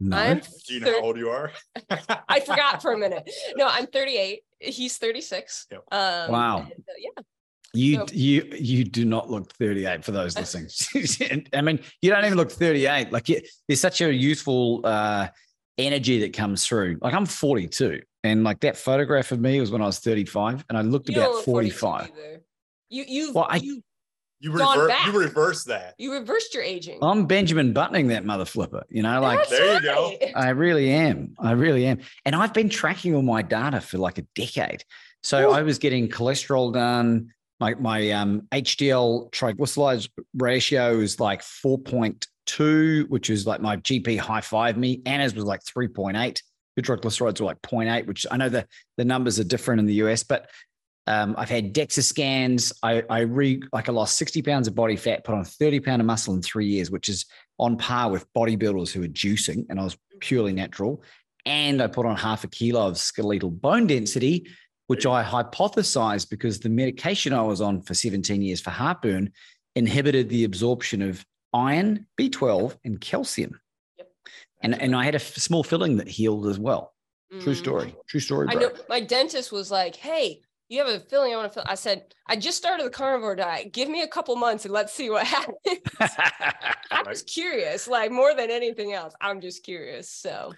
No. 0.00 0.16
I'm 0.16 0.40
do 0.66 0.74
you 0.74 0.80
know 0.80 0.92
how 0.92 1.02
old 1.06 1.16
you 1.18 1.28
are 1.30 1.52
I 2.28 2.40
forgot 2.40 2.82
for 2.82 2.92
a 2.92 2.98
minute. 3.04 3.28
No, 3.56 3.66
I'm 3.68 3.86
38. 3.86 4.40
He's 4.60 4.98
36. 4.98 5.66
Yep. 5.70 5.80
Um, 5.92 6.30
Wow. 6.32 6.58
and, 6.58 6.70
uh, 6.72 6.92
yeah. 6.98 7.22
You 7.76 7.96
So- 7.98 8.06
you 8.12 8.52
you 8.56 8.84
do 8.84 9.04
not 9.04 9.30
look 9.30 9.52
38 9.54 10.04
for 10.04 10.12
those 10.12 10.36
listening. 10.38 11.46
I 11.52 11.60
mean, 11.60 11.80
you 12.02 12.10
don't 12.10 12.24
even 12.24 12.36
look 12.38 12.52
38. 12.52 13.10
Like 13.12 13.28
you, 13.28 13.40
there's 13.66 13.80
such 13.80 14.00
a 14.00 14.12
youthful 14.14 14.80
uh, 14.84 15.28
energy 15.78 16.20
that 16.20 16.32
comes 16.32 16.66
through. 16.66 16.98
Like 17.00 17.14
I'm 17.14 17.26
42, 17.26 18.00
and 18.22 18.44
like 18.44 18.60
that 18.60 18.76
photograph 18.76 19.32
of 19.32 19.40
me 19.40 19.60
was 19.60 19.70
when 19.70 19.82
I 19.82 19.86
was 19.86 19.98
35, 19.98 20.64
and 20.68 20.78
I 20.78 20.82
looked 20.82 21.08
You 21.08 21.16
about 21.16 21.32
look 21.34 21.44
45. 21.44 22.10
You 22.90 23.04
you 23.06 23.32
Well, 23.32 23.46
I- 23.48 23.56
you 23.56 23.82
you 24.40 24.52
Gone 24.54 24.88
back. 24.88 25.06
you 25.06 25.18
reverse 25.18 25.64
that 25.64 25.94
you 25.96 26.12
reversed 26.12 26.52
your 26.52 26.62
aging. 26.62 26.98
I'm 27.00 27.24
Benjamin 27.26 27.72
Buttoning 27.72 28.08
that 28.08 28.26
mother 28.26 28.44
flipper. 28.44 28.84
You 28.90 29.02
know, 29.02 29.18
like 29.22 29.38
That's 29.38 29.50
There 29.50 29.74
you 29.74 29.80
go. 29.80 30.16
I 30.36 30.50
really 30.50 30.90
am. 30.90 31.34
I 31.38 31.52
really 31.52 31.86
am. 31.86 32.00
And 32.26 32.34
I've 32.36 32.52
been 32.52 32.68
tracking 32.68 33.14
all 33.14 33.22
my 33.22 33.40
data 33.40 33.80
for 33.80 33.96
like 33.96 34.18
a 34.18 34.22
decade. 34.34 34.84
So 35.22 35.48
Ooh. 35.50 35.52
I 35.54 35.62
was 35.62 35.78
getting 35.78 36.08
cholesterol 36.08 36.74
done. 36.74 37.32
My 37.58 37.74
my 37.76 38.10
um, 38.10 38.46
HDL 38.52 39.30
triglycerides 39.30 40.10
ratio 40.36 40.98
is 40.98 41.18
like 41.18 41.42
4.2, 42.46 43.08
which 43.08 43.30
is 43.30 43.46
like 43.46 43.60
my 43.60 43.76
GP 43.76 44.18
high 44.18 44.40
five 44.40 44.76
me. 44.76 45.02
Anna's 45.06 45.34
was 45.34 45.44
like 45.44 45.62
3.8. 45.64 46.40
Your 46.76 46.84
triglycerides 46.84 47.40
were 47.40 47.46
like 47.46 47.62
0.8, 47.62 48.06
which 48.06 48.26
I 48.30 48.36
know 48.36 48.48
the, 48.48 48.66
the 48.96 49.04
numbers 49.04 49.38
are 49.38 49.44
different 49.44 49.80
in 49.80 49.86
the 49.86 49.94
US, 49.94 50.22
but 50.24 50.50
um, 51.06 51.34
I've 51.36 51.50
had 51.50 51.74
DEXA 51.74 52.02
scans. 52.02 52.72
I, 52.82 53.02
I 53.10 53.20
re 53.20 53.62
like 53.72 53.88
I 53.88 53.92
lost 53.92 54.16
60 54.16 54.42
pounds 54.42 54.66
of 54.66 54.74
body 54.74 54.96
fat, 54.96 55.24
put 55.24 55.34
on 55.34 55.44
30 55.44 55.80
pound 55.80 56.00
of 56.00 56.06
muscle 56.06 56.34
in 56.34 56.42
three 56.42 56.66
years, 56.66 56.90
which 56.90 57.08
is 57.08 57.26
on 57.58 57.76
par 57.76 58.10
with 58.10 58.26
bodybuilders 58.32 58.90
who 58.90 59.02
are 59.04 59.08
juicing. 59.08 59.66
And 59.68 59.78
I 59.78 59.84
was 59.84 59.96
purely 60.20 60.52
natural. 60.52 61.02
And 61.46 61.82
I 61.82 61.88
put 61.88 62.06
on 62.06 62.16
half 62.16 62.44
a 62.44 62.48
kilo 62.48 62.88
of 62.88 62.96
skeletal 62.96 63.50
bone 63.50 63.86
density, 63.86 64.46
which 64.86 65.04
I 65.04 65.22
hypothesized 65.22 66.30
because 66.30 66.58
the 66.58 66.70
medication 66.70 67.34
I 67.34 67.42
was 67.42 67.60
on 67.60 67.82
for 67.82 67.92
17 67.92 68.40
years 68.40 68.62
for 68.62 68.70
heartburn 68.70 69.30
inhibited 69.76 70.30
the 70.30 70.44
absorption 70.44 71.02
of 71.02 71.24
iron, 71.54 72.06
B12, 72.18 72.76
and 72.84 73.00
calcium. 73.00 73.58
Yep. 73.96 74.08
And, 74.62 74.80
and 74.80 74.94
I 74.96 75.04
had 75.04 75.14
a 75.14 75.22
f- 75.22 75.36
small 75.36 75.62
filling 75.62 75.96
that 75.96 76.08
healed 76.08 76.46
as 76.48 76.58
well. 76.58 76.92
True 77.40 77.52
Mm. 77.54 77.56
story. 77.56 77.96
True 78.06 78.20
story, 78.20 78.46
I 78.50 78.54
know 78.54 78.70
my 78.88 79.00
dentist 79.00 79.50
was 79.50 79.70
like, 79.70 79.96
"Hey, 79.96 80.40
you 80.68 80.78
have 80.78 80.88
a 80.88 81.00
feeling 81.00 81.32
I 81.32 81.36
want 81.36 81.52
to 81.52 81.54
feel." 81.60 81.64
I 81.66 81.74
said, 81.74 82.14
"I 82.28 82.36
just 82.36 82.56
started 82.58 82.86
the 82.86 82.90
carnivore 82.90 83.34
diet. 83.34 83.72
Give 83.72 83.88
me 83.88 84.02
a 84.02 84.08
couple 84.08 84.36
months 84.36 84.64
and 84.64 84.72
let's 84.74 84.92
see 84.92 85.10
what 85.10 85.26
happens." 85.36 85.56
I'm 86.92 87.04
just 87.06 87.26
curious, 87.26 87.88
like 87.88 88.12
more 88.12 88.34
than 88.36 88.50
anything 88.50 88.92
else. 88.92 89.14
I'm 89.20 89.40
just 89.40 89.64
curious. 89.64 90.08
So 90.10 90.52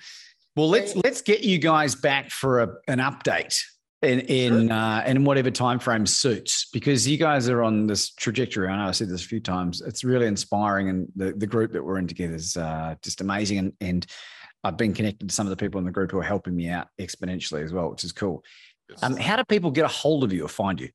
Well, 0.55 0.69
let's 0.69 0.95
let's 0.97 1.23
get 1.23 1.45
you 1.45 1.59
guys 1.59 1.95
back 1.95 2.31
for 2.31 2.61
a, 2.61 2.69
an 2.89 2.99
update 2.99 3.59
in 4.07 4.21
in 4.21 4.73
uh, 4.73 5.05
in 5.07 5.25
whatever 5.25 5.51
time 5.51 5.79
frame 5.79 6.07
suits, 6.07 6.69
because 6.73 7.07
you 7.07 7.19
guys 7.19 7.49
are 7.49 7.63
on 7.63 7.87
this 7.87 8.11
trajectory. 8.11 8.69
I 8.69 8.77
know 8.77 8.89
I 8.89 8.93
said 8.93 9.09
this 9.09 9.25
a 9.25 9.29
few 9.29 9.41
times. 9.41 9.83
It's 9.83 10.05
really 10.05 10.27
inspiring, 10.27 10.89
and 10.89 11.09
the 11.17 11.33
the 11.33 11.47
group 11.47 11.73
that 11.73 11.85
we're 11.85 11.99
in 11.99 12.07
together 12.07 12.35
is 12.35 12.57
uh, 12.57 12.95
just 13.03 13.21
amazing. 13.21 13.59
And 13.59 13.73
and 13.81 14.07
I've 14.65 14.77
been 14.77 14.95
connected 14.95 15.29
to 15.29 15.35
some 15.35 15.47
of 15.47 15.51
the 15.51 15.57
people 15.57 15.79
in 15.79 15.85
the 15.85 15.93
group 15.93 16.11
who 16.11 16.19
are 16.19 16.23
helping 16.23 16.57
me 16.57 16.69
out 16.69 16.89
exponentially 17.01 17.63
as 17.63 17.73
well, 17.73 17.91
which 17.91 18.05
is 18.05 18.13
cool. 18.13 18.45
Um, 19.03 19.17
how 19.17 19.37
do 19.37 19.45
people 19.45 19.71
get 19.71 19.85
a 19.85 19.89
hold 19.89 20.25
of 20.25 20.33
you 20.33 20.45
or 20.45 20.49
find 20.49 20.81
you? 20.81 20.89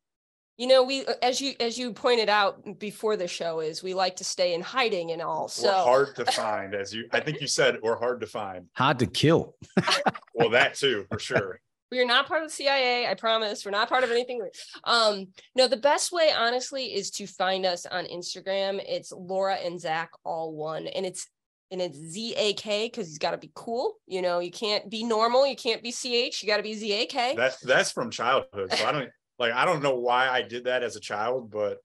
you 0.62 0.68
know, 0.68 0.84
we 0.84 1.06
as 1.24 1.42
you 1.42 1.56
as 1.60 1.78
you 1.80 1.92
pointed 1.92 2.30
out 2.30 2.78
before 2.78 3.18
the 3.18 3.28
show 3.28 3.62
is 3.62 3.82
we 3.82 3.96
like 3.96 4.18
to 4.18 4.24
stay 4.24 4.54
in 4.54 4.62
hiding 4.62 5.10
and 5.10 5.20
all. 5.20 5.46
we're 5.46 5.48
So 5.50 5.72
hard 5.72 6.16
to 6.18 6.26
find 6.26 6.76
as 6.76 6.94
you 6.94 7.08
i 7.12 7.20
think 7.20 7.42
you 7.42 7.48
said 7.48 7.80
we're 7.82 7.98
hard 7.98 8.22
to 8.22 8.28
find 8.28 8.68
Hard 8.74 9.00
to 9.00 9.08
kill. 9.08 9.56
well 10.36 10.50
that 10.52 10.76
too 10.76 11.08
for 11.10 11.18
sure 11.18 11.60
we 11.92 12.00
are 12.00 12.06
not 12.06 12.28
part 12.28 12.42
of 12.42 12.50
the 12.50 12.54
CIA. 12.56 13.08
I 13.08 13.14
promise. 13.16 13.66
We're 13.66 13.72
not 13.72 13.90
part 13.90 14.04
of 14.04 14.12
anything. 14.12 14.42
Um, 14.86 15.28
no, 15.56 15.68
the 15.68 15.78
best 15.78 16.12
way, 16.12 16.32
honestly, 16.36 16.86
is 16.94 17.12
to 17.12 17.28
find 17.28 17.66
us 17.66 17.86
on 17.86 18.06
Instagram. 18.06 18.82
It's 18.88 19.12
Laura 19.12 19.56
and 19.56 19.80
Zak, 19.80 20.12
all 20.24 20.54
one, 20.54 20.88
and 20.88 21.06
it's 21.06 21.28
and 21.70 21.82
it's 21.82 21.98
Z 21.98 22.34
A 22.38 22.54
K 22.54 22.88
because 22.88 23.08
he's 23.08 23.18
got 23.20 23.32
to 23.32 23.38
be 23.38 23.52
cool. 23.56 23.96
You 24.08 24.22
know, 24.22 24.40
you 24.40 24.52
can't 24.52 24.90
be 24.90 25.04
normal. 25.04 25.46
You 25.46 25.56
can't 25.56 25.84
be 25.84 25.92
C 25.92 26.16
H. 26.16 26.42
You 26.42 26.48
got 26.48 26.58
to 26.58 26.64
be 26.64 26.74
Z 26.74 26.92
A 26.94 27.06
K. 27.06 27.36
that's 27.36 27.60
that's 27.60 27.92
from 27.92 28.10
childhood 28.10 28.72
so 28.74 28.86
i 28.86 28.92
don't 28.92 29.10
like 29.40 29.54
i 29.54 29.66
don't 29.66 29.82
know 29.82 29.96
why 29.96 30.30
i 30.30 30.42
did 30.42 30.66
that 30.66 30.84
as 30.84 30.96
a 30.96 31.00
child 31.00 31.50
but 31.50 31.78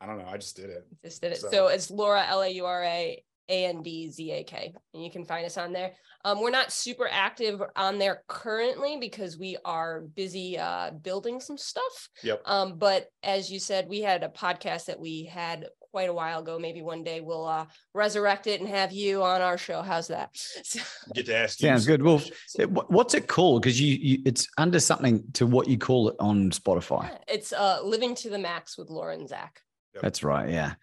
i 0.00 0.06
don't 0.06 0.18
know 0.18 0.26
i 0.28 0.36
just 0.36 0.54
did 0.56 0.70
it 0.70 0.86
Just 1.04 1.20
did 1.22 1.32
it. 1.32 1.38
So- 1.40 1.50
So, 1.50 1.66
it's 1.68 1.90
Laura 1.90 2.24
L 2.26 2.42
A 2.42 2.48
U 2.48 2.64
R 2.66 2.84
A 2.84 3.22
A 3.48 3.64
N 3.66 3.82
D 3.82 4.10
Z 4.10 4.30
A 4.30 4.44
K, 4.44 4.74
and 4.94 5.02
you 5.04 5.10
can 5.10 5.24
find 5.24 5.44
us 5.46 5.56
on 5.58 5.72
there. 5.72 5.92
Um, 6.24 6.40
we're 6.40 6.50
not 6.50 6.72
super 6.72 7.06
active 7.10 7.60
on 7.76 7.98
there 7.98 8.22
currently 8.28 8.96
because 8.98 9.38
we 9.38 9.56
are 9.64 10.00
busy 10.14 10.58
uh, 10.58 10.90
building 10.90 11.38
some 11.40 11.58
stuff. 11.58 12.08
Yep. 12.22 12.42
Um, 12.46 12.78
but 12.78 13.08
as 13.22 13.50
you 13.52 13.58
said, 13.58 13.88
we 13.88 14.00
had 14.00 14.22
a 14.22 14.28
podcast 14.28 14.86
that 14.86 14.98
we 14.98 15.24
had 15.24 15.66
quite 15.90 16.08
a 16.08 16.12
while 16.14 16.40
ago. 16.40 16.58
Maybe 16.58 16.82
one 16.82 17.04
day 17.04 17.20
we'll 17.20 17.44
uh, 17.46 17.66
resurrect 17.92 18.46
it 18.46 18.60
and 18.60 18.68
have 18.68 18.90
you 18.90 19.22
on 19.22 19.42
our 19.42 19.58
show. 19.58 19.82
How's 19.82 20.08
that? 20.08 20.30
So, 20.64 20.80
get 21.14 21.26
to 21.26 21.36
ask 21.36 21.60
you 21.60 21.68
Sounds 21.68 21.86
good. 21.86 22.02
Well. 22.02 22.22
It- 22.58 22.70
What's 22.70 23.14
it 23.14 23.28
called? 23.28 23.62
Because 23.62 23.80
you, 23.80 23.94
you 24.00 24.22
it's 24.24 24.48
under 24.56 24.80
something 24.80 25.22
to 25.34 25.46
what 25.46 25.68
you 25.68 25.76
call 25.78 26.08
it 26.08 26.16
on 26.18 26.50
Spotify. 26.50 27.16
it's 27.28 27.52
uh, 27.52 27.80
living 27.84 28.14
to 28.16 28.30
the 28.30 28.38
max 28.38 28.76
with 28.78 28.88
Lauren 28.90 29.20
and 29.20 29.28
Zak. 29.28 29.60
That's 30.00 30.24
right. 30.24 30.48
Yeah. 30.48 30.74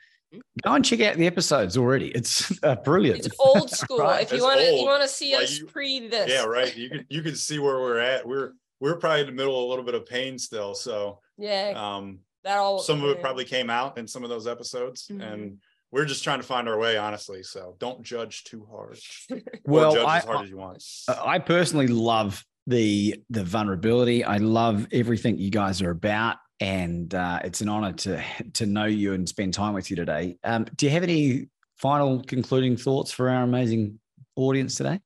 Go 0.63 0.73
and 0.73 0.86
check 0.86 1.01
out 1.01 1.17
the 1.17 1.27
episodes 1.27 1.77
already. 1.77 2.07
It's 2.09 2.51
uh, 2.63 2.75
brilliant. 2.75 3.25
It's 3.25 3.36
old 3.39 3.69
school. 3.82 3.99
Right? 3.99 4.23
If 4.23 4.32
you 4.32 4.41
want 4.43 4.59
to, 4.59 4.65
you 4.65 4.86
want 4.86 5.01
to 5.01 5.07
see 5.07 5.34
Like 5.34 5.43
us 5.43 5.59
you- 5.59 5.65
pre 5.65 6.07
this. 6.07 6.29
Yeah, 6.32 6.45
right. 6.45 6.75
You 6.82 6.89
can 6.89 7.05
you 7.09 7.21
can 7.21 7.36
see 7.36 7.59
where 7.59 7.79
we're 7.79 7.99
at. 7.99 8.27
We're 8.27 8.53
we're 8.79 8.95
probably 8.97 9.21
in 9.21 9.25
the 9.27 9.34
middle 9.34 9.57
of 9.57 9.63
a 9.63 9.67
little 9.67 9.86
bit 9.86 9.95
of 9.95 10.05
pain 10.05 10.38
still. 10.39 10.73
So 10.73 11.19
Yeah, 11.38 11.73
um 11.75 12.19
that 12.43 12.57
all. 12.57 12.79
some 12.79 13.03
of 13.03 13.09
it 13.09 13.21
probably 13.21 13.45
came 13.45 13.69
out 13.69 13.97
in 13.97 14.07
some 14.07 14.23
of 14.23 14.29
those 14.29 14.47
episodes. 14.47 15.07
Mhm. 15.11 15.21
And 15.34 15.57
we're 15.91 16.05
just 16.05 16.23
trying 16.23 16.39
to 16.39 16.45
find 16.45 16.69
our 16.69 16.77
way, 16.79 16.97
honestly. 16.97 17.43
So 17.43 17.75
don't 17.79 18.01
judge 18.01 18.45
too 18.45 18.65
hard. 18.71 18.97
well, 19.65 19.93
judge 19.93 20.05
I, 20.05 20.17
as 20.19 20.23
hard 20.25 20.43
as 20.45 20.49
you 20.49 20.57
want. 20.57 20.84
I 21.09 21.39
personally 21.39 21.88
love 21.88 22.43
the 22.67 23.21
the 23.29 23.43
vulnerability. 23.43 24.23
I 24.23 24.38
love 24.38 24.88
everything 24.93 25.38
you 25.38 25.49
guys 25.49 25.82
are 25.82 25.89
about, 25.91 26.38
and 26.62 27.16
uh, 27.16 27.39
it's 27.43 27.59
an 27.62 27.68
honor 27.68 27.91
to 27.91 28.24
to 28.53 28.66
know 28.66 28.86
you 28.86 29.14
and 29.14 29.28
spend 29.28 29.53
time 29.53 29.74
with 29.74 29.89
you 29.89 29.97
today. 29.97 30.38
Um, 30.43 30.66
do 30.76 30.86
you 30.86 30.91
have 30.91 31.03
any 31.03 31.49
final 31.76 32.24
concluding 32.24 32.78
thoughts 32.78 33.12
for 33.12 33.30
our 33.30 33.43
amazing 33.43 33.99
audience 34.36 34.76
today? 34.76 34.99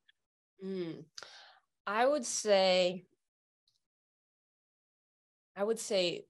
Mm. 0.64 1.06
I 1.88 2.06
would 2.06 2.26
say, 2.26 3.06
I 5.56 5.64
would 5.64 5.80
say, 5.80 6.26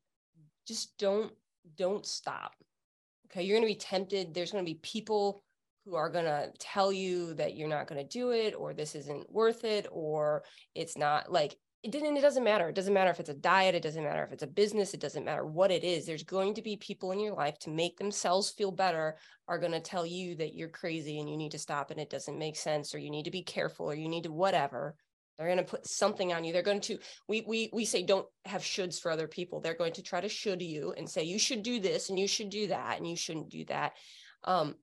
just 0.67 0.97
don't 0.99 1.34
don't 1.76 2.05
stop. 2.05 2.53
Okay, 3.26 3.43
you're 3.43 3.57
going 3.57 3.67
to 3.67 3.73
be 3.73 3.80
tempted. 3.80 4.34
There's 4.34 4.51
going 4.51 4.63
to 4.63 4.71
be 4.71 4.80
people 4.84 5.41
who 5.86 5.95
are 5.95 6.09
going 6.09 6.26
to 6.26 6.51
tell 6.59 6.91
you 6.91 7.34
that 7.36 7.55
you're 7.55 7.67
not 7.67 7.88
going 7.88 8.01
to 8.01 8.07
do 8.07 8.30
it, 8.32 8.53
or 8.55 8.73
this 8.73 8.93
isn't 8.93 9.32
worth 9.32 9.63
it, 9.63 9.88
or 9.91 10.43
it's 10.76 10.97
not 10.97 11.32
like 11.32 11.57
it 11.86 11.91
didn't. 11.91 12.17
It 12.17 12.21
doesn't 12.21 12.43
matter. 12.43 12.67
It 12.67 12.73
doesn't 12.73 12.95
matter 12.95 13.11
if 13.11 13.19
it's 13.19 13.29
a 13.29 13.36
diet. 13.36 13.75
It 13.75 13.83
doesn't 13.83 14.03
matter 14.03 14.23
if 14.23 14.31
it's 14.31 14.41
a 14.41 14.47
business. 14.47 14.95
It 14.95 14.99
doesn't 14.99 15.23
matter 15.23 15.45
what 15.45 15.69
it 15.69 15.83
is. 15.83 16.07
There's 16.07 16.23
going 16.23 16.55
to 16.55 16.63
be 16.63 16.77
people 16.77 17.11
in 17.11 17.19
your 17.19 17.36
life 17.36 17.59
to 17.59 17.69
make 17.69 17.97
themselves 17.97 18.49
feel 18.49 18.71
better 18.71 19.17
are 19.47 19.59
going 19.59 19.71
to 19.71 19.79
tell 19.79 20.03
you 20.03 20.36
that 20.38 20.55
you're 20.55 20.67
crazy 20.67 21.19
and 21.19 21.29
you 21.29 21.38
need 21.38 21.51
to 21.51 21.59
stop 21.59 21.91
and 21.91 21.99
it 21.99 22.09
doesn't 22.09 22.39
make 22.39 22.55
sense 22.55 22.95
or 22.95 22.97
you 22.97 23.11
need 23.11 23.25
to 23.25 23.31
be 23.31 23.43
careful 23.43 23.86
or 23.86 23.93
you 23.93 24.09
need 24.09 24.23
to 24.23 24.31
whatever 24.31 24.95
they're 25.38 25.45
going 25.45 25.59
to 25.59 25.63
put 25.63 25.86
something 25.86 26.33
on 26.33 26.43
you 26.43 26.51
they're 26.51 26.63
going 26.63 26.81
to 26.81 26.97
we 27.27 27.43
we 27.47 27.69
we 27.71 27.86
say 27.86 28.01
don't 28.01 28.25
have 28.45 28.63
shoulds 28.63 28.99
for 28.99 29.11
other 29.11 29.27
people 29.27 29.59
they're 29.59 29.75
going 29.75 29.93
to 29.93 30.01
try 30.01 30.19
to 30.19 30.29
should 30.29 30.63
you 30.63 30.91
and 30.97 31.07
say 31.07 31.23
you 31.23 31.38
should 31.38 31.61
do 31.61 31.79
this 31.79 32.09
and 32.09 32.17
you 32.17 32.27
should 32.27 32.49
do 32.49 32.65
that 32.67 32.97
and 32.97 33.07
you 33.07 33.15
shouldn't 33.15 33.49
do 33.49 33.63
that 33.65 33.91
um 34.45 34.73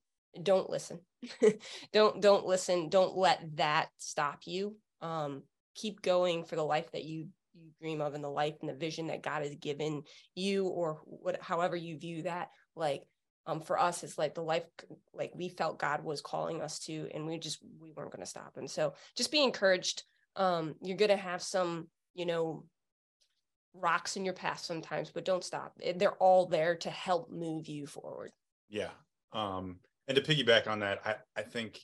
don't 0.41 0.71
listen 0.71 1.01
don't 1.93 2.21
don't 2.21 2.47
listen 2.47 2.89
don't 2.89 3.17
let 3.17 3.41
that 3.57 3.89
stop 3.99 4.41
you 4.45 4.77
um 5.01 5.43
keep 5.75 6.03
going 6.03 6.45
for 6.45 6.57
the 6.57 6.65
life 6.65 6.91
that 6.93 7.05
you 7.05 7.29
you 7.55 7.71
dream 7.81 8.01
of 8.01 8.15
and 8.15 8.25
the 8.25 8.29
life 8.29 8.55
and 8.61 8.71
the 8.71 8.75
vision 8.75 9.09
that 9.09 9.23
God 9.23 9.43
has 9.43 9.55
given 9.57 10.03
you 10.35 10.67
or 10.67 11.01
what 11.05 11.41
however 11.43 11.77
you 11.77 11.99
view 11.99 12.23
that 12.23 12.49
like 12.75 13.03
um 13.47 13.61
for 13.61 13.79
us 13.79 14.03
it's 14.03 14.17
like 14.17 14.35
the 14.35 14.43
life 14.43 14.65
like 15.13 15.33
we 15.35 15.49
felt 15.49 15.79
God 15.79 16.03
was 16.03 16.21
calling 16.21 16.63
us 16.63 16.79
to 16.81 17.09
and 17.13 17.27
we 17.27 17.39
just 17.39 17.59
we 17.81 17.93
weren't 17.93 18.11
going 18.11 18.25
to 18.25 18.27
stop 18.27 18.55
and 18.57 18.71
so 18.71 18.95
just 19.17 19.33
be 19.33 19.43
encouraged. 19.43 20.05
Um 20.37 20.75
you're 20.81 20.97
going 20.97 21.11
to 21.11 21.17
have 21.17 21.43
some 21.43 21.89
you 22.15 22.25
know 22.25 22.65
rocks 23.75 24.17
in 24.17 24.25
your 24.25 24.35
path 24.35 24.61
sometimes 24.61 25.11
but 25.11 25.25
don't 25.25 25.45
stop. 25.45 25.77
They're 25.97 26.13
all 26.13 26.47
there 26.47 26.77
to 26.77 26.91
help 26.91 27.31
move 27.31 27.69
you 27.69 27.87
forward. 27.87 28.33
Yeah. 28.69 28.91
Um, 29.33 29.79
and 30.09 30.17
to 30.17 30.23
piggyback 30.23 30.67
on 30.67 30.81
that, 30.81 31.01
I, 31.05 31.17
I 31.37 31.43
think 31.43 31.81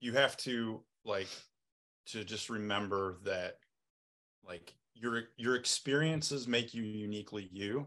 you 0.00 0.12
have 0.12 0.36
to 0.38 0.82
like 1.04 1.28
to 2.06 2.24
just 2.24 2.50
remember 2.50 3.18
that 3.24 3.58
like 4.44 4.74
your 4.94 5.24
your 5.36 5.56
experiences 5.56 6.48
make 6.48 6.74
you 6.74 6.82
uniquely 6.82 7.48
you. 7.52 7.86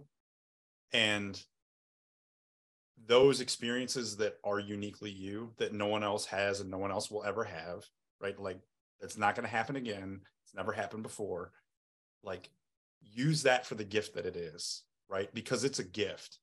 And 0.93 1.41
those 3.05 3.41
experiences 3.41 4.18
that 4.18 4.38
are 4.43 4.59
uniquely 4.59 5.09
you 5.11 5.51
that 5.57 5.74
no 5.74 5.88
one 5.88 6.03
else 6.03 6.26
has 6.26 6.61
and 6.61 6.70
no 6.70 6.78
one 6.78 6.91
else 6.91 7.11
will 7.11 7.24
ever 7.24 7.43
have, 7.43 7.84
right? 8.22 8.39
Like 8.39 8.59
that's 9.01 9.18
not 9.18 9.36
going 9.36 9.45
to 9.45 9.51
happen 9.51 9.76
again. 9.76 10.22
It's 10.43 10.55
never 10.55 10.72
happened 10.72 11.03
before. 11.03 11.51
Like 12.24 12.49
use 13.01 13.43
that 13.43 13.66
for 13.66 13.76
the 13.76 13.84
gift 13.84 14.16
that 14.16 14.26
it 14.26 14.36
is, 14.36 14.84
right? 15.09 15.34
Because 15.34 15.64
it's 15.64 15.80
a 15.80 15.84
gift 15.84 16.38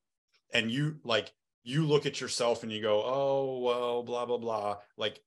and 0.53 0.71
you 0.71 0.97
like 1.05 1.33
you 1.63 1.85
look 1.85 2.07
at 2.07 2.21
yourself 2.21 2.63
and 2.63 2.73
you 2.73 2.81
go 2.81 3.03
oh 3.05 3.59
well 3.61 4.03
blah 4.03 4.25
blah 4.27 4.39
blah 4.39 4.77
like 4.97 5.21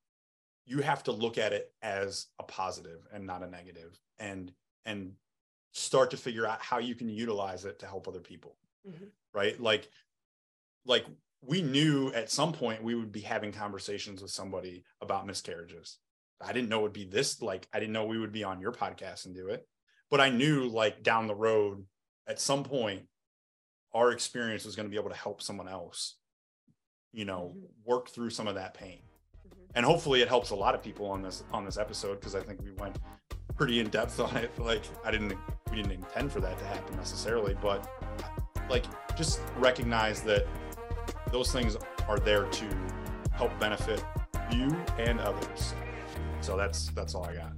you 0.65 0.79
have 0.81 1.03
to 1.03 1.11
look 1.11 1.37
at 1.37 1.53
it 1.53 1.73
as 1.81 2.27
a 2.39 2.43
positive 2.43 3.05
and 3.11 3.25
not 3.25 3.43
a 3.43 3.47
negative 3.47 3.99
and 4.17 4.53
and 4.85 5.13
start 5.71 6.11
to 6.11 6.17
figure 6.17 6.45
out 6.45 6.61
how 6.61 6.77
you 6.77 6.95
can 6.95 7.09
utilize 7.09 7.65
it 7.65 7.79
to 7.79 7.85
help 7.87 8.07
other 8.07 8.19
people 8.21 8.55
Mhm. 8.87 9.11
right 9.33 9.59
like 9.59 9.89
like 10.85 11.05
we 11.41 11.61
knew 11.61 12.11
at 12.13 12.29
some 12.31 12.53
point 12.53 12.83
we 12.83 12.95
would 12.95 13.11
be 13.11 13.21
having 13.21 13.51
conversations 13.51 14.21
with 14.21 14.31
somebody 14.31 14.83
about 15.01 15.25
miscarriages 15.25 15.99
i 16.41 16.51
didn't 16.53 16.69
know 16.69 16.79
it 16.79 16.83
would 16.83 16.93
be 16.93 17.05
this 17.05 17.41
like 17.41 17.67
i 17.73 17.79
didn't 17.79 17.93
know 17.93 18.05
we 18.05 18.17
would 18.19 18.31
be 18.31 18.43
on 18.43 18.59
your 18.61 18.71
podcast 18.71 19.25
and 19.25 19.33
do 19.35 19.47
it 19.49 19.67
but 20.09 20.21
i 20.21 20.29
knew 20.29 20.67
like 20.67 21.01
down 21.03 21.27
the 21.27 21.35
road 21.35 21.85
at 22.27 22.39
some 22.39 22.63
point 22.63 23.07
our 23.93 24.11
experience 24.11 24.65
was 24.65 24.75
going 24.75 24.85
to 24.87 24.91
be 24.91 24.97
able 24.97 25.09
to 25.09 25.15
help 25.15 25.41
someone 25.41 25.67
else 25.67 26.15
you 27.11 27.25
know 27.25 27.55
Mhm. 27.55 27.69
work 27.85 28.09
through 28.09 28.29
some 28.31 28.47
of 28.47 28.55
that 28.55 28.73
pain. 28.73 29.01
And 29.75 29.85
hopefully 29.85 30.21
it 30.21 30.27
helps 30.27 30.51
a 30.51 30.55
lot 30.55 30.75
of 30.75 30.83
people 30.83 31.07
on 31.07 31.21
this 31.21 31.43
on 31.51 31.65
this 31.65 31.77
episode 31.77 32.19
because 32.19 32.35
i 32.35 32.39
think 32.39 32.61
we 32.63 32.71
went 32.73 32.97
pretty 33.55 33.79
in 33.79 33.89
depth 33.89 34.19
on 34.27 34.35
it 34.37 34.51
like 34.59 34.83
i 35.03 35.11
didn't 35.11 35.33
we 35.71 35.77
didn't 35.77 35.91
intend 35.91 36.31
for 36.31 36.39
that 36.39 36.57
to 36.59 36.65
happen 36.65 36.95
necessarily 36.95 37.55
but 37.61 37.89
like 38.69 38.85
just 39.17 39.41
recognize 39.57 40.21
that 40.21 40.45
those 41.31 41.51
things 41.51 41.75
are 42.07 42.19
there 42.19 42.45
to 42.45 42.65
help 43.31 43.57
benefit 43.59 44.03
you 44.51 44.67
and 44.99 45.19
others 45.19 45.73
so 46.41 46.55
that's 46.55 46.89
that's 46.89 47.15
all 47.15 47.25
i 47.25 47.33
got 47.33 47.51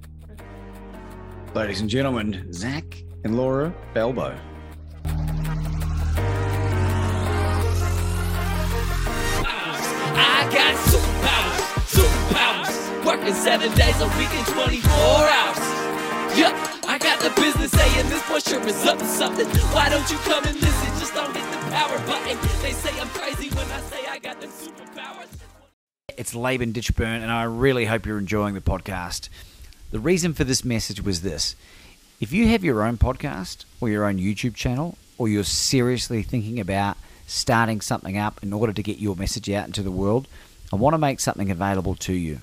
Ladies 1.54 1.80
and 1.80 1.88
gentlemen, 1.88 2.52
Zak 2.52 3.02
and 3.24 3.34
Laura 3.34 3.72
Belbo. 3.94 4.36
I 10.18 10.48
got 10.52 10.74
superpowers, 10.86 11.55
superpowers. 11.55 11.55
Working 13.06 13.34
seven 13.34 13.72
days 13.76 14.00
a 14.00 14.08
week 14.18 14.34
and 14.34 14.46
24 14.48 14.90
hours. 14.90 16.36
Yup, 16.36 16.54
I 16.88 16.98
got 16.98 17.20
the 17.20 17.30
business 17.40 17.70
saying 17.70 18.08
this 18.08 18.28
boy 18.28 18.40
sure 18.40 18.60
is 18.66 18.84
up 18.84 18.98
to 18.98 19.06
something. 19.06 19.46
Why 19.72 19.88
don't 19.88 20.10
you 20.10 20.18
come 20.18 20.44
and 20.44 20.60
listen? 20.60 20.88
Just 20.98 21.14
don't 21.14 21.32
hit 21.32 21.44
the 21.52 21.70
power 21.70 21.98
button. 22.00 22.36
They 22.62 22.72
say 22.72 22.90
I'm 23.00 23.06
crazy 23.10 23.48
when 23.50 23.64
I 23.70 23.80
say 23.82 24.04
I 24.08 24.18
got 24.18 24.40
them 24.40 24.50
superpowers. 24.50 25.28
It's 26.16 26.34
Laban 26.34 26.72
Ditchburn, 26.72 27.22
and 27.22 27.30
I 27.30 27.44
really 27.44 27.84
hope 27.84 28.06
you're 28.06 28.18
enjoying 28.18 28.54
the 28.54 28.60
podcast. 28.60 29.28
The 29.92 30.00
reason 30.00 30.34
for 30.34 30.42
this 30.42 30.64
message 30.64 31.00
was 31.00 31.22
this 31.22 31.54
if 32.18 32.32
you 32.32 32.48
have 32.48 32.64
your 32.64 32.82
own 32.82 32.96
podcast 32.98 33.66
or 33.80 33.88
your 33.88 34.04
own 34.04 34.18
YouTube 34.18 34.56
channel, 34.56 34.98
or 35.16 35.28
you're 35.28 35.44
seriously 35.44 36.24
thinking 36.24 36.58
about 36.58 36.96
starting 37.28 37.80
something 37.80 38.18
up 38.18 38.42
in 38.42 38.52
order 38.52 38.72
to 38.72 38.82
get 38.82 38.98
your 38.98 39.14
message 39.14 39.48
out 39.48 39.68
into 39.68 39.84
the 39.84 39.92
world, 39.92 40.26
I 40.72 40.76
want 40.76 40.94
to 40.94 40.98
make 40.98 41.20
something 41.20 41.52
available 41.52 41.94
to 41.94 42.12
you. 42.12 42.40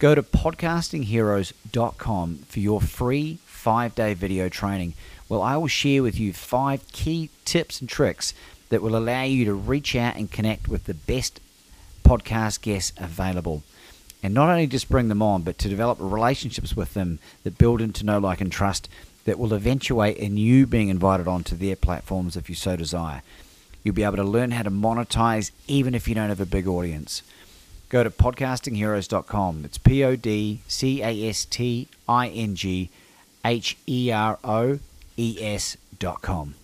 Go 0.00 0.14
to 0.14 0.22
podcastingheroes.com 0.22 2.36
for 2.48 2.58
your 2.58 2.80
free 2.80 3.38
five 3.44 3.94
day 3.94 4.14
video 4.14 4.48
training. 4.48 4.94
Well, 5.28 5.42
I 5.42 5.58
will 5.58 5.68
share 5.68 6.02
with 6.02 6.18
you 6.18 6.32
five 6.32 6.90
key 6.90 7.28
tips 7.44 7.82
and 7.82 7.88
tricks 7.88 8.32
that 8.70 8.80
will 8.80 8.96
allow 8.96 9.24
you 9.24 9.44
to 9.44 9.52
reach 9.52 9.94
out 9.94 10.16
and 10.16 10.30
connect 10.30 10.68
with 10.68 10.84
the 10.84 10.94
best 10.94 11.38
podcast 12.02 12.62
guests 12.62 12.94
available. 12.96 13.62
And 14.22 14.32
not 14.32 14.48
only 14.48 14.66
just 14.66 14.88
bring 14.88 15.08
them 15.08 15.20
on, 15.20 15.42
but 15.42 15.58
to 15.58 15.68
develop 15.68 15.98
relationships 16.00 16.74
with 16.74 16.94
them 16.94 17.18
that 17.44 17.58
build 17.58 17.82
into 17.82 18.06
know, 18.06 18.18
like, 18.18 18.40
and 18.40 18.50
trust 18.50 18.88
that 19.26 19.38
will 19.38 19.52
eventuate 19.52 20.16
in 20.16 20.38
you 20.38 20.66
being 20.66 20.88
invited 20.88 21.28
onto 21.28 21.54
their 21.54 21.76
platforms 21.76 22.38
if 22.38 22.48
you 22.48 22.54
so 22.54 22.74
desire. 22.74 23.20
You'll 23.84 23.94
be 23.94 24.04
able 24.04 24.16
to 24.16 24.24
learn 24.24 24.52
how 24.52 24.62
to 24.62 24.70
monetize 24.70 25.50
even 25.68 25.94
if 25.94 26.08
you 26.08 26.14
don't 26.14 26.30
have 26.30 26.40
a 26.40 26.46
big 26.46 26.66
audience. 26.66 27.22
Go 27.90 28.04
to 28.04 28.10
podcastingheroes.com. 28.10 29.64
It's 29.64 29.76
P 29.76 30.04
O 30.04 30.14
D 30.14 30.60
C 30.68 31.02
A 31.02 31.28
S 31.28 31.44
T 31.44 31.88
I 32.08 32.28
N 32.28 32.54
G 32.54 32.88
H 33.44 33.76
E 33.86 34.12
R 34.12 34.38
O 34.44 34.78
E 35.16 35.38
S.com. 35.40 36.54